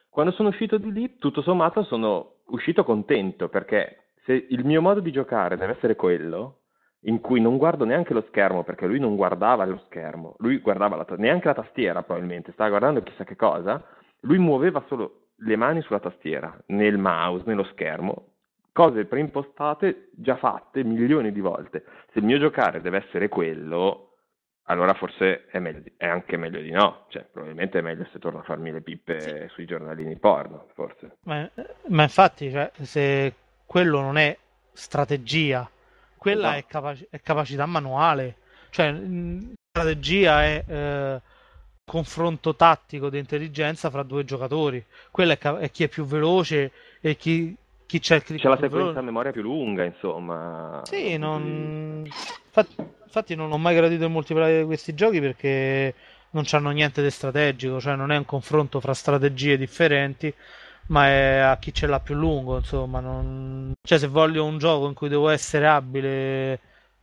quando 0.08 0.32
sono 0.32 0.48
uscito 0.48 0.78
di 0.78 0.90
lì 0.90 1.18
tutto 1.18 1.42
sommato 1.42 1.82
sono 1.82 2.36
uscito 2.46 2.84
contento 2.84 3.50
perché 3.50 4.12
se 4.24 4.46
il 4.48 4.64
mio 4.64 4.80
modo 4.80 5.00
di 5.00 5.12
giocare 5.12 5.58
deve 5.58 5.74
essere 5.74 5.94
quello, 5.94 6.60
in 7.00 7.20
cui 7.20 7.38
non 7.38 7.58
guardo 7.58 7.84
neanche 7.84 8.14
lo 8.14 8.24
schermo 8.28 8.64
perché 8.64 8.86
lui 8.86 8.98
non 8.98 9.14
guardava 9.14 9.66
lo 9.66 9.82
schermo, 9.84 10.36
lui 10.38 10.56
guardava 10.60 10.96
la, 10.96 11.06
neanche 11.18 11.48
la 11.48 11.54
tastiera 11.54 12.02
probabilmente, 12.02 12.52
stava 12.52 12.70
guardando 12.70 13.02
chissà 13.02 13.24
che 13.24 13.36
cosa, 13.36 13.84
lui 14.20 14.38
muoveva 14.38 14.82
solo 14.88 15.27
le 15.38 15.56
mani 15.56 15.82
sulla 15.82 16.00
tastiera, 16.00 16.56
nel 16.66 16.98
mouse, 16.98 17.44
nello 17.46 17.64
schermo, 17.64 18.32
cose 18.72 19.04
preimpostate 19.04 20.10
già 20.12 20.36
fatte 20.36 20.84
milioni 20.84 21.32
di 21.32 21.40
volte. 21.40 21.84
Se 22.12 22.18
il 22.18 22.24
mio 22.24 22.38
giocare 22.38 22.80
deve 22.80 23.04
essere 23.04 23.28
quello, 23.28 24.14
allora 24.64 24.94
forse 24.94 25.46
è, 25.46 25.58
meglio 25.58 25.80
di, 25.80 25.92
è 25.96 26.06
anche 26.06 26.36
meglio 26.36 26.60
di 26.60 26.70
no. 26.70 27.06
Cioè, 27.08 27.24
probabilmente 27.24 27.78
è 27.78 27.82
meglio 27.82 28.06
se 28.12 28.18
torno 28.18 28.40
a 28.40 28.44
farmi 28.44 28.70
le 28.70 28.80
pippe 28.80 29.20
sì. 29.20 29.48
sui 29.48 29.64
giornalini 29.64 30.16
porno, 30.16 30.68
forse. 30.74 31.18
Ma, 31.24 31.48
ma 31.88 32.02
infatti, 32.02 32.50
cioè, 32.50 32.70
se 32.80 33.34
quello 33.66 34.00
non 34.00 34.16
è 34.16 34.36
strategia, 34.72 35.68
quella 36.16 36.56
esatto. 36.56 36.58
è, 36.58 36.64
capaci- 36.66 37.06
è, 37.10 37.20
capacità 37.20 37.66
manuale. 37.66 38.36
Cioè, 38.70 38.94
strategia 39.70 40.42
è... 40.44 40.64
Eh 40.66 41.27
confronto 41.88 42.54
tattico 42.54 43.08
di 43.08 43.18
intelligenza 43.18 43.88
fra 43.88 44.02
due 44.02 44.24
giocatori. 44.24 44.84
Quello 45.10 45.32
è, 45.32 45.38
è 45.38 45.70
chi 45.70 45.84
è 45.84 45.88
più 45.88 46.04
veloce 46.04 46.70
e 47.00 47.16
chi, 47.16 47.56
chi 47.86 47.98
c'è 47.98 48.22
C'è 48.22 48.48
la 48.48 48.58
sequenza 48.58 48.98
a 48.98 49.02
memoria 49.02 49.32
più 49.32 49.40
lunga, 49.40 49.84
insomma. 49.84 50.82
Sì, 50.84 51.16
non... 51.16 52.04
infatti, 52.04 52.74
infatti, 53.04 53.34
non 53.34 53.50
ho 53.50 53.56
mai 53.58 53.74
gradito 53.74 54.04
il 54.04 54.10
multiplayer 54.10 54.60
di 54.60 54.66
questi 54.66 54.94
giochi 54.94 55.20
perché 55.20 55.94
non 56.30 56.44
hanno 56.50 56.70
niente 56.70 57.02
di 57.02 57.10
strategico, 57.10 57.80
cioè 57.80 57.96
non 57.96 58.12
è 58.12 58.16
un 58.18 58.26
confronto 58.26 58.80
fra 58.80 58.92
strategie 58.92 59.56
differenti, 59.56 60.32
ma 60.88 61.06
è 61.06 61.38
a 61.38 61.56
chi 61.56 61.72
ce 61.72 61.86
l'ha 61.86 62.00
più 62.00 62.14
lungo, 62.14 62.58
insomma. 62.58 63.00
Non... 63.00 63.72
Cioè, 63.82 63.98
se 63.98 64.06
voglio 64.08 64.44
un 64.44 64.58
gioco 64.58 64.86
in 64.86 64.94
cui 64.94 65.08
devo 65.08 65.30
essere 65.30 65.66
abile 65.66 66.60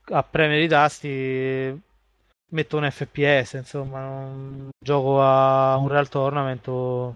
a 0.10 0.22
premere 0.22 0.64
i 0.64 0.68
tasti, 0.68 1.82
metto 2.52 2.78
un 2.78 2.90
FPS, 2.90 3.54
insomma, 3.54 4.02
non 4.02 4.70
gioco 4.78 5.22
a 5.22 5.76
un 5.78 5.88
Real 5.88 6.10
Tournament 6.10 6.68
o 6.68 7.16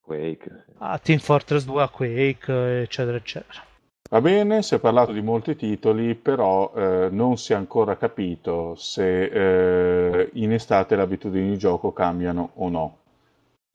Quake. 0.00 0.64
a 0.78 0.98
Team 0.98 1.18
Fortress 1.18 1.64
2, 1.64 1.82
a 1.82 1.88
Quake, 1.88 2.80
eccetera, 2.82 3.16
eccetera. 3.16 3.62
Va 4.10 4.20
bene, 4.20 4.62
si 4.62 4.74
è 4.74 4.78
parlato 4.78 5.12
di 5.12 5.22
molti 5.22 5.56
titoli, 5.56 6.14
però 6.14 6.72
eh, 6.76 7.08
non 7.10 7.36
si 7.36 7.52
è 7.52 7.56
ancora 7.56 7.96
capito 7.96 8.74
se 8.76 9.24
eh, 9.24 10.30
in 10.34 10.52
estate 10.52 10.94
le 10.94 11.02
abitudini 11.02 11.50
di 11.50 11.58
gioco 11.58 11.92
cambiano 11.92 12.50
o 12.54 12.68
no. 12.68 12.98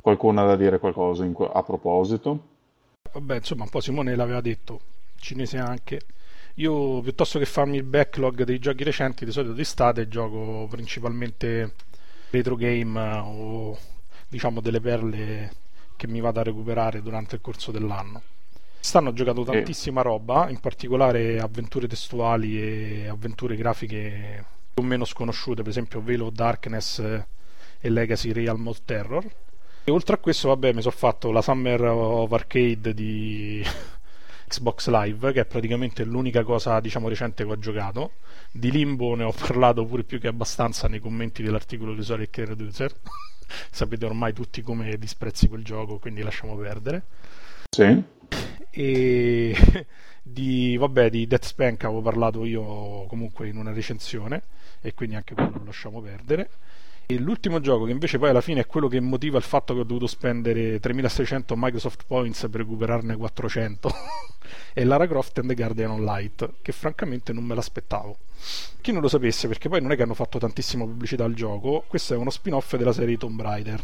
Qualcuno 0.02 0.42
ha 0.42 0.46
da 0.46 0.56
dire 0.56 0.80
qualcosa 0.80 1.26
in, 1.26 1.36
a 1.38 1.64
proposito? 1.64 2.40
Vabbè, 3.12 3.36
insomma, 3.38 3.64
un 3.64 3.70
po' 3.70 3.82
Simone 3.82 4.16
l'aveva 4.16 4.40
detto, 4.40 4.80
cinese 5.18 5.58
anche. 5.58 6.02
Io 6.60 7.00
piuttosto 7.00 7.40
che 7.40 7.46
farmi 7.46 7.78
il 7.78 7.84
backlog 7.84 8.44
dei 8.44 8.60
giochi 8.60 8.84
recenti, 8.84 9.24
di 9.24 9.32
solito 9.32 9.54
d'estate 9.54 10.10
gioco 10.10 10.68
principalmente 10.70 11.74
retro 12.32 12.58
game 12.58 13.00
o 13.00 13.78
diciamo 14.28 14.60
delle 14.60 14.82
perle 14.82 15.52
che 15.96 16.08
mi 16.08 16.20
vado 16.20 16.42
a 16.42 16.44
recuperare 16.44 17.02
durante 17.02 17.36
il 17.36 17.42
corso 17.42 17.72
dell'anno. 17.72 18.22
Quest'anno 18.76 19.10
ho 19.10 19.14
giocato 19.14 19.46
tantissima 19.46 20.02
roba, 20.02 20.50
in 20.50 20.60
particolare 20.60 21.40
avventure 21.40 21.88
testuali 21.88 22.62
e 22.62 23.08
avventure 23.08 23.56
grafiche 23.56 24.44
più 24.74 24.84
o 24.84 24.86
meno 24.86 25.06
sconosciute, 25.06 25.62
per 25.62 25.72
esempio 25.72 26.02
Velo 26.02 26.30
Darkness 26.30 27.00
e 27.00 27.90
Legacy 27.90 28.34
Realm 28.34 28.68
of 28.68 28.82
Terror. 28.84 29.26
E 29.86 29.92
oltre 29.92 30.16
a 30.16 30.18
questo, 30.18 30.50
vabbè, 30.50 30.74
mi 30.74 30.82
sono 30.82 30.94
fatto 30.94 31.32
la 31.32 31.42
Summer 31.42 31.82
of 31.84 32.30
Arcade 32.34 32.94
di 32.94 33.66
Xbox 34.50 34.90
Live, 34.90 35.32
che 35.32 35.42
è 35.42 35.46
praticamente 35.46 36.04
l'unica 36.04 36.44
cosa 36.44 36.80
diciamo 36.80 37.08
recente 37.08 37.46
che 37.46 37.52
ho 37.52 37.60
giocato. 37.60 38.14
Di 38.52 38.72
Limbo 38.72 39.14
ne 39.14 39.24
ho 39.24 39.32
parlato 39.32 39.86
pure 39.86 40.04
più 40.04 40.20
che 40.20 40.28
abbastanza 40.28 40.88
nei 40.88 41.00
commenti 41.00 41.44
dell'articolo 41.44 41.94
di 41.94 42.02
Sonic 42.02 42.40
Reducer. 42.40 42.92
Sapete 43.70 44.06
ormai 44.06 44.34
tutti 44.34 44.64
come 44.64 44.98
disprezzi 44.98 45.48
quel 45.48 45.64
gioco, 45.64 46.00
quindi 46.00 46.24
lasciamo 46.24 46.56
perdere. 46.56 47.04
Sì. 47.70 48.04
E 48.72 49.56
di, 50.24 50.78
vabbè, 50.78 51.12
di 51.12 51.28
Death 51.28 51.46
Spank 51.46 51.84
avevo 51.84 52.02
parlato 52.02 52.44
io 52.44 53.06
comunque 53.06 53.48
in 53.48 53.58
una 53.58 53.72
recensione 53.72 54.42
e 54.82 54.96
quindi 54.96 55.16
anche 55.16 55.36
quello 55.36 55.58
lo 55.60 55.66
lasciamo 55.66 56.02
perdere. 56.02 56.50
E 57.12 57.18
l'ultimo 57.18 57.60
gioco, 57.60 57.86
che 57.86 57.92
invece 57.92 58.20
poi 58.20 58.30
alla 58.30 58.40
fine 58.40 58.60
è 58.60 58.68
quello 58.68 58.88
che 58.88 59.00
motiva 59.00 59.40
il 59.40 59.44
fatto 59.44 59.74
che 59.74 59.80
ho 59.80 59.84
dovuto 59.84 60.06
spendere 60.06 60.80
3600 60.80 61.56
Microsoft 61.58 62.04
Points 62.06 62.42
per 62.52 62.60
recuperarne 62.62 63.16
400, 63.16 63.90
è 64.74 64.84
Lara 64.84 65.08
Croft 65.08 65.40
and 65.40 65.48
the 65.48 65.56
Guardian 65.56 65.90
on 65.90 66.04
Light, 66.04 66.58
che 66.62 66.72
francamente 66.72 67.34
non 67.34 67.46
me 67.46 67.56
l'aspettavo. 67.56 68.16
Chi 68.80 68.92
non 68.92 69.02
lo 69.02 69.08
sapesse, 69.08 69.48
perché 69.48 69.70
poi 69.70 69.82
non 69.82 69.92
è 69.92 69.96
che 69.96 70.04
hanno 70.04 70.14
fatto 70.14 70.38
tantissima 70.38 70.84
pubblicità 70.84 71.24
al 71.24 71.34
gioco, 71.34 71.84
questo 71.88 72.14
è 72.14 72.18
uno 72.18 72.30
spin-off 72.30 72.76
della 72.76 72.94
serie 72.94 73.18
Tomb 73.18 73.42
Raider. 73.42 73.84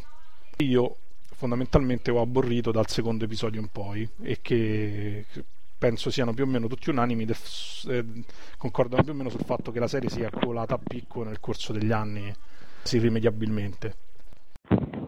Io 0.58 0.96
fondamentalmente 1.34 2.12
ho 2.12 2.22
abborrito 2.22 2.72
dal 2.72 2.88
secondo 2.88 3.26
episodio 3.26 3.60
in 3.60 3.70
poi 3.70 4.08
e 4.22 4.38
che 4.40 5.26
penso 5.80 6.12
siano 6.12 6.36
più 6.36 6.44
o 6.44 6.48
meno 6.48 6.68
tutti 6.68 6.92
unanimi, 6.92 7.26
def- 7.26 7.88
eh, 7.90 8.06
concordano 8.56 9.02
più 9.02 9.14
o 9.14 9.16
meno 9.16 9.30
sul 9.30 9.46
fatto 9.46 9.72
che 9.72 9.80
la 9.80 9.88
serie 9.88 10.12
sia 10.12 10.30
colata 10.30 10.76
a 10.76 10.80
picco 10.80 11.24
nel 11.24 11.40
corso 11.40 11.74
degli 11.74 11.92
anni 11.92 12.32
irrimediabilmente. 12.94 13.96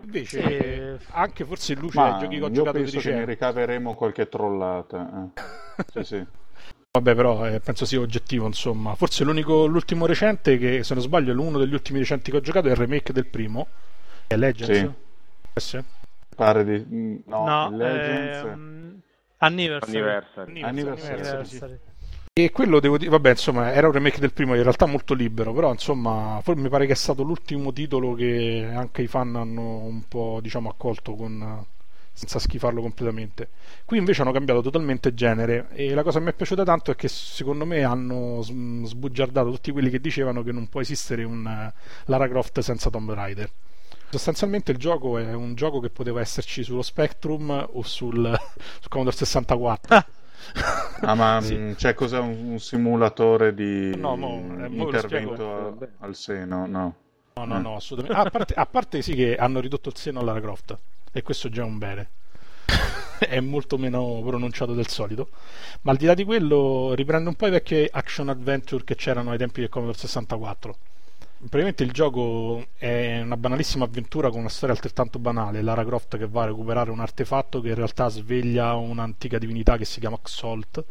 Invece, 0.03 0.39
eh, 0.41 0.97
anche 1.11 1.45
forse 1.45 1.73
in 1.73 1.80
luce 1.80 2.01
dei 2.01 2.11
giochi 2.19 2.38
che 2.38 2.43
ho 2.43 2.51
giocato 2.51 2.78
penso 2.78 2.99
che 2.99 3.13
ne 3.13 3.25
ricaveremo 3.25 3.93
qualche 3.93 4.30
trollata. 4.30 5.32
Eh. 5.36 5.84
sì, 5.91 6.03
sì. 6.03 6.25
Vabbè, 6.91 7.13
però 7.13 7.47
eh, 7.47 7.59
penso 7.59 7.86
sia 7.86 7.99
oggettivo, 7.99 8.45
insomma. 8.47 8.95
Forse 8.95 9.23
l'ultimo 9.23 10.05
recente, 10.05 10.57
che 10.57 10.84
se 10.84 10.93
non 10.93 11.03
sbaglio 11.03 11.32
è 11.32 11.36
uno 11.36 11.59
degli 11.59 11.73
ultimi 11.73 11.99
recenti 11.99 12.32
che 12.32 12.38
ho 12.38 12.41
giocato, 12.41 12.67
è 12.67 12.71
il 12.71 12.78
remake 12.78 13.13
del 13.13 13.28
primo. 13.28 13.67
È 14.25 14.36
Legends. 14.36 14.93
Sì. 15.55 15.84
Pare 16.36 16.63
di... 16.63 17.23
No, 17.25 17.45
no 17.45 17.75
Legends... 17.75 18.38
Ehm... 18.45 19.01
Anniversary. 19.39 19.97
Anniversary. 19.97 20.61
Anniversary. 20.63 21.13
Anniversary. 21.13 21.75
Sì. 21.75 21.96
E 22.39 22.51
quello 22.51 22.79
devo 22.79 22.99
dire, 22.99 23.09
vabbè, 23.09 23.31
insomma, 23.31 23.73
era 23.73 23.88
un 23.88 23.93
remake 23.93 24.19
del 24.19 24.31
primo, 24.31 24.53
in 24.53 24.61
realtà 24.61 24.85
molto 24.85 25.15
libero, 25.15 25.53
però 25.53 25.71
insomma, 25.71 26.39
mi 26.45 26.69
pare 26.69 26.85
che 26.85 26.91
è 26.91 26.95
stato 26.95 27.23
l'ultimo 27.23 27.73
titolo 27.73 28.13
che 28.13 28.69
anche 28.71 29.01
i 29.01 29.07
fan 29.07 29.35
hanno 29.35 29.77
un 29.77 30.03
po', 30.07 30.38
diciamo, 30.39 30.69
accolto 30.69 31.15
con 31.15 31.65
senza 32.13 32.38
schifarlo 32.38 32.79
completamente. 32.79 33.49
Qui 33.85 33.97
invece 33.97 34.21
hanno 34.21 34.31
cambiato 34.31 34.61
totalmente 34.61 35.15
genere 35.15 35.69
e 35.71 35.95
la 35.95 36.03
cosa 36.03 36.19
che 36.19 36.25
mi 36.25 36.29
è 36.29 36.35
piaciuta 36.35 36.63
tanto 36.63 36.91
è 36.91 36.95
che 36.95 37.07
secondo 37.07 37.65
me 37.65 37.83
hanno 37.83 38.43
sbugiardato 38.43 39.49
tutti 39.49 39.71
quelli 39.71 39.89
che 39.89 39.99
dicevano 39.99 40.43
che 40.43 40.51
non 40.51 40.67
può 40.67 40.79
esistere 40.81 41.23
un 41.23 41.71
Lara 42.05 42.27
Croft 42.27 42.59
senza 42.59 42.91
Tomb 42.91 43.13
Raider. 43.13 43.49
Sostanzialmente 44.11 44.71
il 44.71 44.77
gioco 44.77 45.17
è 45.17 45.33
un 45.33 45.55
gioco 45.55 45.79
che 45.79 45.89
poteva 45.89 46.21
esserci 46.21 46.61
sullo 46.61 46.83
Spectrum 46.83 47.67
o 47.73 47.81
sul, 47.81 48.15
sul 48.79 48.89
Commodore 48.89 49.15
64. 49.15 50.05
Ah 51.01 51.15
ma 51.15 51.39
sì. 51.43 51.55
Mm, 51.55 51.73
c'è 51.73 51.93
cos'è 51.93 52.19
un, 52.19 52.51
un, 52.51 52.59
simulatore 52.59 53.53
di 53.53 53.95
no, 53.95 54.15
no, 54.15 54.65
intervento 54.67 55.77
a, 55.79 56.05
al 56.05 56.15
seno? 56.15 56.65
No. 56.65 56.95
No, 57.33 57.45
no, 57.45 57.59
no, 57.59 57.75
assolutamente. 57.75 58.19
Ah, 58.19 58.25
a, 58.25 58.29
parte, 58.31 58.53
a 58.55 58.65
parte 58.65 59.01
sì 59.01 59.13
che 59.13 59.35
hanno 59.35 59.59
ridotto 59.59 59.89
il 59.89 59.95
seno 59.95 60.19
alla 60.21 60.39
Croft 60.39 60.77
e 61.11 61.21
questo 61.21 61.49
già 61.49 61.61
è 61.61 61.65
un 61.65 61.77
bene. 61.77 62.09
è 63.19 63.39
molto 63.39 63.77
meno 63.77 64.21
pronunciato 64.25 64.73
del 64.73 64.87
solito. 64.87 65.29
Ma 65.81 65.91
al 65.91 65.97
di 65.97 66.05
là 66.05 66.13
di 66.13 66.23
quello, 66.23 66.93
riprende 66.95 67.29
un 67.29 67.35
po' 67.35 67.47
i 67.47 67.51
vecchi 67.51 67.87
action 67.89 68.29
adventure 68.29 68.83
che 68.83 68.95
c'erano 68.95 69.31
ai 69.31 69.37
tempi 69.37 69.61
del 69.61 69.69
Commodore 69.69 69.97
64 69.97 70.77
praticamente 71.38 71.83
il 71.83 71.91
gioco 71.91 72.67
è 72.77 73.21
una 73.21 73.38
banalissima 73.38 73.85
avventura 73.85 74.29
con 74.29 74.39
una 74.39 74.49
storia 74.49 74.73
altrettanto 74.75 75.19
banale. 75.19 75.61
Lara 75.61 75.85
Croft 75.85 76.17
che 76.17 76.27
va 76.27 76.43
a 76.43 76.45
recuperare 76.47 76.91
un 76.91 76.99
artefatto 76.99 77.61
che 77.61 77.69
in 77.69 77.75
realtà 77.75 78.09
sveglia 78.09 78.73
un'antica 78.73 79.38
divinità 79.38 79.77
che 79.77 79.85
si 79.85 79.99
chiama 79.99 80.17
Xolt. 80.21 80.83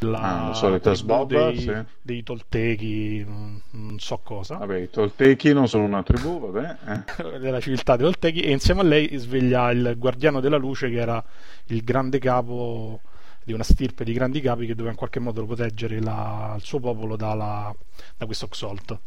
la 0.00 0.48
ah, 0.48 0.54
solita 0.54 0.94
sbobba, 0.94 1.50
dei, 1.50 1.58
sì. 1.58 1.84
dei 2.00 2.22
Toltechi, 2.22 3.24
non, 3.26 3.98
so 3.98 4.20
cosa. 4.22 4.56
Vabbè, 4.56 4.78
i 4.78 4.90
Toltechi 4.90 5.52
non 5.52 5.68
sono 5.68 5.84
una 5.84 6.02
tribù, 6.02 6.50
vabbè. 6.50 6.76
Eh. 6.86 7.38
della 7.38 7.60
civiltà 7.60 7.96
dei 7.96 8.06
Toltechi, 8.06 8.40
e 8.40 8.52
insieme 8.52 8.80
a 8.80 8.84
lei 8.84 9.16
sveglia 9.16 9.70
il 9.70 9.94
guardiano 9.98 10.40
della 10.40 10.56
luce, 10.56 10.88
che 10.88 10.96
era 10.96 11.22
il 11.66 11.82
grande 11.82 12.18
capo 12.18 13.00
di 13.42 13.52
una 13.52 13.64
stirpe 13.64 14.04
di 14.04 14.12
grandi 14.12 14.40
capi 14.40 14.66
che 14.66 14.74
doveva 14.74 14.90
in 14.90 14.96
qualche 14.96 15.18
modo 15.18 15.44
proteggere 15.44 16.00
la, 16.00 16.54
il 16.56 16.62
suo 16.62 16.78
popolo 16.78 17.16
dalla, 17.16 17.74
da 18.16 18.26
questo 18.26 18.46
Xolt. 18.48 18.98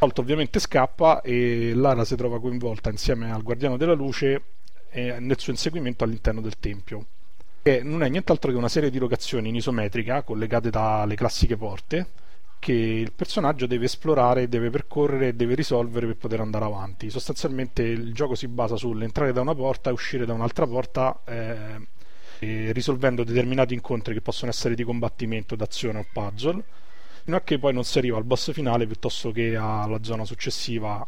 Xolt 0.00 0.18
ovviamente 0.18 0.58
scappa 0.60 1.20
e 1.20 1.74
Lara 1.74 2.06
si 2.06 2.16
trova 2.16 2.40
coinvolta 2.40 2.88
insieme 2.88 3.30
al 3.30 3.42
guardiano 3.42 3.76
della 3.76 3.92
luce 3.92 4.42
nel 4.92 5.38
suo 5.38 5.52
inseguimento 5.52 6.04
all'interno 6.04 6.40
del 6.40 6.58
tempio 6.58 7.04
che 7.62 7.82
non 7.82 8.02
è 8.02 8.08
nient'altro 8.08 8.50
che 8.50 8.56
una 8.56 8.70
serie 8.70 8.88
di 8.90 8.98
locazioni 8.98 9.50
in 9.50 9.56
isometrica 9.56 10.22
collegate 10.22 10.70
dalle 10.70 11.14
classiche 11.14 11.58
porte 11.58 12.06
che 12.58 12.72
il 12.72 13.12
personaggio 13.12 13.66
deve 13.66 13.84
esplorare, 13.84 14.48
deve 14.48 14.70
percorrere 14.70 15.28
e 15.28 15.34
deve 15.34 15.54
risolvere 15.54 16.06
per 16.06 16.16
poter 16.16 16.40
andare 16.40 16.64
avanti. 16.64 17.10
Sostanzialmente 17.10 17.82
il 17.82 18.14
gioco 18.14 18.34
si 18.34 18.48
basa 18.48 18.76
sull'entrare 18.76 19.32
da 19.32 19.42
una 19.42 19.54
porta 19.54 19.90
e 19.90 19.92
uscire 19.92 20.24
da 20.24 20.32
un'altra 20.32 20.66
porta 20.66 21.20
eh, 21.26 22.72
risolvendo 22.72 23.22
determinati 23.22 23.74
incontri 23.74 24.14
che 24.14 24.22
possono 24.22 24.50
essere 24.50 24.74
di 24.74 24.82
combattimento, 24.82 25.56
d'azione 25.56 25.98
o 25.98 26.06
puzzle, 26.10 26.62
fino 27.30 27.36
a 27.36 27.42
che 27.42 27.60
poi 27.60 27.72
non 27.72 27.84
si 27.84 27.98
arriva 27.98 28.16
al 28.16 28.24
boss 28.24 28.50
finale 28.52 28.86
piuttosto 28.86 29.30
che 29.30 29.54
alla 29.54 30.02
zona 30.02 30.24
successiva 30.24 31.06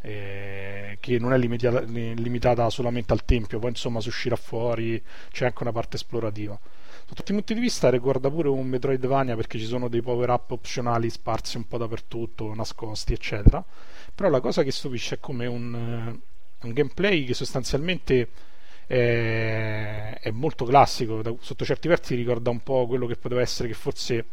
eh, 0.00 0.96
che 0.98 1.18
non 1.18 1.34
è 1.34 1.36
limitata, 1.36 1.80
limitata, 1.80 2.70
solamente 2.70 3.12
al 3.12 3.26
tempio, 3.26 3.58
poi 3.58 3.70
insomma 3.70 4.00
si 4.00 4.08
uscirà 4.08 4.36
fuori, 4.36 5.02
c'è 5.30 5.44
anche 5.44 5.62
una 5.62 5.72
parte 5.72 5.96
esplorativa. 5.96 6.58
Sotto 7.00 7.14
tutti 7.16 7.32
i 7.32 7.34
punti 7.34 7.52
di 7.52 7.60
vista 7.60 7.90
ricorda 7.90 8.30
pure 8.30 8.48
un 8.48 8.66
Metroidvania 8.66 9.36
perché 9.36 9.58
ci 9.58 9.66
sono 9.66 9.88
dei 9.88 10.00
power 10.00 10.30
up 10.30 10.52
opzionali 10.52 11.10
sparsi 11.10 11.58
un 11.58 11.66
po' 11.66 11.76
dappertutto, 11.76 12.54
nascosti, 12.54 13.12
eccetera. 13.12 13.62
Però 14.14 14.30
la 14.30 14.40
cosa 14.40 14.62
che 14.62 14.72
stupisce 14.72 15.16
è 15.16 15.20
come 15.20 15.46
un, 15.46 15.74
eh, 15.74 16.66
un 16.66 16.72
gameplay 16.72 17.24
che 17.24 17.34
sostanzialmente 17.34 18.28
è, 18.86 20.18
è 20.18 20.30
molto 20.30 20.64
classico, 20.64 21.20
da, 21.20 21.34
sotto 21.40 21.64
certi 21.66 21.88
versi 21.88 22.14
ricorda 22.14 22.48
un 22.48 22.62
po' 22.62 22.86
quello 22.86 23.06
che 23.06 23.16
poteva 23.16 23.42
essere 23.42 23.68
che 23.68 23.74
forse 23.74 24.24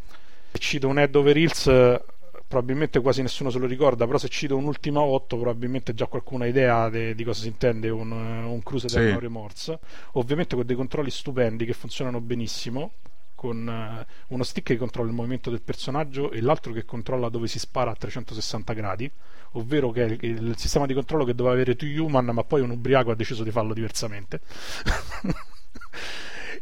cito 0.57 0.87
un 0.87 0.99
Head 0.99 1.15
Over 1.15 1.37
Hills 1.37 2.03
probabilmente 2.47 3.01
quasi 3.01 3.21
nessuno 3.21 3.49
se 3.49 3.59
lo 3.59 3.65
ricorda, 3.65 4.05
però 4.05 4.17
se 4.17 4.29
cito 4.29 4.55
un'ultima 4.55 5.01
8 5.01 5.37
probabilmente 5.37 5.93
già 5.93 6.05
qualcuno 6.05 6.43
ha 6.43 6.47
idea 6.47 6.89
de, 6.89 7.15
di 7.15 7.23
cosa 7.23 7.41
si 7.41 7.47
intende 7.47 7.89
un, 7.89 8.11
un 8.11 8.63
Cruise 8.63 8.87
sì. 8.87 8.97
Remorse, 8.97 9.79
ovviamente 10.13 10.55
con 10.55 10.65
dei 10.65 10.75
controlli 10.75 11.09
stupendi 11.09 11.65
che 11.65 11.73
funzionano 11.73 12.21
benissimo, 12.21 12.93
con 13.33 13.67
uh, 13.67 14.33
uno 14.33 14.43
stick 14.43 14.67
che 14.67 14.77
controlla 14.77 15.09
il 15.09 15.15
movimento 15.15 15.49
del 15.49 15.61
personaggio 15.61 16.31
e 16.31 16.41
l'altro 16.41 16.71
che 16.71 16.85
controlla 16.85 17.29
dove 17.29 17.47
si 17.47 17.59
spara 17.59 17.91
a 17.91 17.95
360 17.95 18.73
gradi, 18.73 19.11
ovvero 19.53 19.91
che 19.91 20.05
è 20.05 20.07
il, 20.07 20.47
il 20.47 20.57
sistema 20.57 20.85
di 20.85 20.93
controllo 20.93 21.25
che 21.25 21.35
doveva 21.35 21.55
avere 21.55 21.75
To 21.75 21.85
Human, 21.85 22.25
ma 22.25 22.43
poi 22.43 22.61
un 22.61 22.69
ubriaco 22.69 23.11
ha 23.11 23.15
deciso 23.15 23.43
di 23.43 23.51
farlo 23.51 23.73
diversamente. 23.73 24.39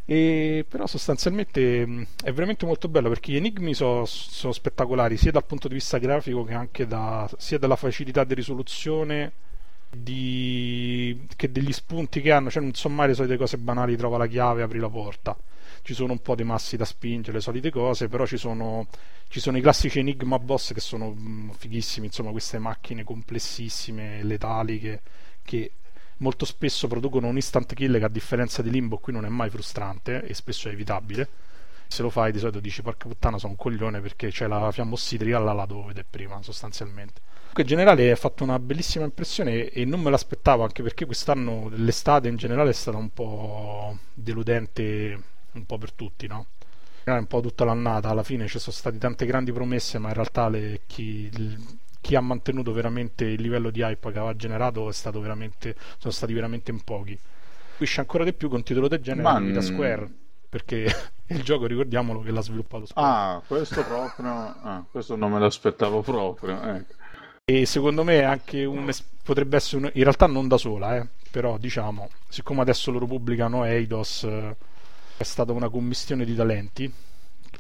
E, 0.06 0.66
però 0.68 0.86
sostanzialmente 0.86 1.86
mh, 1.86 2.08
è 2.24 2.34
veramente 2.34 2.66
molto 2.66 2.89
bello 2.89 3.08
perché 3.08 3.32
gli 3.32 3.38
enigmi 3.38 3.74
so, 3.74 4.04
sono 4.06 4.51
spettacolari 4.51 5.16
sia 5.16 5.32
dal 5.32 5.45
punto 5.45 5.70
di 5.70 5.76
vista 5.76 5.97
grafico 5.97 6.43
che 6.43 6.54
anche 6.54 6.86
da, 6.86 7.30
sia 7.38 7.58
dalla 7.58 7.78
facilità 7.78 8.26
di 8.26 8.34
risoluzione 8.34 9.32
di, 9.95 11.26
che 11.36 11.51
degli 11.51 11.72
spunti 11.72 12.22
che 12.22 12.32
hanno, 12.32 12.49
cioè 12.49 12.64
non 12.64 12.74
sono 12.74 12.95
mai 12.95 13.08
le 13.08 13.14
solite 13.14 13.38
cose 13.38 13.58
banali, 13.58 13.95
trova 13.95 14.18
la 14.18 14.28
chiave, 14.28 14.64
apri 14.64 14.80
la 14.80 14.89
porta. 14.89 15.38
Ci 15.82 15.93
sono 15.93 16.14
un 16.14 16.22
po' 16.22 16.36
di 16.36 16.43
massi 16.43 16.78
da 16.78 16.86
spingere, 16.86 17.38
le 17.38 17.41
solite 17.41 17.70
cose, 17.70 18.08
però 18.08 18.26
ci 18.26 18.38
sono, 18.38 18.88
ci 19.28 19.39
sono 19.39 19.58
i 19.58 19.62
classici 19.62 19.99
enigma 19.99 20.39
boss 20.39 20.74
che 20.74 20.80
sono 20.80 21.12
mh, 21.12 21.54
fighissimi, 21.58 22.08
insomma 22.08 22.32
queste 22.32 22.58
macchine 22.58 23.04
complessissime, 23.04 24.24
letali 24.24 24.80
che, 24.80 25.01
che 25.43 25.72
molto 26.18 26.45
spesso 26.45 26.88
producono 26.88 27.28
un 27.28 27.36
instant 27.36 27.74
kill 27.74 27.97
che 27.97 28.05
a 28.05 28.09
differenza 28.09 28.61
di 28.61 28.70
Limbo 28.70 28.97
qui 28.97 29.14
non 29.14 29.26
è 29.26 29.30
mai 29.30 29.49
frustrante 29.49 30.24
e 30.24 30.34
spesso 30.34 30.70
è 30.70 30.72
evitabile. 30.72 31.28
Se 31.88 32.01
lo 32.01 32.09
fai 32.09 32.32
di 32.32 32.39
solito 32.39 32.59
dici 32.59 32.82
porca 32.82 33.07
puttana 33.07 33.38
sono 33.38 33.51
un 33.51 33.57
coglione 33.57 34.01
perché 34.01 34.30
c'è 34.30 34.47
la 34.47 34.72
fiamma 34.72 34.93
ossidrica 34.93 35.39
là 35.39 35.53
la 35.53 35.66
devo 35.66 35.86
vedere 35.86 36.05
prima 36.09 36.41
sostanzialmente. 36.41 37.22
Comunque 37.53 37.64
in 37.64 37.68
generale 37.68 38.11
ha 38.11 38.16
fatto 38.16 38.43
una 38.43 38.57
bellissima 38.57 39.05
impressione 39.05 39.70
e 39.70 39.86
non 39.86 40.01
me 40.01 40.09
l'aspettavo 40.09 40.64
anche 40.64 40.82
perché 40.82 41.05
quest'anno 41.05 41.70
l'estate 41.70 42.28
in 42.28 42.36
generale 42.36 42.72
è 42.72 42.74
stata 42.74 42.97
un 42.97 43.09
po' 43.09 43.97
deludente 44.14 45.22
un 45.51 45.66
po' 45.66 45.78
per 45.78 45.91
tutti 45.91 46.26
no? 46.26 46.47
un 47.05 47.28
po' 47.28 47.41
tutta 47.41 47.64
l'annata. 47.66 48.09
Alla 48.09 48.24
fine 48.24 48.47
ci 48.47 48.59
sono 48.59 48.76
state 48.76 48.97
tante 48.97 49.26
grandi 49.26 49.51
promesse 49.51 49.99
ma 49.99 50.07
in 50.07 50.14
realtà 50.16 50.49
le, 50.49 50.82
chi, 50.88 51.30
chi 52.04 52.16
ha 52.16 52.21
mantenuto 52.21 52.74
veramente 52.74 53.24
il 53.24 53.42
livello 53.42 53.70
di 53.70 53.80
hype 53.80 54.12
che 54.12 54.17
aveva 54.17 54.36
generato 54.36 54.92
sono 54.92 54.92
stati 54.92 56.34
veramente 56.34 56.70
in 56.70 56.84
pochi. 56.84 57.17
Capisce 57.71 58.01
ancora 58.01 58.25
di 58.25 58.34
più 58.34 58.50
con 58.50 58.62
titolo 58.62 58.89
del 58.89 59.00
genere 59.00 59.24
Man... 59.24 59.54
da 59.54 59.62
Square, 59.62 60.12
perché 60.50 60.86
il 61.28 61.43
gioco 61.43 61.66
ricordiamolo 61.66 62.20
che 62.20 62.32
l'ha 62.32 62.42
sviluppato 62.42 62.88
Square. 62.88 63.08
Ah, 63.08 63.42
questo 63.47 63.86
proprio, 63.86 64.28
ah, 64.28 64.84
questo 64.92 65.16
non 65.16 65.32
me 65.32 65.39
l'aspettavo 65.39 66.01
proprio. 66.01 66.62
Ecco. 66.62 66.93
E 67.46 67.66
secondo 67.66 68.04
me 68.04 68.21
anche 68.24 68.66
un, 68.66 68.92
potrebbe 69.24 69.55
essere 69.55 69.86
un, 69.86 69.92
in 69.93 70.04
realtà 70.04 70.28
non 70.28 70.50
da 70.50 70.58
sola, 70.58 70.97
eh, 70.97 71.08
però 71.32 71.58
diciamo, 71.58 72.09
siccome 72.28 72.59
adesso 72.59 72.92
loro 72.92 73.05
pubblicano 73.05 73.63
Eidos, 73.63 74.24
eh, 74.25 74.55
è 75.16 75.24
stata 75.24 75.54
una 75.54 75.70
commistione 75.70 76.25
di 76.25 76.36
talenti 76.36 76.93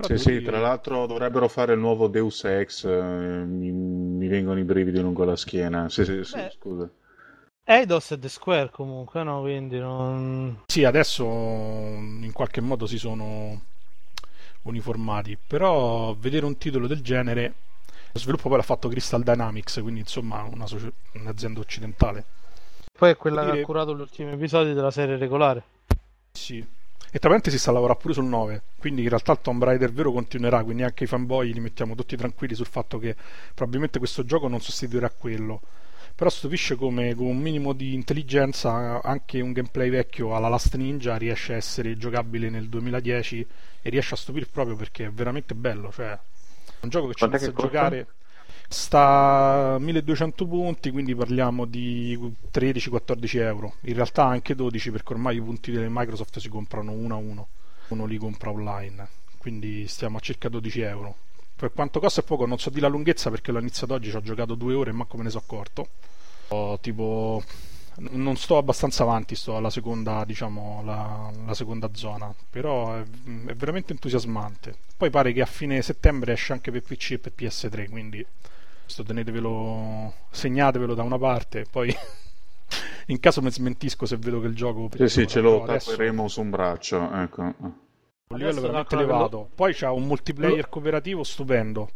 sì, 0.01 0.17
sì, 0.17 0.41
tra 0.41 0.59
l'altro 0.59 1.05
dovrebbero 1.05 1.47
fare 1.47 1.73
il 1.73 1.79
nuovo 1.79 2.07
Deus 2.07 2.43
Ex, 2.43 2.85
eh, 2.85 3.43
mi, 3.45 3.71
mi, 3.71 4.27
vengono 4.27 4.59
i 4.59 4.63
brividi 4.63 4.99
lungo 4.99 5.23
la 5.23 5.35
schiena. 5.35 5.89
Sì, 5.89 6.03
sì, 6.03 6.23
sì, 6.23 6.35
Beh, 6.35 6.53
scusa. 6.57 6.89
Eidos 7.65 8.11
e 8.11 8.19
The 8.19 8.27
Square 8.27 8.71
comunque, 8.71 9.23
no? 9.23 9.41
Quindi 9.41 9.79
non... 9.79 10.63
Sì, 10.65 10.83
adesso 10.83 11.23
in 11.23 12.31
qualche 12.33 12.59
modo 12.59 12.85
si 12.85 12.97
sono 12.97 13.61
uniformati, 14.63 15.37
però 15.37 16.13
vedere 16.15 16.45
un 16.45 16.57
titolo 16.57 16.87
del 16.87 17.01
genere, 17.01 17.53
lo 18.11 18.19
sviluppo 18.19 18.49
poi 18.49 18.57
l'ha 18.57 18.63
fatto 18.63 18.89
Crystal 18.89 19.23
Dynamics, 19.23 19.79
quindi 19.81 20.01
insomma 20.01 20.41
una 20.43 20.67
soci... 20.67 20.91
un'azienda 21.13 21.59
occidentale. 21.59 22.25
Poi 22.91 23.11
è 23.11 23.15
quella 23.15 23.43
dire... 23.43 23.55
che 23.55 23.61
ha 23.61 23.65
curato 23.65 23.95
gli 23.95 24.01
ultimi 24.01 24.31
episodi 24.31 24.73
della 24.73 24.91
serie 24.91 25.17
regolare. 25.17 25.63
Sì, 26.31 26.65
e 27.15 27.19
tra 27.19 27.29
parentesi 27.29 27.59
sta 27.59 27.69
a 27.69 27.73
lavorare 27.73 27.99
pure 27.99 28.15
sul 28.15 28.25
9, 28.25 28.63
quindi 28.79 29.03
in 29.03 29.09
realtà 29.09 29.33
il 29.33 29.39
Tomb 29.39 29.63
Raider 29.63 29.93
vero 29.93 30.11
continuerà, 30.11 30.63
quindi 30.63 30.81
anche 30.81 31.03
i 31.03 31.07
fanboy 31.07 31.53
li 31.53 31.59
mettiamo 31.59 31.93
tutti 31.93 32.17
tranquilli 32.17 32.55
sul 32.55 32.65
fatto 32.65 32.97
che 32.97 33.15
probabilmente 33.53 33.99
questo 33.99 34.25
gioco 34.25 34.47
non 34.47 34.59
sostituirà 34.59 35.11
quello. 35.11 35.61
Però 36.15 36.27
stupisce 36.27 36.73
come 36.73 37.13
con 37.13 37.27
un 37.27 37.37
minimo 37.37 37.73
di 37.73 37.93
intelligenza 37.93 38.99
anche 39.03 39.41
un 39.41 39.51
gameplay 39.51 39.91
vecchio 39.91 40.35
alla 40.35 40.47
Last 40.47 40.73
Ninja 40.73 41.15
riesce 41.15 41.53
a 41.53 41.57
essere 41.57 41.97
giocabile 41.97 42.49
nel 42.49 42.67
2010 42.67 43.47
e 43.83 43.89
riesce 43.91 44.15
a 44.15 44.17
stupire 44.17 44.47
proprio 44.51 44.75
perché 44.75 45.05
è 45.05 45.11
veramente 45.11 45.53
bello, 45.53 45.91
cioè 45.91 46.17
un 46.79 46.89
gioco 46.89 47.09
che 47.09 47.13
ci 47.13 47.25
inizia 47.25 47.49
a 47.49 47.53
giocare 47.53 48.07
sta 48.73 49.75
a 49.75 49.79
1200 49.79 50.45
punti, 50.45 50.91
quindi 50.91 51.15
parliamo 51.15 51.65
di 51.65 52.19
13-14 52.51 53.37
euro. 53.37 53.75
In 53.81 53.93
realtà 53.93 54.25
anche 54.25 54.55
12 54.55 54.91
perché 54.91 55.13
ormai 55.13 55.37
i 55.37 55.41
punti 55.41 55.71
delle 55.71 55.87
Microsoft 55.89 56.39
si 56.39 56.49
comprano 56.49 56.91
uno 56.91 57.15
a 57.15 57.17
uno, 57.17 57.47
uno 57.89 58.05
li 58.05 58.17
compra 58.17 58.49
online, 58.49 59.07
quindi 59.37 59.87
stiamo 59.87 60.17
a 60.17 60.19
circa 60.19 60.49
12 60.49 60.81
euro. 60.81 61.15
Per 61.55 61.71
quanto 61.71 62.01
costa 62.01 62.21
è 62.21 62.23
poco, 62.25 62.45
non 62.45 62.59
so 62.59 62.69
di 62.69 62.81
la 62.81 62.89
lunghezza 62.89 63.29
perché 63.29 63.51
l'ho 63.53 63.59
iniziato 63.59 63.93
oggi, 63.93 64.09
ci 64.09 64.15
ho 64.15 64.21
giocato 64.21 64.55
due 64.55 64.73
ore 64.73 64.89
e 64.89 64.93
manco 64.93 65.15
me 65.15 65.23
ne 65.23 65.29
sono 65.29 65.43
accorto. 65.45 65.87
Ho, 66.49 66.77
tipo 66.79 67.41
non 67.97 68.35
sto 68.37 68.57
abbastanza 68.57 69.03
avanti, 69.03 69.35
sto 69.35 69.55
alla 69.55 69.69
seconda, 69.69 70.23
diciamo, 70.25 70.81
la, 70.83 71.31
la 71.45 71.53
seconda 71.53 71.89
zona, 71.93 72.33
però 72.49 72.95
è, 72.95 73.01
è, 73.01 73.55
veramente 73.55 73.93
entusiasmante. 73.93 74.75
Poi 74.97 75.09
pare 75.09 75.31
che 75.31 75.41
a 75.41 75.45
fine 75.45 75.81
settembre 75.81 76.33
esce 76.33 76.53
anche 76.53 76.71
per 76.71 76.81
PC 76.81 77.11
e 77.11 77.19
per 77.19 77.33
PS3, 77.37 77.89
quindi 77.89 78.25
questo 78.83 79.03
tenetevelo, 79.03 80.13
segnatevelo 80.29 80.93
da 80.93 81.03
una 81.03 81.17
parte, 81.17 81.65
poi 81.69 81.93
in 83.07 83.19
caso 83.19 83.41
mi 83.41 83.51
smentisco 83.51 84.05
se 84.05 84.17
vedo 84.17 84.39
che 84.39 84.47
il 84.47 84.55
gioco... 84.55 84.89
Sì, 84.95 85.07
sì, 85.07 85.27
ce 85.27 85.39
lo 85.41 85.63
tapperemo 85.65 86.27
su 86.27 86.41
un 86.41 86.49
braccio, 86.49 87.11
ecco. 87.11 87.41
Un 87.41 88.37
livello 88.37 88.61
veramente 88.61 88.95
elevato. 88.95 89.49
Poi 89.53 89.73
c'ha 89.73 89.91
un 89.91 90.05
multiplayer 90.05 90.69
cooperativo 90.69 91.23
stupendo, 91.23 91.89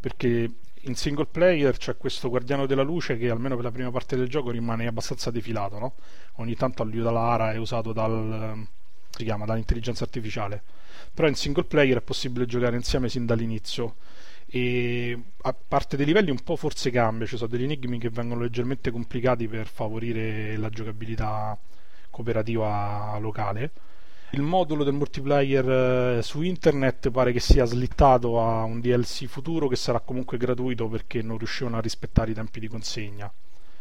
perché 0.00 0.50
in 0.84 0.94
single 0.96 1.26
player 1.26 1.76
c'è 1.76 1.96
questo 1.96 2.28
guardiano 2.28 2.66
della 2.66 2.82
luce 2.82 3.16
che 3.16 3.30
almeno 3.30 3.54
per 3.54 3.64
la 3.64 3.70
prima 3.70 3.90
parte 3.90 4.16
del 4.16 4.28
gioco 4.28 4.50
rimane 4.50 4.86
abbastanza 4.86 5.30
defilato, 5.30 5.78
no? 5.78 5.94
Ogni 6.36 6.56
tanto 6.56 6.82
aiuta 6.82 7.10
Lara, 7.10 7.52
è 7.52 7.56
usato 7.56 7.92
dal, 7.92 8.66
si 9.10 9.24
chiama, 9.24 9.44
dall'intelligenza 9.44 10.04
artificiale. 10.04 10.62
Però 11.14 11.28
in 11.28 11.34
single 11.34 11.64
player 11.64 11.98
è 11.98 12.02
possibile 12.02 12.46
giocare 12.46 12.74
insieme 12.74 13.08
sin 13.08 13.26
dall'inizio 13.26 13.96
e 14.54 15.18
a 15.42 15.54
parte 15.54 15.96
dei 15.96 16.04
livelli 16.04 16.30
un 16.30 16.40
po' 16.44 16.56
forse 16.56 16.90
cambia, 16.90 17.26
ci 17.26 17.36
sono 17.36 17.48
degli 17.48 17.62
enigmi 17.62 17.98
che 17.98 18.10
vengono 18.10 18.42
leggermente 18.42 18.90
complicati 18.90 19.48
per 19.48 19.66
favorire 19.66 20.56
la 20.58 20.68
giocabilità 20.68 21.58
cooperativa 22.10 23.16
locale 23.18 23.70
il 24.34 24.42
modulo 24.42 24.82
del 24.82 24.94
multiplayer 24.94 26.18
eh, 26.18 26.22
su 26.22 26.40
internet 26.40 27.10
pare 27.10 27.32
che 27.32 27.40
sia 27.40 27.66
slittato 27.66 28.40
a 28.40 28.62
un 28.64 28.80
DLC 28.80 29.26
futuro 29.26 29.68
che 29.68 29.76
sarà 29.76 30.00
comunque 30.00 30.38
gratuito 30.38 30.88
perché 30.88 31.20
non 31.20 31.36
riuscivano 31.36 31.76
a 31.76 31.80
rispettare 31.80 32.30
i 32.30 32.34
tempi 32.34 32.58
di 32.58 32.68
consegna. 32.68 33.30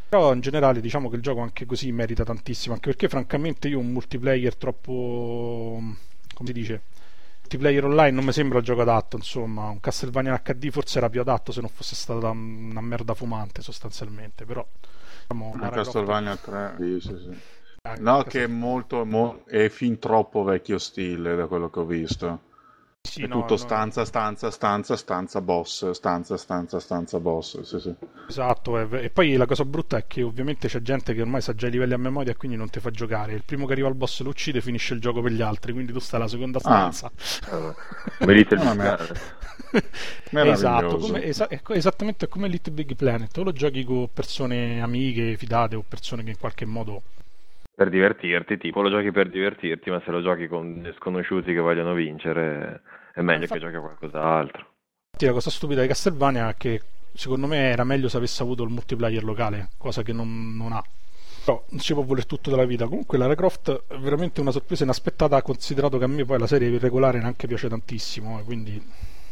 Però 0.10 0.34
in 0.34 0.42
generale 0.42 0.82
diciamo 0.82 1.10
che 1.10 1.16
il 1.16 1.22
gioco 1.22 1.40
anche 1.40 1.66
così 1.66 1.90
merita 1.94 2.26
tantissimo, 2.26 2.74
anche 2.74 2.90
perché 2.90 3.08
francamente 3.08 3.70
io 3.70 3.80
un 3.80 3.92
multiplayer 3.94 4.58
troppo... 4.58 5.82
come 6.34 6.48
si 6.48 6.54
dice? 6.54 6.82
Multiplayer 7.52 7.84
online 7.84 8.12
non 8.12 8.24
mi 8.24 8.32
sembra 8.32 8.60
il 8.60 8.64
gioco 8.64 8.82
adatto, 8.82 9.18
insomma, 9.18 9.68
un 9.68 9.80
Castlevania 9.80 10.42
HD 10.42 10.70
forse 10.70 11.00
era 11.00 11.10
più 11.10 11.20
adatto 11.20 11.52
se 11.52 11.60
non 11.60 11.70
fosse 11.70 11.96
stata 11.96 12.30
una 12.30 12.82
merda 12.82 13.14
fumante 13.14 13.62
sostanzialmente, 13.62 14.46
però... 14.46 14.66
Diciamo, 15.28 15.70
Castlevania 15.70 16.36
3, 16.38 16.76
sì, 16.78 17.00
sì, 17.00 17.18
sì. 17.18 17.40
No, 18.00 18.24
che 18.24 18.44
è 18.44 18.48
molto, 18.48 19.06
mo- 19.06 19.44
è 19.46 19.68
fin 19.70 19.98
troppo 19.98 20.44
vecchio 20.44 20.78
stile 20.78 21.36
da 21.36 21.48
quello 21.48 21.70
che 21.70 21.80
ho 21.80 21.86
visto. 21.86 22.50
Sì, 23.04 23.24
è 23.24 23.28
no, 23.28 23.42
tutto 23.42 23.56
no. 23.56 23.58
stanza, 23.58 24.06
stanza, 24.06 24.52
stanza, 24.52 24.96
stanza, 24.96 25.42
boss, 25.42 25.90
stanza, 25.90 26.38
stanza, 26.38 26.80
stanza, 26.80 27.20
boss. 27.20 27.60
Sì, 27.62 27.80
sì. 27.80 27.94
Esatto, 28.30 28.78
e 28.78 29.10
poi 29.10 29.36
la 29.36 29.48
cosa 29.48 29.66
brutta 29.66 29.98
è 29.98 30.06
che 30.06 30.22
ovviamente 30.22 30.68
c'è 30.68 30.82
gente 30.82 31.14
che 31.14 31.22
ormai 31.22 31.42
sa 31.42 31.56
già 31.56 31.68
i 31.68 31.72
livelli 31.72 31.94
a 31.94 31.98
memoria 31.98 32.32
e 32.32 32.38
quindi 32.38 32.56
non 32.56 32.70
ti 32.70 32.80
fa 32.80 32.92
giocare. 32.92 33.34
Il 33.34 33.44
primo 33.44 33.66
che 33.66 33.74
arriva 33.74 33.88
al 33.88 33.96
boss 33.96 34.22
lo 34.22 34.30
uccide 34.30 34.62
finisce 34.62 34.94
il 34.94 35.02
gioco 35.02 35.22
per 35.22 35.32
gli 35.32 35.42
altri, 35.42 35.74
quindi 35.74 35.92
tu 35.92 36.00
stai 36.00 36.20
alla 36.20 36.30
seconda 36.30 36.60
ah. 36.60 36.92
stanza. 36.92 37.12
Ah. 37.52 37.76
Little 38.26 38.58
Big 38.58 38.76
Planet. 38.76 39.36
esatto, 40.30 40.98
come, 40.98 41.24
es- 41.24 41.48
esattamente 41.70 42.28
come 42.28 42.48
Little 42.48 42.74
Big 42.74 42.96
Planet. 42.96 43.36
O 43.38 43.44
lo 43.44 43.52
giochi 43.52 43.84
con 43.84 44.10
persone 44.14 44.80
amiche, 44.80 45.36
fidate 45.38 45.76
o 45.76 45.84
persone 45.86 46.24
che 46.24 46.30
in 46.30 46.38
qualche 46.38 46.66
modo 46.66 47.02
per 47.74 47.90
divertirti, 47.90 48.58
tipo 48.58 48.82
lo 48.82 48.90
giochi 48.90 49.12
per 49.12 49.30
divertirti, 49.30 49.90
ma 49.90 50.02
se 50.04 50.12
lo 50.12 50.22
giochi 50.22 50.48
con 50.48 50.94
sconosciuti 50.98 51.54
che 51.54 51.60
vogliono 51.60 51.94
vincere 51.94 52.82
è 53.14 53.22
meglio 53.22 53.42
infatti, 53.42 53.60
che 53.60 53.66
giochi 53.66 53.78
a 53.78 53.80
qualcos'altro. 53.80 54.66
La 55.18 55.32
cosa 55.32 55.50
stupida 55.50 55.82
di 55.82 55.88
Castlevania 55.88 56.50
è 56.50 56.56
che 56.56 56.82
secondo 57.14 57.48
me 57.48 57.70
era 57.70 57.84
meglio 57.84 58.08
se 58.10 58.18
avesse 58.18 58.42
avuto 58.44 58.64
il 58.64 58.70
multiplayer 58.70 59.24
locale, 59.24 59.70
cosa 59.78 60.04
che 60.04 60.14
non, 60.14 60.56
non 60.56 60.74
ha. 60.74 60.84
Però 61.44 61.64
non 61.70 61.80
si 61.80 61.94
può 61.94 62.04
voler 62.04 62.26
tutto 62.26 62.52
della 62.52 62.66
vita. 62.66 62.86
Comunque 62.86 63.18
Lara 63.18 63.36
Croft 63.36 63.86
è 63.88 63.98
veramente 63.98 64.42
una 64.42 64.52
sorpresa 64.52 64.84
inaspettata, 64.84 65.42
considerato 65.42 65.98
che 65.98 66.04
a 66.04 66.08
me 66.08 66.24
poi 66.24 66.38
la 66.38 66.48
serie 66.48 66.78
regolare 66.78 67.20
neanche 67.20 67.48
piace 67.48 67.68
tantissimo, 67.68 68.40
eh, 68.40 68.44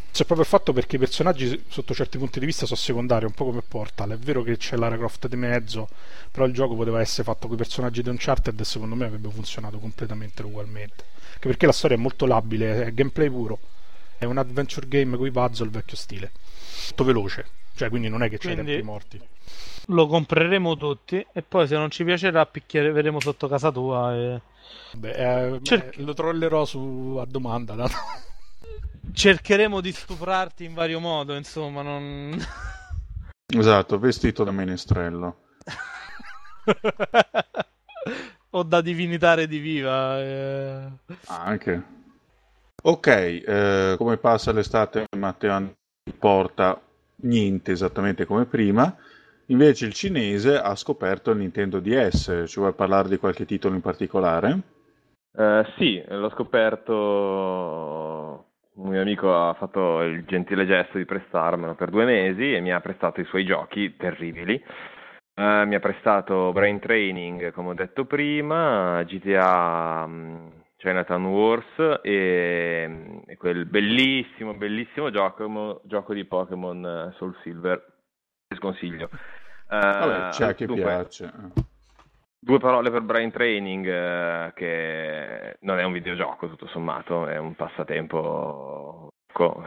quindi 0.10 0.12
c'è 0.12 0.26
proprio 0.26 0.46
fatto 0.46 0.74
perché 0.74 0.96
i 0.96 1.00
personaggi 1.00 1.66
sotto 1.68 1.94
certi 1.94 2.18
punti 2.18 2.40
di 2.40 2.46
vista 2.46 2.66
sono 2.66 2.80
secondari, 2.80 3.26
un 3.26 3.32
po' 3.32 3.46
come 3.46 3.62
Portal. 3.62 4.12
È 4.12 4.18
vero 4.18 4.42
che 4.42 4.58
c'è 4.58 4.76
Lara 4.76 4.98
Croft 4.98 5.28
di 5.28 5.36
mezzo, 5.36 5.88
però 6.32 6.46
il 6.46 6.54
gioco 6.54 6.76
poteva 6.76 7.00
essere 7.00 7.24
fatto 7.24 7.48
con 7.48 7.56
i 7.56 7.58
personaggi 7.58 8.02
di 8.02 8.10
Uncharted 8.10 8.60
e 8.60 8.64
secondo 8.64 8.96
me 8.96 9.06
avrebbe 9.06 9.30
funzionato 9.30 9.78
completamente 9.78 10.42
ugualmente. 10.44 11.06
Anche 11.34 11.48
perché 11.48 11.66
la 11.66 11.72
storia 11.72 11.96
è 11.96 12.00
molto 12.00 12.26
labile, 12.26 12.86
è 12.86 12.94
gameplay 12.94 13.30
puro. 13.30 13.60
È 14.18 14.26
un 14.26 14.38
adventure 14.38 14.88
game 14.88 15.16
con 15.16 15.26
i 15.26 15.32
puzzle 15.32 15.70
vecchio 15.70 15.96
stile. 15.96 16.32
Molto 16.88 17.04
veloce, 17.04 17.46
cioè 17.76 17.90
quindi 17.90 18.10
non 18.10 18.24
è 18.24 18.30
che 18.30 18.38
c'è 18.38 18.56
tempi 18.56 18.82
morti. 18.82 19.22
Lo 19.88 20.08
compreremo 20.08 20.76
tutti 20.76 21.26
e 21.34 21.42
poi 21.42 21.68
se 21.68 21.76
non 21.76 21.90
ci 21.90 22.04
piacerà 22.04 22.46
picchieremo 22.46 23.20
sotto 23.20 23.48
casa 23.48 23.72
tua 23.72 24.14
e... 24.14 24.42
Beh, 24.92 25.54
eh, 25.54 25.60
Cer- 25.64 25.98
lo 25.98 26.14
trollerò 26.14 26.66
su, 26.66 27.18
a 27.20 27.26
domanda. 27.26 27.74
No? 27.74 27.88
Cercheremo 29.12 29.82
di 29.82 29.92
stuprarti 29.92 30.64
in 30.64 30.74
vario 30.74 31.00
modo, 31.00 31.36
insomma, 31.36 31.82
non... 31.82 32.38
Esatto, 33.46 33.98
vestito 33.98 34.44
da 34.44 34.52
menestrello. 34.52 35.38
o 38.52 38.64
da 38.64 38.82
divinità 38.82 39.34
rediviva. 39.34 40.20
Eh... 40.22 40.92
Anche. 41.28 41.98
Ok, 42.82 43.08
eh, 43.08 43.96
come 43.98 44.18
passa 44.18 44.52
l'estate 44.52 45.06
Matteo 45.18 45.52
non 45.52 45.76
porta 46.18 46.80
niente 47.22 47.72
esattamente 47.72 48.26
come 48.26 48.46
prima. 48.46 48.96
Invece 49.48 49.86
il 49.86 49.94
cinese 49.94 50.58
ha 50.58 50.76
scoperto 50.76 51.32
il 51.32 51.40
Nintendo 51.40 51.80
DS. 51.80 52.44
Ci 52.46 52.60
vuoi 52.60 52.74
parlare 52.74 53.10
di 53.10 53.18
qualche 53.18 53.46
titolo 53.46 53.74
in 53.76 53.82
particolare? 53.82 54.60
Uh, 55.32 55.64
sì, 55.78 56.02
l'ho 56.08 56.30
scoperto 56.32 56.94
un 58.80 58.90
mio 58.90 59.02
amico 59.02 59.36
ha 59.36 59.54
fatto 59.54 60.02
il 60.02 60.24
gentile 60.26 60.66
gesto 60.66 60.98
di 60.98 61.06
prestarmelo 61.06 61.76
per 61.76 61.90
due 61.90 62.06
mesi 62.06 62.54
e 62.54 62.62
mi 62.62 62.72
ha 62.72 62.80
prestato 62.80 63.20
i 63.20 63.26
suoi 63.26 63.46
giochi 63.46 63.96
terribili. 63.98 64.62
Uh, 65.36 65.66
mi 65.66 65.76
ha 65.76 65.80
prestato 65.80 66.52
Brain 66.52 66.80
Training, 66.80 67.52
come 67.54 67.70
ho 67.70 67.74
detto 67.74 68.06
prima, 68.06 69.04
GTA 69.04 70.04
um, 70.06 70.12
mm, 70.12 70.48
Chinatown 70.76 71.26
Wars 71.26 72.00
e, 72.02 73.22
e, 73.26 73.38
quel 73.38 73.66
bellissimo, 73.66 74.54
bellissimo 74.56 75.10
gioco, 75.12 75.82
gioco 75.86 76.14
di 76.14 76.26
Pokémon 76.26 77.14
Soul 77.16 77.36
Silver. 77.42 77.86
Ti 78.48 78.58
sconsiglio. 78.58 79.10
Uh, 79.70 79.78
Vabbè, 79.78 80.30
c'è 80.32 80.66
dunque, 80.66 80.84
piace. 80.84 81.34
Due 82.42 82.58
parole 82.58 82.90
per 82.90 83.02
Brain 83.02 83.32
Training, 83.32 83.86
eh, 83.86 84.54
che 84.56 85.58
non 85.62 85.78
è 85.78 85.84
un 85.84 85.92
videogioco 85.92 86.48
tutto 86.48 86.68
sommato, 86.68 87.28
è 87.28 87.38
un 87.38 87.54
passatempo. 87.56 89.10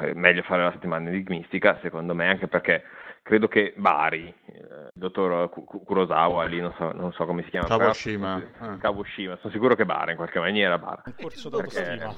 È 0.01 0.13
meglio 0.15 0.43
fare 0.43 0.65
la 0.65 0.73
settimana 0.73 1.09
enigmistica, 1.09 1.79
secondo 1.83 2.15
me, 2.15 2.29
anche 2.29 2.49
perché 2.49 2.83
credo 3.23 3.47
che 3.49 3.73
Bari, 3.77 4.35
eh, 4.47 4.59
il 4.59 4.91
dottor 4.93 5.51
Kurosawa, 5.85 6.45
lì 6.45 6.61
non 6.61 6.75
so, 6.77 6.93
non 6.93 7.13
so 7.13 7.25
come 7.25 7.43
si 7.45 7.51
chiama. 7.51 7.69
Kawashima. 7.69 8.43
Però, 8.59 8.73
eh. 8.73 8.79
Kawashima, 8.79 9.37
sono 9.37 9.53
sicuro 9.53 9.75
che 9.75 9.85
Bari 9.85 10.11
in 10.11 10.17
qualche 10.17 10.41
maniera. 10.41 10.79
Bari. 10.79 11.03
Un 11.05 11.15
corso 11.21 11.49
d'autostima. 11.49 12.15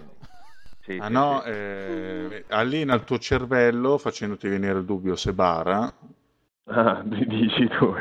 Sì, 0.80 0.98
ah 1.00 1.06
sì, 1.06 1.12
no, 1.12 1.40
sì. 1.44 1.50
Eh, 1.50 2.44
allena 2.48 2.94
il 2.94 3.04
tuo 3.04 3.18
cervello 3.18 3.98
facendoti 3.98 4.48
venire 4.48 4.78
il 4.78 4.84
dubbio 4.84 5.16
se 5.16 5.32
bara 5.32 5.92
Ah, 6.66 7.02
dici 7.04 7.68
tu. 7.68 7.94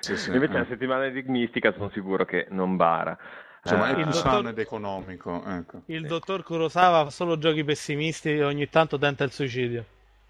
Sì, 0.00 0.16
sì, 0.16 0.32
Invece 0.32 0.54
eh. 0.54 0.58
la 0.58 0.66
settimana 0.66 1.06
enigmistica 1.06 1.72
sono 1.72 1.90
sicuro 1.90 2.24
che 2.24 2.46
non 2.50 2.76
bara. 2.76 3.18
Insomma, 3.62 3.88
è 3.88 3.94
più 3.94 4.10
sano 4.12 4.48
ed 4.50 4.58
economico. 4.58 5.42
Ecco. 5.44 5.82
Il 5.86 6.02
sì. 6.02 6.06
dottor 6.06 6.44
Kurosawa 6.44 7.04
fa 7.04 7.10
solo 7.10 7.36
giochi 7.36 7.64
pessimisti 7.64 8.30
e 8.30 8.44
ogni 8.44 8.68
tanto 8.68 8.96
tenta 8.96 9.24
il 9.24 9.32
suicidio. 9.32 9.84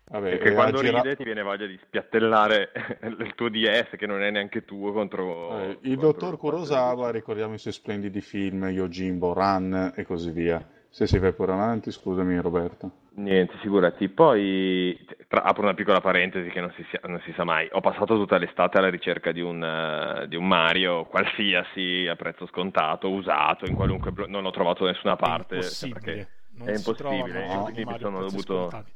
Vabbè, 0.09 0.31
Perché 0.31 0.53
quando 0.53 0.81
gira... 0.81 1.03
ride 1.03 1.17
ti 1.17 1.25
viene 1.25 1.43
voglia 1.43 1.67
di 1.67 1.79
spiattellare 1.83 2.71
il 3.03 3.35
tuo 3.35 3.49
DS 3.49 3.97
che 3.97 4.07
non 4.07 4.23
è 4.23 4.31
neanche 4.31 4.65
tuo 4.65 4.93
contro... 4.93 5.49
Vabbè, 5.49 5.79
il 5.83 5.97
contro 5.97 6.13
dottor 6.13 6.37
Kurosawa, 6.39 7.11
ricordiamo 7.11 7.55
i 7.55 7.59
suoi 7.59 7.73
splendidi 7.73 8.21
film, 8.21 8.65
Yojimbo, 8.67 9.33
Run 9.35 9.93
e 9.95 10.05
così 10.05 10.31
via. 10.31 10.65
Se 10.89 11.07
si 11.07 11.19
vai 11.19 11.33
pure 11.33 11.53
avanti, 11.53 11.91
scusami 11.91 12.41
Roberto. 12.41 12.91
Niente, 13.17 13.57
figurati. 13.59 14.09
Poi 14.11 15.07
tra, 15.27 15.43
apro 15.43 15.63
una 15.63 15.73
piccola 15.73 16.01
parentesi 16.01 16.51
che 16.51 16.61
non 16.61 16.71
si, 16.77 16.85
non 17.05 17.21
si, 17.25 17.33
sa 17.35 17.45
mai. 17.45 17.67
Ho 17.73 17.81
passato 17.81 18.15
tutta 18.15 18.37
l'estate 18.37 18.77
alla 18.77 18.91
ricerca 18.91 19.33
di 19.33 19.41
un, 19.41 19.63
uh, 19.63 20.27
di 20.27 20.37
un, 20.37 20.47
Mario 20.47 21.05
qualsiasi 21.07 22.07
a 22.09 22.15
prezzo 22.15 22.47
scontato, 22.47 23.11
usato, 23.11 23.67
in 23.67 23.75
qualunque 23.75 24.13
blo- 24.13 24.27
non 24.27 24.45
ho 24.45 24.51
trovato 24.51 24.85
da 24.85 24.91
nessuna 24.91 25.17
parte. 25.17 25.57
È 25.57 25.61
impossibile. 25.61 26.29
Non 26.59 26.69
è 26.69 26.77
impossibile. 26.77 27.47
No, 27.47 27.71
mi 27.75 27.99
sono 27.99 28.21
dovuto... 28.21 28.71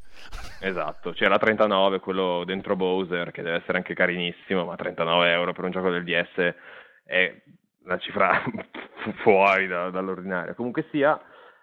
Esatto, 0.63 1.13
c'era 1.13 1.39
39 1.39 2.01
quello 2.01 2.45
dentro 2.45 2.77
Bowser 2.77 3.31
che 3.31 3.41
deve 3.41 3.57
essere 3.57 3.79
anche 3.79 3.95
carinissimo, 3.95 4.67
ma 4.67 4.77
39 4.77 5.33
euro 5.33 5.55
per 5.55 5.65
un 5.65 5.71
gioco 5.71 5.89
del 5.89 6.05
DS 6.05 6.55
è 7.03 7.35
una 7.85 7.97
cifra 7.97 8.43
fuori 9.23 9.67
da, 9.67 9.89
dall'ordinario. 9.89 10.55
Comunque 10.55 10.87
sia 10.91 11.19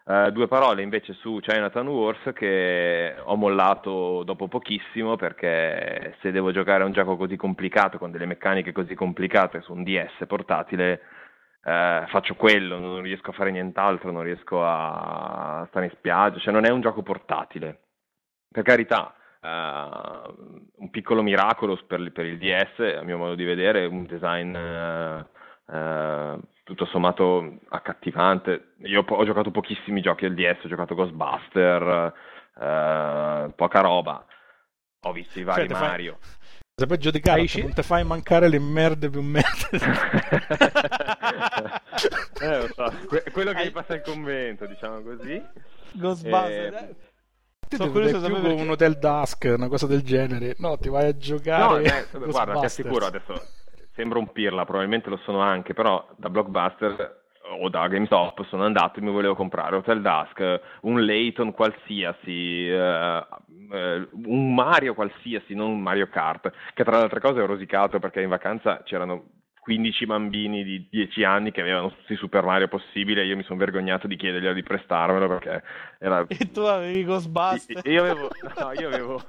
Uh, 0.08 0.32
due 0.32 0.48
parole 0.48 0.84
invece 0.84 1.12
su 1.12 1.40
Chinatown 1.42 1.88
Wars 1.88 2.32
che 2.34 3.14
ho 3.22 3.36
mollato 3.36 4.24
dopo 4.24 4.48
pochissimo 4.48 5.18
perché 5.18 6.16
se 6.22 6.32
devo 6.32 6.54
giocare 6.54 6.84
a 6.84 6.86
un 6.86 6.94
gioco 6.94 7.18
così 7.18 7.36
complicato 7.36 7.98
con 7.98 8.12
delle 8.12 8.26
meccaniche 8.26 8.72
così 8.72 8.96
complicate 8.96 9.60
su 9.60 9.74
un 9.74 9.84
DS 9.84 10.26
portatile 10.26 11.02
uh, 11.68 12.08
faccio 12.08 12.36
quello, 12.36 12.80
non 12.80 13.02
riesco 13.02 13.32
a 13.32 13.34
fare 13.34 13.52
nient'altro, 13.52 14.12
non 14.12 14.24
riesco 14.24 14.64
a 14.64 15.66
stare 15.70 15.86
in 15.86 15.92
spiaggia, 15.92 16.40
cioè 16.40 16.54
non 16.54 16.66
è 16.66 16.70
un 16.70 16.82
gioco 16.82 17.04
portatile. 17.04 17.82
Per 18.50 18.64
carità, 18.64 19.14
uh, 19.42 20.68
un 20.78 20.90
piccolo 20.90 21.22
miracolo 21.22 21.78
per, 21.86 22.12
per, 22.12 22.26
il 22.26 22.38
DS, 22.38 22.98
a 22.98 23.04
mio 23.04 23.18
modo 23.18 23.36
di 23.36 23.44
vedere, 23.44 23.86
un 23.86 24.06
design 24.06 24.56
tutto 25.68 26.86
sommato 26.86 27.60
accattivante. 27.70 28.76
Io 28.84 29.04
ho 29.08 29.26
giocato 29.26 29.52
pochissimi 29.52 30.02
giochi 30.02 30.26
al 30.26 30.34
DS, 30.34 30.64
ho 30.64 30.68
giocato 30.68 30.96
Ghostbuster, 30.96 32.14
eh, 32.60 33.52
poca 33.56 33.80
roba. 33.82 34.26
Ho 35.02 35.12
visto 35.12 35.40
i 35.40 35.44
vari 35.44 35.68
cioè, 35.68 35.80
Mario. 35.80 36.18
Fai... 36.20 36.36
Se 36.80 36.86
poi 36.86 36.98
giudicare, 37.00 37.46
non 37.56 37.74
ti 37.74 37.82
fai 37.82 38.04
mancare 38.04 38.50
le 38.50 38.60
merde 38.60 39.10
più 39.10 39.22
merde. 39.22 39.68
eh, 42.42 42.58
lo 42.60 42.68
so. 42.68 42.94
Que- 43.08 43.24
quello 43.32 43.52
che 43.54 43.64
mi 43.64 43.72
passa 43.72 43.96
il 43.96 44.02
convento, 44.02 44.68
diciamo 44.68 45.02
così. 45.02 45.44
Ghostbuster. 45.94 46.74
E... 46.74 46.78
Eh. 46.78 46.96
Sono 47.76 47.92
curioso 47.92 48.26
più 48.26 48.42
perché... 48.42 48.62
un 48.62 48.70
Hotel 48.70 48.98
Dusk, 48.98 49.54
una 49.56 49.68
cosa 49.68 49.88
del 49.88 50.04
genere. 50.04 50.56
No, 50.60 50.78
ti 50.78 50.90
vai 50.90 51.08
a 51.08 51.18
giocare. 51.18 51.82
No, 51.82 52.26
eh, 52.26 52.30
guarda, 52.30 52.60
ti 52.60 52.66
assicuro 52.66 53.08
adesso 53.08 53.34
sembro 53.98 54.20
un 54.20 54.32
pirla, 54.32 54.64
probabilmente 54.64 55.10
lo 55.10 55.18
sono 55.18 55.42
anche, 55.42 55.74
però 55.74 56.08
da 56.16 56.30
blockbuster 56.30 57.26
o 57.60 57.68
da 57.70 57.88
GameStop 57.88 58.46
sono 58.46 58.64
andato 58.64 59.00
e 59.00 59.02
mi 59.02 59.12
volevo 59.12 59.34
comprare 59.34 59.76
Hotel 59.76 60.02
Dusk, 60.02 60.62
un 60.82 61.04
Layton 61.04 61.52
qualsiasi, 61.52 62.68
eh, 62.68 63.26
eh, 63.72 64.08
un 64.12 64.54
Mario 64.54 64.94
qualsiasi, 64.94 65.56
non 65.56 65.72
un 65.72 65.82
Mario 65.82 66.08
Kart, 66.10 66.52
che 66.74 66.84
tra 66.84 66.98
le 66.98 67.04
altre 67.04 67.20
cose 67.20 67.42
ho 67.42 67.46
rosicato 67.48 67.98
perché 68.00 68.22
in 68.22 68.30
vacanza 68.30 68.84
c'erano 68.84 69.26
15 69.68 70.06
bambini 70.06 70.64
di 70.64 70.88
10 70.90 71.24
anni 71.26 71.52
che 71.52 71.60
avevano 71.60 71.90
tutti 71.92 72.16
Super 72.16 72.46
Mario 72.46 72.70
possibili 72.70 73.20
e 73.20 73.26
io 73.26 73.36
mi 73.36 73.44
sono 73.44 73.60
vergognato 73.60 74.08
di 74.08 74.16
chiederglielo 74.16 74.54
di 74.54 74.64
prestarmelo 74.64 75.28
perché 75.28 75.62
era... 76.00 76.26
E 76.30 76.52
tu 76.52 76.62
avevi 76.62 77.04
Ghostbusters? 77.04 77.82
Io 77.84 78.02
avevo... 78.02 78.30
No, 78.58 78.72
io 78.72 78.88
avevo... 78.88 79.22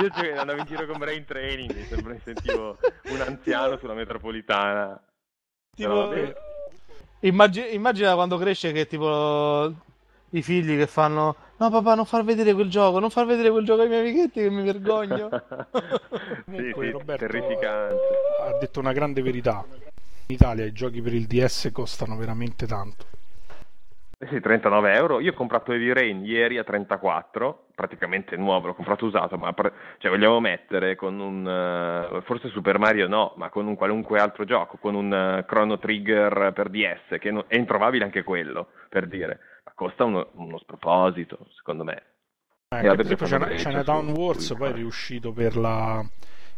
io 0.00 0.40
andavo 0.40 0.60
in 0.60 0.64
giro 0.64 0.86
con 0.86 0.96
Brain 0.96 1.22
Training, 1.26 1.70
mi 1.74 1.82
sembra 1.82 2.14
mi 2.14 2.20
sentivo 2.24 2.78
un 3.10 3.20
anziano 3.20 3.76
sulla 3.76 3.92
metropolitana. 3.92 4.98
Tipo... 5.76 6.14
No, 6.14 6.32
immagina, 7.20 7.66
immagina 7.66 8.14
quando 8.14 8.38
cresce 8.38 8.72
che 8.72 8.86
tipo 8.86 9.70
i 10.30 10.42
figli 10.42 10.76
che 10.76 10.86
fanno 10.86 11.36
no 11.56 11.70
papà 11.70 11.94
non 11.94 12.04
far 12.04 12.24
vedere 12.24 12.52
quel 12.54 12.68
gioco 12.68 12.98
non 12.98 13.10
far 13.10 13.26
vedere 13.26 13.50
quel 13.50 13.64
gioco 13.64 13.82
ai 13.82 13.88
miei 13.88 14.00
amichetti 14.00 14.40
che 14.40 14.50
mi 14.50 14.62
vergogno. 14.62 15.28
Sì, 16.50 16.72
sì, 16.74 16.90
Roberto 16.90 17.26
terrificante. 17.26 18.02
ha 18.42 18.58
detto 18.58 18.80
una 18.80 18.92
grande 18.92 19.22
verità. 19.22 19.64
In 19.68 20.34
Italia 20.34 20.64
i 20.64 20.72
giochi 20.72 21.00
per 21.02 21.12
il 21.14 21.26
DS 21.26 21.70
costano 21.72 22.16
veramente 22.16 22.66
tanto. 22.66 23.04
Eh 24.18 24.26
sì, 24.26 24.40
39 24.40 24.94
euro. 24.94 25.20
Io 25.20 25.30
ho 25.30 25.34
comprato 25.34 25.72
Heavy 25.72 25.92
Rain 25.92 26.24
ieri 26.24 26.58
a 26.58 26.64
34, 26.64 27.66
praticamente 27.74 28.36
nuovo, 28.36 28.66
l'ho 28.66 28.74
comprato 28.74 29.04
usato, 29.04 29.36
ma 29.38 29.52
pre- 29.52 29.72
cioè, 29.98 30.10
vogliamo 30.10 30.40
mettere 30.40 30.96
con 30.96 31.20
un, 31.20 31.46
uh, 31.46 32.20
forse 32.22 32.48
Super 32.48 32.78
Mario 32.78 33.06
no, 33.06 33.34
ma 33.36 33.48
con 33.48 33.66
un 33.68 33.76
qualunque 33.76 34.18
altro 34.18 34.44
gioco, 34.44 34.76
con 34.78 34.96
un 34.96 35.38
uh, 35.38 35.46
Chrono 35.46 35.78
Trigger 35.78 36.52
per 36.52 36.68
DS, 36.68 37.18
che 37.20 37.30
no- 37.30 37.44
è 37.46 37.54
introvabile 37.54 38.02
anche 38.04 38.24
quello, 38.24 38.70
per 38.88 39.06
dire 39.06 39.38
costa 39.78 40.02
uno, 40.02 40.26
uno 40.32 40.58
sproposito, 40.58 41.38
secondo 41.54 41.84
me. 41.84 42.02
Eh, 42.74 42.82
per 42.82 43.00
esempio 43.00 43.26
Chinatown 43.26 44.10
Wars 44.10 44.52
poi 44.54 44.70
è 44.70 44.72
riuscito 44.74 45.32
per, 45.32 45.56
la, 45.56 46.04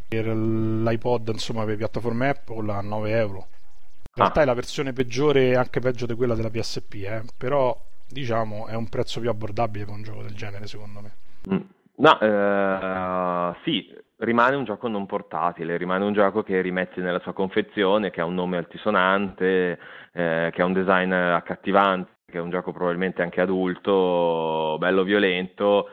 per 0.08 0.26
l'iPod 0.26 1.28
insomma 1.28 1.64
per 1.64 1.76
piattaforme 1.76 2.30
Apple 2.30 2.72
a 2.72 2.80
9 2.80 3.10
euro 3.12 3.36
in 3.36 4.14
realtà 4.14 4.40
ah. 4.40 4.42
è 4.42 4.46
la 4.46 4.54
versione 4.54 4.92
peggiore 4.92 5.54
anche 5.54 5.78
peggio 5.78 6.06
di 6.06 6.14
quella 6.14 6.34
della 6.34 6.50
PSP 6.50 6.94
eh? 6.94 7.22
però 7.38 7.80
diciamo 8.08 8.66
è 8.66 8.74
un 8.74 8.88
prezzo 8.88 9.20
più 9.20 9.30
abbordabile 9.30 9.84
per 9.84 9.94
un 9.94 10.02
gioco 10.02 10.22
del 10.22 10.34
genere 10.34 10.66
secondo 10.66 11.00
me 11.00 11.12
mm. 11.48 11.60
no 11.98 12.20
eh, 12.20 13.54
sì 13.62 13.96
rimane 14.16 14.56
un 14.56 14.64
gioco 14.64 14.88
non 14.88 15.06
portatile 15.06 15.76
rimane 15.76 16.04
un 16.04 16.12
gioco 16.12 16.42
che 16.42 16.60
rimetti 16.60 17.00
nella 17.00 17.20
sua 17.20 17.34
confezione 17.34 18.10
che 18.10 18.20
ha 18.20 18.24
un 18.24 18.34
nome 18.34 18.56
altisonante 18.56 19.78
eh, 20.12 20.50
che 20.52 20.60
ha 20.60 20.64
un 20.64 20.72
design 20.72 21.12
accattivante 21.12 22.18
che 22.30 22.38
è 22.38 22.40
un 22.40 22.50
gioco 22.50 22.72
probabilmente 22.72 23.20
anche 23.22 23.40
adulto, 23.42 24.76
bello 24.78 25.02
violento, 25.02 25.88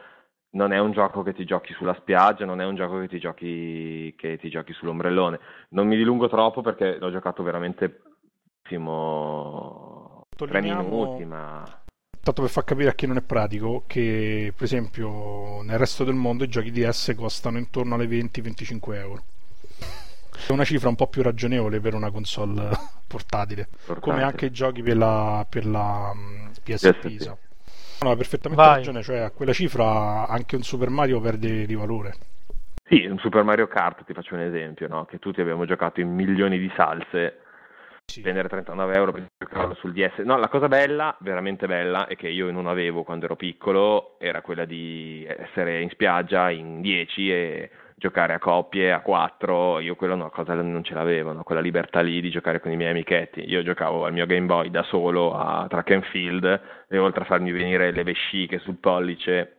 non 0.51 0.71
è 0.71 0.79
un 0.79 0.91
gioco 0.91 1.23
che 1.23 1.33
ti 1.33 1.43
giochi 1.43 1.73
sulla 1.73 1.95
spiaggia, 1.95 2.45
non 2.45 2.61
è 2.61 2.65
un 2.65 2.75
gioco 2.75 2.99
che 2.99 3.07
ti 3.09 3.19
giochi, 3.19 4.13
che 4.17 4.37
ti 4.37 4.49
giochi 4.49 4.71
sull'ombrellone. 4.73 5.39
Non 5.69 5.87
mi 5.87 5.97
dilungo 5.97 6.29
troppo 6.29 6.61
perché 6.61 6.97
l'ho 6.97 7.11
giocato 7.11 7.43
veramente 7.43 8.01
pochissimo, 8.67 10.27
tre 10.35 10.61
minuti, 10.61 11.25
ma... 11.25 11.63
Tanto 12.21 12.41
per 12.41 12.51
far 12.51 12.65
capire 12.65 12.89
a 12.89 12.93
chi 12.93 13.07
non 13.07 13.15
è 13.15 13.21
pratico 13.21 13.83
che, 13.87 14.51
per 14.53 14.65
esempio, 14.65 15.61
nel 15.63 15.77
resto 15.77 16.03
del 16.03 16.15
mondo 16.15 16.43
i 16.43 16.49
giochi 16.49 16.71
DS 16.71 17.13
costano 17.15 17.57
intorno 17.57 17.95
alle 17.95 18.05
20-25 18.05 18.93
euro. 18.95 19.23
È 20.45 20.51
una 20.51 20.63
cifra 20.63 20.89
un 20.89 20.95
po' 20.95 21.07
più 21.07 21.21
ragionevole 21.21 21.79
per 21.79 21.93
una 21.93 22.11
console 22.11 22.69
portatile, 23.07 23.67
portatile. 23.85 23.99
come 23.99 24.23
anche 24.23 24.45
i 24.45 24.51
giochi 24.51 24.81
per 24.83 24.97
la, 24.97 25.45
per 25.49 25.65
la 25.65 26.11
PSP. 26.63 27.07
Mm, 27.07 27.15
PSP. 27.15 27.37
No, 28.01 28.11
hai 28.11 28.15
perfettamente 28.15 28.63
Vai. 28.63 28.75
ragione, 28.75 29.01
cioè 29.01 29.17
a 29.19 29.31
quella 29.31 29.53
cifra 29.53 30.27
anche 30.27 30.55
un 30.55 30.61
Super 30.61 30.89
Mario 30.89 31.19
perde 31.19 31.65
di 31.65 31.73
valore. 31.73 32.13
Sì, 32.89 33.05
un 33.05 33.17
Super 33.17 33.43
Mario 33.43 33.67
Kart, 33.67 34.05
ti 34.05 34.13
faccio 34.13 34.35
un 34.35 34.41
esempio, 34.41 34.87
no? 34.87 35.05
che 35.05 35.19
tutti 35.19 35.41
abbiamo 35.41 35.65
giocato 35.65 35.99
in 35.99 36.13
milioni 36.13 36.57
di 36.57 36.71
salse, 36.75 37.39
sì. 38.05 38.21
spendere 38.21 38.47
39 38.47 38.95
euro 38.95 39.11
per 39.11 39.27
giocarlo 39.37 39.73
sul 39.73 39.91
DS. 39.91 40.19
No, 40.19 40.37
la 40.37 40.47
cosa 40.47 40.69
bella, 40.69 41.13
veramente 41.19 41.67
bella, 41.67 42.07
e 42.07 42.15
che 42.15 42.29
io 42.29 42.49
non 42.49 42.67
avevo 42.67 43.03
quando 43.03 43.25
ero 43.25 43.35
piccolo, 43.35 44.17
era 44.19 44.41
quella 44.41 44.63
di 44.63 45.25
essere 45.27 45.81
in 45.81 45.89
spiaggia 45.89 46.49
in 46.49 46.79
10 46.79 47.31
e 47.31 47.69
giocare 47.99 48.33
a 48.33 48.39
coppie, 48.39 48.91
a 48.91 49.01
quattro, 49.01 49.79
io 49.79 49.95
quella 49.95 50.13
una 50.13 50.29
cosa 50.29 50.53
non 50.53 50.83
ce 50.83 50.93
l'avevo, 50.93 51.33
no? 51.33 51.41
quella 51.41 51.61
libertà 51.61 51.99
lì 52.01 52.21
di 52.21 52.29
giocare 52.29 52.59
con 52.59 52.71
i 52.71 52.75
miei 52.75 52.91
amichetti. 52.91 53.49
Io 53.49 53.63
giocavo 53.63 54.05
al 54.05 54.13
mio 54.13 54.27
Game 54.27 54.45
Boy 54.45 54.69
da 54.69 54.83
solo 54.83 55.33
a 55.33 55.65
track 55.67 55.91
and 55.91 56.03
field 56.03 56.61
e 56.87 56.97
oltre 56.99 57.23
a 57.23 57.25
farmi 57.25 57.51
venire 57.51 57.91
le 57.91 58.03
vesciche 58.03 58.59
sul 58.59 58.77
pollice 58.77 59.53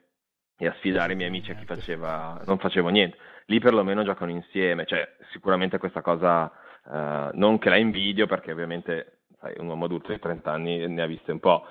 e 0.57 0.69
a 0.69 0.75
sfidare 0.79 1.15
i 1.15 1.17
miei 1.17 1.29
amici 1.29 1.51
a 1.51 1.57
chi 1.57 1.65
faceva, 1.65 2.41
non 2.47 2.59
facevo 2.59 2.89
niente. 2.91 3.17
Lì 3.47 3.59
perlomeno 3.59 4.05
giocano 4.05 4.31
insieme, 4.31 4.87
cioè 4.87 5.17
sicuramente 5.33 5.79
questa 5.79 6.01
cosa 6.01 6.49
eh, 6.49 7.31
non 7.33 7.59
che 7.59 7.71
la 7.71 7.77
invidio 7.77 8.27
perché 8.27 8.53
ovviamente 8.53 9.23
sai, 9.41 9.55
un 9.59 9.67
uomo 9.67 9.87
adulto 9.87 10.13
di 10.13 10.19
30 10.21 10.51
anni 10.53 10.87
ne 10.87 11.03
ha 11.03 11.07
viste 11.07 11.33
un 11.33 11.41
po' 11.41 11.65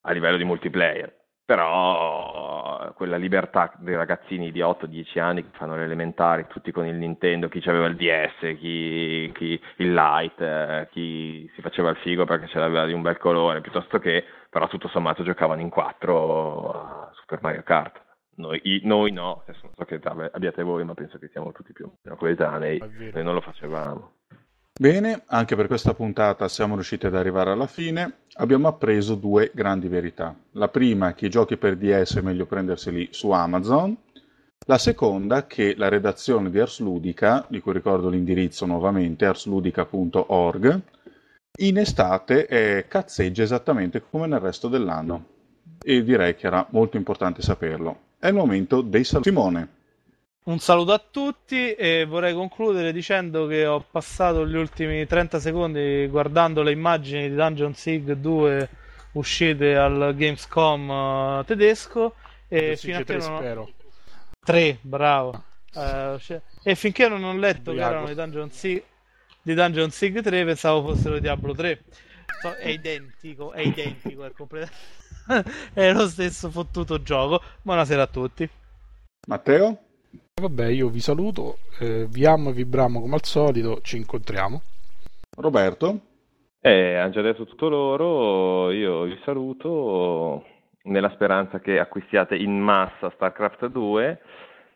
a 0.00 0.12
livello 0.12 0.38
di 0.38 0.44
multiplayer 0.44 1.24
però 1.46 2.45
quella 2.96 3.18
libertà 3.18 3.74
dei 3.76 3.94
ragazzini 3.94 4.50
di 4.50 4.60
8-10 4.60 5.20
anni 5.20 5.42
che 5.42 5.50
fanno 5.52 5.76
le 5.76 5.84
elementari, 5.84 6.46
tutti 6.48 6.72
con 6.72 6.86
il 6.86 6.94
Nintendo, 6.94 7.48
chi 7.48 7.62
aveva 7.66 7.86
il 7.88 7.96
DS, 7.96 8.56
chi, 8.58 9.30
chi 9.34 9.60
il 9.76 9.92
Light, 9.92 10.40
eh, 10.40 10.88
chi 10.90 11.46
si 11.54 11.60
faceva 11.60 11.90
il 11.90 11.96
figo 11.96 12.24
perché 12.24 12.46
ce 12.46 12.58
l'aveva 12.58 12.86
di 12.86 12.94
un 12.94 13.02
bel 13.02 13.18
colore, 13.18 13.60
piuttosto 13.60 13.98
che 13.98 14.24
però 14.48 14.66
tutto 14.66 14.88
sommato 14.88 15.22
giocavano 15.22 15.60
in 15.60 15.68
4 15.68 16.70
a 16.72 17.10
Super 17.12 17.40
Mario 17.42 17.62
Kart. 17.62 18.02
Noi, 18.36 18.80
noi 18.84 19.12
no, 19.12 19.42
adesso 19.46 19.60
non 19.64 19.74
so 19.74 19.84
che 19.84 20.00
abbiate 20.02 20.62
voi, 20.62 20.82
ma 20.84 20.94
penso 20.94 21.18
che 21.18 21.28
siamo 21.28 21.52
tutti 21.52 21.74
più 21.74 21.84
o 21.84 21.98
meno 22.02 22.16
coetanei, 22.16 22.78
noi 23.12 23.22
non 23.22 23.34
lo 23.34 23.42
facevamo. 23.42 24.15
Bene, 24.78 25.22
anche 25.28 25.56
per 25.56 25.68
questa 25.68 25.94
puntata 25.94 26.48
siamo 26.48 26.74
riusciti 26.74 27.06
ad 27.06 27.14
arrivare 27.14 27.50
alla 27.50 27.66
fine. 27.66 28.24
Abbiamo 28.34 28.68
appreso 28.68 29.14
due 29.14 29.50
grandi 29.54 29.88
verità. 29.88 30.36
La 30.52 30.68
prima, 30.68 31.14
che 31.14 31.26
i 31.26 31.30
giochi 31.30 31.56
per 31.56 31.76
DS 31.76 32.18
è 32.18 32.20
meglio 32.20 32.44
prenderseli 32.44 33.08
su 33.10 33.30
Amazon. 33.30 33.96
La 34.66 34.76
seconda, 34.76 35.46
che 35.46 35.74
la 35.78 35.88
redazione 35.88 36.50
di 36.50 36.58
Ars 36.58 36.80
Ludica, 36.80 37.46
di 37.48 37.60
cui 37.60 37.72
ricordo 37.72 38.10
l'indirizzo 38.10 38.66
nuovamente, 38.66 39.24
arsludica.org, 39.24 40.80
in 41.58 41.78
estate 41.78 42.44
è 42.44 42.84
cazzeggia 42.86 43.44
esattamente 43.44 44.02
come 44.02 44.26
nel 44.26 44.40
resto 44.40 44.68
dell'anno. 44.68 45.24
E 45.82 46.04
direi 46.04 46.34
che 46.34 46.48
era 46.48 46.66
molto 46.70 46.98
importante 46.98 47.40
saperlo. 47.40 48.00
È 48.18 48.26
il 48.26 48.34
momento 48.34 48.82
dei 48.82 49.04
saluti. 49.04 49.30
Simone. 49.30 49.68
Un 50.46 50.60
saluto 50.60 50.92
a 50.92 51.02
tutti 51.10 51.74
e 51.74 52.04
vorrei 52.04 52.32
concludere 52.32 52.92
dicendo 52.92 53.48
che 53.48 53.66
ho 53.66 53.80
passato 53.80 54.46
gli 54.46 54.54
ultimi 54.54 55.04
30 55.04 55.40
secondi 55.40 56.06
guardando 56.06 56.62
le 56.62 56.70
immagini 56.70 57.28
di 57.28 57.34
Dungeon 57.34 57.74
Sig 57.74 58.12
2 58.12 58.68
uscite 59.14 59.76
al 59.76 60.14
Gamescom 60.14 60.88
uh, 60.88 61.44
tedesco 61.44 62.14
e 62.46 62.76
fino 62.76 62.98
a 62.98 63.02
che 63.02 63.16
non... 63.16 63.22
spero. 63.22 63.72
3, 64.44 64.78
bravo. 64.82 65.42
Uh, 65.74 66.16
e 66.62 66.76
finché 66.76 67.08
non 67.08 67.24
ho 67.24 67.36
letto 67.36 67.72
che 67.72 67.80
erano 67.80 68.06
di 68.06 68.14
Dungeon, 68.14 68.48
Sig... 68.52 68.84
di 69.42 69.52
Dungeon 69.52 69.90
Sig 69.90 70.22
3 70.22 70.44
pensavo 70.44 70.94
fossero 70.94 71.14
di 71.14 71.22
Diablo 71.22 71.54
3. 71.54 71.82
So, 72.40 72.54
è 72.54 72.68
identico, 72.68 73.50
è 73.50 73.62
identico, 73.62 74.24
è 74.24 74.30
completamente... 74.30 74.76
è 75.74 75.92
lo 75.92 76.06
stesso 76.06 76.50
fottuto 76.52 77.02
gioco. 77.02 77.42
Buonasera 77.62 78.02
a 78.02 78.06
tutti. 78.06 78.48
Matteo? 79.26 79.85
Vabbè, 80.38 80.66
io 80.66 80.90
vi 80.90 81.00
saluto, 81.00 81.60
eh, 81.78 82.04
vi 82.10 82.26
amo 82.26 82.50
e 82.50 82.52
vibriamo 82.52 83.00
come 83.00 83.14
al 83.14 83.24
solito, 83.24 83.80
ci 83.80 83.96
incontriamo. 83.96 84.60
Roberto? 85.38 85.98
Eh, 86.60 86.94
hanno 86.96 87.10
già 87.10 87.22
detto 87.22 87.46
tutto 87.46 87.70
loro, 87.70 88.70
io 88.70 89.04
vi 89.04 89.18
saluto 89.24 90.44
nella 90.82 91.08
speranza 91.14 91.58
che 91.58 91.78
acquistiate 91.78 92.36
in 92.36 92.60
massa 92.60 93.10
StarCraft 93.14 93.68
2 93.68 94.20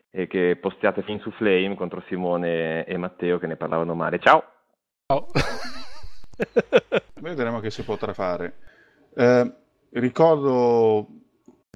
e 0.09 0.25
che 0.25 0.57
postiate 0.59 1.03
fin 1.03 1.19
su 1.19 1.29
Flame 1.29 1.75
contro 1.75 2.03
Simone 2.07 2.83
e 2.83 2.97
Matteo 2.97 3.37
che 3.37 3.45
ne 3.45 3.55
parlavano 3.55 3.93
male. 3.93 4.17
Ciao! 4.17 4.43
Ciao! 5.05 5.27
Vedremo 7.21 7.59
che 7.59 7.69
si 7.69 7.83
potrà 7.83 8.13
fare. 8.13 8.55
Eh, 9.13 9.53
ricordo 9.91 11.20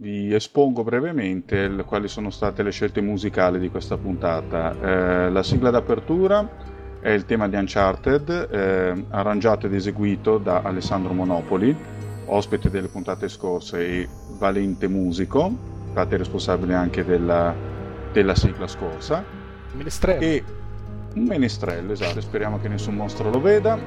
vi 0.01 0.33
espongo 0.33 0.83
brevemente 0.83 1.55
il, 1.55 1.85
quali 1.85 2.09
sono 2.09 2.29
state 2.29 2.63
le 2.63 2.71
scelte 2.71 2.99
musicali 2.99 3.59
di 3.59 3.69
questa 3.69 3.95
puntata. 3.95 4.75
Eh, 4.77 5.29
la 5.29 5.41
sigla 5.41 5.69
d'apertura 5.69 6.47
è 6.99 7.11
il 7.11 7.23
tema 7.23 7.47
di 7.47 7.55
Uncharted, 7.55 8.49
eh, 8.51 9.05
arrangiato 9.11 9.67
ed 9.67 9.73
eseguito 9.73 10.37
da 10.37 10.63
Alessandro 10.63 11.13
Monopoli, 11.13 11.73
ospite 12.25 12.69
delle 12.69 12.89
puntate 12.89 13.29
scorse 13.29 13.79
e 13.79 14.09
valente 14.37 14.89
musico, 14.89 15.49
infatti 15.87 16.17
responsabile 16.17 16.73
anche 16.73 17.05
della, 17.05 17.55
della 18.11 18.35
sigla 18.35 18.67
scorsa. 18.67 19.23
Menestrello. 19.71 20.21
E 20.21 20.43
un 21.13 21.23
menestrello, 21.23 21.93
esatto, 21.93 22.19
speriamo 22.19 22.59
che 22.59 22.67
nessun 22.67 22.95
mostro 22.95 23.29
lo 23.29 23.39
veda. 23.39 23.79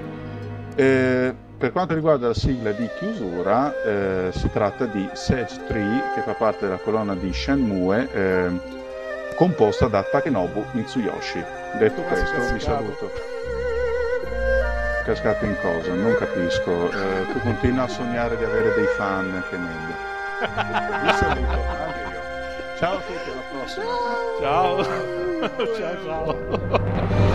Eh, 0.75 1.35
per 1.59 1.73
quanto 1.73 1.93
riguarda 1.95 2.29
la 2.29 2.35
sigla 2.35 2.71
di 2.71 2.89
chiusura, 2.99 3.75
eh, 3.83 4.31
si 4.33 4.49
tratta 4.51 4.87
di 4.87 5.09
Sage 5.13 5.65
3, 5.67 6.03
che 6.15 6.21
fa 6.21 6.35
parte 6.35 6.67
della 6.67 6.79
colonna 6.79 7.17
di 7.17 7.33
Shenmue, 7.33 8.09
eh, 8.13 8.51
composta 9.35 9.89
da 9.89 10.05
Takenobu 10.05 10.65
Mitsuyoshi. 10.71 11.45
Detto 11.79 12.03
questo, 12.03 12.53
vi 12.53 12.61
saluto. 12.61 13.11
Cascato 15.05 15.45
in 15.47 15.57
cosa? 15.61 15.93
Non 15.95 16.15
capisco. 16.17 16.91
Eh, 16.91 17.27
tu 17.33 17.41
continua 17.41 17.85
a 17.85 17.89
sognare 17.89 18.37
di 18.37 18.45
avere 18.45 18.75
dei 18.75 18.87
fan, 18.97 19.43
che 19.51 19.57
meglio. 19.57 20.07
Vi 21.03 21.13
saluto, 21.17 21.59
anche 21.77 22.01
io. 22.09 22.77
Ciao 22.79 22.97
a 22.97 23.01
tutti, 23.01 23.31
alla 23.31 23.43
prossima. 23.51 23.85
Ciao. 24.41 24.85
ciao 25.75 26.05
ciao. 26.05 27.28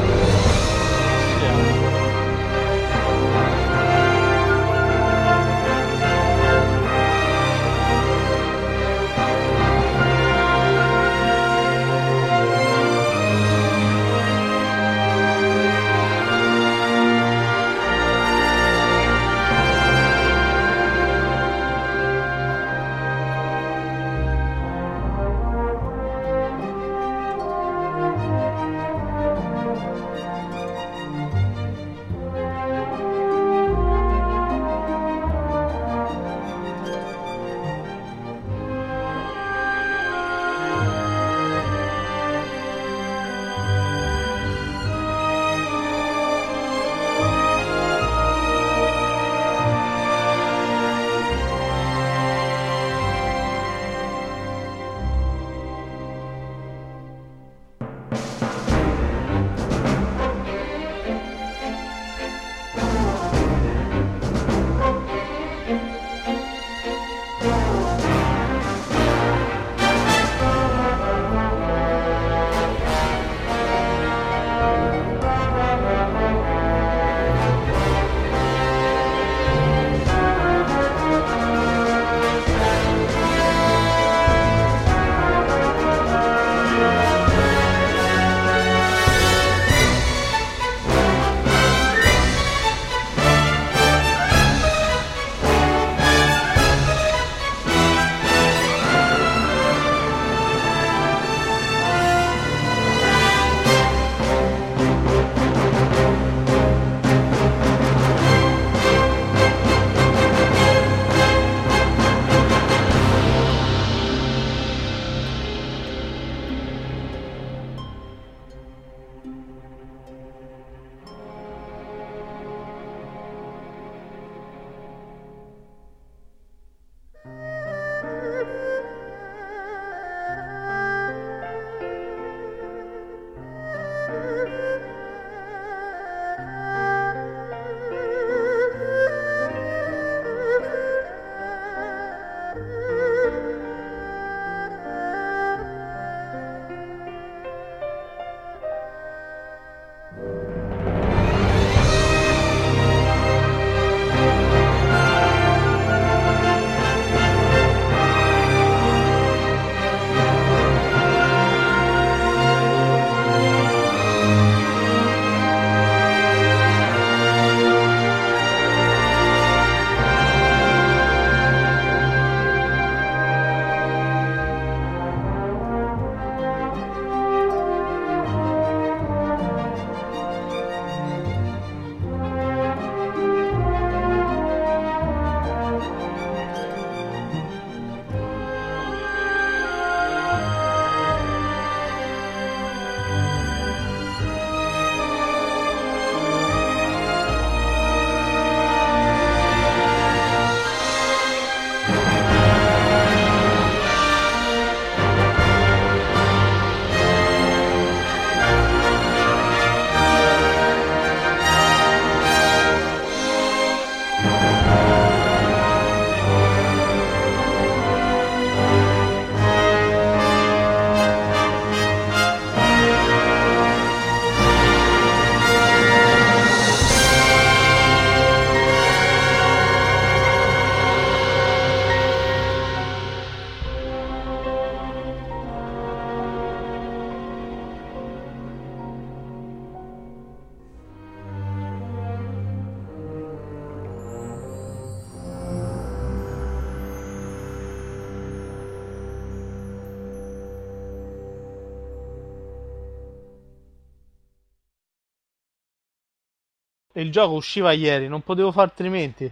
Il 257.04 257.12
gioco 257.12 257.34
usciva 257.34 257.72
ieri, 257.72 258.08
non 258.08 258.22
potevo 258.22 258.52
fare 258.52 258.70
altrimenti. 258.70 259.32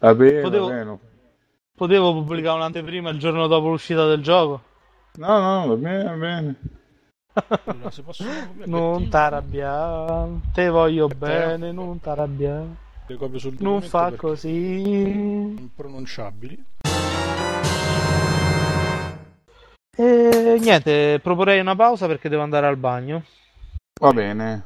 Va 0.00 0.14
bene, 0.14 0.40
Potevo- 0.40 0.66
va 0.66 0.72
bene. 0.72 0.98
Potevo 1.76 2.12
pubblicare 2.12 2.56
un'anteprima 2.56 3.10
il 3.10 3.18
giorno 3.18 3.46
dopo 3.46 3.68
l'uscita 3.68 4.06
del 4.06 4.22
gioco. 4.22 4.62
No, 5.16 5.38
no, 5.40 5.66
va 5.68 5.74
bene, 5.74 6.04
va 6.04 6.12
bene. 6.12 6.54
Allora, 7.64 7.90
posso 8.04 8.24
Non 8.66 9.08
t'arrabbiare, 9.08 10.30
te 10.52 10.68
voglio 10.68 11.08
bene, 11.08 11.72
non 11.72 11.98
t'arrabbiare. 12.00 12.82
Non 13.58 13.82
fa 13.82 14.12
così. 14.12 14.80
Impronunciabili. 15.58 16.64
E 19.96 20.58
niente, 20.60 21.20
proporrei 21.22 21.60
una 21.60 21.76
pausa 21.76 22.06
perché 22.06 22.28
devo 22.28 22.42
andare 22.42 22.66
al 22.66 22.76
bagno. 22.76 23.24
Va 24.00 24.12
bene, 24.12 24.64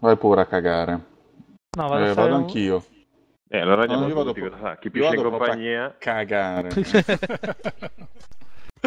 vai 0.00 0.16
pure 0.16 0.42
a 0.42 0.46
cagare. 0.46 1.00
No, 1.74 1.88
vado 1.88 2.04
Eh, 2.04 2.12
vado 2.14 2.34
un- 2.36 2.42
anch'io. 2.42 2.84
Eh, 3.48 3.58
allora 3.58 3.82
andiamo 3.82 4.02
No, 4.02 4.08
io 4.08 4.14
vado 4.14 4.28
tutti, 4.28 4.40
pro- 4.40 4.50
cosa 4.50 4.62
fa? 4.62 4.76
Chi 4.78 4.86
io 4.88 4.92
piscia 4.92 5.14
in 5.14 5.22
compagnia... 5.22 5.94
Cagare. 5.98 6.68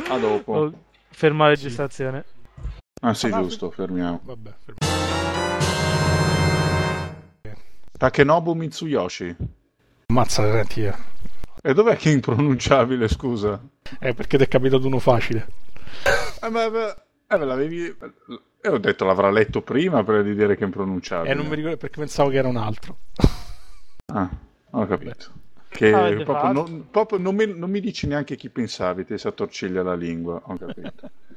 A 0.09 0.17
dopo. 0.19 0.51
Oh, 0.53 0.71
Ferma 1.09 1.45
la 1.45 1.49
registrazione. 1.51 2.25
Ah 3.01 3.13
sì, 3.13 3.31
giusto, 3.31 3.71
fermiamo. 3.71 4.19
Vabbè, 4.23 4.51
fermo. 4.63 4.77
Takenobu 7.97 8.53
Mitsuyoshi. 8.53 9.35
Ammazza, 10.07 10.43
senti. 10.51 10.83
eh. 10.85 10.93
E 11.63 11.73
dov'è 11.73 11.95
che 11.95 12.09
è 12.11 12.13
impronunciabile, 12.13 13.07
scusa? 13.07 13.59
Eh, 13.99 14.13
perché 14.13 14.37
ti 14.37 14.43
è 14.43 14.47
capitato 14.47 14.85
uno 14.85 14.99
facile. 14.99 15.47
Eh, 16.43 16.49
ma, 16.49 16.69
ma- 16.69 16.93
eh, 17.27 17.37
me 17.37 17.45
l'avevi... 17.45 17.95
E 18.65 18.67
ho 18.67 18.79
detto 18.79 19.05
l'avrà 19.05 19.29
letto 19.29 19.61
prima 19.61 20.03
per 20.03 20.23
di 20.23 20.33
dire 20.33 20.55
che 20.55 20.63
è 20.63 20.65
impronunciabile. 20.65 21.31
Eh, 21.31 21.35
non 21.35 21.45
mi 21.45 21.53
ricordo 21.53 21.77
perché 21.77 21.99
pensavo 21.99 22.29
che 22.31 22.37
era 22.37 22.47
un 22.47 22.57
altro. 22.57 22.97
Ah, 24.07 24.27
ho 24.71 24.87
capito. 24.87 25.27
Che 25.67 25.93
Avete 25.93 26.23
proprio, 26.23 26.51
non, 26.51 26.87
proprio 26.89 27.19
non, 27.19 27.35
mi, 27.35 27.45
non 27.45 27.69
mi 27.69 27.79
dici 27.79 28.07
neanche 28.07 28.35
chi 28.35 28.49
pensavi, 28.49 29.05
ti 29.05 29.19
si 29.19 29.27
attorciglia 29.27 29.83
la 29.83 29.93
lingua, 29.93 30.41
ho 30.43 30.57
capito. 30.57 31.11